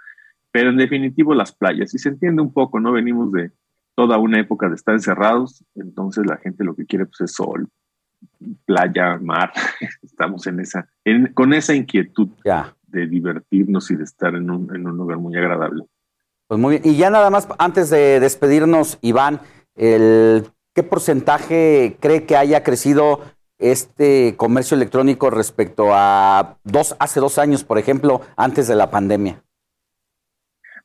pero 0.52 0.70
en 0.70 0.78
definitivo 0.78 1.34
las 1.34 1.54
playas, 1.54 1.94
y 1.96 1.98
se 1.98 2.10
entiende 2.10 2.42
un 2.42 2.54
poco, 2.54 2.80
¿no? 2.80 2.92
Venimos 2.92 3.32
de 3.32 3.52
toda 3.96 4.18
una 4.20 4.40
época 4.40 4.70
de 4.70 4.76
estar 4.76 4.94
encerrados, 4.94 5.66
entonces 5.74 6.26
la 6.26 6.38
gente 6.38 6.64
lo 6.64 6.76
que 6.76 6.86
quiere 6.86 7.06
pues, 7.08 7.22
es 7.22 7.34
sol, 7.34 7.68
playa, 8.65 9.18
mar, 9.22 9.52
estamos 10.03 10.47
en 10.47 10.60
esa, 10.60 10.88
en, 11.03 11.34
con 11.34 11.53
esa 11.53 11.73
inquietud 11.73 12.30
ya. 12.43 12.76
de 12.88 13.07
divertirnos 13.07 13.91
y 13.91 13.95
de 13.95 14.03
estar 14.03 14.35
en 14.35 14.49
un, 14.49 14.73
en 14.76 14.88
un 14.88 14.97
lugar 14.97 15.18
muy 15.18 15.35
agradable. 15.38 15.84
Pues 16.47 16.60
muy 16.60 16.77
bien. 16.80 16.93
Y 16.93 16.97
ya 16.97 17.10
nada 17.10 17.30
más, 17.30 17.47
antes 17.57 17.89
de 17.89 18.19
despedirnos, 18.19 18.99
Iván, 19.02 19.39
el, 19.76 20.45
¿qué 20.73 20.84
porcentaje 20.84 21.97
cree 21.99 22.26
que 22.26 22.35
haya 22.35 22.64
crecido 22.64 23.22
este 23.57 24.35
comercio 24.38 24.76
electrónico 24.76 25.30
respecto 25.30 25.88
a 25.93 26.57
dos, 26.64 26.95
hace 26.99 27.19
dos 27.19 27.38
años, 27.39 27.64
por 27.64 27.77
ejemplo, 27.77 28.22
antes 28.35 28.68
de 28.68 28.76
la 28.76 28.91
pandemia? 28.91 29.41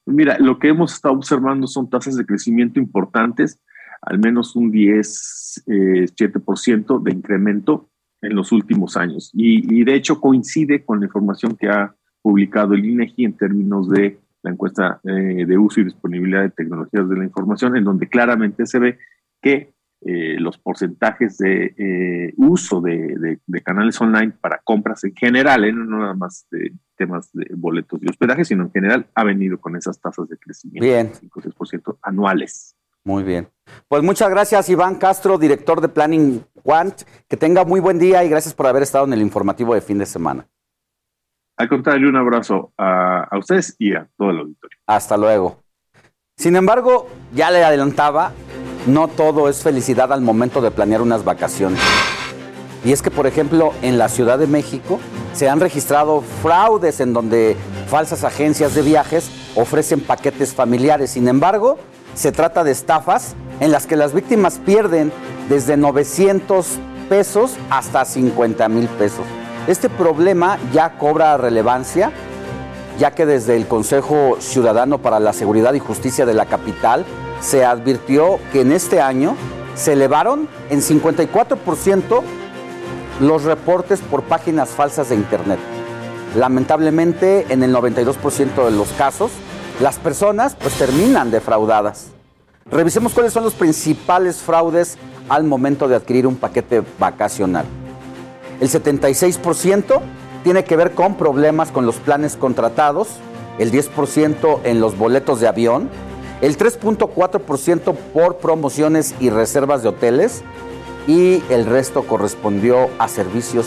Mira, 0.06 0.38
lo 0.38 0.58
que 0.58 0.68
hemos 0.68 0.94
estado 0.94 1.14
observando 1.14 1.66
son 1.66 1.90
tasas 1.90 2.16
de 2.16 2.26
crecimiento 2.26 2.80
importantes, 2.80 3.60
al 4.02 4.18
menos 4.18 4.56
un 4.56 4.70
10, 4.70 5.64
eh, 5.66 6.06
7% 6.14 7.02
de 7.02 7.12
incremento 7.12 7.90
en 8.22 8.34
los 8.34 8.52
últimos 8.52 8.96
años. 8.96 9.30
Y, 9.32 9.80
y, 9.80 9.84
de 9.84 9.94
hecho 9.94 10.20
coincide 10.20 10.84
con 10.84 11.00
la 11.00 11.06
información 11.06 11.56
que 11.56 11.68
ha 11.68 11.94
publicado 12.22 12.74
el 12.74 12.84
INEGI 12.84 13.24
en 13.24 13.36
términos 13.36 13.88
de 13.88 14.18
la 14.42 14.50
encuesta 14.50 15.00
eh, 15.04 15.44
de 15.46 15.58
uso 15.58 15.80
y 15.80 15.84
disponibilidad 15.84 16.42
de 16.42 16.50
tecnologías 16.50 17.08
de 17.08 17.16
la 17.16 17.24
información, 17.24 17.76
en 17.76 17.84
donde 17.84 18.08
claramente 18.08 18.66
se 18.66 18.78
ve 18.78 18.98
que 19.40 19.72
eh, 20.02 20.36
los 20.38 20.56
porcentajes 20.56 21.36
de 21.36 21.74
eh, 21.76 22.32
uso 22.38 22.80
de, 22.80 22.96
de, 23.18 23.38
de, 23.46 23.60
canales 23.62 24.00
online 24.00 24.32
para 24.40 24.58
compras 24.64 25.04
en 25.04 25.14
general, 25.14 25.60
no 25.74 25.98
nada 25.98 26.14
más 26.14 26.46
de 26.50 26.72
temas 26.96 27.30
de 27.34 27.46
boletos 27.54 28.02
y 28.02 28.08
hospedaje, 28.08 28.46
sino 28.46 28.64
en 28.64 28.70
general 28.70 29.06
ha 29.14 29.24
venido 29.24 29.60
con 29.60 29.76
esas 29.76 30.00
tasas 30.00 30.26
de 30.28 30.38
crecimiento 30.38 30.86
Bien. 30.86 31.12
5-6% 31.12 31.98
anuales. 32.00 32.76
Muy 33.04 33.22
bien. 33.22 33.48
Pues 33.88 34.02
muchas 34.02 34.30
gracias, 34.30 34.68
Iván 34.68 34.96
Castro, 34.96 35.38
director 35.38 35.80
de 35.80 35.88
Planning 35.88 36.44
Quant. 36.62 37.02
Que 37.28 37.36
tenga 37.36 37.64
muy 37.64 37.80
buen 37.80 37.98
día 37.98 38.24
y 38.24 38.28
gracias 38.28 38.54
por 38.54 38.66
haber 38.66 38.82
estado 38.82 39.04
en 39.04 39.12
el 39.12 39.22
informativo 39.22 39.74
de 39.74 39.80
fin 39.80 39.98
de 39.98 40.06
semana. 40.06 40.46
Al 41.56 41.68
contrario, 41.68 42.08
un 42.08 42.16
abrazo 42.16 42.72
a, 42.78 43.24
a, 43.24 43.38
ustedes 43.38 43.76
y 43.78 43.94
a 43.94 44.08
todo 44.16 44.30
el 44.30 44.38
auditorio. 44.38 44.78
Hasta 44.86 45.16
luego. 45.16 45.62
Sin 46.36 46.56
embargo, 46.56 47.06
ya 47.34 47.50
le 47.50 47.62
adelantaba, 47.62 48.32
no 48.86 49.08
todo 49.08 49.48
es 49.48 49.62
felicidad 49.62 50.12
al 50.12 50.22
momento 50.22 50.62
de 50.62 50.70
planear 50.70 51.02
unas 51.02 51.22
vacaciones. 51.22 51.80
Y 52.82 52.92
es 52.92 53.02
que, 53.02 53.10
por 53.10 53.26
ejemplo, 53.26 53.74
en 53.82 53.98
la 53.98 54.08
Ciudad 54.08 54.38
de 54.38 54.46
México 54.46 54.98
se 55.34 55.50
han 55.50 55.60
registrado 55.60 56.22
fraudes 56.42 57.00
en 57.00 57.12
donde 57.12 57.56
falsas 57.88 58.24
agencias 58.24 58.74
de 58.74 58.82
viajes 58.82 59.30
ofrecen 59.54 60.00
paquetes 60.00 60.54
familiares. 60.54 61.10
Sin 61.10 61.28
embargo, 61.28 61.78
se 62.20 62.32
trata 62.32 62.64
de 62.64 62.70
estafas 62.70 63.34
en 63.60 63.72
las 63.72 63.86
que 63.86 63.96
las 63.96 64.12
víctimas 64.12 64.58
pierden 64.58 65.10
desde 65.48 65.78
900 65.78 66.78
pesos 67.08 67.56
hasta 67.70 68.04
50 68.04 68.68
mil 68.68 68.88
pesos. 68.88 69.24
Este 69.66 69.88
problema 69.88 70.58
ya 70.70 70.98
cobra 70.98 71.38
relevancia, 71.38 72.12
ya 72.98 73.12
que 73.12 73.24
desde 73.24 73.56
el 73.56 73.66
Consejo 73.66 74.36
Ciudadano 74.38 74.98
para 74.98 75.18
la 75.18 75.32
Seguridad 75.32 75.72
y 75.72 75.78
Justicia 75.78 76.26
de 76.26 76.34
la 76.34 76.44
capital 76.44 77.06
se 77.40 77.64
advirtió 77.64 78.38
que 78.52 78.60
en 78.60 78.72
este 78.72 79.00
año 79.00 79.34
se 79.74 79.94
elevaron 79.94 80.46
en 80.68 80.82
54% 80.82 82.20
los 83.20 83.44
reportes 83.44 84.00
por 84.00 84.24
páginas 84.24 84.68
falsas 84.68 85.08
de 85.08 85.14
Internet. 85.14 85.58
Lamentablemente, 86.36 87.46
en 87.48 87.62
el 87.62 87.74
92% 87.74 88.66
de 88.66 88.72
los 88.72 88.88
casos, 88.92 89.30
las 89.80 89.98
personas 89.98 90.54
pues 90.54 90.74
terminan 90.74 91.30
defraudadas. 91.30 92.08
Revisemos 92.70 93.12
cuáles 93.12 93.32
son 93.32 93.44
los 93.44 93.54
principales 93.54 94.36
fraudes 94.36 94.98
al 95.28 95.44
momento 95.44 95.88
de 95.88 95.96
adquirir 95.96 96.26
un 96.26 96.36
paquete 96.36 96.82
vacacional. 96.98 97.64
El 98.60 98.68
76% 98.68 100.00
tiene 100.44 100.64
que 100.64 100.76
ver 100.76 100.92
con 100.92 101.16
problemas 101.16 101.70
con 101.72 101.86
los 101.86 101.96
planes 101.96 102.36
contratados, 102.36 103.08
el 103.58 103.72
10% 103.72 104.60
en 104.64 104.80
los 104.80 104.96
boletos 104.96 105.40
de 105.40 105.48
avión, 105.48 105.88
el 106.42 106.56
3.4% 106.56 107.94
por 108.12 108.36
promociones 108.36 109.14
y 109.18 109.30
reservas 109.30 109.82
de 109.82 109.88
hoteles 109.88 110.42
y 111.06 111.42
el 111.50 111.66
resto 111.66 112.02
correspondió 112.02 112.88
a 112.98 113.08
servicios 113.08 113.66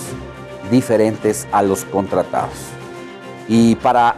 diferentes 0.72 1.48
a 1.52 1.62
los 1.64 1.86
contratados. 1.86 2.56
Y 3.48 3.76
para, 3.76 4.16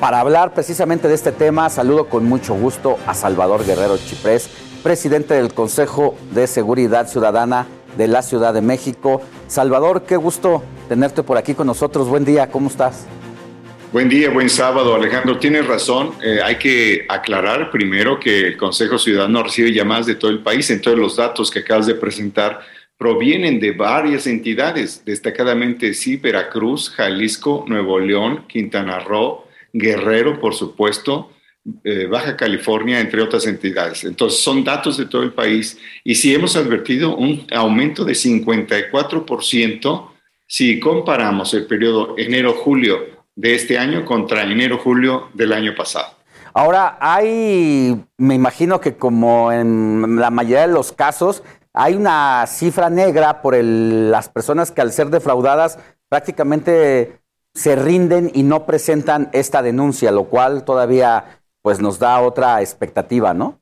para 0.00 0.20
hablar 0.20 0.54
precisamente 0.54 1.08
de 1.08 1.14
este 1.14 1.30
tema, 1.30 1.68
saludo 1.68 2.08
con 2.08 2.24
mucho 2.24 2.54
gusto 2.54 2.98
a 3.06 3.12
Salvador 3.12 3.66
Guerrero 3.66 3.98
Chiprés, 3.98 4.48
presidente 4.82 5.34
del 5.34 5.52
Consejo 5.52 6.16
de 6.32 6.46
Seguridad 6.46 7.06
Ciudadana 7.06 7.66
de 7.98 8.08
la 8.08 8.22
Ciudad 8.22 8.54
de 8.54 8.62
México. 8.62 9.20
Salvador, 9.46 10.04
qué 10.08 10.16
gusto 10.16 10.62
tenerte 10.88 11.22
por 11.22 11.36
aquí 11.36 11.52
con 11.52 11.66
nosotros. 11.66 12.08
Buen 12.08 12.24
día, 12.24 12.50
¿cómo 12.50 12.68
estás? 12.68 13.06
Buen 13.92 14.08
día, 14.08 14.30
buen 14.30 14.48
sábado, 14.48 14.94
Alejandro. 14.94 15.38
Tienes 15.38 15.66
razón. 15.66 16.12
Eh, 16.22 16.40
hay 16.42 16.56
que 16.56 17.04
aclarar 17.06 17.70
primero 17.70 18.18
que 18.18 18.46
el 18.46 18.56
Consejo 18.56 18.96
Ciudadano 18.96 19.42
recibe 19.42 19.70
llamadas 19.70 20.06
de 20.06 20.14
todo 20.14 20.30
el 20.30 20.42
país. 20.42 20.70
Entonces, 20.70 20.98
los 20.98 21.16
datos 21.16 21.50
que 21.50 21.58
acabas 21.58 21.86
de 21.86 21.94
presentar 21.94 22.60
provienen 22.96 23.60
de 23.60 23.72
varias 23.72 24.26
entidades, 24.26 25.02
destacadamente 25.04 25.92
sí, 25.92 26.16
Veracruz, 26.16 26.88
Jalisco, 26.88 27.64
Nuevo 27.66 27.98
León, 27.98 28.44
Quintana 28.46 29.00
Roo, 29.00 29.44
Guerrero, 29.72 30.40
por 30.40 30.54
supuesto, 30.54 31.30
eh, 31.84 32.06
Baja 32.06 32.36
California, 32.36 33.00
entre 33.00 33.22
otras 33.22 33.46
entidades. 33.46 34.04
Entonces, 34.04 34.40
son 34.40 34.64
datos 34.64 34.96
de 34.96 35.06
todo 35.06 35.22
el 35.22 35.32
país. 35.32 35.78
Y 36.04 36.14
sí 36.14 36.34
hemos 36.34 36.56
advertido 36.56 37.16
un 37.16 37.46
aumento 37.52 38.04
de 38.04 38.14
54% 38.14 40.10
si 40.46 40.80
comparamos 40.80 41.54
el 41.54 41.66
periodo 41.66 42.14
enero-julio 42.18 43.20
de 43.36 43.54
este 43.54 43.78
año 43.78 44.04
contra 44.04 44.42
enero-julio 44.42 45.28
del 45.34 45.52
año 45.52 45.74
pasado. 45.76 46.08
Ahora, 46.52 46.98
hay, 47.00 47.96
me 48.18 48.34
imagino 48.34 48.80
que 48.80 48.96
como 48.96 49.52
en 49.52 50.16
la 50.16 50.30
mayoría 50.30 50.66
de 50.66 50.72
los 50.72 50.90
casos, 50.92 51.44
hay 51.72 51.94
una 51.94 52.44
cifra 52.48 52.90
negra 52.90 53.42
por 53.42 53.56
las 53.62 54.28
personas 54.28 54.72
que 54.72 54.80
al 54.80 54.92
ser 54.92 55.08
defraudadas 55.08 55.78
prácticamente 56.08 57.19
se 57.54 57.76
rinden 57.76 58.30
y 58.34 58.42
no 58.42 58.66
presentan 58.66 59.28
esta 59.32 59.62
denuncia, 59.62 60.12
lo 60.12 60.24
cual 60.24 60.64
todavía 60.64 61.42
pues 61.62 61.80
nos 61.80 61.98
da 61.98 62.20
otra 62.20 62.60
expectativa, 62.60 63.34
¿no? 63.34 63.60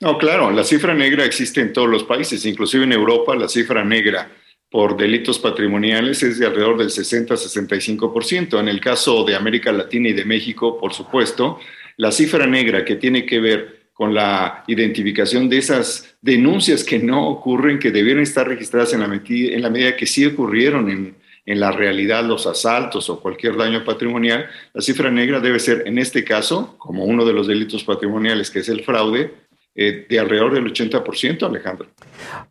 No, 0.00 0.18
claro, 0.18 0.50
la 0.50 0.64
cifra 0.64 0.94
negra 0.94 1.24
existe 1.24 1.60
en 1.60 1.72
todos 1.72 1.88
los 1.88 2.04
países, 2.04 2.44
inclusive 2.44 2.84
en 2.84 2.92
Europa 2.92 3.34
la 3.34 3.48
cifra 3.48 3.84
negra 3.84 4.30
por 4.70 4.96
delitos 4.96 5.38
patrimoniales 5.38 6.22
es 6.22 6.38
de 6.38 6.46
alrededor 6.46 6.76
del 6.76 6.88
60-65%. 6.88 8.60
En 8.60 8.68
el 8.68 8.80
caso 8.80 9.24
de 9.24 9.36
América 9.36 9.72
Latina 9.72 10.08
y 10.08 10.12
de 10.12 10.24
México, 10.24 10.78
por 10.78 10.92
supuesto, 10.92 11.60
la 11.96 12.12
cifra 12.12 12.46
negra 12.46 12.84
que 12.84 12.96
tiene 12.96 13.24
que 13.24 13.40
ver 13.40 13.86
con 13.92 14.12
la 14.12 14.64
identificación 14.66 15.48
de 15.48 15.58
esas 15.58 16.18
denuncias 16.20 16.84
que 16.84 16.98
no 16.98 17.28
ocurren, 17.28 17.78
que 17.78 17.90
debieron 17.90 18.22
estar 18.22 18.46
registradas 18.46 18.92
en 18.92 19.00
la, 19.00 19.06
en 19.06 19.62
la 19.62 19.70
medida 19.70 19.96
que 19.96 20.06
sí 20.06 20.26
ocurrieron 20.26 20.90
en, 20.90 21.16
en 21.46 21.60
la 21.60 21.70
realidad 21.70 22.24
los 22.24 22.46
asaltos 22.46 23.08
o 23.08 23.20
cualquier 23.20 23.56
daño 23.56 23.84
patrimonial, 23.84 24.46
la 24.74 24.82
cifra 24.82 25.10
negra 25.10 25.40
debe 25.40 25.60
ser, 25.60 25.84
en 25.86 25.98
este 25.98 26.24
caso, 26.24 26.74
como 26.76 27.04
uno 27.04 27.24
de 27.24 27.32
los 27.32 27.46
delitos 27.46 27.84
patrimoniales, 27.84 28.50
que 28.50 28.58
es 28.58 28.68
el 28.68 28.84
fraude, 28.84 29.32
eh, 29.78 30.06
de 30.08 30.18
alrededor 30.18 30.54
del 30.54 30.72
80%, 30.72 31.46
Alejandro. 31.46 31.88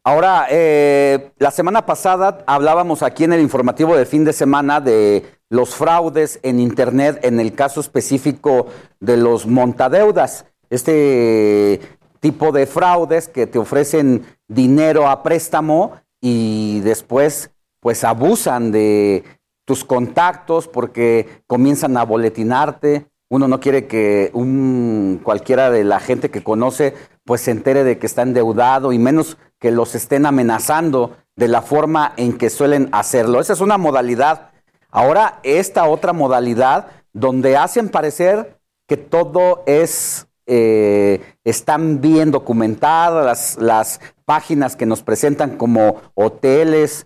Ahora, 0.04 0.46
eh, 0.50 1.32
la 1.40 1.50
semana 1.50 1.86
pasada 1.86 2.44
hablábamos 2.46 3.02
aquí 3.02 3.24
en 3.24 3.34
el 3.34 3.42
informativo 3.42 3.98
de 3.98 4.06
fin 4.06 4.24
de 4.24 4.32
semana 4.32 4.80
de 4.80 5.24
los 5.50 5.74
fraudes 5.76 6.40
en 6.44 6.60
Internet, 6.60 7.20
en 7.24 7.40
el 7.40 7.54
caso 7.54 7.80
específico 7.80 8.68
de 9.00 9.18
los 9.18 9.48
montadeudas, 9.48 10.46
este 10.70 11.82
tipo 12.20 12.52
de 12.52 12.68
fraudes 12.68 13.28
que 13.28 13.48
te 13.48 13.58
ofrecen 13.58 14.26
dinero 14.48 15.08
a 15.08 15.24
préstamo 15.24 16.00
y 16.22 16.80
después 16.82 17.55
pues 17.86 18.04
abusan 18.04 18.72
de 18.72 19.24
tus 19.64 19.86
contactos 19.86 20.68
porque 20.68 21.44
comienzan 21.46 21.98
a 21.98 22.04
boletinarte. 22.04 23.06
Uno 23.30 23.48
no 23.48 23.60
quiere 23.60 23.86
que 23.86 24.32
un 24.34 25.22
cualquiera 25.22 25.70
de 25.70 25.84
la 25.84 26.00
gente 26.00 26.32
que 26.32 26.42
conoce 26.42 26.96
pues 27.26 27.42
se 27.42 27.52
entere 27.52 27.84
de 27.84 28.00
que 28.00 28.08
está 28.08 28.24
endeudado 28.24 28.92
y 28.92 28.98
menos 28.98 29.38
que 29.60 29.70
los 29.70 29.94
estén 29.94 30.26
amenazando 30.26 31.16
de 31.36 31.48
la 31.48 31.62
forma 31.62 32.14
en 32.18 32.40
que 32.40 32.50
suelen 32.50 32.90
hacerlo. 32.92 33.40
Esa 33.40 33.54
es 33.54 33.62
una 33.62 33.78
modalidad. 33.78 34.50
Ahora, 34.90 35.40
esta 35.44 35.86
otra 35.86 36.12
modalidad 36.12 36.88
donde 37.14 37.56
hacen 37.56 37.90
parecer 37.90 38.58
que 38.88 38.98
todo 38.98 39.62
es, 39.68 40.26
eh, 40.48 41.22
están 41.44 42.02
bien 42.02 42.32
documentadas 42.32 43.24
las, 43.24 43.58
las, 43.62 44.02
páginas 44.26 44.76
que 44.76 44.88
nos 44.88 45.04
presentan 45.04 45.56
como 45.56 46.02
hoteles, 46.16 47.06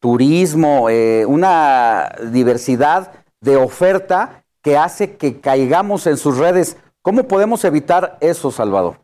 turismo, 0.00 0.88
eh, 0.90 1.24
una 1.26 2.10
diversidad 2.32 3.12
de 3.40 3.56
oferta 3.56 4.44
que 4.62 4.76
hace 4.76 5.16
que 5.16 5.40
caigamos 5.40 6.06
en 6.06 6.16
sus 6.16 6.38
redes. 6.38 6.76
¿Cómo 7.02 7.28
podemos 7.28 7.64
evitar 7.64 8.18
eso, 8.20 8.50
Salvador? 8.50 9.00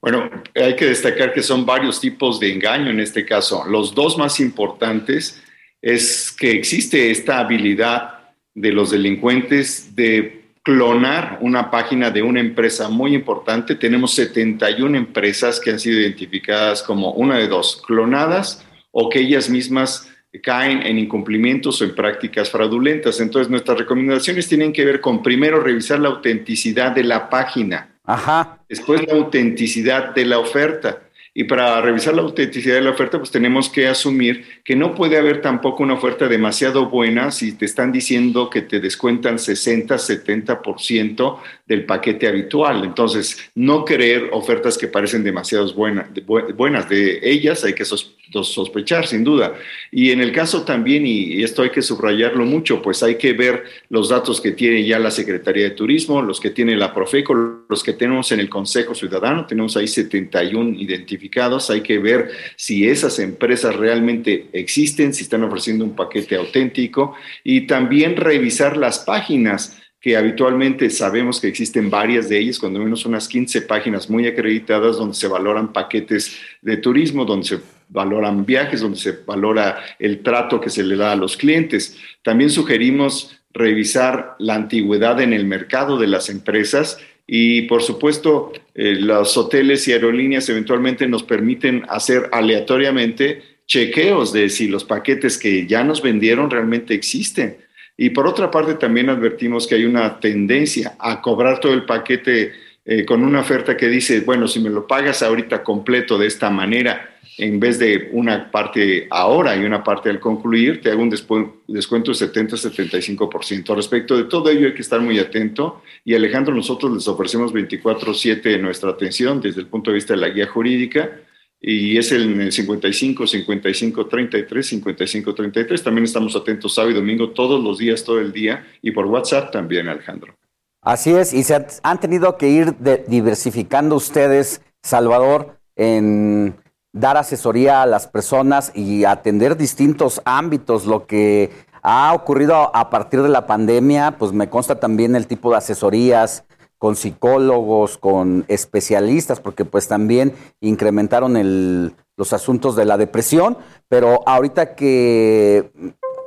Bueno, 0.00 0.30
hay 0.54 0.76
que 0.76 0.86
destacar 0.86 1.32
que 1.32 1.42
son 1.42 1.66
varios 1.66 2.00
tipos 2.00 2.38
de 2.38 2.52
engaño 2.52 2.90
en 2.90 3.00
este 3.00 3.24
caso. 3.24 3.64
Los 3.66 3.94
dos 3.94 4.16
más 4.16 4.38
importantes 4.38 5.42
es 5.82 6.30
que 6.30 6.52
existe 6.52 7.10
esta 7.10 7.38
habilidad 7.38 8.18
de 8.54 8.72
los 8.72 8.90
delincuentes 8.90 9.94
de 9.96 10.38
clonar 10.62 11.38
una 11.40 11.70
página 11.70 12.10
de 12.10 12.22
una 12.22 12.40
empresa 12.40 12.88
muy 12.88 13.14
importante. 13.14 13.74
Tenemos 13.74 14.12
71 14.14 14.96
empresas 14.96 15.58
que 15.58 15.70
han 15.70 15.80
sido 15.80 16.00
identificadas 16.00 16.82
como 16.82 17.12
una 17.12 17.38
de 17.38 17.48
dos, 17.48 17.82
clonadas 17.86 18.64
o 18.90 19.08
que 19.08 19.20
ellas 19.20 19.48
mismas 19.48 20.08
caen 20.42 20.82
en 20.86 20.98
incumplimientos 20.98 21.80
o 21.80 21.84
en 21.84 21.94
prácticas 21.94 22.50
fraudulentas. 22.50 23.20
Entonces, 23.20 23.50
nuestras 23.50 23.78
recomendaciones 23.78 24.46
tienen 24.46 24.72
que 24.72 24.84
ver 24.84 25.00
con 25.00 25.22
primero 25.22 25.60
revisar 25.60 25.98
la 26.00 26.08
autenticidad 26.08 26.92
de 26.92 27.04
la 27.04 27.30
página 27.30 27.88
Ajá. 28.08 28.58
Después 28.66 29.06
la 29.06 29.12
autenticidad 29.12 30.14
de 30.14 30.24
la 30.24 30.38
oferta. 30.38 31.02
Y 31.34 31.44
para 31.44 31.80
revisar 31.82 32.14
la 32.14 32.22
autenticidad 32.22 32.76
de 32.76 32.80
la 32.80 32.90
oferta, 32.90 33.18
pues 33.18 33.30
tenemos 33.30 33.68
que 33.68 33.86
asumir 33.86 34.44
que 34.64 34.74
no 34.74 34.94
puede 34.94 35.18
haber 35.18 35.42
tampoco 35.42 35.82
una 35.82 35.92
oferta 35.92 36.26
demasiado 36.26 36.88
buena 36.88 37.30
si 37.30 37.52
te 37.52 37.66
están 37.66 37.92
diciendo 37.92 38.48
que 38.48 38.62
te 38.62 38.80
descuentan 38.80 39.38
60, 39.38 39.94
70% 39.96 41.38
del 41.66 41.84
paquete 41.84 42.26
habitual. 42.26 42.82
Entonces, 42.82 43.50
no 43.54 43.84
creer 43.84 44.30
ofertas 44.32 44.78
que 44.78 44.88
parecen 44.88 45.22
demasiado 45.22 45.72
buenas. 45.74 46.88
De 46.88 47.20
ellas 47.22 47.62
hay 47.62 47.74
que 47.74 47.84
sospechar, 48.32 49.06
sin 49.06 49.24
duda. 49.24 49.54
Y 49.90 50.10
en 50.10 50.20
el 50.20 50.32
caso 50.32 50.62
también, 50.62 51.06
y 51.06 51.42
esto 51.42 51.62
hay 51.62 51.70
que 51.70 51.82
subrayarlo 51.82 52.44
mucho, 52.44 52.82
pues 52.82 53.02
hay 53.02 53.16
que 53.16 53.32
ver 53.32 53.64
los 53.88 54.08
datos 54.08 54.40
que 54.40 54.52
tiene 54.52 54.84
ya 54.84 54.98
la 54.98 55.10
Secretaría 55.10 55.64
de 55.64 55.70
Turismo, 55.70 56.22
los 56.22 56.40
que 56.40 56.50
tiene 56.50 56.76
la 56.76 56.94
Profeco, 56.94 57.34
los 57.68 57.82
que 57.82 57.92
tenemos 57.92 58.30
en 58.32 58.40
el 58.40 58.48
Consejo 58.48 58.94
Ciudadano, 58.94 59.46
tenemos 59.46 59.76
ahí 59.76 59.88
71 59.88 60.78
identificados, 60.78 61.70
hay 61.70 61.80
que 61.80 61.98
ver 61.98 62.30
si 62.56 62.88
esas 62.88 63.18
empresas 63.18 63.76
realmente 63.76 64.48
existen, 64.52 65.14
si 65.14 65.22
están 65.22 65.44
ofreciendo 65.44 65.84
un 65.84 65.96
paquete 65.96 66.36
auténtico 66.36 67.14
y 67.44 67.62
también 67.62 68.16
revisar 68.16 68.76
las 68.76 69.00
páginas 69.00 69.78
que 70.00 70.16
habitualmente 70.16 70.90
sabemos 70.90 71.40
que 71.40 71.48
existen 71.48 71.90
varias 71.90 72.28
de 72.28 72.38
ellas, 72.38 72.58
cuando 72.58 72.78
menos 72.78 73.04
unas 73.04 73.26
15 73.26 73.62
páginas 73.62 74.08
muy 74.08 74.26
acreditadas 74.26 74.96
donde 74.96 75.14
se 75.14 75.26
valoran 75.26 75.72
paquetes 75.72 76.38
de 76.62 76.76
turismo, 76.76 77.24
donde 77.24 77.46
se 77.46 77.60
valoran 77.88 78.44
viajes, 78.44 78.80
donde 78.80 78.98
se 78.98 79.12
valora 79.26 79.82
el 79.98 80.22
trato 80.22 80.60
que 80.60 80.70
se 80.70 80.82
le 80.82 80.96
da 80.96 81.12
a 81.12 81.16
los 81.16 81.36
clientes. 81.36 81.96
También 82.22 82.50
sugerimos 82.50 83.38
revisar 83.52 84.36
la 84.38 84.54
antigüedad 84.54 85.20
en 85.20 85.32
el 85.32 85.46
mercado 85.46 85.98
de 85.98 86.06
las 86.06 86.28
empresas 86.28 86.98
y 87.26 87.62
por 87.62 87.82
supuesto 87.82 88.52
eh, 88.74 88.96
los 89.00 89.36
hoteles 89.36 89.86
y 89.88 89.92
aerolíneas 89.92 90.48
eventualmente 90.48 91.06
nos 91.06 91.22
permiten 91.22 91.84
hacer 91.88 92.28
aleatoriamente 92.32 93.42
chequeos 93.66 94.32
de 94.32 94.48
si 94.48 94.68
los 94.68 94.84
paquetes 94.84 95.36
que 95.36 95.66
ya 95.66 95.84
nos 95.84 96.02
vendieron 96.02 96.50
realmente 96.50 96.94
existen. 96.94 97.58
Y 97.96 98.10
por 98.10 98.26
otra 98.26 98.50
parte 98.50 98.74
también 98.74 99.10
advertimos 99.10 99.66
que 99.66 99.74
hay 99.74 99.84
una 99.84 100.20
tendencia 100.20 100.94
a 100.98 101.20
cobrar 101.20 101.60
todo 101.60 101.74
el 101.74 101.84
paquete 101.84 102.52
eh, 102.84 103.04
con 103.04 103.22
una 103.22 103.40
oferta 103.40 103.76
que 103.76 103.88
dice, 103.88 104.20
bueno, 104.20 104.48
si 104.48 104.60
me 104.60 104.70
lo 104.70 104.86
pagas 104.86 105.22
ahorita 105.22 105.62
completo 105.62 106.16
de 106.16 106.28
esta 106.28 106.48
manera, 106.48 107.17
en 107.38 107.60
vez 107.60 107.78
de 107.78 108.10
una 108.12 108.50
parte 108.50 109.06
ahora 109.10 109.54
y 109.56 109.64
una 109.64 109.84
parte 109.84 110.10
al 110.10 110.18
concluir, 110.18 110.80
te 110.82 110.90
hago 110.90 111.02
un 111.02 111.08
descuento 111.08 111.62
de 111.68 111.78
70-75%. 111.78 113.76
Respecto 113.76 114.16
de 114.16 114.24
todo 114.24 114.50
ello 114.50 114.66
hay 114.66 114.74
que 114.74 114.82
estar 114.82 115.00
muy 115.00 115.20
atento 115.20 115.82
y 116.04 116.14
Alejandro, 116.16 116.52
nosotros 116.52 116.92
les 116.92 117.06
ofrecemos 117.06 117.52
24/7 117.52 118.60
nuestra 118.60 118.90
atención 118.90 119.40
desde 119.40 119.60
el 119.60 119.68
punto 119.68 119.92
de 119.92 119.94
vista 119.94 120.14
de 120.14 120.20
la 120.20 120.30
guía 120.30 120.48
jurídica 120.48 121.20
y 121.60 121.96
es 121.96 122.10
el 122.10 122.50
55 122.50 123.26
55 123.26 124.06
33 124.06 124.66
55 124.66 125.34
33. 125.34 125.82
También 125.82 126.04
estamos 126.04 126.34
atentos 126.34 126.74
sábado 126.74 126.90
y 126.90 126.94
domingo 126.94 127.30
todos 127.30 127.62
los 127.62 127.78
días, 127.78 128.02
todo 128.02 128.20
el 128.20 128.32
día 128.32 128.66
y 128.82 128.90
por 128.90 129.06
WhatsApp 129.06 129.52
también, 129.52 129.88
Alejandro. 129.88 130.34
Así 130.82 131.10
es, 131.10 131.32
y 131.34 131.42
se 131.44 131.66
han 131.82 132.00
tenido 132.00 132.36
que 132.36 132.48
ir 132.48 132.74
diversificando 133.08 133.94
ustedes, 133.96 134.62
Salvador, 134.82 135.58
en 135.76 136.54
dar 136.98 137.16
asesoría 137.16 137.82
a 137.82 137.86
las 137.86 138.06
personas 138.06 138.72
y 138.74 139.04
atender 139.04 139.56
distintos 139.56 140.20
ámbitos, 140.24 140.86
lo 140.86 141.06
que 141.06 141.50
ha 141.82 142.12
ocurrido 142.12 142.74
a 142.74 142.90
partir 142.90 143.22
de 143.22 143.28
la 143.28 143.46
pandemia, 143.46 144.16
pues 144.18 144.32
me 144.32 144.48
consta 144.50 144.80
también 144.80 145.16
el 145.16 145.26
tipo 145.26 145.50
de 145.50 145.58
asesorías 145.58 146.44
con 146.76 146.96
psicólogos, 146.96 147.98
con 147.98 148.44
especialistas, 148.48 149.40
porque 149.40 149.64
pues 149.64 149.88
también 149.88 150.34
incrementaron 150.60 151.94
los 152.16 152.32
asuntos 152.32 152.76
de 152.76 152.84
la 152.84 152.96
depresión, 152.96 153.58
pero 153.88 154.22
ahorita 154.26 154.74
que 154.74 155.72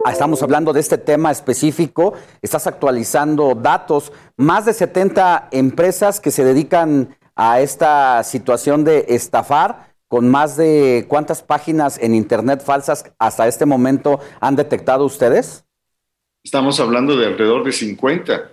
estamos 0.09 0.41
hablando 0.43 0.73
de 0.73 0.79
este 0.79 0.97
tema 0.97 1.31
específico, 1.31 2.13
estás 2.41 2.67
actualizando 2.67 3.55
datos, 3.55 4.11
más 4.35 4.65
de 4.65 4.73
70 4.73 5.49
empresas 5.51 6.19
que 6.19 6.31
se 6.31 6.43
dedican 6.43 7.15
a 7.35 7.61
esta 7.61 8.23
situación 8.23 8.83
de 8.83 9.05
estafar, 9.09 9.90
con 10.11 10.27
más 10.27 10.57
de 10.57 11.05
cuántas 11.07 11.41
páginas 11.41 11.97
en 11.97 12.13
Internet 12.13 12.61
falsas 12.65 13.05
hasta 13.17 13.47
este 13.47 13.65
momento 13.65 14.19
han 14.41 14.57
detectado 14.57 15.05
ustedes? 15.05 15.63
Estamos 16.43 16.81
hablando 16.81 17.15
de 17.15 17.27
alrededor 17.27 17.63
de 17.63 17.71
50. 17.71 18.51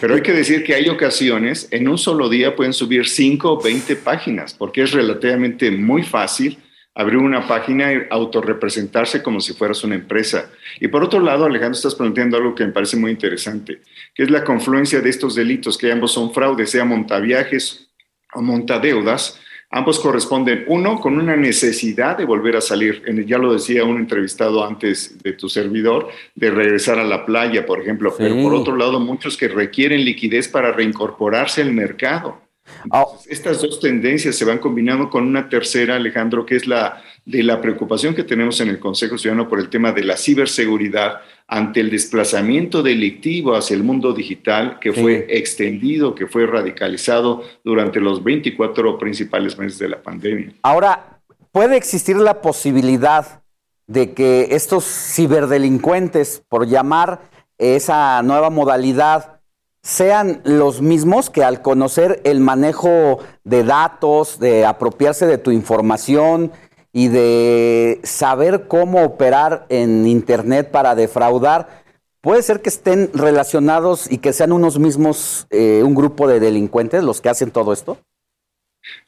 Pero 0.00 0.14
hay 0.14 0.22
que 0.22 0.32
decir 0.32 0.62
que 0.62 0.76
hay 0.76 0.88
ocasiones, 0.88 1.66
en 1.72 1.88
un 1.88 1.98
solo 1.98 2.28
día 2.28 2.54
pueden 2.54 2.72
subir 2.72 3.08
5 3.08 3.54
o 3.54 3.60
20 3.60 3.96
páginas, 3.96 4.54
porque 4.54 4.82
es 4.82 4.92
relativamente 4.92 5.72
muy 5.72 6.04
fácil 6.04 6.58
abrir 6.94 7.18
una 7.18 7.44
página 7.48 7.92
y 7.92 8.06
autorrepresentarse 8.08 9.20
como 9.20 9.40
si 9.40 9.52
fueras 9.52 9.82
una 9.82 9.96
empresa. 9.96 10.48
Y 10.78 10.86
por 10.86 11.02
otro 11.02 11.18
lado, 11.18 11.44
Alejandro, 11.44 11.76
estás 11.76 11.96
planteando 11.96 12.36
algo 12.36 12.54
que 12.54 12.66
me 12.66 12.72
parece 12.72 12.96
muy 12.96 13.10
interesante, 13.10 13.80
que 14.14 14.22
es 14.22 14.30
la 14.30 14.44
confluencia 14.44 15.00
de 15.00 15.10
estos 15.10 15.34
delitos, 15.34 15.76
que 15.76 15.90
ambos 15.90 16.12
son 16.12 16.32
fraudes, 16.32 16.70
sea 16.70 16.84
montaviajes 16.84 17.90
o 18.32 18.42
montadeudas. 18.42 19.40
Ambos 19.72 20.00
corresponden, 20.00 20.64
uno, 20.66 20.98
con 20.98 21.16
una 21.16 21.36
necesidad 21.36 22.18
de 22.18 22.24
volver 22.24 22.56
a 22.56 22.60
salir, 22.60 23.04
ya 23.24 23.38
lo 23.38 23.52
decía 23.52 23.84
un 23.84 23.98
entrevistado 23.98 24.64
antes 24.64 25.22
de 25.22 25.32
tu 25.34 25.48
servidor, 25.48 26.08
de 26.34 26.50
regresar 26.50 26.98
a 26.98 27.04
la 27.04 27.24
playa, 27.24 27.64
por 27.64 27.80
ejemplo, 27.80 28.12
pero 28.18 28.34
por 28.42 28.52
otro 28.52 28.74
lado, 28.74 28.98
muchos 28.98 29.36
que 29.36 29.46
requieren 29.46 30.04
liquidez 30.04 30.48
para 30.48 30.72
reincorporarse 30.72 31.62
al 31.62 31.72
mercado. 31.72 32.40
Ah. 32.90 33.04
estas 33.28 33.60
dos 33.60 33.80
tendencias 33.80 34.36
se 34.36 34.44
van 34.44 34.58
combinando 34.58 35.10
con 35.10 35.26
una 35.26 35.48
tercera, 35.48 35.96
Alejandro, 35.96 36.46
que 36.46 36.56
es 36.56 36.66
la 36.66 37.02
de 37.24 37.42
la 37.42 37.60
preocupación 37.60 38.14
que 38.14 38.24
tenemos 38.24 38.60
en 38.60 38.68
el 38.68 38.78
Consejo 38.78 39.18
Ciudadano 39.18 39.48
por 39.48 39.60
el 39.60 39.68
tema 39.68 39.92
de 39.92 40.04
la 40.04 40.16
ciberseguridad 40.16 41.20
ante 41.50 41.80
el 41.80 41.90
desplazamiento 41.90 42.80
delictivo 42.80 43.56
hacia 43.56 43.74
el 43.74 43.82
mundo 43.82 44.12
digital 44.12 44.78
que 44.80 44.92
fue 44.92 45.26
extendido, 45.28 46.14
que 46.14 46.28
fue 46.28 46.46
radicalizado 46.46 47.42
durante 47.64 48.00
los 48.00 48.22
24 48.22 48.96
principales 48.98 49.58
meses 49.58 49.80
de 49.80 49.88
la 49.88 50.00
pandemia. 50.00 50.52
Ahora, 50.62 51.20
¿puede 51.50 51.76
existir 51.76 52.16
la 52.16 52.40
posibilidad 52.40 53.42
de 53.88 54.12
que 54.12 54.48
estos 54.52 54.84
ciberdelincuentes, 54.84 56.40
por 56.48 56.68
llamar 56.68 57.28
esa 57.58 58.22
nueva 58.22 58.50
modalidad, 58.50 59.40
sean 59.82 60.42
los 60.44 60.80
mismos 60.80 61.30
que 61.30 61.42
al 61.42 61.62
conocer 61.62 62.20
el 62.22 62.38
manejo 62.38 63.18
de 63.42 63.64
datos, 63.64 64.38
de 64.38 64.66
apropiarse 64.66 65.26
de 65.26 65.38
tu 65.38 65.50
información 65.50 66.52
y 66.92 67.08
de 67.08 68.00
saber 68.02 68.66
cómo 68.68 69.04
operar 69.04 69.66
en 69.68 70.06
Internet 70.06 70.70
para 70.70 70.94
defraudar, 70.94 71.84
puede 72.20 72.42
ser 72.42 72.60
que 72.60 72.68
estén 72.68 73.10
relacionados 73.14 74.10
y 74.10 74.18
que 74.18 74.32
sean 74.32 74.52
unos 74.52 74.78
mismos, 74.78 75.46
eh, 75.50 75.82
un 75.84 75.94
grupo 75.94 76.28
de 76.28 76.40
delincuentes 76.40 77.04
los 77.04 77.20
que 77.20 77.28
hacen 77.28 77.50
todo 77.50 77.72
esto? 77.72 77.98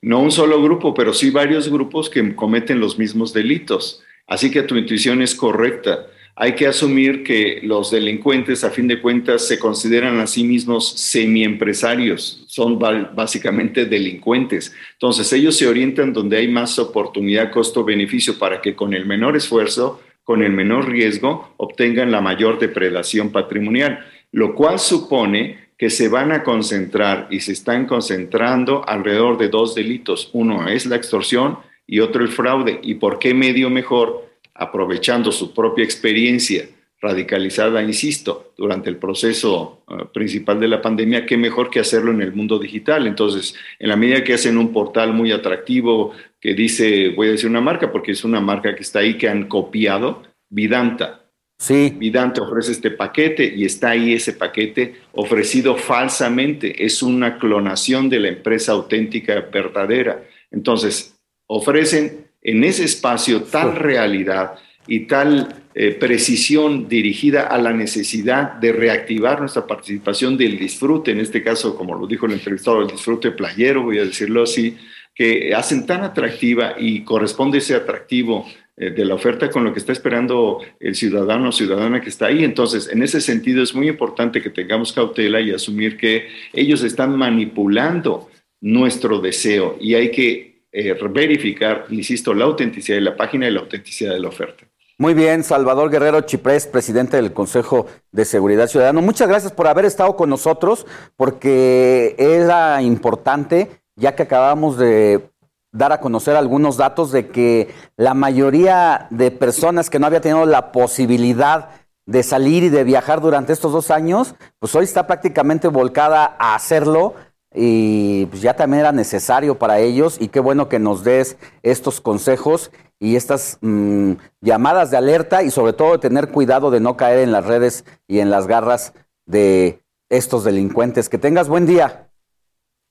No 0.00 0.20
un 0.20 0.30
solo 0.30 0.62
grupo, 0.62 0.94
pero 0.94 1.12
sí 1.14 1.30
varios 1.30 1.68
grupos 1.70 2.08
que 2.10 2.36
cometen 2.36 2.78
los 2.78 2.98
mismos 2.98 3.32
delitos. 3.32 4.02
Así 4.26 4.50
que 4.50 4.62
tu 4.62 4.76
intuición 4.76 5.22
es 5.22 5.34
correcta 5.34 6.06
hay 6.34 6.54
que 6.54 6.66
asumir 6.66 7.24
que 7.24 7.60
los 7.62 7.90
delincuentes, 7.90 8.64
a 8.64 8.70
fin 8.70 8.88
de 8.88 9.00
cuentas, 9.00 9.46
se 9.46 9.58
consideran 9.58 10.18
a 10.18 10.26
sí 10.26 10.44
mismos 10.44 10.92
semiempresarios, 10.92 12.44
son 12.48 12.78
básicamente 12.78 13.84
delincuentes. 13.84 14.74
Entonces, 14.94 15.30
ellos 15.32 15.56
se 15.56 15.68
orientan 15.68 16.12
donde 16.12 16.38
hay 16.38 16.48
más 16.48 16.78
oportunidad, 16.78 17.52
costo-beneficio 17.52 18.38
para 18.38 18.62
que 18.62 18.74
con 18.74 18.94
el 18.94 19.04
menor 19.04 19.36
esfuerzo, 19.36 20.00
con 20.24 20.42
el 20.42 20.52
menor 20.52 20.88
riesgo, 20.88 21.52
obtengan 21.58 22.10
la 22.10 22.22
mayor 22.22 22.58
depredación 22.58 23.30
patrimonial, 23.30 24.06
lo 24.30 24.54
cual 24.54 24.78
supone 24.78 25.58
que 25.76 25.90
se 25.90 26.08
van 26.08 26.32
a 26.32 26.44
concentrar 26.44 27.26
y 27.30 27.40
se 27.40 27.52
están 27.52 27.86
concentrando 27.86 28.88
alrededor 28.88 29.36
de 29.36 29.48
dos 29.48 29.74
delitos. 29.74 30.30
Uno 30.32 30.68
es 30.68 30.86
la 30.86 30.96
extorsión 30.96 31.58
y 31.86 32.00
otro 32.00 32.22
el 32.22 32.28
fraude. 32.28 32.78
¿Y 32.82 32.94
por 32.94 33.18
qué 33.18 33.34
medio 33.34 33.68
mejor? 33.68 34.31
Aprovechando 34.62 35.32
su 35.32 35.52
propia 35.52 35.84
experiencia 35.84 36.66
radicalizada, 37.02 37.82
insisto, 37.82 38.54
durante 38.56 38.88
el 38.88 38.96
proceso 38.96 39.82
eh, 39.88 40.04
principal 40.14 40.60
de 40.60 40.68
la 40.68 40.80
pandemia, 40.80 41.26
qué 41.26 41.36
mejor 41.36 41.68
que 41.68 41.80
hacerlo 41.80 42.12
en 42.12 42.22
el 42.22 42.32
mundo 42.32 42.60
digital. 42.60 43.08
Entonces, 43.08 43.56
en 43.80 43.88
la 43.88 43.96
medida 43.96 44.22
que 44.22 44.34
hacen 44.34 44.56
un 44.56 44.72
portal 44.72 45.12
muy 45.12 45.32
atractivo 45.32 46.12
que 46.40 46.54
dice, 46.54 47.08
voy 47.10 47.28
a 47.28 47.32
decir 47.32 47.50
una 47.50 47.60
marca 47.60 47.90
porque 47.90 48.12
es 48.12 48.22
una 48.22 48.40
marca 48.40 48.76
que 48.76 48.82
está 48.82 49.00
ahí 49.00 49.18
que 49.18 49.28
han 49.28 49.48
copiado, 49.48 50.22
Vidanta. 50.48 51.24
Sí. 51.58 51.92
Vidanta 51.96 52.42
ofrece 52.42 52.72
este 52.72 52.90
paquete 52.90 53.52
y 53.54 53.64
está 53.64 53.90
ahí 53.90 54.12
ese 54.12 54.34
paquete 54.34 54.96
ofrecido 55.12 55.76
falsamente. 55.76 56.84
Es 56.84 57.02
una 57.02 57.38
clonación 57.38 58.08
de 58.10 58.20
la 58.20 58.28
empresa 58.28 58.72
auténtica 58.72 59.40
verdadera. 59.52 60.24
Entonces, 60.50 61.16
ofrecen 61.46 62.26
en 62.42 62.64
ese 62.64 62.84
espacio 62.84 63.42
tal 63.42 63.76
realidad 63.76 64.54
y 64.86 65.00
tal 65.00 65.62
eh, 65.74 65.92
precisión 65.92 66.88
dirigida 66.88 67.46
a 67.46 67.56
la 67.58 67.72
necesidad 67.72 68.54
de 68.54 68.72
reactivar 68.72 69.40
nuestra 69.40 69.66
participación 69.66 70.36
del 70.36 70.58
disfrute, 70.58 71.12
en 71.12 71.20
este 71.20 71.42
caso, 71.42 71.76
como 71.76 71.94
lo 71.94 72.06
dijo 72.06 72.26
el 72.26 72.32
entrevistado, 72.32 72.82
el 72.82 72.88
disfrute 72.88 73.30
playero, 73.30 73.82
voy 73.82 73.98
a 73.98 74.04
decirlo 74.04 74.42
así, 74.42 74.76
que 75.14 75.54
hacen 75.54 75.86
tan 75.86 76.02
atractiva 76.02 76.74
y 76.78 77.04
corresponde 77.04 77.58
ese 77.58 77.74
atractivo 77.74 78.46
eh, 78.76 78.90
de 78.90 79.04
la 79.04 79.14
oferta 79.14 79.50
con 79.50 79.64
lo 79.64 79.72
que 79.72 79.78
está 79.78 79.92
esperando 79.92 80.58
el 80.80 80.94
ciudadano 80.94 81.50
o 81.50 81.52
ciudadana 81.52 82.00
que 82.00 82.08
está 82.08 82.26
ahí. 82.26 82.44
Entonces, 82.44 82.88
en 82.90 83.02
ese 83.02 83.20
sentido 83.20 83.62
es 83.62 83.74
muy 83.74 83.88
importante 83.88 84.42
que 84.42 84.50
tengamos 84.50 84.92
cautela 84.92 85.40
y 85.40 85.52
asumir 85.52 85.96
que 85.96 86.28
ellos 86.52 86.82
están 86.82 87.16
manipulando 87.16 88.30
nuestro 88.60 89.20
deseo 89.20 89.76
y 89.80 89.94
hay 89.94 90.10
que 90.10 90.51
eh, 90.72 90.96
verificar, 91.10 91.84
insisto, 91.90 92.32
la 92.32 92.46
autenticidad 92.46 92.96
de 92.96 93.02
la 93.02 93.16
página 93.16 93.46
y 93.46 93.50
la 93.50 93.60
autenticidad 93.60 94.12
de 94.12 94.20
la 94.20 94.28
oferta. 94.28 94.64
Muy 94.98 95.14
bien, 95.14 95.42
Salvador 95.42 95.90
Guerrero 95.90 96.20
Chiprés, 96.22 96.66
presidente 96.66 97.16
del 97.16 97.32
Consejo 97.32 97.86
de 98.12 98.24
Seguridad 98.24 98.68
Ciudadana. 98.68 99.00
Muchas 99.00 99.28
gracias 99.28 99.52
por 99.52 99.66
haber 99.66 99.84
estado 99.84 100.16
con 100.16 100.30
nosotros, 100.30 100.86
porque 101.16 102.14
era 102.18 102.80
importante, 102.82 103.82
ya 103.96 104.14
que 104.14 104.22
acabamos 104.22 104.78
de 104.78 105.28
dar 105.72 105.92
a 105.92 106.00
conocer 106.00 106.36
algunos 106.36 106.76
datos 106.76 107.10
de 107.10 107.28
que 107.28 107.74
la 107.96 108.14
mayoría 108.14 109.08
de 109.10 109.30
personas 109.30 109.90
que 109.90 109.98
no 109.98 110.06
había 110.06 110.20
tenido 110.20 110.46
la 110.46 110.70
posibilidad 110.70 111.70
de 112.06 112.22
salir 112.22 112.64
y 112.64 112.68
de 112.68 112.84
viajar 112.84 113.20
durante 113.20 113.52
estos 113.52 113.72
dos 113.72 113.90
años, 113.90 114.34
pues 114.58 114.74
hoy 114.74 114.84
está 114.84 115.06
prácticamente 115.06 115.68
volcada 115.68 116.36
a 116.38 116.54
hacerlo 116.54 117.14
y 117.54 118.26
pues 118.26 118.42
ya 118.42 118.54
también 118.54 118.80
era 118.80 118.92
necesario 118.92 119.58
para 119.58 119.78
ellos 119.78 120.16
y 120.20 120.28
qué 120.28 120.40
bueno 120.40 120.68
que 120.68 120.78
nos 120.78 121.04
des 121.04 121.36
estos 121.62 122.00
consejos 122.00 122.70
y 122.98 123.16
estas 123.16 123.58
mm, 123.60 124.12
llamadas 124.40 124.90
de 124.90 124.96
alerta 124.96 125.42
y 125.42 125.50
sobre 125.50 125.72
todo 125.72 125.92
de 125.92 125.98
tener 125.98 126.28
cuidado 126.28 126.70
de 126.70 126.80
no 126.80 126.96
caer 126.96 127.18
en 127.20 127.32
las 127.32 127.44
redes 127.44 127.84
y 128.06 128.20
en 128.20 128.30
las 128.30 128.46
garras 128.46 128.94
de 129.26 129.80
estos 130.08 130.44
delincuentes. 130.44 131.08
Que 131.08 131.18
tengas 131.18 131.48
buen 131.48 131.66
día. 131.66 132.08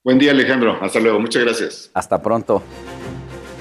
Buen 0.04 0.18
día 0.18 0.32
Alejandro, 0.32 0.76
hasta 0.82 1.00
luego, 1.00 1.20
muchas 1.20 1.44
gracias. 1.44 1.90
Hasta 1.94 2.20
pronto. 2.20 2.62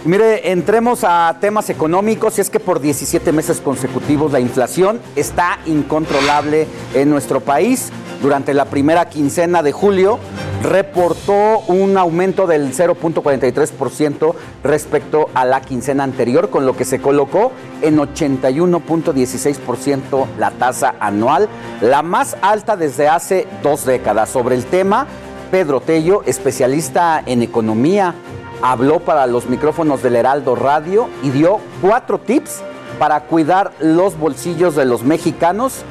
Mire, 0.04 0.52
entremos 0.52 1.04
a 1.04 1.38
temas 1.40 1.70
económicos 1.70 2.40
y 2.40 2.42
es 2.42 2.50
que 2.50 2.60
por 2.60 2.82
17 2.82 3.32
meses 3.32 3.62
consecutivos 3.62 4.32
la 4.32 4.40
inflación 4.40 5.00
está 5.16 5.60
incontrolable 5.68 6.66
en 6.96 7.12
nuestro 7.12 7.40
país. 7.40 7.92
Durante 8.22 8.54
la 8.54 8.66
primera 8.66 9.10
quincena 9.10 9.64
de 9.64 9.72
julio 9.72 10.20
reportó 10.62 11.62
un 11.68 11.98
aumento 11.98 12.46
del 12.46 12.72
0.43% 12.72 14.36
respecto 14.64 15.32
a 15.34 15.44
la 15.44 15.62
quincena 15.62 16.04
anterior, 16.04 16.52
con 16.52 16.68
lo 16.68 16.78
que 16.78 16.86
se 16.86 17.02
colocó 17.02 17.52
en 17.82 17.98
81.16% 17.98 20.28
la 20.38 20.52
tasa 20.52 20.94
anual, 21.00 21.50
la 21.82 22.04
más 22.04 22.38
alta 22.42 22.78
desde 22.78 23.08
hace 23.08 23.48
dos 23.64 23.86
décadas. 23.86 24.30
Sobre 24.30 24.54
el 24.54 24.66
tema, 24.66 25.08
Pedro 25.50 25.82
Tello, 25.82 26.22
especialista 26.28 27.24
en 27.26 27.42
economía, 27.42 28.14
habló 28.62 29.00
para 29.00 29.26
los 29.26 29.50
micrófonos 29.50 30.04
del 30.04 30.16
Heraldo 30.16 30.56
Radio 30.56 31.10
y 31.24 31.32
dio 31.32 31.58
cuatro 31.82 32.20
tips 32.20 32.62
para 33.00 33.22
cuidar 33.22 33.72
los 33.80 34.20
bolsillos 34.20 34.76
de 34.76 34.86
los 34.86 35.02
mexicanos 35.02 35.84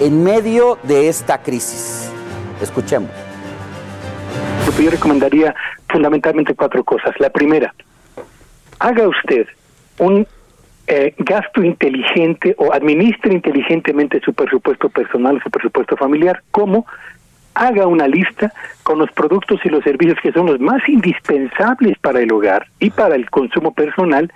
en 0.00 0.24
medio 0.24 0.78
de 0.82 1.08
esta 1.08 1.42
crisis. 1.42 2.10
Escuchemos. 2.60 3.10
Yo 4.78 4.90
recomendaría 4.90 5.54
fundamentalmente 5.88 6.54
cuatro 6.54 6.84
cosas. 6.84 7.14
La 7.18 7.30
primera, 7.30 7.74
haga 8.78 9.08
usted 9.08 9.46
un 9.98 10.26
eh, 10.86 11.14
gasto 11.18 11.62
inteligente 11.62 12.54
o 12.58 12.72
administre 12.72 13.32
inteligentemente 13.32 14.20
su 14.20 14.34
presupuesto 14.34 14.88
personal, 14.90 15.40
su 15.42 15.50
presupuesto 15.50 15.96
familiar, 15.96 16.42
como 16.50 16.86
haga 17.54 17.86
una 17.86 18.06
lista 18.06 18.52
con 18.82 18.98
los 18.98 19.10
productos 19.12 19.60
y 19.64 19.70
los 19.70 19.82
servicios 19.82 20.18
que 20.22 20.32
son 20.32 20.46
los 20.46 20.60
más 20.60 20.86
indispensables 20.88 21.98
para 21.98 22.20
el 22.20 22.30
hogar 22.30 22.66
y 22.78 22.90
para 22.90 23.14
el 23.14 23.30
consumo 23.30 23.72
personal 23.72 24.30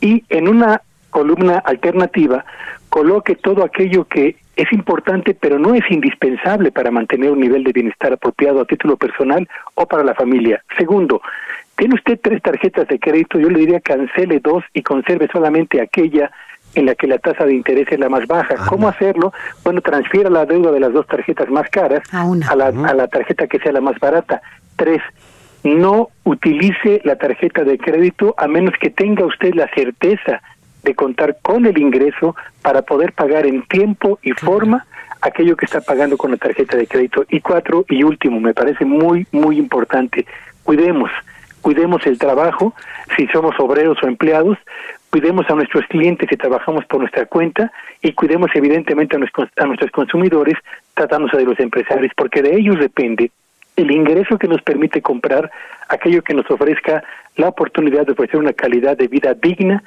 y 0.00 0.24
en 0.28 0.48
una 0.48 0.82
columna 1.10 1.58
alternativa 1.58 2.44
coloque 2.88 3.34
todo 3.34 3.64
aquello 3.64 4.04
que 4.04 4.36
es 4.60 4.72
importante 4.72 5.34
pero 5.34 5.58
no 5.58 5.74
es 5.74 5.82
indispensable 5.90 6.70
para 6.70 6.90
mantener 6.90 7.30
un 7.30 7.40
nivel 7.40 7.64
de 7.64 7.72
bienestar 7.72 8.12
apropiado 8.12 8.60
a 8.60 8.64
título 8.64 8.96
personal 8.96 9.48
o 9.74 9.86
para 9.86 10.04
la 10.04 10.14
familia. 10.14 10.62
Segundo, 10.76 11.22
tiene 11.76 11.94
usted 11.94 12.20
tres 12.22 12.42
tarjetas 12.42 12.86
de 12.88 12.98
crédito, 12.98 13.38
yo 13.38 13.48
le 13.48 13.60
diría 13.60 13.80
cancele 13.80 14.38
dos 14.40 14.62
y 14.74 14.82
conserve 14.82 15.28
solamente 15.32 15.80
aquella 15.80 16.30
en 16.74 16.86
la 16.86 16.94
que 16.94 17.06
la 17.06 17.18
tasa 17.18 17.46
de 17.46 17.54
interés 17.54 17.88
es 17.90 17.98
la 17.98 18.08
más 18.08 18.26
baja. 18.26 18.54
¿Cómo 18.68 18.86
hacerlo? 18.86 19.32
Bueno, 19.64 19.80
transfiera 19.80 20.30
la 20.30 20.44
deuda 20.44 20.70
de 20.70 20.80
las 20.80 20.92
dos 20.92 21.06
tarjetas 21.06 21.48
más 21.48 21.68
caras 21.70 22.02
a, 22.12 22.54
la, 22.54 22.66
a 22.66 22.94
la 22.94 23.08
tarjeta 23.08 23.46
que 23.46 23.58
sea 23.58 23.72
la 23.72 23.80
más 23.80 23.98
barata. 23.98 24.42
Tres, 24.76 25.00
no 25.64 26.10
utilice 26.24 27.00
la 27.04 27.16
tarjeta 27.16 27.64
de 27.64 27.78
crédito 27.78 28.34
a 28.38 28.46
menos 28.46 28.74
que 28.80 28.90
tenga 28.90 29.24
usted 29.24 29.54
la 29.54 29.68
certeza 29.74 30.42
de 30.82 30.94
contar 30.94 31.38
con 31.42 31.66
el 31.66 31.78
ingreso 31.78 32.36
para 32.62 32.82
poder 32.82 33.12
pagar 33.12 33.46
en 33.46 33.62
tiempo 33.62 34.18
y 34.22 34.32
forma 34.32 34.86
aquello 35.22 35.56
que 35.56 35.66
está 35.66 35.80
pagando 35.80 36.16
con 36.16 36.30
la 36.30 36.36
tarjeta 36.36 36.76
de 36.76 36.86
crédito. 36.86 37.24
Y 37.28 37.40
cuatro, 37.40 37.84
y 37.88 38.02
último, 38.02 38.40
me 38.40 38.54
parece 38.54 38.84
muy, 38.84 39.26
muy 39.32 39.58
importante, 39.58 40.26
cuidemos, 40.62 41.10
cuidemos 41.60 42.06
el 42.06 42.18
trabajo, 42.18 42.74
si 43.16 43.26
somos 43.28 43.54
obreros 43.58 43.98
o 44.02 44.08
empleados, 44.08 44.58
cuidemos 45.10 45.48
a 45.50 45.54
nuestros 45.54 45.84
clientes 45.86 46.30
y 46.30 46.36
trabajamos 46.36 46.84
por 46.86 47.00
nuestra 47.00 47.26
cuenta 47.26 47.72
y 48.00 48.12
cuidemos 48.12 48.50
evidentemente 48.54 49.16
a 49.16 49.18
nuestros, 49.18 49.48
a 49.56 49.66
nuestros 49.66 49.90
consumidores 49.90 50.54
tratándose 50.94 51.36
de 51.36 51.44
los 51.44 51.58
empresarios, 51.60 52.12
porque 52.16 52.42
de 52.42 52.56
ellos 52.56 52.78
depende 52.78 53.30
el 53.76 53.90
ingreso 53.90 54.38
que 54.38 54.48
nos 54.48 54.62
permite 54.62 55.02
comprar 55.02 55.50
aquello 55.88 56.22
que 56.22 56.34
nos 56.34 56.50
ofrezca 56.50 57.02
la 57.36 57.48
oportunidad 57.48 58.06
de 58.06 58.12
ofrecer 58.12 58.38
una 58.38 58.52
calidad 58.52 58.96
de 58.96 59.08
vida 59.08 59.34
digna. 59.34 59.82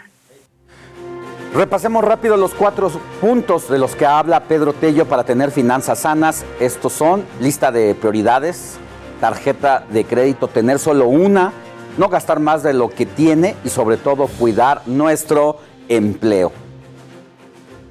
Repasemos 1.54 2.04
rápido 2.04 2.36
los 2.36 2.56
cuatro 2.56 2.90
puntos 3.22 3.70
de 3.70 3.78
los 3.78 3.96
que 3.96 4.08
habla 4.08 4.46
Pedro 4.46 4.74
Tello 4.74 5.06
para 5.06 5.24
tener 5.24 5.52
finanzas 5.52 6.00
sanas. 6.00 6.44
Estos 6.60 6.94
son 6.94 7.24
lista 7.40 7.72
de 7.72 7.94
prioridades, 7.94 8.78
tarjeta 9.22 9.86
de 9.92 10.04
crédito, 10.04 10.48
tener 10.48 10.80
solo 10.80 11.06
una, 11.06 11.54
no 12.00 12.10
gastar 12.10 12.40
más 12.40 12.64
de 12.64 12.74
lo 12.74 12.90
que 12.90 13.06
tiene 13.06 13.56
y 13.64 13.70
sobre 13.70 13.98
todo 13.98 14.26
cuidar 14.40 14.82
nuestro 14.88 15.60
empleo. 15.90 16.52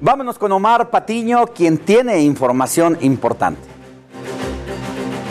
Vámonos 0.01 0.37
con 0.37 0.51
Omar 0.51 0.89
Patiño, 0.89 1.47
quien 1.47 1.77
tiene 1.77 2.19
información 2.19 2.97
importante. 2.99 3.61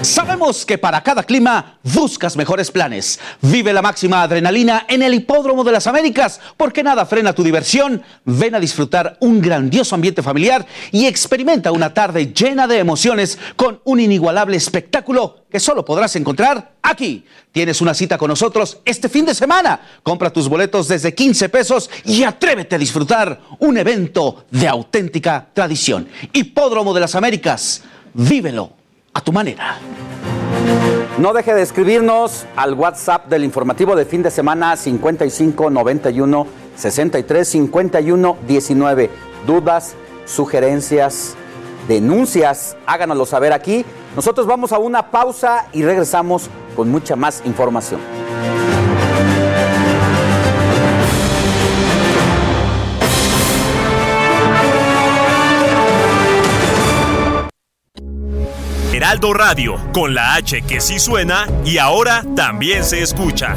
Sabemos 0.02 0.66
que 0.66 0.78
para 0.78 1.00
cada 1.00 1.22
clima 1.22 1.78
buscas 1.84 2.36
mejores 2.36 2.72
planes. 2.72 3.20
Vive 3.40 3.72
la 3.72 3.82
máxima 3.82 4.22
adrenalina 4.22 4.84
en 4.88 5.00
el 5.00 5.14
Hipódromo 5.14 5.62
de 5.62 5.70
las 5.70 5.86
Américas, 5.86 6.40
porque 6.56 6.82
nada 6.82 7.06
frena 7.06 7.32
tu 7.32 7.44
diversión. 7.44 8.02
Ven 8.24 8.56
a 8.56 8.60
disfrutar 8.60 9.16
un 9.20 9.40
grandioso 9.40 9.94
ambiente 9.94 10.20
familiar 10.20 10.66
y 10.90 11.06
experimenta 11.06 11.70
una 11.70 11.94
tarde 11.94 12.32
llena 12.32 12.66
de 12.66 12.78
emociones 12.78 13.38
con 13.54 13.80
un 13.84 14.00
inigualable 14.00 14.56
espectáculo 14.56 15.44
que 15.48 15.60
solo 15.60 15.84
podrás 15.84 16.16
encontrar 16.16 16.72
aquí. 16.82 17.24
Tienes 17.52 17.80
una 17.80 17.94
cita 17.94 18.18
con 18.18 18.28
nosotros 18.28 18.78
este 18.84 19.08
fin 19.08 19.24
de 19.24 19.36
semana. 19.36 19.80
Compra 20.02 20.32
tus 20.32 20.48
boletos 20.48 20.88
desde 20.88 21.14
15 21.14 21.48
pesos 21.48 21.88
y 22.04 22.24
atrévete 22.24 22.74
a 22.74 22.78
disfrutar 22.78 23.40
un 23.60 23.78
evento 23.78 24.46
de 24.50 24.66
auténtica 24.66 25.48
tradición. 25.54 26.08
Hipódromo 26.32 26.92
de 26.92 27.00
las 27.00 27.14
Américas. 27.14 27.84
Vívelo 28.14 28.81
a 29.14 29.20
tu 29.20 29.32
manera. 29.32 29.78
No 31.18 31.32
deje 31.32 31.54
de 31.54 31.62
escribirnos 31.62 32.46
al 32.56 32.74
WhatsApp 32.74 33.28
del 33.28 33.44
informativo 33.44 33.94
de 33.94 34.04
fin 34.04 34.22
de 34.22 34.30
semana 34.30 34.76
55 34.76 35.70
91 35.70 36.46
63 36.76 37.48
51 37.48 38.36
19. 38.46 39.10
Dudas, 39.46 39.94
sugerencias, 40.24 41.34
denuncias, 41.88 42.76
háganoslo 42.86 43.26
saber 43.26 43.52
aquí. 43.52 43.84
Nosotros 44.16 44.46
vamos 44.46 44.72
a 44.72 44.78
una 44.78 45.10
pausa 45.10 45.66
y 45.72 45.82
regresamos 45.82 46.48
con 46.76 46.90
mucha 46.90 47.16
más 47.16 47.42
información. 47.44 48.00
Heraldo 59.02 59.34
Radio, 59.34 59.80
con 59.92 60.14
la 60.14 60.34
H 60.36 60.62
que 60.62 60.80
sí 60.80 61.00
suena 61.00 61.48
y 61.64 61.78
ahora 61.78 62.22
también 62.36 62.84
se 62.84 63.02
escucha. 63.02 63.56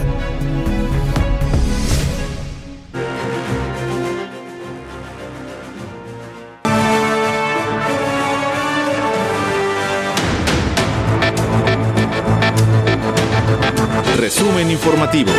Resumen 14.17 14.71
informativo. 14.71 15.31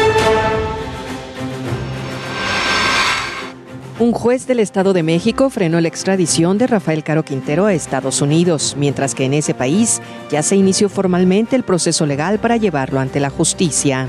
Un 3.98 4.12
juez 4.12 4.47
del 4.47 4.60
Estado 4.60 4.93
de 4.93 5.02
México 5.02 5.48
frenó 5.48 5.81
la 5.81 5.89
extradición 5.89 6.59
de 6.59 6.66
Rafael 6.66 7.02
Caro 7.02 7.24
Quintero 7.24 7.64
a 7.64 7.73
Estados 7.73 8.20
Unidos, 8.20 8.77
mientras 8.78 9.14
que 9.14 9.24
en 9.24 9.32
ese 9.32 9.55
país 9.55 10.02
ya 10.31 10.43
se 10.43 10.55
inició 10.55 10.90
formalmente 10.90 11.56
el 11.56 11.62
proceso 11.62 12.05
legal 12.05 12.39
para 12.39 12.59
llevarlo 12.59 13.01
ante 13.01 13.20
la 13.20 13.31
justicia. 13.31 14.06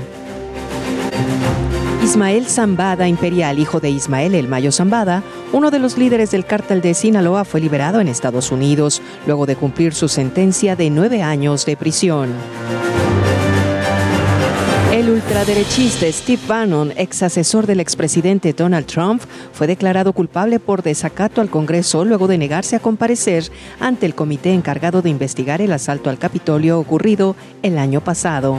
Ismael 2.04 2.46
Zambada 2.46 3.08
Imperial, 3.08 3.58
hijo 3.58 3.80
de 3.80 3.88
Ismael 3.88 4.34
El 4.34 4.46
Mayo 4.46 4.72
Zambada, 4.72 5.22
uno 5.52 5.70
de 5.70 5.78
los 5.78 5.96
líderes 5.96 6.32
del 6.32 6.44
cártel 6.44 6.82
de 6.82 6.92
Sinaloa, 6.92 7.46
fue 7.46 7.58
liberado 7.58 7.98
en 8.02 8.08
Estados 8.08 8.52
Unidos 8.52 9.00
luego 9.26 9.46
de 9.46 9.56
cumplir 9.56 9.94
su 9.94 10.08
sentencia 10.08 10.76
de 10.76 10.90
nueve 10.90 11.22
años 11.22 11.64
de 11.64 11.78
prisión. 11.78 12.28
El 14.98 15.10
ultraderechista 15.10 16.10
Steve 16.10 16.42
Bannon, 16.48 16.92
ex 16.96 17.22
asesor 17.22 17.68
del 17.68 17.78
expresidente 17.78 18.52
Donald 18.52 18.84
Trump, 18.86 19.22
fue 19.52 19.68
declarado 19.68 20.12
culpable 20.12 20.58
por 20.58 20.82
desacato 20.82 21.40
al 21.40 21.50
Congreso 21.50 22.04
luego 22.04 22.26
de 22.26 22.36
negarse 22.36 22.74
a 22.74 22.80
comparecer 22.80 23.44
ante 23.78 24.06
el 24.06 24.16
comité 24.16 24.52
encargado 24.52 25.00
de 25.00 25.08
investigar 25.08 25.62
el 25.62 25.70
asalto 25.70 26.10
al 26.10 26.18
Capitolio 26.18 26.80
ocurrido 26.80 27.36
el 27.62 27.78
año 27.78 28.02
pasado. 28.02 28.58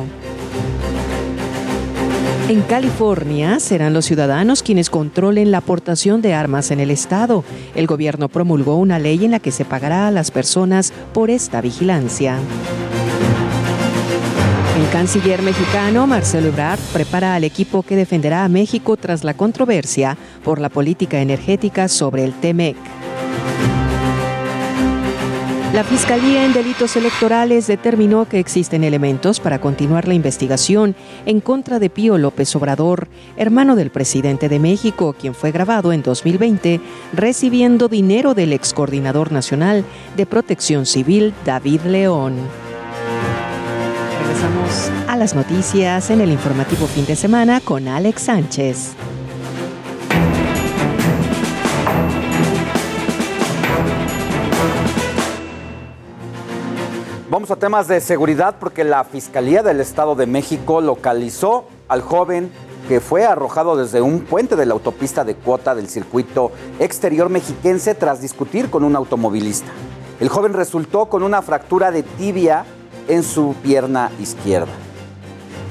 En 2.48 2.62
California 2.62 3.60
serán 3.60 3.94
los 3.94 4.06
ciudadanos 4.06 4.64
quienes 4.64 4.90
controlen 4.90 5.52
la 5.52 5.58
aportación 5.58 6.22
de 6.22 6.36
armas 6.36 6.72
en 6.72 6.80
el 6.80 6.90
estado. 6.90 7.44
El 7.76 7.86
gobierno 7.86 8.30
promulgó 8.30 8.78
una 8.78 8.98
ley 8.98 9.26
en 9.26 9.32
la 9.32 9.40
que 9.40 9.52
se 9.52 9.66
pagará 9.66 10.08
a 10.08 10.12
las 10.12 10.32
personas 10.32 10.94
por 11.12 11.32
esta 11.32 11.60
vigilancia. 11.60 12.38
El 14.80 14.90
canciller 14.92 15.42
mexicano 15.42 16.08
Marcelo 16.08 16.48
Ebrard 16.48 16.80
prepara 16.94 17.36
al 17.36 17.44
equipo 17.44 17.84
que 17.84 17.98
defenderá 17.98 18.46
a 18.46 18.50
México 18.50 18.96
tras 18.96 19.26
la 19.26 19.34
controversia 19.34 20.18
por 20.42 20.62
la 20.62 20.70
política 20.70 21.20
energética 21.20 21.90
sobre 21.90 22.24
el 22.24 22.32
TEMEC. 22.32 22.78
La 25.74 25.84
Fiscalía 25.84 26.46
en 26.46 26.54
Delitos 26.54 26.96
Electorales 26.96 27.68
determinó 27.68 28.30
que 28.30 28.40
existen 28.40 28.86
elementos 28.86 29.42
para 29.42 29.60
continuar 29.60 30.08
la 30.08 30.14
investigación 30.14 30.96
en 31.26 31.42
contra 31.42 31.80
de 31.80 31.90
Pío 31.90 32.18
López 32.18 32.56
Obrador, 32.56 33.10
hermano 33.36 33.76
del 33.76 33.90
presidente 33.90 34.48
de 34.48 34.60
México, 34.60 35.14
quien 35.20 35.36
fue 35.36 35.52
grabado 35.52 35.92
en 35.92 36.04
2020 36.04 36.80
recibiendo 37.12 37.90
dinero 37.90 38.34
del 38.34 38.54
ex 38.54 38.74
coordinador 38.74 39.34
nacional 39.34 39.84
de 40.16 40.26
protección 40.26 40.86
civil 40.86 41.34
David 41.44 41.82
León. 41.82 42.69
Pasamos 44.40 44.90
a 45.10 45.18
las 45.18 45.36
noticias 45.36 46.10
en 46.10 46.22
el 46.22 46.32
informativo 46.32 46.88
fin 46.88 47.06
de 47.06 47.18
semana 47.18 47.60
con 47.60 47.90
Alex 47.90 48.22
Sánchez. 48.22 48.94
Vamos 57.30 57.52
a 57.52 57.58
temas 57.58 57.90
de 57.90 58.00
seguridad 58.00 58.56
porque 58.62 58.86
la 58.86 59.04
Fiscalía 59.04 59.62
del 59.62 59.82
Estado 59.82 60.16
de 60.16 60.26
México 60.26 60.80
localizó 60.80 61.66
al 61.90 62.02
joven 62.02 62.50
que 62.88 63.02
fue 63.02 63.26
arrojado 63.26 63.76
desde 63.76 64.00
un 64.00 64.22
puente 64.22 64.56
de 64.56 64.66
la 64.66 64.74
autopista 64.74 65.26
de 65.26 65.36
cuota 65.36 65.76
del 65.76 65.90
circuito 65.90 66.54
exterior 66.80 67.28
mexiquense 67.28 67.94
tras 67.94 68.22
discutir 68.22 68.70
con 68.70 68.86
un 68.86 68.96
automovilista. 68.96 69.68
El 70.22 70.30
joven 70.30 70.54
resultó 70.54 71.08
con 71.08 71.24
una 71.24 71.42
fractura 71.42 71.92
de 71.92 72.04
tibia 72.04 72.64
en 73.10 73.24
su 73.24 73.56
pierna 73.62 74.12
izquierda. 74.20 74.72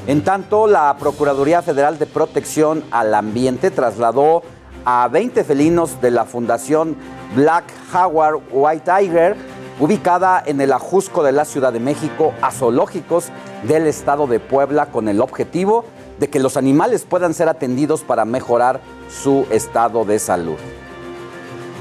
En 0.07 0.23
tanto, 0.23 0.67
la 0.67 0.97
Procuraduría 0.99 1.63
Federal 1.63 1.99
de 1.99 2.07
Protección 2.07 2.85
al 2.91 3.15
Ambiente 3.15 3.71
trasladó 3.71 4.43
a 4.85 5.09
20 5.09 5.45
felinos 5.45 6.01
de 6.01 6.11
la 6.11 6.25
Fundación 6.25 6.97
Black 7.35 7.65
Jaguar 7.91 8.35
White 8.51 8.85
Tiger, 8.85 9.37
ubicada 9.79 10.43
en 10.45 10.61
el 10.61 10.73
Ajusco 10.73 11.23
de 11.23 11.33
la 11.33 11.45
Ciudad 11.45 11.73
de 11.73 11.81
México, 11.81 12.33
a 12.43 12.51
zoológicos 12.51 13.27
del 13.65 13.87
estado 13.87 14.27
de 14.27 14.41
Puebla 14.41 14.87
con 14.87 15.09
el 15.09 15.21
objetivo 15.21 15.85
de 16.19 16.29
que 16.29 16.41
los 16.41 16.57
animales 16.57 17.05
puedan 17.05 17.35
ser 17.35 17.49
atendidos 17.49 18.03
para 18.03 18.25
mejorar 18.25 18.81
su 19.09 19.47
estado 19.51 20.05
de 20.05 20.19
salud. 20.19 20.57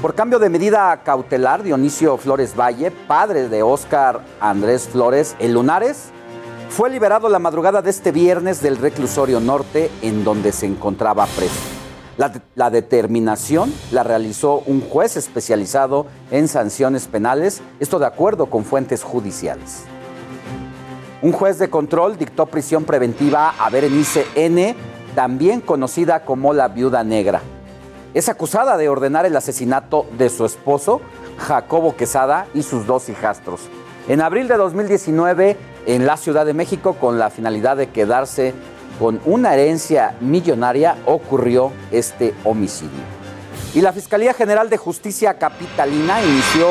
Por 0.00 0.14
cambio 0.14 0.38
de 0.38 0.48
medida 0.48 1.02
cautelar, 1.02 1.64
Dionisio 1.64 2.16
Flores 2.18 2.54
Valle, 2.54 2.92
padre 2.92 3.48
de 3.48 3.64
Óscar 3.64 4.20
Andrés 4.40 4.88
Flores, 4.88 5.34
el 5.40 5.54
Lunares, 5.54 6.10
fue 6.68 6.88
liberado 6.88 7.28
la 7.28 7.40
madrugada 7.40 7.82
de 7.82 7.90
este 7.90 8.12
viernes 8.12 8.62
del 8.62 8.76
reclusorio 8.76 9.40
norte 9.40 9.90
en 10.00 10.22
donde 10.22 10.52
se 10.52 10.66
encontraba 10.66 11.26
preso. 11.26 11.58
La, 12.16 12.32
la, 12.54 12.70
determinación 12.70 13.74
la 13.90 14.04
realizó 14.04 14.62
un 14.66 14.82
juez 14.82 15.16
especializado 15.16 16.06
en 16.30 16.46
sanciones 16.46 17.08
penales, 17.08 17.60
esto 17.80 17.98
de 17.98 18.06
acuerdo 18.06 18.46
con 18.46 18.64
fuentes 18.64 19.02
judiciales. 19.02 19.82
Un 21.22 21.32
juez 21.32 21.58
de 21.58 21.70
control 21.70 22.16
dictó 22.18 22.46
prisión 22.46 22.84
preventiva 22.84 23.52
a 23.58 23.68
Berenice 23.68 24.26
N., 24.36 24.76
también 25.16 25.60
conocida 25.60 26.24
como 26.24 26.52
la 26.52 26.68
viuda 26.68 27.02
negra. 27.02 27.42
Es 28.14 28.30
acusada 28.30 28.78
de 28.78 28.88
ordenar 28.88 29.26
el 29.26 29.36
asesinato 29.36 30.06
de 30.16 30.30
su 30.30 30.46
esposo, 30.46 31.02
Jacobo 31.36 31.94
Quesada, 31.94 32.46
y 32.54 32.62
sus 32.62 32.86
dos 32.86 33.10
hijastros. 33.10 33.60
En 34.08 34.22
abril 34.22 34.48
de 34.48 34.56
2019, 34.56 35.56
en 35.86 36.06
la 36.06 36.16
Ciudad 36.16 36.46
de 36.46 36.54
México, 36.54 36.94
con 36.94 37.18
la 37.18 37.28
finalidad 37.28 37.76
de 37.76 37.90
quedarse 37.90 38.54
con 38.98 39.20
una 39.26 39.52
herencia 39.52 40.16
millonaria, 40.20 40.96
ocurrió 41.04 41.70
este 41.92 42.34
homicidio. 42.44 43.18
Y 43.74 43.82
la 43.82 43.92
Fiscalía 43.92 44.32
General 44.32 44.70
de 44.70 44.78
Justicia 44.78 45.38
Capitalina 45.38 46.22
inició 46.24 46.66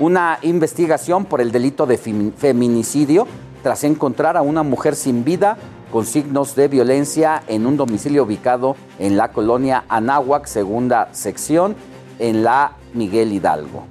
una 0.00 0.40
investigación 0.42 1.24
por 1.24 1.40
el 1.40 1.52
delito 1.52 1.86
de 1.86 1.98
feminicidio 1.98 3.28
tras 3.62 3.84
encontrar 3.84 4.36
a 4.36 4.42
una 4.42 4.64
mujer 4.64 4.96
sin 4.96 5.22
vida 5.22 5.56
con 5.90 6.06
signos 6.06 6.54
de 6.54 6.68
violencia 6.68 7.42
en 7.46 7.66
un 7.66 7.76
domicilio 7.76 8.24
ubicado 8.24 8.76
en 8.98 9.16
la 9.16 9.32
colonia 9.32 9.84
Anáhuac, 9.88 10.46
segunda 10.46 11.08
sección, 11.12 11.74
en 12.18 12.42
la 12.42 12.72
Miguel 12.94 13.32
Hidalgo. 13.32 13.84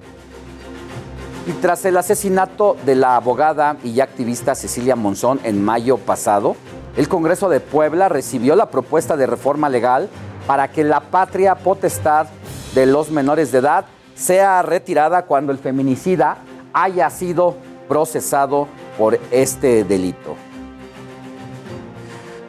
Y 1.47 1.51
tras 1.53 1.83
el 1.85 1.97
asesinato 1.97 2.77
de 2.85 2.95
la 2.95 3.15
abogada 3.15 3.77
y 3.83 3.99
activista 4.01 4.55
Cecilia 4.55 4.95
Monzón 4.95 5.39
en 5.43 5.63
mayo 5.63 5.97
pasado, 5.97 6.55
el 6.95 7.07
Congreso 7.07 7.49
de 7.49 7.59
Puebla 7.59 8.09
recibió 8.09 8.55
la 8.55 8.69
propuesta 8.69 9.17
de 9.17 9.25
reforma 9.25 9.69
legal 9.69 10.09
para 10.45 10.67
que 10.69 10.83
la 10.83 10.99
patria 10.99 11.55
potestad 11.55 12.27
de 12.75 12.85
los 12.85 13.09
menores 13.09 13.51
de 13.51 13.59
edad 13.59 13.85
sea 14.15 14.61
retirada 14.61 15.25
cuando 15.25 15.51
el 15.51 15.57
feminicida 15.57 16.37
haya 16.73 17.09
sido 17.09 17.55
procesado 17.87 18.67
por 18.97 19.19
este 19.31 19.83
delito. 19.83 20.35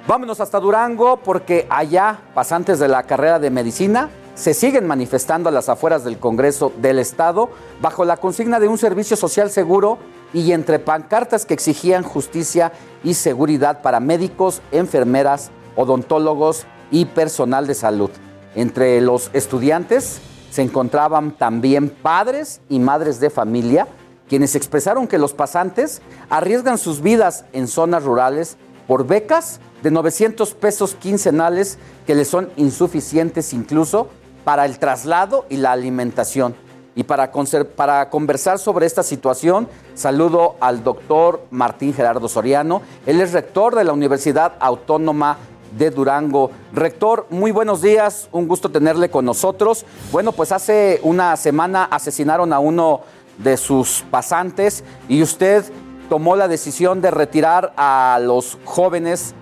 Vámonos 0.06 0.40
hasta 0.40 0.58
Durango 0.58 1.18
porque 1.18 1.66
allá, 1.70 2.20
pasantes 2.34 2.78
de 2.78 2.88
la 2.88 3.04
carrera 3.04 3.38
de 3.38 3.50
medicina, 3.50 4.10
se 4.34 4.54
siguen 4.54 4.86
manifestando 4.86 5.48
a 5.48 5.52
las 5.52 5.68
afueras 5.68 6.02
del 6.04 6.18
Congreso 6.18 6.72
del 6.78 6.98
Estado 6.98 7.50
bajo 7.80 8.04
la 8.04 8.16
consigna 8.16 8.58
de 8.58 8.68
un 8.68 8.78
servicio 8.78 9.16
social 9.16 9.50
seguro 9.50 9.98
y 10.32 10.52
entre 10.52 10.78
pancartas 10.78 11.44
que 11.44 11.54
exigían 11.54 12.02
justicia 12.02 12.72
y 13.04 13.14
seguridad 13.14 13.82
para 13.82 14.00
médicos, 14.00 14.62
enfermeras, 14.72 15.50
odontólogos 15.76 16.66
y 16.90 17.04
personal 17.04 17.66
de 17.66 17.74
salud. 17.74 18.10
Entre 18.54 19.00
los 19.00 19.30
estudiantes 19.34 20.20
se 20.50 20.62
encontraban 20.62 21.32
también 21.32 21.90
padres 21.90 22.60
y 22.68 22.78
madres 22.78 23.20
de 23.20 23.30
familia 23.30 23.86
quienes 24.30 24.54
expresaron 24.54 25.08
que 25.08 25.18
los 25.18 25.34
pasantes 25.34 26.02
arriesgan 26.30 26.78
sus 26.78 27.02
vidas 27.02 27.44
en 27.52 27.66
zonas 27.66 28.04
rurales 28.04 28.56
por 28.86 29.04
becas 29.04 29.60
de 29.82 29.90
900 29.90 30.54
pesos 30.54 30.94
quincenales 30.94 31.78
que 32.06 32.14
les 32.14 32.28
son 32.28 32.50
insuficientes 32.56 33.52
incluso 33.52 34.08
para 34.44 34.64
el 34.64 34.78
traslado 34.78 35.46
y 35.48 35.56
la 35.56 35.72
alimentación. 35.72 36.54
Y 36.94 37.04
para, 37.04 37.30
para, 37.76 38.10
conversar 38.10 38.58
sobre 38.58 38.84
esta 38.84 39.02
situación, 39.02 39.68
saludo 39.94 40.56
al 40.60 40.82
doctor 40.82 41.46
Martín 41.50 41.94
Gerardo 41.94 42.28
Soriano. 42.28 42.82
Él 43.06 43.20
es 43.20 43.32
rector 43.32 43.74
de 43.76 43.84
la 43.84 43.92
Universidad 43.92 44.54
Autónoma 44.58 45.38
de 45.76 45.90
Durango. 45.90 46.50
Rector, 46.72 47.26
muy 47.30 47.52
buenos 47.52 47.80
días, 47.80 48.28
un 48.32 48.48
gusto 48.48 48.70
tenerle 48.70 49.08
con 49.08 49.24
nosotros. 49.24 49.84
Bueno, 50.10 50.32
pues 50.32 50.52
hace 50.52 51.00
una 51.02 51.36
semana 51.36 51.84
asesinaron 51.84 52.52
a 52.52 52.58
uno 52.58 53.02
de 53.38 53.56
sus 53.56 54.04
pasantes 54.10 54.84
y 55.08 55.22
usted 55.22 55.64
tomó 56.08 56.34
la 56.34 56.48
decisión 56.48 57.00
de 57.00 57.10
retirar 57.10 57.72
a 57.76 58.18
los 58.20 58.58
jóvenes 58.64 59.34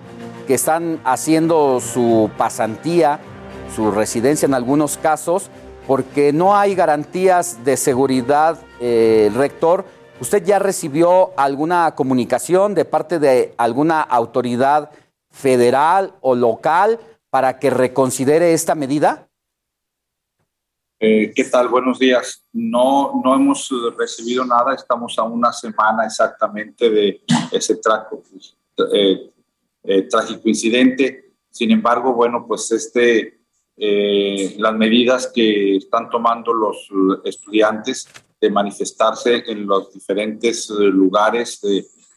que 0.49 0.55
están 0.55 0.99
haciendo 1.03 1.79
su 1.79 2.31
pasantía, 2.35 3.19
su 3.75 3.91
residencia 3.91 4.47
en 4.47 4.55
algunos 4.55 4.97
casos, 4.97 5.51
porque 5.85 6.33
no 6.33 6.57
hay 6.57 6.73
garantías 6.73 7.63
de 7.63 7.77
seguridad, 7.77 8.57
eh, 8.79 9.31
rector. 9.35 9.85
¿Usted 10.19 10.43
ya 10.43 10.57
recibió 10.57 11.37
alguna 11.37 11.93
comunicación 11.93 12.73
de 12.73 12.83
parte 12.83 13.19
de 13.19 13.53
alguna 13.57 14.01
autoridad 14.01 14.89
federal 15.29 16.15
o 16.19 16.33
local 16.33 16.99
para 17.29 17.59
que 17.59 17.69
reconsidere 17.69 18.51
esta 18.53 18.73
medida? 18.73 19.27
Eh, 20.99 21.31
¿Qué 21.35 21.43
tal? 21.43 21.67
Buenos 21.67 21.99
días. 21.99 22.43
No, 22.53 23.21
no 23.23 23.35
hemos 23.35 23.69
recibido 23.95 24.43
nada. 24.45 24.73
Estamos 24.73 25.19
a 25.19 25.23
una 25.25 25.53
semana 25.53 26.07
exactamente 26.07 26.89
de 26.89 27.21
ese 27.51 27.75
traco, 27.75 28.23
eh, 28.91 29.29
eh, 29.89 30.03
trágico 30.03 30.47
incidente. 30.47 31.33
Sin 31.49 31.71
embargo, 31.71 32.13
bueno, 32.13 32.45
pues 32.47 32.71
este, 32.71 33.39
las 33.75 34.75
medidas 34.75 35.31
que 35.33 35.77
están 35.77 36.09
tomando 36.09 36.53
los 36.53 36.89
estudiantes 37.23 38.07
de 38.39 38.49
manifestarse 38.51 39.43
en 39.47 39.65
los 39.65 39.93
diferentes 39.93 40.69
lugares, 40.69 41.61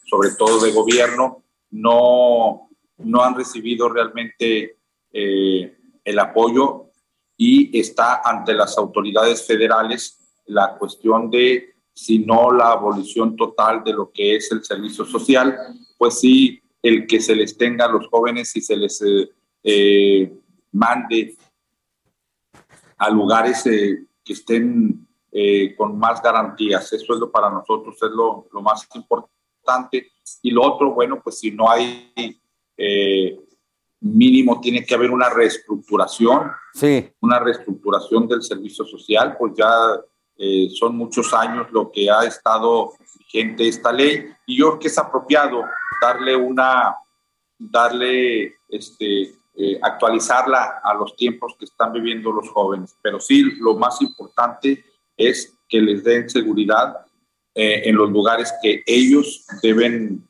sobre 0.05 0.31
todo 0.37 0.63
de 0.65 0.73
gobierno, 0.73 1.45
no, 1.71 2.69
no 2.99 3.23
han 3.23 3.37
recibido 3.37 3.89
realmente 3.89 4.77
el 5.13 6.19
apoyo 6.19 6.91
y 7.37 7.79
está 7.79 8.21
ante 8.25 8.55
las 8.55 8.77
autoridades 8.77 9.47
federales 9.47 10.19
la 10.47 10.77
cuestión 10.77 11.31
de 11.31 11.75
si 11.95 12.19
no 12.21 12.53
la 12.53 12.73
abolición 12.73 13.37
total 13.37 13.85
de 13.85 13.93
lo 13.93 14.11
que 14.11 14.37
es 14.37 14.51
el 14.53 14.65
servicio 14.65 15.05
social, 15.05 15.57
pues 15.99 16.21
sí 16.21 16.63
el 16.83 17.07
que 17.07 17.21
se 17.21 17.37
les 17.37 17.57
tenga 17.57 17.87
a 17.87 17.93
los 17.93 18.09
jóvenes 18.09 18.55
y 18.57 18.61
se 18.61 18.77
les 18.77 19.01
eh, 19.03 19.31
eh, 19.63 20.33
mande 20.73 21.37
a 22.99 23.09
lugares 23.09 23.65
eh, 23.67 24.05
que 24.25 24.33
estén 24.33 25.07
con 25.79 25.99
más 25.99 26.21
garantías. 26.23 26.93
Eso 26.93 27.15
es 27.15 27.19
lo 27.19 27.31
para 27.31 27.49
nosotros, 27.49 27.97
es 28.03 28.11
lo, 28.11 28.49
lo, 28.53 28.61
más 28.61 28.87
importante. 28.95 30.13
Y 30.43 30.51
lo 30.51 30.63
otro, 30.63 30.93
bueno, 30.93 31.23
pues 31.25 31.39
si 31.39 31.51
no 31.51 31.71
hay 31.71 32.13
mínimo 34.01 34.61
tiene 34.61 34.85
que 34.85 34.95
haber 34.95 35.11
una 35.11 35.31
reestructuración, 35.31 36.51
sí. 36.75 37.09
una 37.21 37.39
reestructuración 37.39 38.29
del 38.29 38.43
servicio 38.43 38.85
social, 38.85 39.35
pues 39.39 39.55
ya 39.57 39.71
son 40.79 40.99
muchos 40.99 41.33
años 41.33 41.73
lo 41.73 41.91
que 41.91 42.11
ha 42.11 42.25
estado 42.25 42.93
vigente 43.33 43.69
esta 43.69 43.93
ley 43.93 44.27
y 44.47 44.59
yo 44.59 44.69
creo 44.69 44.79
que 44.81 44.89
es 44.89 44.99
apropiado 44.99 45.65
darle 46.01 46.37
una, 46.37 46.97
darle, 47.59 48.55
este, 48.69 49.35
eh, 49.55 49.79
actualizarla 49.83 50.81
a 50.83 50.95
los 50.95 51.17
tiempos 51.17 51.55
que 51.59 51.65
están 51.65 51.93
viviendo 51.93 52.33
los 52.33 52.49
jóvenes. 52.51 52.97
Pero 53.03 53.21
sí, 53.21 53.43
lo 53.61 53.77
más 53.77 54.01
importante 54.03 54.85
es 55.17 55.55
que 55.69 55.81
les 55.81 56.03
den 56.05 56.29
seguridad 56.29 57.07
eh, 57.55 57.83
en 57.85 57.97
los 57.97 58.11
lugares 58.11 58.53
que 58.63 58.83
ellos 58.87 59.47
deben 59.63 60.27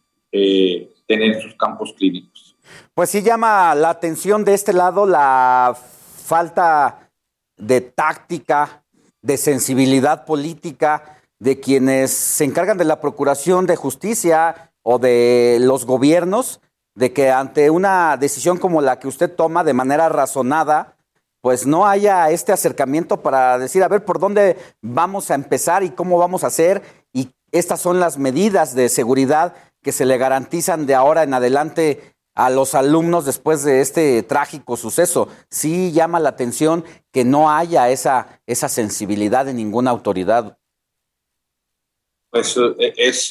tener 1.06 1.42
sus 1.42 1.54
campos 1.56 1.92
clínicos. 1.92 2.56
Pues 2.94 3.10
sí 3.10 3.20
llama 3.20 3.74
la 3.74 3.90
atención 3.90 4.46
de 4.46 4.54
este 4.54 4.72
lado 4.72 5.04
la 5.04 5.76
falta 5.76 7.10
de 7.58 7.82
táctica, 7.82 8.82
de 9.20 9.36
sensibilidad 9.36 10.24
política 10.24 11.21
de 11.42 11.58
quienes 11.58 12.12
se 12.12 12.44
encargan 12.44 12.78
de 12.78 12.84
la 12.84 13.00
procuración 13.00 13.66
de 13.66 13.74
justicia 13.74 14.72
o 14.84 15.00
de 15.00 15.58
los 15.60 15.86
gobiernos, 15.86 16.60
de 16.94 17.12
que 17.12 17.32
ante 17.32 17.68
una 17.68 18.16
decisión 18.16 18.58
como 18.58 18.80
la 18.80 19.00
que 19.00 19.08
usted 19.08 19.28
toma 19.28 19.64
de 19.64 19.72
manera 19.72 20.08
razonada, 20.08 20.96
pues 21.40 21.66
no 21.66 21.88
haya 21.88 22.30
este 22.30 22.52
acercamiento 22.52 23.22
para 23.22 23.58
decir, 23.58 23.82
a 23.82 23.88
ver, 23.88 24.04
por 24.04 24.20
dónde 24.20 24.56
vamos 24.82 25.32
a 25.32 25.34
empezar 25.34 25.82
y 25.82 25.90
cómo 25.90 26.16
vamos 26.16 26.44
a 26.44 26.46
hacer. 26.46 26.80
Y 27.12 27.32
estas 27.50 27.80
son 27.80 27.98
las 27.98 28.18
medidas 28.18 28.76
de 28.76 28.88
seguridad 28.88 29.54
que 29.82 29.90
se 29.90 30.06
le 30.06 30.18
garantizan 30.18 30.86
de 30.86 30.94
ahora 30.94 31.24
en 31.24 31.34
adelante 31.34 32.14
a 32.36 32.50
los 32.50 32.76
alumnos 32.76 33.24
después 33.24 33.64
de 33.64 33.80
este 33.80 34.22
trágico 34.22 34.76
suceso. 34.76 35.26
Sí 35.50 35.90
llama 35.90 36.20
la 36.20 36.28
atención 36.28 36.84
que 37.10 37.24
no 37.24 37.50
haya 37.50 37.90
esa, 37.90 38.40
esa 38.46 38.68
sensibilidad 38.68 39.44
de 39.44 39.54
ninguna 39.54 39.90
autoridad. 39.90 40.56
Pues 42.32 42.56
eh, 42.56 42.94
es, 42.96 43.28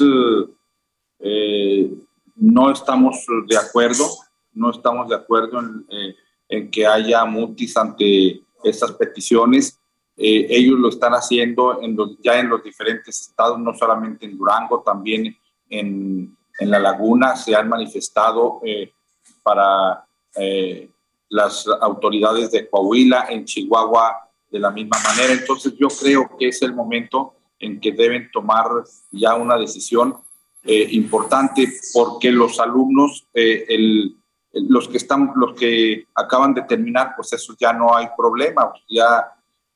eh, 1.19 1.91
no 2.35 2.71
estamos 2.71 3.25
de 3.47 3.57
acuerdo, 3.57 4.07
no 4.53 4.69
estamos 4.69 5.09
de 5.09 5.15
acuerdo 5.15 5.59
en, 5.59 5.87
eh, 6.47 6.69
que 6.69 6.85
haya 6.85 7.25
mutis 7.25 7.75
ante 7.77 8.43
estas 8.63 8.91
peticiones. 8.91 9.79
Ellos 10.15 10.77
lo 10.77 10.89
están 10.89 11.13
haciendo 11.13 11.79
ya 12.21 12.39
en 12.39 12.49
los 12.49 12.63
diferentes 12.63 13.21
estados, 13.21 13.57
no 13.57 13.73
solamente 13.73 14.27
en 14.27 14.37
Durango, 14.37 14.83
también 14.85 15.35
en, 15.67 16.37
en 16.59 16.69
La 16.69 16.77
Laguna 16.77 17.35
se 17.35 17.55
han 17.55 17.69
manifestado 17.69 18.61
para 19.41 20.05
las 21.29 21.65
autoridades 21.79 22.51
de 22.51 22.69
Coahuila, 22.69 23.25
en 23.29 23.45
Chihuahua 23.45 24.29
de 24.51 24.59
la 24.59 24.69
misma 24.69 24.97
manera. 25.03 25.33
Entonces 25.33 25.73
yo 25.79 25.87
creo 25.87 26.29
que 26.37 26.49
es 26.49 26.61
el 26.61 26.75
momento 26.75 27.33
en 27.61 27.79
que 27.79 27.91
deben 27.91 28.29
tomar 28.31 28.65
ya 29.11 29.35
una 29.35 29.57
decisión 29.57 30.17
importante 30.63 31.67
porque 31.93 32.31
los 32.31 32.59
alumnos, 32.59 33.27
el, 33.33 34.15
los 34.53 34.87
que 34.87 34.97
están, 34.97 35.31
los 35.35 35.55
que 35.55 36.07
acaban 36.13 36.53
de 36.53 36.63
terminar, 36.63 37.13
pues 37.15 37.33
eso 37.33 37.55
ya 37.59 37.73
no 37.73 37.95
hay 37.95 38.07
problema, 38.15 38.71
ya, 38.89 39.31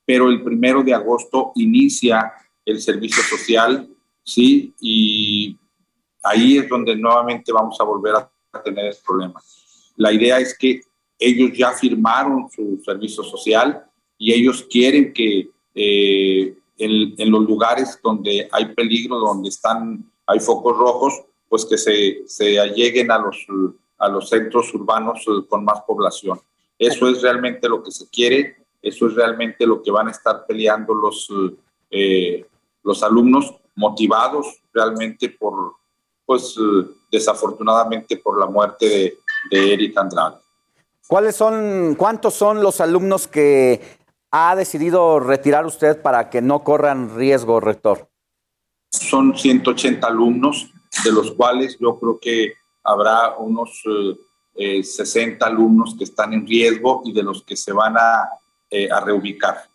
pero 0.05 0.29
el 0.29 0.43
primero 0.43 0.83
de 0.83 0.93
agosto 0.93 1.51
inicia 1.55 2.31
el 2.65 2.81
servicio 2.81 3.23
social, 3.23 3.89
sí, 4.23 4.73
y 4.79 5.57
ahí 6.23 6.57
es 6.57 6.67
donde 6.67 6.95
nuevamente 6.95 7.51
vamos 7.51 7.79
a 7.79 7.83
volver 7.83 8.15
a 8.15 8.63
tener 8.63 8.85
el 8.85 8.95
problema. 9.05 9.41
La 9.95 10.11
idea 10.11 10.39
es 10.39 10.57
que 10.57 10.81
ellos 11.17 11.57
ya 11.57 11.71
firmaron 11.71 12.49
su 12.49 12.81
servicio 12.83 13.23
social 13.23 13.85
y 14.17 14.33
ellos 14.33 14.67
quieren 14.69 15.13
que 15.13 15.49
eh, 15.73 16.57
en, 16.77 17.13
en, 17.17 17.31
los 17.31 17.43
lugares 17.43 17.99
donde 18.03 18.47
hay 18.51 18.73
peligro, 18.73 19.17
donde 19.19 19.49
están, 19.49 20.03
hay 20.25 20.39
focos 20.39 20.77
rojos, 20.77 21.13
pues 21.49 21.65
que 21.65 21.77
se, 21.77 22.23
se 22.27 22.59
alleguen 22.59 23.11
a 23.11 23.17
los 23.19 23.45
a 23.97 24.07
los 24.07 24.29
centros 24.29 24.73
urbanos 24.73 25.25
eh, 25.27 25.45
con 25.47 25.63
más 25.63 25.81
población. 25.81 26.39
Eso 26.77 27.07
es 27.09 27.21
realmente 27.21 27.69
lo 27.69 27.81
que 27.83 27.91
se 27.91 28.07
quiere, 28.09 28.57
eso 28.81 29.07
es 29.07 29.15
realmente 29.15 29.65
lo 29.65 29.81
que 29.81 29.91
van 29.91 30.07
a 30.07 30.11
estar 30.11 30.45
peleando 30.45 30.93
los, 30.93 31.27
eh, 31.89 32.45
los 32.83 33.03
alumnos, 33.03 33.55
motivados 33.75 34.61
realmente 34.73 35.29
por, 35.29 35.73
pues 36.25 36.55
eh, 36.57 36.85
desafortunadamente 37.11 38.17
por 38.17 38.39
la 38.39 38.45
muerte 38.45 38.87
de, 38.87 39.17
de 39.51 39.73
Eric 39.73 39.97
Andrade. 39.97 40.37
¿Cuáles 41.07 41.35
son, 41.35 41.95
cuántos 41.95 42.33
son 42.33 42.63
los 42.63 42.81
alumnos 42.81 43.27
que 43.27 43.81
ha 44.37 44.53
decidido 44.53 45.21
retirar 45.21 45.65
usted 45.65 46.01
para 46.01 46.29
que 46.29 46.41
no 46.41 46.61
corran 46.61 47.15
riesgo, 47.15 47.61
rector? 47.61 48.09
Son 48.91 49.37
180 49.37 50.05
alumnos, 50.05 50.73
de 51.05 51.11
los 51.13 51.31
cuales 51.31 51.77
yo 51.79 51.97
creo 51.97 52.19
que 52.19 52.53
habrá 52.83 53.37
unos 53.37 53.81
60 54.53 55.23
eh, 55.23 55.37
alumnos 55.39 55.95
que 55.97 56.03
están 56.03 56.33
en 56.33 56.45
riesgo 56.45 57.01
y 57.05 57.13
de 57.13 57.23
los 57.23 57.43
que 57.43 57.55
se 57.55 57.71
van 57.71 57.95
a, 57.97 58.27
eh, 58.69 58.91
a 58.91 58.99
reubicar. 58.99 59.69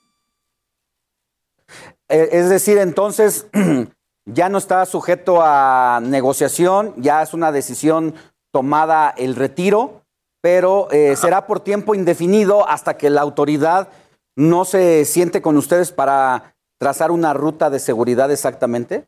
Eh, 2.11 2.29
es 2.33 2.51
decir, 2.51 2.77
entonces 2.77 3.49
ya 4.27 4.51
no 4.51 4.59
está 4.59 4.85
sujeto 4.85 5.39
a 5.41 6.01
negociación, 6.03 6.93
ya 6.99 7.23
es 7.23 7.33
una 7.33 7.51
decisión 7.51 8.15
tomada 8.53 9.09
el 9.17 9.37
retiro, 9.37 10.03
pero 10.43 10.89
será 11.17 11.47
por 11.47 11.61
tiempo 11.61 11.95
indefinido 11.95 12.67
hasta 12.67 12.97
que 12.97 13.11
la 13.11 13.21
autoridad 13.21 13.91
no 14.41 14.65
se 14.65 15.05
siente 15.05 15.43
con 15.43 15.59
ustedes 15.59 15.93
para 15.93 16.57
trazar 16.79 17.11
una 17.11 17.35
ruta 17.35 17.69
de 17.69 17.79
seguridad 17.79 18.33
exactamente. 18.33 19.07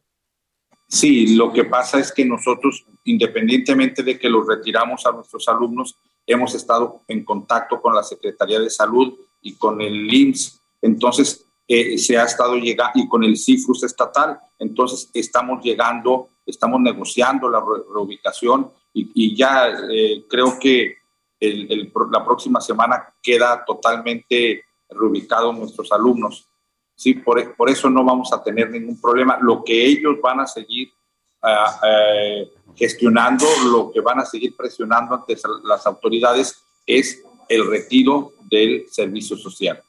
Sí, 0.86 1.36
lo 1.36 1.54
que 1.54 1.64
pasa 1.64 1.98
es 1.98 2.12
que 2.12 2.22
nosotros, 2.26 2.84
independientemente 3.04 4.02
de 4.02 4.18
que 4.18 4.28
los 4.28 4.46
retiramos 4.46 5.06
a 5.06 5.12
nuestros 5.12 5.48
alumnos, 5.48 5.98
hemos 6.26 6.54
estado 6.54 7.02
en 7.08 7.24
contacto 7.24 7.80
con 7.80 7.94
la 7.94 8.02
Secretaría 8.02 8.60
de 8.60 8.68
Salud 8.68 9.14
y 9.40 9.56
con 9.56 9.80
el 9.80 10.12
IMSS. 10.12 10.60
Entonces, 10.82 11.46
eh, 11.66 11.96
se 11.96 12.18
ha 12.18 12.24
estado 12.24 12.56
llegando, 12.56 12.92
y 12.96 13.08
con 13.08 13.24
el 13.24 13.38
CIFRUS 13.38 13.84
estatal. 13.84 14.38
Entonces, 14.58 15.10
estamos 15.14 15.64
llegando, 15.64 16.28
estamos 16.44 16.78
negociando 16.78 17.48
la 17.48 17.64
reubicación 17.90 18.70
y, 18.92 19.34
ya 19.34 19.68
eh, 19.90 20.26
creo 20.28 20.58
que 20.60 20.96
la 21.40 22.22
próxima 22.22 22.60
semana 22.60 23.14
queda 23.22 23.64
totalmente 23.64 24.64
reubicados 24.94 25.56
nuestros 25.56 25.90
alumnos. 25.92 26.48
¿sí? 26.94 27.14
Por, 27.14 27.54
por, 27.56 27.70
eso 27.70 27.90
no 27.90 28.04
vamos 28.04 28.32
a 28.32 28.42
tener 28.42 28.70
ningún 28.70 29.00
problema. 29.00 29.38
Lo 29.40 29.64
que 29.64 29.86
ellos 29.86 30.16
van 30.22 30.40
a 30.40 30.46
seguir 30.46 30.90
uh, 31.42 32.46
gestionando, 32.74 33.44
lo 33.70 33.90
que 33.90 34.00
van 34.00 34.20
a 34.20 34.24
seguir 34.24 34.56
presionando 34.56 35.14
ante 35.14 35.36
las 35.64 35.86
autoridades 35.86 36.62
es 36.86 37.22
el 37.48 37.66
retiro 37.68 38.32
del 38.50 38.86
servicio 38.88 39.36
social. 39.36 39.82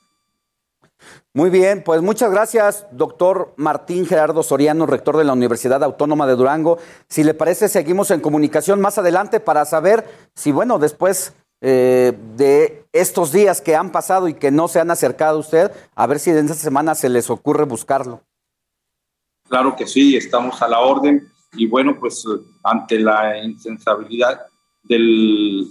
Muy 1.33 1.49
bien, 1.49 1.83
pues 1.83 2.01
muchas 2.01 2.31
gracias, 2.31 2.85
doctor 2.91 3.53
Martín 3.57 4.05
Gerardo 4.05 4.43
Soriano, 4.43 4.85
rector 4.85 5.17
de 5.17 5.23
la 5.23 5.33
Universidad 5.33 5.83
Autónoma 5.83 6.27
de 6.27 6.35
Durango. 6.35 6.77
Si 7.09 7.23
le 7.23 7.33
parece, 7.33 7.69
seguimos 7.69 8.11
en 8.11 8.21
comunicación 8.21 8.79
más 8.79 8.97
adelante 8.97 9.39
para 9.39 9.65
saber 9.65 10.05
si, 10.35 10.51
bueno, 10.51 10.79
después 10.79 11.33
eh, 11.65 12.11
de 12.35 12.85
estos 12.91 13.31
días 13.31 13.61
que 13.61 13.73
han 13.73 13.89
pasado 13.89 14.27
y 14.27 14.33
que 14.33 14.51
no 14.51 14.67
se 14.67 14.81
han 14.81 14.91
acercado 14.91 15.37
a 15.37 15.39
usted, 15.39 15.71
a 15.95 16.07
ver 16.07 16.19
si 16.19 16.29
en 16.29 16.39
esta 16.39 16.55
semana 16.55 16.93
se 16.93 17.07
les 17.07 17.29
ocurre 17.29 17.63
buscarlo. 17.63 18.21
Claro 19.47 19.73
que 19.73 19.87
sí, 19.87 20.17
estamos 20.17 20.61
a 20.61 20.67
la 20.67 20.81
orden 20.81 21.31
y 21.53 21.65
bueno, 21.67 21.97
pues 21.97 22.25
ante 22.63 22.99
la 22.99 23.41
insensibilidad 23.41 24.41
del 24.83 25.69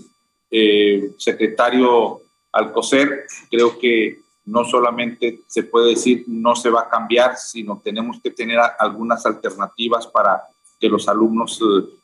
eh, 0.51 1.13
secretario 1.19 2.23
Alcocer, 2.53 3.27
creo 3.51 3.79
que 3.79 4.23
no 4.47 4.65
solamente 4.65 5.43
se 5.47 5.63
puede 5.63 5.91
decir 5.91 6.25
no 6.27 6.57
se 6.57 6.71
va 6.71 6.83
a 6.83 6.89
cambiar, 6.89 7.37
sino 7.37 7.83
tenemos 7.85 8.19
que 8.23 8.31
tener 8.31 8.59
algunas 8.79 9.27
alternativas 9.27 10.07
para 10.07 10.43
que 10.81 10.89
los 10.89 11.07
alumnos 11.07 11.61
eh, 11.61 12.02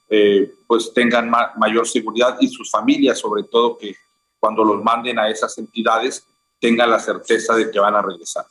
pues 0.67 0.93
tengan 0.95 1.31
mayor 1.57 1.87
seguridad 1.87 2.37
y 2.41 2.49
sus 2.49 2.71
familias, 2.71 3.19
sobre 3.19 3.43
todo 3.45 3.77
que 3.77 3.95
cuando 4.39 4.65
los 4.65 4.83
manden 4.83 5.19
a 5.19 5.29
esas 5.29 5.57
entidades 5.59 6.25
tengan 6.61 6.91
la 6.91 6.99
certeza 6.99 7.55
de 7.55 7.71
que 7.71 7.79
van 7.79 7.95
a 7.95 8.03
regresar. 8.03 8.47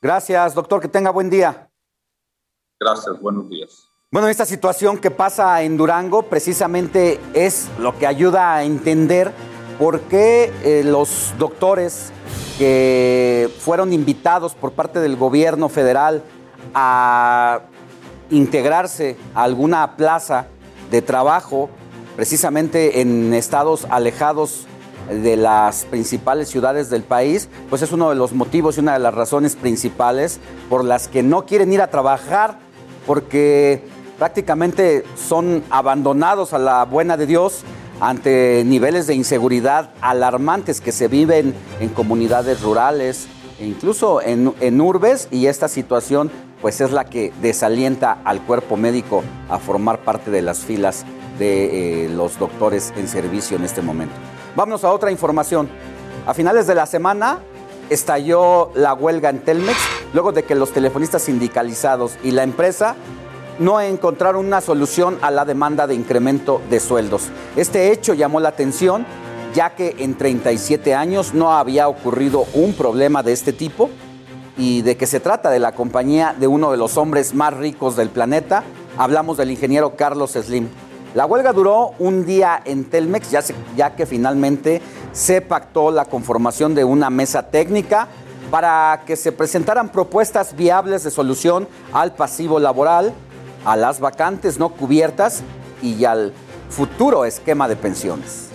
Gracias, 0.00 0.54
doctor, 0.54 0.80
que 0.80 0.88
tenga 0.88 1.10
buen 1.10 1.30
día. 1.30 1.70
Gracias, 2.78 3.18
buenos 3.20 3.48
días. 3.48 3.88
Bueno, 4.10 4.28
esta 4.28 4.44
situación 4.44 4.98
que 4.98 5.10
pasa 5.10 5.62
en 5.62 5.76
Durango 5.76 6.22
precisamente 6.24 7.18
es 7.32 7.68
lo 7.78 7.98
que 7.98 8.06
ayuda 8.06 8.54
a 8.54 8.64
entender 8.64 9.32
por 9.78 10.02
qué 10.02 10.52
eh, 10.62 10.84
los 10.84 11.32
doctores 11.38 12.12
que 12.58 13.50
fueron 13.58 13.92
invitados 13.92 14.54
por 14.54 14.72
parte 14.72 15.00
del 15.00 15.16
gobierno 15.16 15.68
federal 15.68 16.22
a 16.74 17.62
integrarse 18.30 19.16
a 19.34 19.42
alguna 19.42 19.96
plaza 19.96 20.46
de 20.94 21.02
trabajo, 21.02 21.70
precisamente 22.14 23.00
en 23.00 23.34
estados 23.34 23.84
alejados 23.90 24.66
de 25.10 25.36
las 25.36 25.86
principales 25.86 26.48
ciudades 26.48 26.88
del 26.88 27.02
país, 27.02 27.48
pues 27.68 27.82
es 27.82 27.90
uno 27.90 28.10
de 28.10 28.14
los 28.14 28.32
motivos 28.32 28.76
y 28.76 28.80
una 28.80 28.92
de 28.92 29.00
las 29.00 29.12
razones 29.12 29.56
principales 29.56 30.38
por 30.70 30.84
las 30.84 31.08
que 31.08 31.24
no 31.24 31.46
quieren 31.46 31.72
ir 31.72 31.82
a 31.82 31.90
trabajar, 31.90 32.58
porque 33.06 33.82
prácticamente 34.16 35.04
son 35.16 35.64
abandonados 35.68 36.52
a 36.52 36.60
la 36.60 36.84
buena 36.84 37.16
de 37.16 37.26
Dios 37.26 37.64
ante 38.00 38.62
niveles 38.64 39.08
de 39.08 39.14
inseguridad 39.14 39.90
alarmantes 40.00 40.80
que 40.80 40.92
se 40.92 41.08
viven 41.08 41.54
en 41.80 41.88
comunidades 41.88 42.62
rurales, 42.62 43.26
e 43.58 43.66
incluso 43.66 44.22
en, 44.22 44.54
en 44.60 44.80
urbes 44.80 45.26
y 45.32 45.46
esta 45.46 45.66
situación 45.66 46.30
pues 46.64 46.80
es 46.80 46.92
la 46.92 47.04
que 47.04 47.30
desalienta 47.42 48.20
al 48.24 48.40
cuerpo 48.40 48.78
médico 48.78 49.22
a 49.50 49.58
formar 49.58 49.98
parte 49.98 50.30
de 50.30 50.40
las 50.40 50.60
filas 50.60 51.04
de 51.38 52.06
eh, 52.06 52.08
los 52.08 52.38
doctores 52.38 52.90
en 52.96 53.06
servicio 53.06 53.58
en 53.58 53.64
este 53.64 53.82
momento. 53.82 54.14
Vámonos 54.56 54.82
a 54.82 54.90
otra 54.90 55.10
información. 55.10 55.68
A 56.26 56.32
finales 56.32 56.66
de 56.66 56.74
la 56.74 56.86
semana 56.86 57.40
estalló 57.90 58.70
la 58.74 58.94
huelga 58.94 59.28
en 59.28 59.40
Telmex 59.40 59.76
luego 60.14 60.32
de 60.32 60.44
que 60.44 60.54
los 60.54 60.72
telefonistas 60.72 61.24
sindicalizados 61.24 62.16
y 62.24 62.30
la 62.30 62.44
empresa 62.44 62.96
no 63.58 63.78
encontraron 63.82 64.46
una 64.46 64.62
solución 64.62 65.18
a 65.20 65.30
la 65.30 65.44
demanda 65.44 65.86
de 65.86 65.94
incremento 65.94 66.62
de 66.70 66.80
sueldos. 66.80 67.24
Este 67.56 67.92
hecho 67.92 68.14
llamó 68.14 68.40
la 68.40 68.48
atención 68.48 69.04
ya 69.54 69.74
que 69.74 69.96
en 69.98 70.14
37 70.14 70.94
años 70.94 71.34
no 71.34 71.52
había 71.52 71.88
ocurrido 71.88 72.46
un 72.54 72.72
problema 72.72 73.22
de 73.22 73.34
este 73.34 73.52
tipo 73.52 73.90
y 74.56 74.82
de 74.82 74.96
que 74.96 75.06
se 75.06 75.20
trata 75.20 75.50
de 75.50 75.58
la 75.58 75.72
compañía 75.72 76.34
de 76.38 76.46
uno 76.46 76.70
de 76.70 76.76
los 76.76 76.96
hombres 76.96 77.34
más 77.34 77.54
ricos 77.54 77.96
del 77.96 78.10
planeta. 78.10 78.62
Hablamos 78.96 79.36
del 79.36 79.50
ingeniero 79.50 79.96
Carlos 79.96 80.32
Slim. 80.32 80.68
La 81.14 81.26
huelga 81.26 81.52
duró 81.52 81.92
un 81.98 82.24
día 82.24 82.60
en 82.64 82.84
Telmex, 82.84 83.30
ya, 83.30 83.40
ya 83.76 83.94
que 83.94 84.06
finalmente 84.06 84.82
se 85.12 85.40
pactó 85.40 85.90
la 85.90 86.04
conformación 86.06 86.74
de 86.74 86.84
una 86.84 87.10
mesa 87.10 87.50
técnica 87.50 88.08
para 88.50 89.02
que 89.06 89.16
se 89.16 89.32
presentaran 89.32 89.90
propuestas 89.90 90.56
viables 90.56 91.04
de 91.04 91.10
solución 91.10 91.68
al 91.92 92.14
pasivo 92.14 92.58
laboral, 92.58 93.12
a 93.64 93.76
las 93.76 94.00
vacantes 94.00 94.58
no 94.58 94.70
cubiertas 94.70 95.42
y 95.82 96.04
al 96.04 96.32
futuro 96.68 97.24
esquema 97.24 97.68
de 97.68 97.76
pensiones. 97.76 98.48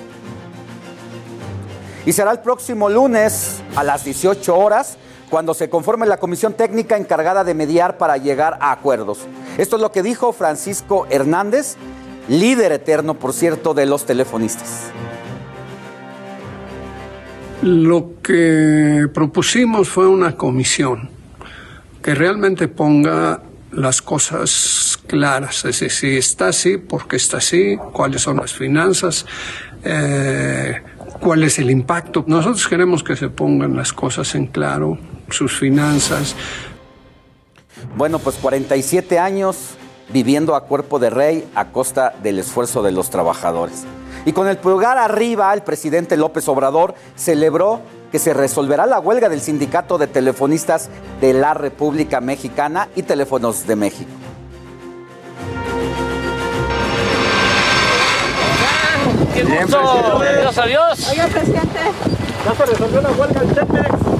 Y 2.05 2.13
será 2.13 2.31
el 2.31 2.39
próximo 2.39 2.89
lunes 2.89 3.61
a 3.75 3.83
las 3.83 4.03
18 4.03 4.57
horas 4.57 4.97
cuando 5.29 5.53
se 5.53 5.69
conforme 5.69 6.05
la 6.05 6.17
comisión 6.17 6.53
técnica 6.53 6.97
encargada 6.97 7.43
de 7.43 7.53
mediar 7.53 7.97
para 7.97 8.17
llegar 8.17 8.57
a 8.59 8.71
acuerdos. 8.71 9.19
Esto 9.57 9.75
es 9.75 9.81
lo 9.81 9.91
que 9.91 10.03
dijo 10.03 10.33
Francisco 10.33 11.05
Hernández, 11.09 11.75
líder 12.27 12.71
eterno, 12.71 13.13
por 13.13 13.33
cierto, 13.33 13.73
de 13.73 13.85
los 13.85 14.05
telefonistas. 14.05 14.91
Lo 17.61 18.13
que 18.23 19.07
propusimos 19.13 19.89
fue 19.89 20.07
una 20.07 20.35
comisión 20.35 21.09
que 22.01 22.15
realmente 22.15 22.67
ponga 22.69 23.41
las 23.71 24.01
cosas 24.01 24.97
claras, 25.05 25.57
es 25.65 25.79
decir, 25.79 25.91
si 25.91 26.17
está 26.17 26.47
así, 26.47 26.77
por 26.77 27.07
qué 27.07 27.17
está 27.17 27.37
así, 27.37 27.77
cuáles 27.91 28.21
son 28.21 28.37
las 28.37 28.53
finanzas, 28.53 29.25
eh, 29.83 30.81
cuál 31.19 31.43
es 31.43 31.59
el 31.59 31.69
impacto. 31.69 32.23
Nosotros 32.27 32.67
queremos 32.67 33.03
que 33.03 33.15
se 33.15 33.29
pongan 33.29 33.75
las 33.75 33.93
cosas 33.93 34.33
en 34.35 34.47
claro, 34.47 34.97
sus 35.31 35.57
finanzas. 35.57 36.35
Bueno, 37.95 38.19
pues 38.19 38.35
47 38.37 39.19
años 39.19 39.57
viviendo 40.09 40.55
a 40.55 40.65
cuerpo 40.65 40.99
de 40.99 41.09
rey 41.09 41.49
a 41.55 41.65
costa 41.65 42.13
del 42.21 42.39
esfuerzo 42.39 42.81
de 42.81 42.91
los 42.91 43.09
trabajadores. 43.09 43.85
Y 44.25 44.33
con 44.33 44.47
el 44.47 44.57
pulgar 44.57 44.97
arriba, 44.97 45.53
el 45.53 45.61
presidente 45.61 46.17
López 46.17 46.47
Obrador 46.47 46.95
celebró 47.15 47.81
que 48.11 48.19
se 48.19 48.33
resolverá 48.33 48.85
la 48.85 48.99
huelga 48.99 49.29
del 49.29 49.39
sindicato 49.39 49.97
de 49.97 50.07
telefonistas 50.07 50.89
de 51.21 51.33
la 51.33 51.53
República 51.53 52.19
Mexicana 52.19 52.89
y 52.95 53.03
Teléfonos 53.03 53.67
de 53.67 53.75
México. 53.75 54.09
¡Qué 59.33 59.43
gusto! 59.43 60.19
Gracias 60.19 60.57
a 60.57 60.65
Dios. 60.65 61.09
Oiga, 61.11 61.27
presidente. 61.27 61.79
Ya 62.45 62.55
se 62.55 62.65
resolvió 62.65 63.01
la 63.01 63.11
huelga 63.11 63.41
del 63.41 63.53
Telmex. 63.55 64.18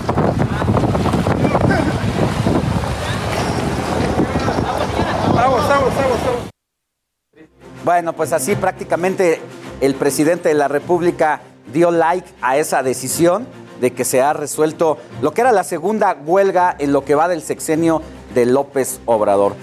Bueno, 7.83 8.13
pues 8.13 8.33
así 8.33 8.55
prácticamente 8.55 9.41
el 9.81 9.95
presidente 9.95 10.49
de 10.49 10.55
la 10.55 10.67
República 10.67 11.41
dio 11.73 11.91
like 11.91 12.27
a 12.41 12.57
esa 12.57 12.83
decisión 12.83 13.47
de 13.79 13.93
que 13.93 14.05
se 14.05 14.21
ha 14.21 14.33
resuelto 14.33 14.97
lo 15.21 15.31
que 15.31 15.41
era 15.41 15.51
la 15.51 15.63
segunda 15.63 16.17
huelga 16.25 16.75
en 16.77 16.91
lo 16.91 17.05
que 17.05 17.15
va 17.15 17.27
del 17.27 17.41
sexenio 17.41 18.01
de 18.33 18.45
López 18.45 18.99
Obrador. 19.05 19.55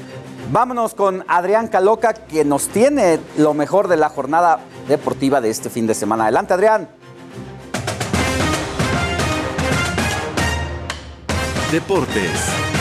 Vámonos 0.52 0.94
con 0.94 1.24
Adrián 1.28 1.68
Caloca, 1.68 2.14
que 2.14 2.44
nos 2.44 2.68
tiene 2.68 3.18
lo 3.36 3.52
mejor 3.52 3.88
de 3.88 3.96
la 3.96 4.08
jornada 4.08 4.60
deportiva 4.88 5.40
de 5.40 5.50
este 5.50 5.70
fin 5.70 5.86
de 5.86 5.94
semana. 5.94 6.24
Adelante, 6.24 6.54
Adrián. 6.54 6.88
Deportes. 11.72 12.75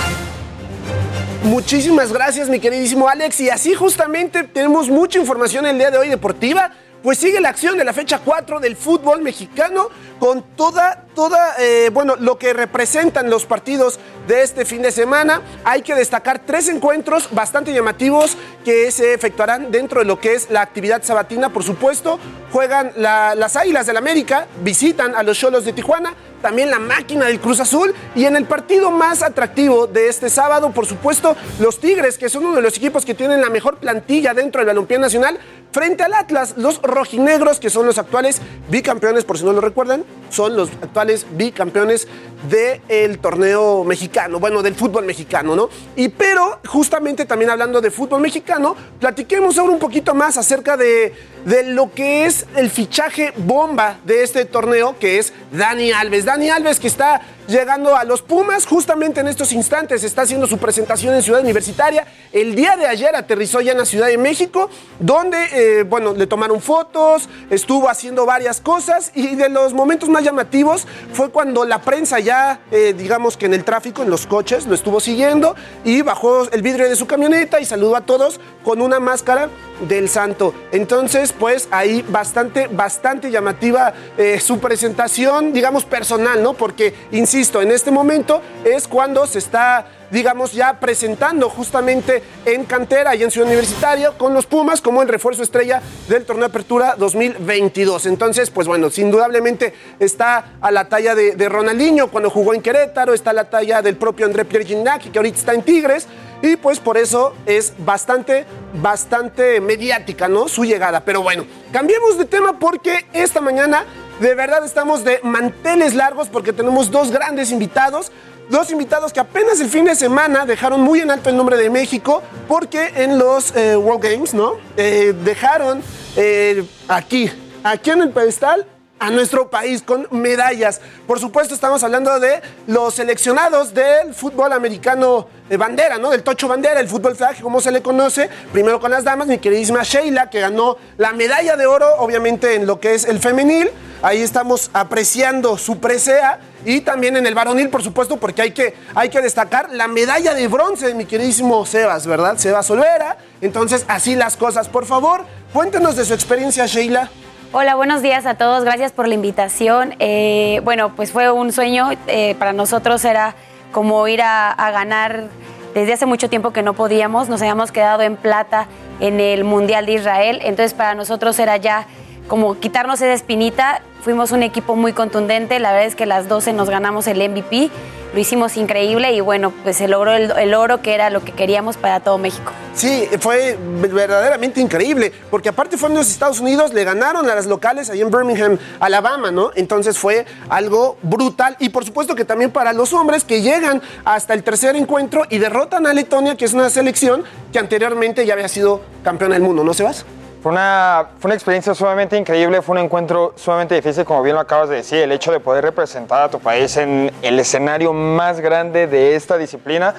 Muchísimas 1.46 2.12
gracias, 2.12 2.50
mi 2.50 2.60
queridísimo 2.60 3.08
Alex. 3.08 3.40
Y 3.40 3.52
así 3.52 3.76
justamente 3.76 4.46
tenemos 4.46 4.90
mucha 4.90 5.20
información 5.20 5.68
el 5.68 5.78
día 5.78 5.92
de 5.92 6.00
hoy 6.00 6.10
deportiva. 6.10 6.72
Pues 7.04 7.20
sigue 7.20 7.40
la 7.40 7.50
acción 7.50 7.78
de 7.78 7.84
la 7.84 7.94
fecha 7.94 8.20
4 8.26 8.60
del 8.60 8.76
fútbol 8.76 9.22
mexicano 9.22 9.90
con 10.18 10.42
toda, 10.56 11.05
toda, 11.16 11.56
eh, 11.58 11.90
bueno, 11.92 12.16
lo 12.20 12.38
que 12.38 12.54
representan 12.54 13.30
los 13.30 13.46
partidos 13.46 14.00
de 14.28 14.44
este 14.44 14.66
fin 14.66 14.82
de 14.82 14.92
semana. 14.92 15.42
Hay 15.64 15.82
que 15.82 15.96
destacar 15.96 16.42
tres 16.46 16.68
encuentros 16.68 17.30
bastante 17.32 17.74
llamativos 17.74 18.38
que 18.64 18.92
se 18.92 19.14
efectuarán 19.14 19.72
dentro 19.72 20.02
de 20.02 20.06
lo 20.06 20.20
que 20.20 20.34
es 20.34 20.52
la 20.52 20.62
actividad 20.62 21.02
sabatina, 21.04 21.50
por 21.50 21.64
supuesto. 21.64 22.20
Juegan 22.52 22.92
las 22.96 23.56
Águilas 23.56 23.88
del 23.88 23.98
América, 23.98 24.48
visitan 24.64 25.16
a 25.16 25.24
los 25.24 25.38
Cholos 25.38 25.66
de 25.66 25.74
Tijuana, 25.74 26.14
también 26.42 26.70
la 26.70 26.80
máquina 26.80 27.26
del 27.26 27.40
Cruz 27.40 27.60
Azul 27.60 27.94
y 28.14 28.26
en 28.26 28.36
el 28.36 28.46
partido 28.46 28.92
más 28.92 29.24
atractivo 29.24 29.88
de 29.88 30.10
este 30.10 30.30
sábado, 30.30 30.72
por 30.72 30.86
supuesto, 30.86 31.36
los 31.60 31.80
Tigres, 31.80 32.18
que 32.18 32.30
son 32.30 32.46
uno 32.46 32.58
de 32.58 32.62
los 32.62 32.78
equipos 32.78 33.04
que 33.04 33.14
tienen 33.14 33.42
la 33.42 33.50
mejor 33.50 33.78
plantilla 33.78 34.34
dentro 34.34 34.60
del 34.60 34.68
balompié 34.68 35.00
nacional, 35.00 35.40
frente 35.72 36.04
al 36.04 36.14
Atlas, 36.14 36.54
los 36.58 36.82
rojinegros, 36.82 37.60
que 37.60 37.70
son 37.70 37.86
los 37.86 37.98
actuales 37.98 38.42
bicampeones, 38.70 39.26
por 39.26 39.38
si 39.38 39.44
no 39.44 39.54
lo 39.54 39.62
recuerdan, 39.62 40.06
son 40.30 40.56
los 40.56 40.70
actuales 40.82 41.05
bicampeones 41.38 42.08
del 42.50 43.20
torneo 43.20 43.84
mexicano, 43.84 44.40
bueno, 44.40 44.62
del 44.62 44.76
fútbol 44.76 45.06
mexicano, 45.06 45.56
¿no? 45.56 45.70
Y 45.96 46.10
pero, 46.10 46.60
justamente 46.68 47.26
también 47.26 47.52
hablando 47.52 47.82
de 47.82 47.92
fútbol 47.92 48.22
mexicano, 48.22 48.76
platiquemos 49.00 49.58
ahora 49.58 49.74
un 49.74 49.80
poquito 49.80 50.14
más 50.14 50.38
acerca 50.38 50.78
de, 50.78 51.14
de 51.46 51.64
lo 51.64 51.94
que 51.94 52.26
es 52.26 52.46
el 52.56 52.70
fichaje 52.70 53.32
bomba 53.38 54.00
de 54.04 54.24
este 54.24 54.46
torneo, 54.46 54.98
que 55.00 55.20
es 55.20 55.32
Dani 55.52 55.92
Alves. 55.92 56.26
Dani 56.26 56.50
Alves 56.50 56.80
que 56.80 56.88
está 56.88 57.22
llegando 57.48 57.96
a 57.96 58.04
los 58.04 58.22
Pumas 58.22 58.66
justamente 58.66 59.20
en 59.20 59.28
estos 59.28 59.52
instantes, 59.52 60.04
está 60.04 60.24
haciendo 60.24 60.48
su 60.48 60.58
presentación 60.58 61.14
en 61.14 61.22
Ciudad 61.22 61.42
Universitaria. 61.42 62.08
El 62.32 62.56
día 62.56 62.76
de 62.76 62.88
ayer 62.88 63.16
aterrizó 63.16 63.62
ya 63.62 63.74
en 63.74 63.78
la 63.78 63.86
Ciudad 63.86 64.08
de 64.08 64.18
México, 64.18 64.70
donde, 65.00 65.38
eh, 65.54 65.84
bueno, 65.84 66.14
le 66.14 66.28
tomaron 66.28 66.62
fotos, 66.62 67.30
estuvo 67.50 67.90
haciendo 67.90 68.26
varias 68.26 68.62
cosas 68.62 69.12
y 69.14 69.36
de 69.36 69.50
los 69.50 69.74
momentos 69.74 70.10
más 70.10 70.24
llamativos 70.24 70.88
fue 71.14 71.30
cuando 71.30 71.66
la 71.66 71.82
prensa 71.82 72.20
ya, 72.20 72.62
eh, 72.72 72.96
digamos 72.98 73.38
que 73.38 73.46
en 73.46 73.54
el 73.54 73.64
tráfico, 73.64 74.02
en 74.02 74.10
los 74.10 74.26
coches, 74.26 74.66
lo 74.66 74.74
estuvo 74.74 75.00
siguiendo 75.00 75.56
y 75.84 76.02
bajó 76.02 76.50
el 76.52 76.62
vidrio 76.62 76.90
de 76.90 76.96
su 76.96 77.06
camioneta 77.06 77.60
y 77.60 77.66
saludó 77.66 77.96
a 77.96 78.02
todos 78.02 78.40
con 78.64 78.82
una 78.82 79.00
máscara 79.00 79.50
del 79.88 80.10
santo. 80.10 80.54
Entonces, 80.72 81.34
pues 81.40 81.68
ahí 81.72 82.04
bastante, 82.08 82.68
bastante 82.68 83.32
llamativa 83.32 83.94
eh, 84.18 84.40
su 84.40 84.60
presentación, 84.60 85.54
digamos, 85.54 85.86
personal, 85.86 86.42
¿no? 86.42 86.54
Porque, 86.54 86.94
insisto, 87.12 87.62
en 87.62 87.72
este 87.72 87.92
momento 87.92 88.42
es 88.64 88.88
cuando 88.88 89.28
se 89.28 89.40
está 89.40 89.86
digamos, 90.12 90.54
ya 90.54 90.80
presentando 90.80 91.50
justamente 91.50 92.24
en 92.46 92.66
cantera 92.66 93.16
y 93.16 93.24
en 93.24 93.32
Ciudad 93.32 93.48
Universitaria 93.48 94.12
con 94.12 94.34
los 94.34 94.46
Pumas 94.46 94.82
como 94.82 95.02
el 95.02 95.08
refuerzo 95.08 95.44
estrella 95.44 95.82
del 96.08 96.26
torneo 96.26 96.48
de 96.48 96.50
apertura 96.50 96.96
2022. 96.98 98.06
Entonces, 98.06 98.50
pues 98.50 98.68
bueno, 98.68 98.90
indudablemente 98.96 99.74
está 100.00 100.54
a 100.62 100.72
la 100.72 100.88
talla 100.90 101.16
de, 101.16 101.50
Ronaldinho 101.50 102.08
cuando 102.10 102.30
jugó 102.30 102.54
en 102.54 102.62
Querétaro, 102.62 103.14
está 103.14 103.30
a 103.30 103.34
la 103.34 103.50
talla 103.50 103.82
del 103.82 103.98
propio 103.98 104.26
André 104.26 104.46
Pierre 104.46 104.66
Gignac, 104.66 105.12
que 105.12 105.20
ahorita 105.20 105.38
está 105.38 105.54
en 105.54 105.64
Tigres. 105.64 106.08
Y 106.42 106.58
pues 106.58 106.80
por 106.80 106.98
eso 106.98 107.34
es 107.46 107.74
bastante, 107.80 108.46
bastante 108.82 109.62
mediática, 109.62 110.28
¿no? 110.28 110.48
Su 110.48 110.66
llegada. 110.66 111.00
Pero 111.00 111.22
bueno, 111.22 111.46
cambiemos 111.72 112.18
de 112.18 112.26
tema 112.26 112.60
porque 112.60 113.06
esta 113.14 113.42
mañana 113.42 113.86
de 114.20 114.36
verdad 114.36 114.64
estamos 114.64 115.04
de 115.04 115.20
manteles 115.24 115.94
largos 115.94 116.28
porque 116.30 116.54
tenemos 116.54 116.92
dos 116.92 117.12
grandes 117.12 117.52
invitados. 117.52 118.12
Dos 118.50 118.70
invitados 118.72 119.12
que 119.12 119.20
apenas 119.20 119.60
el 119.60 119.70
fin 119.70 119.86
de 119.86 119.96
semana 119.96 120.46
dejaron 120.46 120.82
muy 120.82 121.00
en 121.00 121.10
alto 121.10 121.30
el 121.30 121.38
nombre 121.38 121.58
de 121.58 121.70
México 121.70 122.22
porque 122.48 122.92
en 122.96 123.18
los 123.18 123.56
eh, 123.56 123.76
World 123.76 124.04
Games, 124.04 124.34
¿no? 124.36 124.58
Eh, 124.78 125.14
dejaron 125.24 125.82
eh, 126.16 126.64
aquí, 126.88 127.32
aquí 127.64 127.90
en 127.90 128.02
el 128.02 128.12
pedestal 128.12 128.68
a 129.06 129.12
nuestro 129.12 129.52
país 129.52 129.84
con 129.84 130.08
medallas. 130.10 130.82
Por 131.06 131.20
supuesto, 131.20 131.54
estamos 131.54 131.84
hablando 131.84 132.20
de 132.20 132.42
los 132.66 132.96
seleccionados 132.96 133.72
del 133.72 134.16
fútbol 134.16 134.52
americano 134.52 135.28
de 135.48 135.58
bandera, 135.58 136.00
¿no? 136.00 136.10
Del 136.10 136.24
tocho 136.24 136.48
bandera, 136.48 136.80
el 136.80 136.90
fútbol 136.90 137.16
flag, 137.16 137.40
como 137.40 137.62
se 137.62 137.72
le 137.72 137.84
conoce. 137.84 138.32
Primero 138.52 138.80
con 138.80 138.90
las 138.90 139.04
damas, 139.04 139.28
mi 139.28 139.38
queridísima 139.38 139.84
Sheila, 139.84 140.32
que 140.32 140.40
ganó 140.40 140.78
la 140.98 141.14
medalla 141.14 141.56
de 141.56 141.68
oro, 141.68 141.88
obviamente 142.00 142.56
en 142.56 142.66
lo 142.66 142.80
que 142.80 142.96
es 142.96 143.06
el 143.06 143.20
femenil. 143.20 143.70
ahí 144.02 144.22
estamos 144.22 144.72
apreciando 144.74 145.56
su 145.56 145.80
presea 145.80 146.40
y 146.66 146.82
también 146.82 147.16
en 147.16 147.28
el 147.28 147.36
varonil, 147.36 147.70
por 147.70 147.84
supuesto, 147.84 148.18
porque 148.18 148.42
hay 148.42 148.52
que, 148.52 148.74
hay 148.96 149.10
que 149.10 149.22
destacar 149.22 149.70
la 149.72 149.88
medalla 149.88 150.34
de 150.34 150.48
bronce 150.48 150.88
de 150.88 150.96
mi 150.96 151.06
queridísimo 151.06 151.64
Sebas, 151.68 152.08
¿verdad? 152.08 152.38
Sebas 152.38 152.72
Olvera. 152.72 153.18
Entonces, 153.42 153.86
así 153.88 154.16
las 154.16 154.36
cosas. 154.36 154.68
Por 154.68 154.88
favor, 154.88 155.26
cuéntenos 155.54 155.96
de 155.96 156.06
su 156.06 156.16
experiencia, 156.16 156.66
Sheila. 156.66 157.12
Hola, 157.58 157.76
buenos 157.76 158.02
días 158.02 158.26
a 158.26 158.34
todos. 158.34 158.66
Gracias 158.66 158.92
por 158.92 159.08
la 159.08 159.14
invitación. 159.14 159.96
Eh, 160.00 160.60
bueno, 160.66 160.94
pues 160.94 161.14
fue 161.14 161.32
un 161.32 161.54
sueño. 161.54 161.90
Eh, 162.08 162.36
para 162.38 162.52
nosotros 162.52 163.06
era 163.06 163.34
como 163.72 164.06
ir 164.10 164.22
a, 164.22 164.52
a 164.52 164.72
ganar 164.72 165.30
desde 165.74 165.94
hace 165.94 166.06
mucho 166.06 166.30
tiempo 166.30 166.52
que 166.52 166.64
no 166.64 166.74
podíamos. 166.74 167.30
Nos 167.30 167.42
habíamos 167.42 167.72
quedado 167.72 168.04
en 168.04 168.18
plata 168.18 168.68
en 169.00 169.22
el 169.22 169.46
Mundial 169.46 169.86
de 169.86 169.94
Israel. 169.94 170.42
Entonces, 170.44 170.74
para 170.74 170.96
nosotros 170.96 171.40
era 171.40 171.56
ya 171.56 171.88
como 172.28 172.60
quitarnos 172.60 173.00
esa 173.00 173.14
espinita. 173.14 173.82
Fuimos 174.02 174.34
un 174.34 174.44
equipo 174.44 174.76
muy 174.76 174.92
contundente. 174.92 175.58
La 175.60 175.72
verdad 175.72 175.88
es 175.88 175.96
que 175.96 176.06
las 176.06 176.28
12 176.28 176.52
nos 176.52 176.70
ganamos 176.70 177.08
el 177.08 177.20
MVP. 177.20 177.70
Lo 178.16 178.22
hicimos 178.22 178.56
increíble 178.56 179.12
y 179.12 179.20
bueno, 179.20 179.52
pues 179.64 179.76
se 179.76 179.90
logró 179.90 180.14
el, 180.14 180.54
oro 180.54 180.82
que 180.82 180.94
era 180.94 181.10
lo 181.10 181.22
que 181.26 181.34
queríamos 181.34 181.76
para 181.76 182.00
todo 182.00 182.18
México. 182.18 182.54
Sí, 182.74 183.10
fue 183.20 183.60
verdaderamente 183.60 184.62
increíble, 184.62 185.12
porque 185.30 185.50
aparte 185.50 185.78
fueron 185.78 185.98
los 185.98 186.10
Estados 186.10 186.40
Unidos, 186.40 186.74
le 186.74 186.86
ganaron 186.86 187.30
a 187.30 187.36
las 187.36 187.46
locales 187.46 187.90
ahí 187.90 188.00
en 188.00 188.10
Birmingham, 188.10 188.58
Alabama, 188.80 189.32
¿no? 189.32 189.52
Entonces 189.56 189.98
fue 189.98 190.26
algo 190.48 190.98
brutal 191.02 191.58
y 191.60 191.68
por 191.68 191.84
supuesto 191.84 192.16
que 192.16 192.24
también 192.24 192.52
para 192.52 192.72
los 192.72 192.94
hombres 192.94 193.26
que 193.26 193.42
llegan 193.42 193.82
hasta 194.06 194.34
el 194.34 194.44
tercer 194.44 194.78
encuentro 194.78 195.24
y 195.30 195.38
derrotan 195.38 195.86
a 195.86 195.94
Letonia, 195.94 196.38
que 196.38 196.46
es 196.46 196.54
una 196.54 196.70
selección 196.70 197.26
que 197.52 197.60
anteriormente 197.60 198.26
ya 198.26 198.32
había 198.32 198.48
sido 198.48 198.80
campeona 199.04 199.34
del 199.34 199.44
mundo, 199.44 199.62
¿no, 199.66 199.74
Sebas? 199.74 200.06
Fue 200.46 200.52
una, 200.52 201.08
fue 201.18 201.30
una 201.30 201.34
experiencia 201.34 201.74
sumamente 201.74 202.16
increíble, 202.16 202.62
fue 202.62 202.78
un 202.78 202.84
encuentro 202.84 203.34
sumamente 203.36 203.74
difícil, 203.74 204.06
como 204.06 204.22
bien 204.22 204.36
lo 204.36 204.42
acabas 204.42 204.70
de 204.70 204.76
decir, 204.76 205.00
el 205.00 205.12
hecho 205.12 205.32
de 205.32 205.40
poder 205.40 205.64
representar 205.64 206.22
a 206.22 206.30
tu 206.30 206.40
país 206.40 206.78
en 206.78 207.12
el 207.24 207.40
escenario 207.40 207.94
más 207.94 208.40
grande 208.40 208.86
de 208.86 209.16
esta 209.16 209.40
disciplina. 209.40 209.96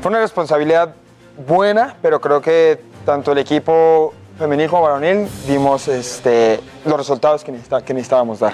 Fue 0.00 0.10
una 0.10 0.20
responsabilidad 0.20 0.94
buena, 1.44 1.96
pero 2.02 2.20
creo 2.20 2.40
que 2.40 2.80
tanto 3.04 3.32
el 3.32 3.38
equipo 3.38 4.14
femenil 4.38 4.70
como 4.70 4.82
varonil 4.82 5.28
dimos 5.48 5.88
este, 5.88 6.60
los 6.84 6.96
resultados 6.96 7.42
que, 7.42 7.52
que 7.84 7.92
necesitábamos 7.92 8.38
dar. 8.38 8.52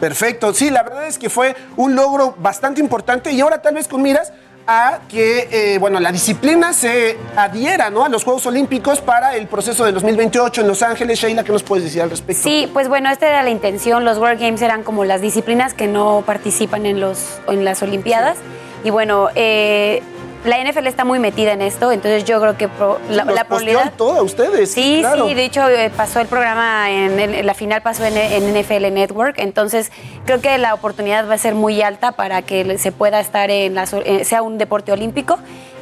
Perfecto, 0.00 0.52
sí, 0.52 0.70
la 0.70 0.82
verdad 0.82 1.06
es 1.06 1.20
que 1.20 1.30
fue 1.30 1.54
un 1.76 1.94
logro 1.94 2.34
bastante 2.36 2.80
importante 2.80 3.30
y 3.30 3.40
ahora 3.42 3.62
tal 3.62 3.76
vez 3.76 3.86
con 3.86 4.02
miras 4.02 4.32
a 4.70 5.00
que 5.08 5.48
eh, 5.50 5.78
bueno, 5.78 5.98
la 5.98 6.12
disciplina 6.12 6.74
se 6.74 7.16
adhiera 7.34 7.88
¿no? 7.88 8.04
a 8.04 8.10
los 8.10 8.22
Juegos 8.22 8.44
Olímpicos 8.44 9.00
para 9.00 9.34
el 9.34 9.46
proceso 9.46 9.86
de 9.86 9.92
2028 9.92 10.60
en 10.60 10.68
Los 10.68 10.82
Ángeles. 10.82 11.18
Sheila, 11.18 11.42
¿qué 11.42 11.52
nos 11.52 11.62
puedes 11.62 11.84
decir 11.84 12.02
al 12.02 12.10
respecto? 12.10 12.42
Sí, 12.42 12.68
pues 12.70 12.86
bueno, 12.86 13.10
esta 13.10 13.26
era 13.26 13.42
la 13.42 13.48
intención. 13.48 14.04
Los 14.04 14.18
World 14.18 14.38
Games 14.38 14.60
eran 14.60 14.82
como 14.82 15.06
las 15.06 15.22
disciplinas 15.22 15.72
que 15.72 15.86
no 15.86 16.22
participan 16.26 16.84
en, 16.84 17.00
los, 17.00 17.40
en 17.48 17.64
las 17.64 17.82
Olimpiadas. 17.82 18.36
Y 18.84 18.90
bueno, 18.90 19.30
eh, 19.34 20.02
la 20.44 20.56
NFL 20.62 20.86
está 20.86 21.04
muy 21.04 21.18
metida 21.18 21.52
en 21.52 21.62
esto, 21.62 21.90
entonces 21.92 22.24
yo 22.24 22.40
creo 22.40 22.56
que 22.56 22.68
pro- 22.68 22.98
la, 23.10 23.24
Los 23.24 23.34
la 23.34 23.44
postean 23.44 23.92
todo 23.96 24.20
a 24.20 24.22
ustedes. 24.22 24.72
Sí, 24.72 24.98
claro. 25.00 25.26
sí, 25.28 25.34
de 25.34 25.44
hecho 25.44 25.68
eh, 25.68 25.90
pasó 25.94 26.20
el 26.20 26.26
programa, 26.28 26.90
en, 26.90 27.18
en- 27.18 27.44
la 27.46 27.54
final 27.54 27.82
pasó 27.82 28.04
en, 28.04 28.16
en 28.16 28.54
NFL 28.60 28.92
Network, 28.92 29.34
entonces 29.38 29.90
creo 30.24 30.40
que 30.40 30.56
la 30.58 30.74
oportunidad 30.74 31.28
va 31.28 31.34
a 31.34 31.38
ser 31.38 31.54
muy 31.54 31.82
alta 31.82 32.12
para 32.12 32.42
que 32.42 32.78
se 32.78 32.92
pueda 32.92 33.20
estar 33.20 33.50
en 33.50 33.74
la, 33.74 33.86
sea 33.86 34.42
un 34.42 34.58
deporte 34.58 34.92
olímpico. 34.92 35.38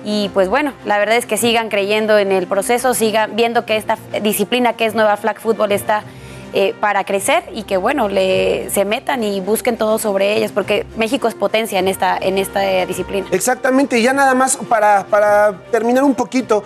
Y 0.09 0.29
pues 0.29 0.49
bueno, 0.49 0.73
la 0.85 0.99
verdad 0.99 1.17
es 1.17 1.27
que 1.27 1.37
sigan 1.37 1.69
creyendo 1.69 2.17
en 2.17 2.31
el 2.31 2.47
proceso, 2.47 2.95
sigan 2.95 3.35
viendo 3.35 3.67
que 3.67 3.77
esta 3.77 3.99
disciplina 4.23 4.75
que 4.75 4.87
es 4.87 4.95
nueva 4.95 5.17
flag 5.17 5.41
football 5.41 5.73
está 5.73 6.05
eh, 6.53 6.75
para 6.81 7.05
crecer 7.05 7.45
y 7.53 7.65
que 7.65 7.77
bueno, 7.77 8.09
le, 8.09 8.71
se 8.71 8.85
metan 8.85 9.23
y 9.23 9.41
busquen 9.41 9.77
todo 9.77 9.99
sobre 9.99 10.37
ellas, 10.37 10.53
porque 10.53 10.87
México 10.97 11.29
es 11.29 11.35
potencia 11.35 11.79
en 11.79 11.89
esta, 11.89 12.17
en 12.17 12.39
esta 12.39 12.87
disciplina. 12.87 13.27
Exactamente, 13.31 13.99
y 13.99 14.03
ya 14.03 14.13
nada 14.13 14.35
más 14.35 14.57
para, 14.57 15.07
para 15.07 15.63
terminar 15.71 16.05
un 16.05 16.15
poquito, 16.15 16.63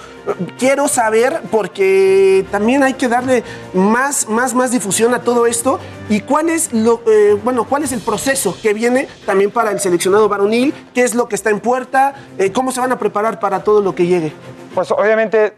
quiero 0.59 0.89
saber, 0.89 1.41
porque 1.51 2.45
también 2.51 2.83
hay 2.83 2.95
que 2.95 3.09
darle 3.09 3.43
más, 3.75 4.29
más, 4.29 4.55
más 4.55 4.71
difusión 4.71 5.15
a 5.15 5.21
todo 5.21 5.47
esto, 5.47 5.79
y 6.09 6.21
cuál 6.21 6.51
es 6.51 6.73
lo, 6.73 7.03
eh, 7.07 7.39
bueno, 7.43 7.65
cuál 7.65 7.85
es 7.85 7.93
el 7.93 8.01
proceso 8.01 8.57
que 8.61 8.73
viene 8.73 9.09
también 9.27 9.51
para 9.51 9.71
el 9.71 9.81
seleccionado 9.81 10.29
varonil, 10.29 10.75
qué 10.95 11.03
es 11.03 11.15
lo 11.15 11.29
que 11.29 11.35
está 11.35 11.51
en 11.51 11.61
puerta, 11.61 12.15
eh, 12.39 12.53
cómo 12.53 12.73
se 12.73 12.81
van 12.81 12.93
a 12.93 12.99
preparar 12.99 13.41
para 13.41 13.63
todo 13.65 13.81
lo 13.81 13.95
que 13.95 14.07
llegue. 14.07 14.33
Pues 14.75 14.91
obviamente 14.91 15.53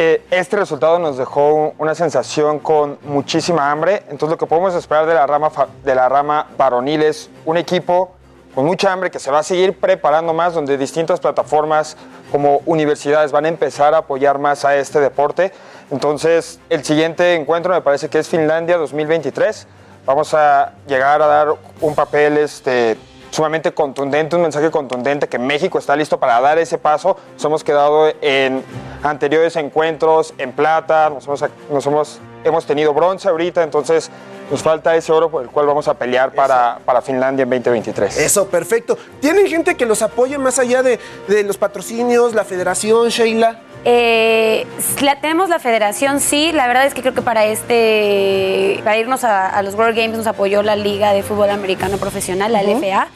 eh, 0.00 0.22
este 0.30 0.56
resultado 0.56 1.00
nos 1.00 1.18
dejó 1.18 1.74
una 1.76 1.92
sensación 1.92 2.60
con 2.60 3.00
muchísima 3.02 3.68
hambre, 3.72 4.04
entonces 4.08 4.28
lo 4.28 4.38
que 4.38 4.46
podemos 4.46 4.72
esperar 4.76 5.06
de 5.06 5.14
la 5.14 5.26
rama, 5.26 5.50
de 5.82 5.92
la 5.92 6.08
rama 6.08 6.46
varonil 6.56 7.02
es 7.02 7.28
un 7.44 7.56
equipo 7.56 8.12
con 8.54 8.64
mucha 8.64 8.92
hambre 8.92 9.10
que 9.10 9.18
se 9.18 9.32
va 9.32 9.40
a 9.40 9.42
seguir 9.42 9.76
preparando 9.76 10.32
más, 10.32 10.54
donde 10.54 10.78
distintas 10.78 11.18
plataformas 11.18 11.96
como 12.30 12.62
universidades 12.64 13.32
van 13.32 13.46
a 13.46 13.48
empezar 13.48 13.92
a 13.92 13.98
apoyar 13.98 14.38
más 14.38 14.64
a 14.64 14.76
este 14.76 15.00
deporte. 15.00 15.50
Entonces 15.90 16.60
el 16.70 16.84
siguiente 16.84 17.34
encuentro 17.34 17.74
me 17.74 17.80
parece 17.80 18.08
que 18.08 18.20
es 18.20 18.28
Finlandia 18.28 18.76
2023. 18.76 19.66
Vamos 20.06 20.32
a 20.32 20.74
llegar 20.86 21.20
a 21.22 21.26
dar 21.26 21.48
un 21.80 21.96
papel 21.96 22.38
este, 22.38 22.96
sumamente 23.30 23.72
contundente, 23.72 24.36
un 24.36 24.42
mensaje 24.42 24.70
contundente 24.70 25.28
que 25.28 25.38
México 25.38 25.78
está 25.78 25.96
listo 25.96 26.18
para 26.18 26.40
dar 26.40 26.58
ese 26.58 26.78
paso. 26.78 27.16
Nos 27.34 27.44
hemos 27.44 27.64
quedado 27.64 28.12
en 28.20 28.62
anteriores 29.02 29.56
encuentros 29.56 30.34
en 30.38 30.52
plata, 30.52 31.10
nos 31.10 31.26
hemos, 31.26 31.44
nos 31.70 31.86
hemos, 31.86 32.20
hemos 32.44 32.66
tenido 32.66 32.94
bronce 32.94 33.28
ahorita, 33.28 33.62
entonces 33.62 34.10
nos 34.50 34.62
falta 34.62 34.96
ese 34.96 35.12
oro 35.12 35.30
por 35.30 35.42
el 35.42 35.50
cual 35.50 35.66
vamos 35.66 35.88
a 35.88 35.94
pelear 35.94 36.32
para, 36.32 36.78
para 36.84 37.02
Finlandia 37.02 37.42
en 37.42 37.50
2023. 37.50 38.18
Eso, 38.18 38.48
perfecto. 38.48 38.96
¿Tienen 39.20 39.46
gente 39.46 39.76
que 39.76 39.84
los 39.84 40.00
apoye 40.02 40.38
más 40.38 40.58
allá 40.58 40.82
de, 40.82 40.98
de 41.28 41.42
los 41.44 41.58
patrocinios, 41.58 42.34
la 42.34 42.44
federación, 42.44 43.08
Sheila? 43.08 43.60
Eh, 43.90 44.66
la, 45.00 45.18
tenemos 45.18 45.48
la 45.48 45.58
federación, 45.58 46.20
sí. 46.20 46.52
La 46.52 46.66
verdad 46.66 46.84
es 46.84 46.92
que 46.92 47.00
creo 47.00 47.14
que 47.14 47.22
para 47.22 47.46
este, 47.46 48.80
para 48.84 48.98
irnos 48.98 49.24
a, 49.24 49.48
a 49.48 49.62
los 49.62 49.74
World 49.76 49.96
Games 49.96 50.14
nos 50.14 50.26
apoyó 50.26 50.62
la 50.62 50.76
Liga 50.76 51.14
de 51.14 51.22
Fútbol 51.22 51.48
Americano 51.48 51.96
Profesional, 51.96 52.52
la. 52.52 52.62
LFA. 52.62 53.08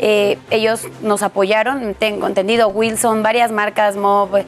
Eh, 0.00 0.38
ellos 0.50 0.82
nos 1.02 1.22
apoyaron, 1.22 1.94
tengo 1.94 2.26
entendido, 2.26 2.68
Wilson, 2.68 3.22
varias 3.22 3.50
marcas, 3.50 3.96
Mob. 3.96 4.44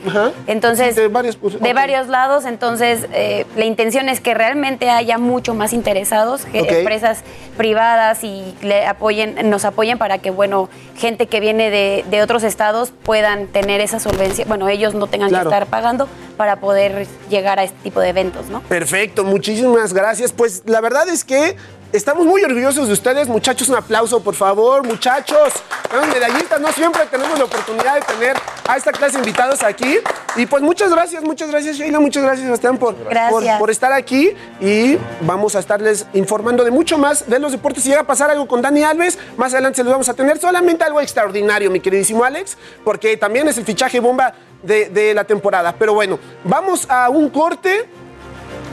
Entonces, 0.47 0.95
de 0.97 1.09
varios, 1.09 1.39
de 1.61 1.73
varios 1.73 2.09
lados. 2.09 2.45
Entonces, 2.45 3.07
eh, 3.13 3.47
la 3.57 3.65
intención 3.65 4.09
es 4.09 4.21
que 4.21 4.35
realmente 4.35 4.91
haya 4.91 5.19
mucho 5.19 5.55
más 5.55 5.73
interesados, 5.73 6.45
que 6.45 6.61
empresas 6.61 7.23
privadas 7.57 8.23
y 8.25 8.55
le 8.63 8.87
apoyen, 8.87 9.51
nos 9.51 9.65
apoyen 9.65 9.99
para 9.99 10.19
que, 10.19 10.31
bueno, 10.31 10.69
gente 10.97 11.27
que 11.27 11.41
viene 11.41 11.71
de, 11.71 12.05
de 12.09 12.23
otros 12.23 12.43
estados 12.43 12.93
puedan 13.03 13.47
tener 13.49 13.81
esa 13.81 13.99
solvencia. 13.99 14.45
Bueno, 14.47 14.69
ellos 14.69 14.95
no 14.95 15.07
tengan 15.07 15.31
Claro. 15.31 15.51
que 15.51 15.55
estar 15.57 15.69
pagando 15.69 16.09
para 16.37 16.57
poder 16.57 17.07
llegar 17.29 17.59
a 17.59 17.65
este 17.65 17.77
tipo 17.83 18.01
de 18.01 18.09
eventos, 18.09 18.49
¿no? 18.49 18.61
Perfecto, 18.63 19.25
muchísimas 19.25 19.93
gracias. 19.93 20.33
Pues 20.33 20.63
la 20.67 20.81
verdad 20.81 21.09
es 21.09 21.25
que 21.25 21.57
estamos 21.93 22.27
muy 22.27 22.43
orgullosos 22.43 22.87
de 22.87 22.93
ustedes, 22.93 23.29
muchachos. 23.29 23.69
Un 23.69 23.77
aplauso, 23.77 24.21
por 24.23 24.35
favor, 24.35 24.87
muchachos. 24.87 25.53
Son 25.91 26.09
medallistas, 26.09 26.61
no 26.61 26.71
siempre 26.73 27.05
tenemos 27.07 27.39
la 27.39 27.45
oportunidad 27.45 27.95
de 27.95 28.01
tener 28.03 28.37
a 28.69 28.77
esta 28.77 28.93
clase 28.93 29.15
de 29.15 29.19
invitados 29.21 29.63
aquí. 29.63 29.99
Y 30.37 30.47
pues 30.47 30.63
muchas 30.63 30.91
gracias, 30.91 31.23
muchas 31.23 31.51
gracias, 31.51 31.77
Sheila, 31.77 31.99
muchas 31.99 32.23
gracias, 32.23 32.45
Sebastián, 32.45 32.79
por, 32.79 32.97
Gracias. 33.05 33.31
por, 33.33 33.59
por 33.59 33.71
estar 33.71 33.93
aquí. 33.93 34.33
Y 34.61 34.99
vamos 35.23 35.57
a 35.57 35.59
estarles 35.59 36.07
informando 36.13 36.65
de 36.65 36.71
mucho 36.71 36.99
más 36.99 37.29
de 37.29 37.39
los 37.39 37.53
deportes. 37.53 37.83
Si 37.83 37.89
llega 37.89 38.03
a 38.03 38.07
pasar 38.07 38.31
algo 38.31 38.47
con 38.47 38.63
Dani 38.63 38.85
Alves, 38.85 39.19
más 39.37 39.53
adelante 39.53 39.77
se 39.77 39.85
los 39.85 39.93
vamos 39.93 40.09
a 40.09 40.15
tener. 40.15 40.39
Solamente 40.39 40.85
algo 40.85 41.01
extraordinario, 41.01 41.71
mi 41.71 41.81
queridísimo 41.81 42.25
Alex, 42.25 42.57
porque 42.85 43.17
también 43.17 43.49
es 43.49 43.59
el 43.59 43.65
fichaje 43.65 43.99
bomba 44.01 44.35
de, 44.63 44.89
de 44.91 45.15
la 45.15 45.25
temporada. 45.25 45.75
Pero 45.79 45.95
bueno, 45.95 46.19
vamos 46.45 46.87
a 46.89 47.09
un 47.09 47.31
corte. 47.31 47.89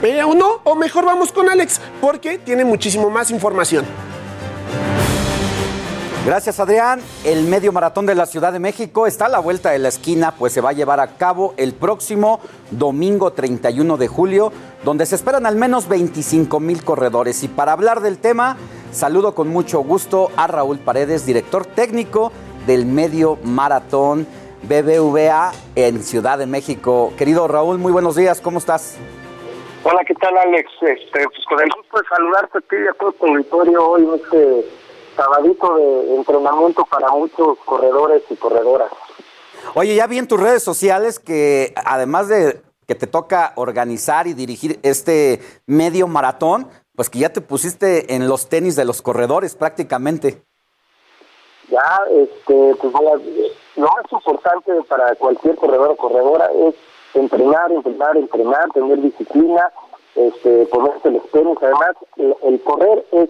Eh, 0.02 0.22
¿O 0.22 0.34
no? 0.34 0.60
O 0.64 0.76
mejor 0.76 1.04
vamos 1.04 1.32
con 1.32 1.48
Alex, 1.48 1.80
porque 2.00 2.38
tiene 2.38 2.64
muchísimo 2.64 3.10
más 3.10 3.30
información. 3.30 3.84
Gracias 6.24 6.60
Adrián. 6.60 7.00
El 7.24 7.44
medio 7.44 7.72
maratón 7.72 8.04
de 8.06 8.14
la 8.14 8.26
Ciudad 8.26 8.52
de 8.52 8.58
México 8.58 9.06
está 9.06 9.26
a 9.26 9.28
la 9.28 9.38
vuelta 9.38 9.70
de 9.70 9.78
la 9.78 9.88
esquina, 9.88 10.34
pues 10.36 10.52
se 10.52 10.60
va 10.60 10.70
a 10.70 10.72
llevar 10.74 11.00
a 11.00 11.16
cabo 11.16 11.54
el 11.56 11.72
próximo 11.72 12.38
domingo 12.70 13.32
31 13.32 13.96
de 13.96 14.08
julio, 14.08 14.52
donde 14.84 15.06
se 15.06 15.14
esperan 15.14 15.46
al 15.46 15.56
menos 15.56 15.88
25 15.88 16.60
mil 16.60 16.84
corredores. 16.84 17.42
Y 17.42 17.48
para 17.48 17.72
hablar 17.72 18.00
del 18.00 18.18
tema, 18.18 18.56
saludo 18.92 19.34
con 19.34 19.48
mucho 19.48 19.80
gusto 19.80 20.30
a 20.36 20.46
Raúl 20.46 20.78
Paredes, 20.78 21.24
director 21.24 21.64
técnico 21.64 22.30
del 22.66 22.84
medio 22.84 23.38
maratón 23.42 24.26
BBVA 24.62 25.52
en 25.76 26.02
Ciudad 26.02 26.38
de 26.38 26.46
México. 26.46 27.12
Querido 27.16 27.48
Raúl, 27.48 27.78
muy 27.78 27.90
buenos 27.90 28.16
días, 28.16 28.40
¿cómo 28.40 28.58
estás? 28.58 28.96
Hola, 29.90 30.04
¿qué 30.04 30.14
tal, 30.16 30.36
Alex? 30.36 30.70
Este, 30.82 31.24
pues 31.30 31.46
con 31.48 31.58
el 31.62 31.70
gusto 31.74 31.98
de 31.98 32.08
saludarte 32.14 32.58
a 32.58 32.60
ti 32.60 32.76
y 32.76 32.88
a 32.88 32.92
todo 32.92 33.10
tu 33.12 33.26
auditorio 33.26 33.88
hoy 33.88 34.04
en 34.04 34.14
este 34.16 34.64
sabadito 35.16 35.76
de 35.76 36.14
entrenamiento 36.14 36.84
para 36.84 37.08
muchos 37.08 37.56
corredores 37.64 38.22
y 38.28 38.36
corredoras. 38.36 38.90
Oye, 39.72 39.94
ya 39.94 40.06
vi 40.06 40.18
en 40.18 40.28
tus 40.28 40.38
redes 40.38 40.62
sociales 40.62 41.18
que 41.18 41.72
además 41.86 42.28
de 42.28 42.60
que 42.86 42.94
te 42.96 43.06
toca 43.06 43.54
organizar 43.56 44.26
y 44.26 44.34
dirigir 44.34 44.78
este 44.82 45.40
medio 45.64 46.06
maratón, 46.06 46.68
pues 46.94 47.08
que 47.08 47.20
ya 47.20 47.32
te 47.32 47.40
pusiste 47.40 48.14
en 48.14 48.28
los 48.28 48.50
tenis 48.50 48.76
de 48.76 48.84
los 48.84 49.00
corredores 49.00 49.54
prácticamente. 49.54 50.42
Ya, 51.70 51.98
este, 52.10 52.74
pues 52.78 52.92
lo 52.92 53.86
más 53.86 54.12
importante 54.12 54.70
para 54.86 55.14
cualquier 55.14 55.56
corredor 55.56 55.92
o 55.92 55.96
corredora 55.96 56.50
es 56.66 56.74
entrenar, 57.20 57.70
entrenar, 57.72 58.16
entrenar, 58.16 58.70
tener 58.72 59.00
disciplina, 59.00 59.72
este, 60.14 60.66
ponerse 60.66 61.10
los 61.10 61.30
tenis. 61.30 61.58
Además, 61.60 61.90
el, 62.16 62.60
correr 62.62 63.04
es 63.12 63.28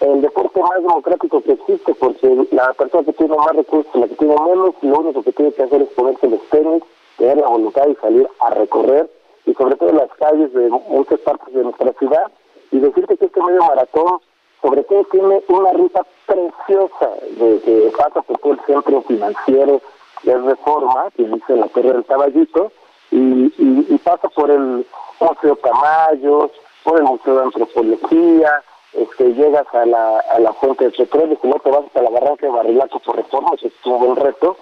el 0.00 0.22
deporte 0.22 0.60
más 0.60 0.82
democrático 0.82 1.40
que 1.42 1.52
existe 1.52 1.94
porque 1.94 2.46
la 2.50 2.72
persona 2.74 3.04
que 3.04 3.12
tiene 3.12 3.36
más 3.36 3.54
recursos, 3.54 3.94
la 3.94 4.08
que 4.08 4.16
tiene 4.16 4.34
menos, 4.34 4.74
lo 4.82 4.98
único 4.98 5.22
que 5.22 5.32
tiene 5.32 5.52
que 5.52 5.62
hacer 5.62 5.82
es 5.82 5.88
ponerse 5.88 6.28
los 6.28 6.42
tenis, 6.50 6.82
tener 7.16 7.38
la 7.38 7.48
voluntad 7.48 7.86
y 7.88 7.94
salir 7.96 8.28
a 8.40 8.50
recorrer 8.50 9.10
y 9.46 9.54
sobre 9.54 9.76
todo 9.76 9.92
las 9.92 10.12
calles 10.14 10.52
de 10.52 10.68
muchas 10.68 11.20
partes 11.20 11.54
de 11.54 11.62
nuestra 11.62 11.92
ciudad 11.94 12.30
y 12.70 12.78
decirte 12.78 13.16
que 13.16 13.26
este 13.26 13.42
medio 13.42 13.62
maratón 13.62 14.20
sobre 14.60 14.82
todo 14.84 15.04
tiene 15.04 15.42
una 15.48 15.72
ruta 15.72 16.04
preciosa 16.26 17.10
de 17.38 17.60
que 17.60 17.92
pasa 17.96 18.22
por 18.22 18.38
todo 18.38 18.52
el 18.52 18.60
centro 18.66 19.02
financiero 19.02 19.80
de 20.24 20.38
Reforma, 20.38 21.10
que 21.16 21.24
dice 21.24 21.56
la 21.56 21.68
Torre 21.68 21.92
del 21.92 22.04
Caballito, 22.04 22.72
y, 23.16 23.54
y, 23.94 23.98
pasa 23.98 24.28
por 24.28 24.50
el 24.50 24.86
Museo 25.20 25.56
Camayos, 25.56 26.50
por 26.84 26.98
el 26.98 27.04
Museo 27.04 27.36
de 27.36 27.44
Antropología, 27.44 28.62
este, 28.92 29.32
llegas 29.32 29.66
a 29.74 29.86
la, 29.86 30.18
a 30.18 30.38
la 30.38 30.52
fuente 30.52 30.84
de 30.84 30.90
petróleo, 30.90 31.38
y 31.42 31.46
luego 31.46 31.60
te 31.60 31.70
vas 31.70 31.84
hasta 31.86 32.02
la 32.02 32.10
barranca 32.10 32.46
de 32.46 32.52
Barrilaco 32.52 32.98
por 33.00 33.16
Reforma, 33.16 33.56
que 33.58 33.68
es 33.68 33.72
un 33.84 33.98
buen 33.98 34.16
reto, 34.16 34.56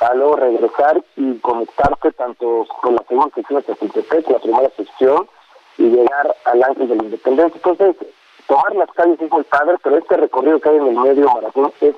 para 0.00 0.14
luego 0.14 0.36
regresar 0.36 1.02
y 1.16 1.38
conectarte 1.38 2.10
tanto 2.12 2.66
con 2.80 2.96
la 2.96 3.04
segunda 3.08 3.34
sección 3.36 3.60
de 3.60 3.66
Chapultepec, 3.66 4.30
la 4.30 4.38
primera 4.40 4.70
sección, 4.76 5.28
y 5.78 5.84
llegar 5.84 6.36
al 6.44 6.62
Ángel 6.64 6.88
de 6.88 6.96
la 6.96 7.04
Independencia. 7.04 7.60
Entonces, 7.64 7.96
tomar 8.48 8.74
las 8.74 8.90
calles 8.92 9.20
es 9.20 9.30
muy 9.30 9.44
padre, 9.44 9.76
pero 9.80 9.98
este 9.98 10.16
recorrido 10.16 10.60
que 10.60 10.70
hay 10.70 10.76
en 10.76 10.88
el 10.88 10.96
medio 10.96 11.32
maratón 11.32 11.72
es 11.80 11.94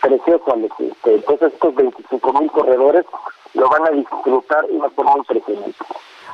precioso, 0.00 0.54
este, 0.54 1.14
Entonces, 1.14 1.52
estos 1.52 1.74
25 1.74 2.32
mil 2.34 2.50
corredores 2.52 3.04
lo 3.54 3.68
van 3.68 3.86
a 3.86 3.90
disfrutar 3.90 4.66
de 4.66 4.72
una 4.74 4.90
forma 4.90 5.16
impresionante. 5.18 5.76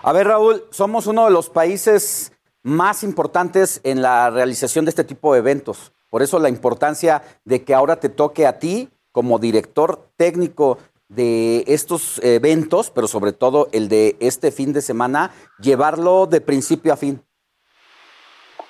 A 0.02 0.12
ver, 0.12 0.26
Raúl, 0.26 0.64
somos 0.70 1.06
uno 1.06 1.24
de 1.24 1.30
los 1.30 1.48
países 1.48 2.32
más 2.62 3.02
importantes 3.02 3.80
en 3.84 4.02
la 4.02 4.30
realización 4.30 4.84
de 4.84 4.90
este 4.90 5.04
tipo 5.04 5.32
de 5.32 5.38
eventos. 5.38 5.92
Por 6.10 6.22
eso 6.22 6.38
la 6.38 6.48
importancia 6.48 7.22
de 7.44 7.64
que 7.64 7.74
ahora 7.74 7.96
te 7.96 8.08
toque 8.08 8.46
a 8.46 8.58
ti 8.58 8.88
como 9.12 9.38
director 9.38 10.08
técnico 10.16 10.78
de 11.08 11.64
estos 11.66 12.22
eventos, 12.22 12.90
pero 12.90 13.06
sobre 13.06 13.32
todo 13.32 13.68
el 13.72 13.88
de 13.88 14.16
este 14.20 14.50
fin 14.50 14.72
de 14.72 14.82
semana, 14.82 15.32
llevarlo 15.58 16.26
de 16.26 16.40
principio 16.40 16.92
a 16.92 16.96
fin. 16.96 17.22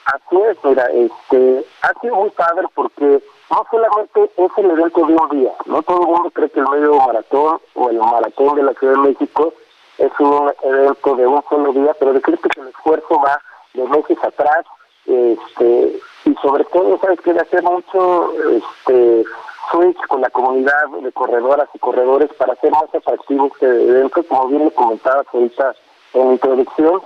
Así 0.05 0.37
es, 0.51 0.59
mira, 0.63 0.87
este, 0.93 1.65
ha 1.83 2.01
sido 2.01 2.17
muy 2.17 2.31
padre 2.31 2.67
porque 2.75 3.23
no 3.51 3.67
solamente 3.71 4.31
es 4.37 4.51
el 4.57 4.71
evento 4.71 5.07
de 5.07 5.15
un 5.15 5.29
día, 5.31 5.53
no 5.67 5.83
todo 5.83 6.01
el 6.01 6.07
mundo 6.07 6.31
cree 6.31 6.51
que 6.51 6.61
el 6.61 6.69
medio 6.69 6.95
maratón 6.95 7.61
o 7.75 7.91
el 7.91 7.99
maratón 7.99 8.57
de 8.57 8.63
la 8.63 8.73
Ciudad 8.75 8.95
de 8.95 9.09
México 9.09 9.53
es 9.99 10.13
un 10.19 10.53
evento 10.63 11.17
de 11.17 11.27
un 11.27 11.43
solo 11.49 11.73
día, 11.73 11.95
pero 11.99 12.13
decirte 12.13 12.49
que 12.49 12.61
el 12.61 12.69
esfuerzo 12.69 13.21
va 13.21 13.41
de 13.75 13.85
meses 13.85 14.19
atrás, 14.23 14.65
este, 15.07 16.01
y 16.25 16.35
sobre 16.43 16.65
todo, 16.65 16.99
sabes 16.99 17.21
que 17.21 17.33
de 17.33 17.41
hacer 17.41 17.63
mucho 17.63 18.33
este 18.51 19.25
switch 19.71 19.99
con 20.09 20.21
la 20.21 20.31
comunidad 20.31 20.89
de 21.03 21.13
corredoras 21.13 21.69
y 21.75 21.79
corredores 21.79 22.33
para 22.35 22.55
hacer 22.55 22.71
más 22.71 22.85
atractivo 22.95 23.47
este 23.47 23.67
evento, 23.67 24.23
como 24.25 24.49
bien 24.49 24.65
le 24.65 24.71
comentabas 24.73 25.27
ahorita 25.33 25.75
en 26.15 26.27
la 26.27 26.33
introducción, 26.33 27.03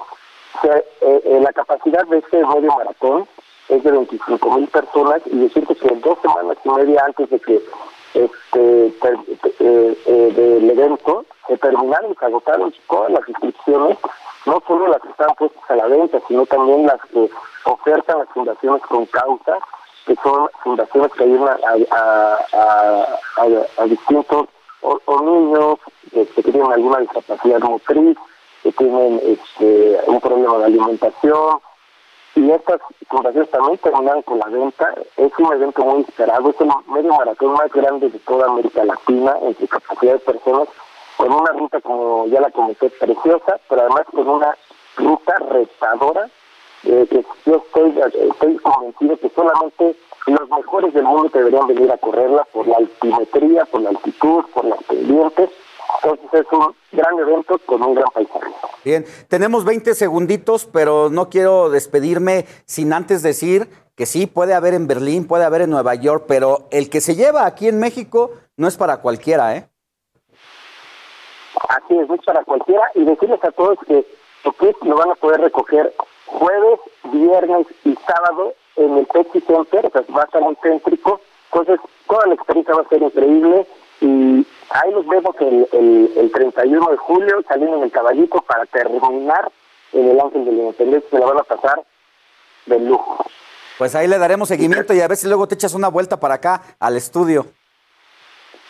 eh, 0.63 0.85
eh, 1.01 1.41
la 1.43 1.53
capacidad 1.53 2.05
de 2.07 2.19
este 2.19 2.45
medio 2.45 2.73
maratón 2.75 3.29
es 3.69 3.83
de 3.83 3.91
25 3.91 4.51
mil 4.53 4.69
personas 4.69 5.21
y 5.27 5.39
decirte 5.39 5.75
que 5.75 5.95
dos 5.97 6.19
semanas 6.23 6.57
y 6.65 6.69
media 6.71 7.03
antes 7.05 7.29
de 7.31 7.41
que 7.41 7.63
este 8.15 8.95
eh, 9.61 10.33
del 10.35 10.71
evento 10.71 11.25
se 11.47 11.57
terminaron 11.59 12.17
se 12.19 12.27
agotaron 12.27 12.73
todas 12.89 13.11
las 13.11 13.29
inscripciones, 13.29 13.99
no 14.47 14.63
solo 14.67 14.89
las 14.89 15.01
que 15.03 15.09
están 15.09 15.35
puestas 15.37 15.71
a 15.71 15.77
la 15.77 15.87
venta, 15.87 16.19
sino 16.29 16.47
también 16.47 16.87
las 16.87 17.01
que 17.13 17.31
ofertan 17.65 18.19
las 18.19 18.29
fundaciones 18.31 18.83
con 18.83 19.07
causa, 19.07 19.59
que 20.07 20.15
son 20.23 20.49
fundaciones 20.63 21.13
que 21.13 21.25
ayudan 21.25 21.59
a, 21.91 22.39
a, 23.77 23.85
distintos 23.85 24.49
o, 24.81 25.21
niños 25.23 25.79
este, 26.13 26.43
que 26.43 26.53
tienen 26.53 26.73
alguna 26.73 26.99
discapacidad 27.01 27.61
motriz, 27.61 28.17
que 28.63 28.73
tienen 28.73 29.21
este, 29.25 30.01
un 30.07 30.21
problema 30.21 30.59
de 30.59 30.65
alimentación. 30.65 31.61
Y 32.35 32.51
estas 32.51 32.81
fundaciones 33.09 33.51
también 33.51 33.79
terminan 33.79 34.23
con 34.23 34.39
la 34.39 34.47
venta. 34.47 34.95
Es 35.17 35.33
un 35.39 35.53
evento 35.53 35.85
muy 35.85 36.03
esperado, 36.03 36.51
es 36.51 36.61
el 36.61 36.71
medio 36.87 37.15
maratón 37.15 37.53
más 37.55 37.73
grande 37.73 38.11
de 38.11 38.19
toda 38.21 38.47
América 38.47 38.85
Latina 38.85 39.37
en 39.43 39.57
su 39.57 39.67
capacidad 39.67 40.13
de 40.15 40.19
personas, 40.21 40.69
con 41.17 41.33
una 41.33 41.51
ruta, 41.53 41.81
como 41.81 42.27
ya 42.29 42.41
la 42.41 42.51
comenté, 42.51 42.91
preciosa, 42.91 43.59
pero 43.69 43.81
además 43.83 44.03
con 44.13 44.29
una 44.29 44.57
ruta 44.97 45.35
retadora, 45.51 46.29
eh, 46.85 47.07
que 47.11 47.25
yo 47.45 47.57
estoy, 47.57 47.99
estoy 48.31 48.57
convencido 48.59 49.17
que 49.17 49.29
solamente 49.31 49.97
los 50.27 50.49
mejores 50.49 50.95
del 50.95 51.05
mundo 51.05 51.31
deberían 51.33 51.67
venir 51.67 51.91
a 51.91 51.97
correrla 51.97 52.45
por 52.53 52.69
la 52.69 52.77
altimetría, 52.77 53.65
por 53.65 53.81
la 53.81 53.91
altitud, 53.91 54.45
por 54.55 54.65
las 54.65 54.83
pendientes 54.85 55.51
entonces 56.03 56.29
es 56.33 56.53
un 56.53 56.75
gran 56.93 57.19
evento 57.19 57.59
con 57.67 57.83
un 57.83 57.95
gran 57.95 58.11
paisaje. 58.13 58.53
Bien, 58.85 59.05
tenemos 59.29 59.65
20 59.65 59.95
segunditos, 59.95 60.67
pero 60.67 61.11
no 61.11 61.29
quiero 61.29 61.71
despedirme 61.71 62.47
sin 62.65 62.93
antes 62.93 63.23
decir 63.23 63.69
que 63.97 64.07
sí, 64.07 64.27
puede 64.27 64.55
haber 64.55 64.75
en 64.75 64.87
Berlín, 64.87 65.27
puede 65.27 65.45
haber 65.45 65.63
en 65.63 65.71
Nueva 65.71 65.97
York, 65.97 66.27
pero 66.29 66.69
el 66.71 66.89
que 66.89 67.01
se 67.01 67.17
lleva 67.17 67.47
aquí 67.47 67.67
en 67.67 67.81
México 67.81 68.31
no 68.57 68.69
es 68.69 68.77
para 68.77 68.99
cualquiera, 68.99 69.57
¿eh? 69.57 69.69
Así 71.69 71.99
es, 71.99 72.09
no 72.09 72.15
es 72.15 72.25
para 72.25 72.45
cualquiera. 72.45 72.85
Y 72.95 73.05
decirles 73.05 73.43
a 73.43 73.51
todos 73.51 73.77
que 73.89 74.07
su 74.45 74.53
kit 74.53 74.77
lo 74.83 74.97
van 74.97 75.11
a 75.11 75.15
poder 75.17 75.41
recoger 75.41 75.93
jueves, 76.27 76.79
viernes 77.11 77.67
y 77.85 77.97
sábado 78.07 78.55
en 78.77 78.99
el 78.99 79.07
Pepsi 79.07 79.41
Center, 79.41 79.87
o 79.87 79.91
sea, 79.91 80.03
va 80.17 80.23
a 80.23 80.27
estar 80.27 80.43
muy 80.43 80.57
céntrico. 80.63 81.21
Entonces, 81.53 81.81
toda 82.09 82.27
la 82.27 82.35
experiencia 82.35 82.75
va 82.75 82.83
a 82.83 82.89
ser 82.89 83.03
increíble 83.03 83.67
y 84.01 84.47
ahí 84.71 84.93
nos 84.93 85.07
vemos 85.07 85.35
el, 85.41 85.69
el, 85.73 86.13
el 86.17 86.33
31 86.33 86.91
de 86.91 86.97
julio 86.97 87.43
saliendo 87.49 87.77
en 87.79 87.83
el 87.85 87.91
caballito 87.91 88.41
para 88.43 88.65
terminar 88.67 89.51
en 89.93 90.09
el 90.09 90.21
Ángel 90.21 90.45
de 90.45 90.53
la 90.53 90.63
Independencia, 90.63 91.11
se 91.11 91.19
la 91.19 91.27
van 91.27 91.39
a 91.39 91.43
pasar 91.43 91.83
de 92.67 92.79
lujo. 92.81 93.25
Pues 93.79 93.95
ahí 93.95 94.07
le 94.07 94.19
daremos 94.19 94.49
seguimiento 94.49 94.93
y 94.93 95.01
a 95.01 95.09
ver 95.09 95.17
si 95.17 95.29
luego 95.29 95.47
te 95.47 95.55
echas 95.55 95.75
una 95.75 95.89
vuelta 95.89 96.19
para 96.19 96.35
acá 96.35 96.63
al 96.81 96.97
estudio. 96.97 97.47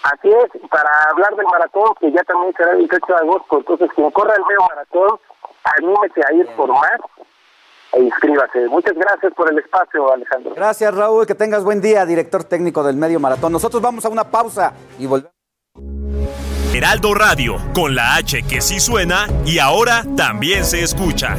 Así 0.03 0.29
es, 0.29 0.69
para 0.71 0.91
hablar 1.11 1.35
del 1.35 1.47
maratón, 1.47 1.95
que 1.99 2.13
ya 2.13 2.23
también 2.23 2.55
será 2.57 2.73
el 2.73 2.79
18 2.79 3.07
de 3.09 3.15
agosto, 3.15 3.59
entonces 3.59 3.91
quien 3.95 4.11
corra 4.13 4.35
el 4.37 4.45
medio 4.45 4.61
maratón, 4.69 5.19
anímese 5.77 6.21
a 6.27 6.33
ir 6.35 6.47
por 6.57 6.69
más 6.69 7.01
e 7.93 8.03
inscríbase. 8.03 8.69
Muchas 8.69 8.95
gracias 8.95 9.33
por 9.35 9.51
el 9.51 9.59
espacio, 9.59 10.13
Alejandro. 10.13 10.55
Gracias, 10.55 10.95
Raúl. 10.95 11.27
Que 11.27 11.35
tengas 11.35 11.65
buen 11.65 11.81
día, 11.81 12.05
director 12.07 12.45
técnico 12.45 12.83
del 12.83 12.97
Medio 12.97 13.21
Maratón. 13.21 13.53
Nosotros 13.53 13.83
vamos 13.83 14.05
a 14.05 14.09
una 14.09 14.25
pausa 14.25 14.73
y 14.99 15.07
volvemos. 15.07 15.33
Heraldo 16.75 17.15
Radio, 17.15 17.57
con 17.75 17.95
la 17.95 18.17
H 18.17 18.43
que 18.43 18.61
sí 18.61 18.79
suena 18.79 19.27
y 19.47 19.59
ahora 19.59 20.05
también 20.17 20.65
se 20.65 20.83
escucha. 20.83 21.37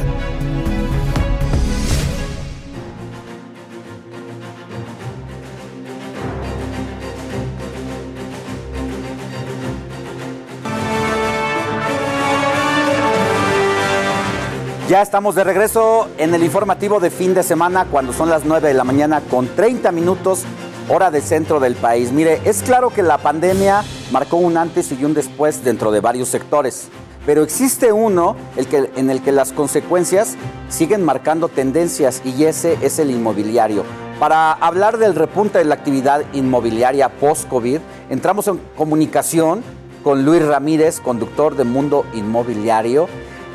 Ya 14.90 15.02
estamos 15.02 15.36
de 15.36 15.44
regreso 15.44 16.08
en 16.18 16.34
el 16.34 16.42
informativo 16.42 16.98
de 16.98 17.10
fin 17.10 17.32
de 17.32 17.44
semana 17.44 17.84
cuando 17.84 18.12
son 18.12 18.28
las 18.28 18.44
9 18.44 18.66
de 18.66 18.74
la 18.74 18.82
mañana 18.82 19.20
con 19.20 19.46
30 19.46 19.92
minutos 19.92 20.42
hora 20.88 21.12
de 21.12 21.20
centro 21.20 21.60
del 21.60 21.76
país. 21.76 22.10
Mire, 22.10 22.40
es 22.44 22.64
claro 22.64 22.90
que 22.90 23.04
la 23.04 23.16
pandemia 23.16 23.84
marcó 24.10 24.38
un 24.38 24.56
antes 24.56 24.90
y 24.90 25.04
un 25.04 25.14
después 25.14 25.62
dentro 25.62 25.92
de 25.92 26.00
varios 26.00 26.26
sectores, 26.26 26.88
pero 27.24 27.44
existe 27.44 27.92
uno 27.92 28.34
el 28.56 28.66
que, 28.66 28.90
en 28.96 29.10
el 29.10 29.22
que 29.22 29.30
las 29.30 29.52
consecuencias 29.52 30.34
siguen 30.68 31.04
marcando 31.04 31.46
tendencias 31.46 32.20
y 32.24 32.42
ese 32.42 32.76
es 32.82 32.98
el 32.98 33.12
inmobiliario. 33.12 33.84
Para 34.18 34.50
hablar 34.54 34.98
del 34.98 35.14
repunte 35.14 35.58
de 35.58 35.66
la 35.66 35.76
actividad 35.76 36.24
inmobiliaria 36.32 37.10
post-COVID, 37.10 37.78
entramos 38.08 38.48
en 38.48 38.60
comunicación 38.76 39.62
con 40.02 40.24
Luis 40.24 40.44
Ramírez, 40.44 40.98
conductor 40.98 41.54
de 41.54 41.62
Mundo 41.62 42.04
Inmobiliario 42.12 43.06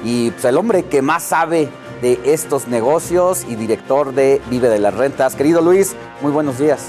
y 0.05 0.29
pues, 0.31 0.45
el 0.45 0.57
hombre 0.57 0.83
que 0.83 1.01
más 1.01 1.23
sabe 1.23 1.67
de 2.01 2.19
estos 2.25 2.67
negocios 2.67 3.45
y 3.49 3.55
director 3.55 4.13
de 4.13 4.39
Vive 4.49 4.69
de 4.69 4.79
las 4.79 4.93
Rentas. 4.93 5.35
Querido 5.35 5.61
Luis, 5.61 5.95
muy 6.21 6.31
buenos 6.31 6.59
días. 6.59 6.85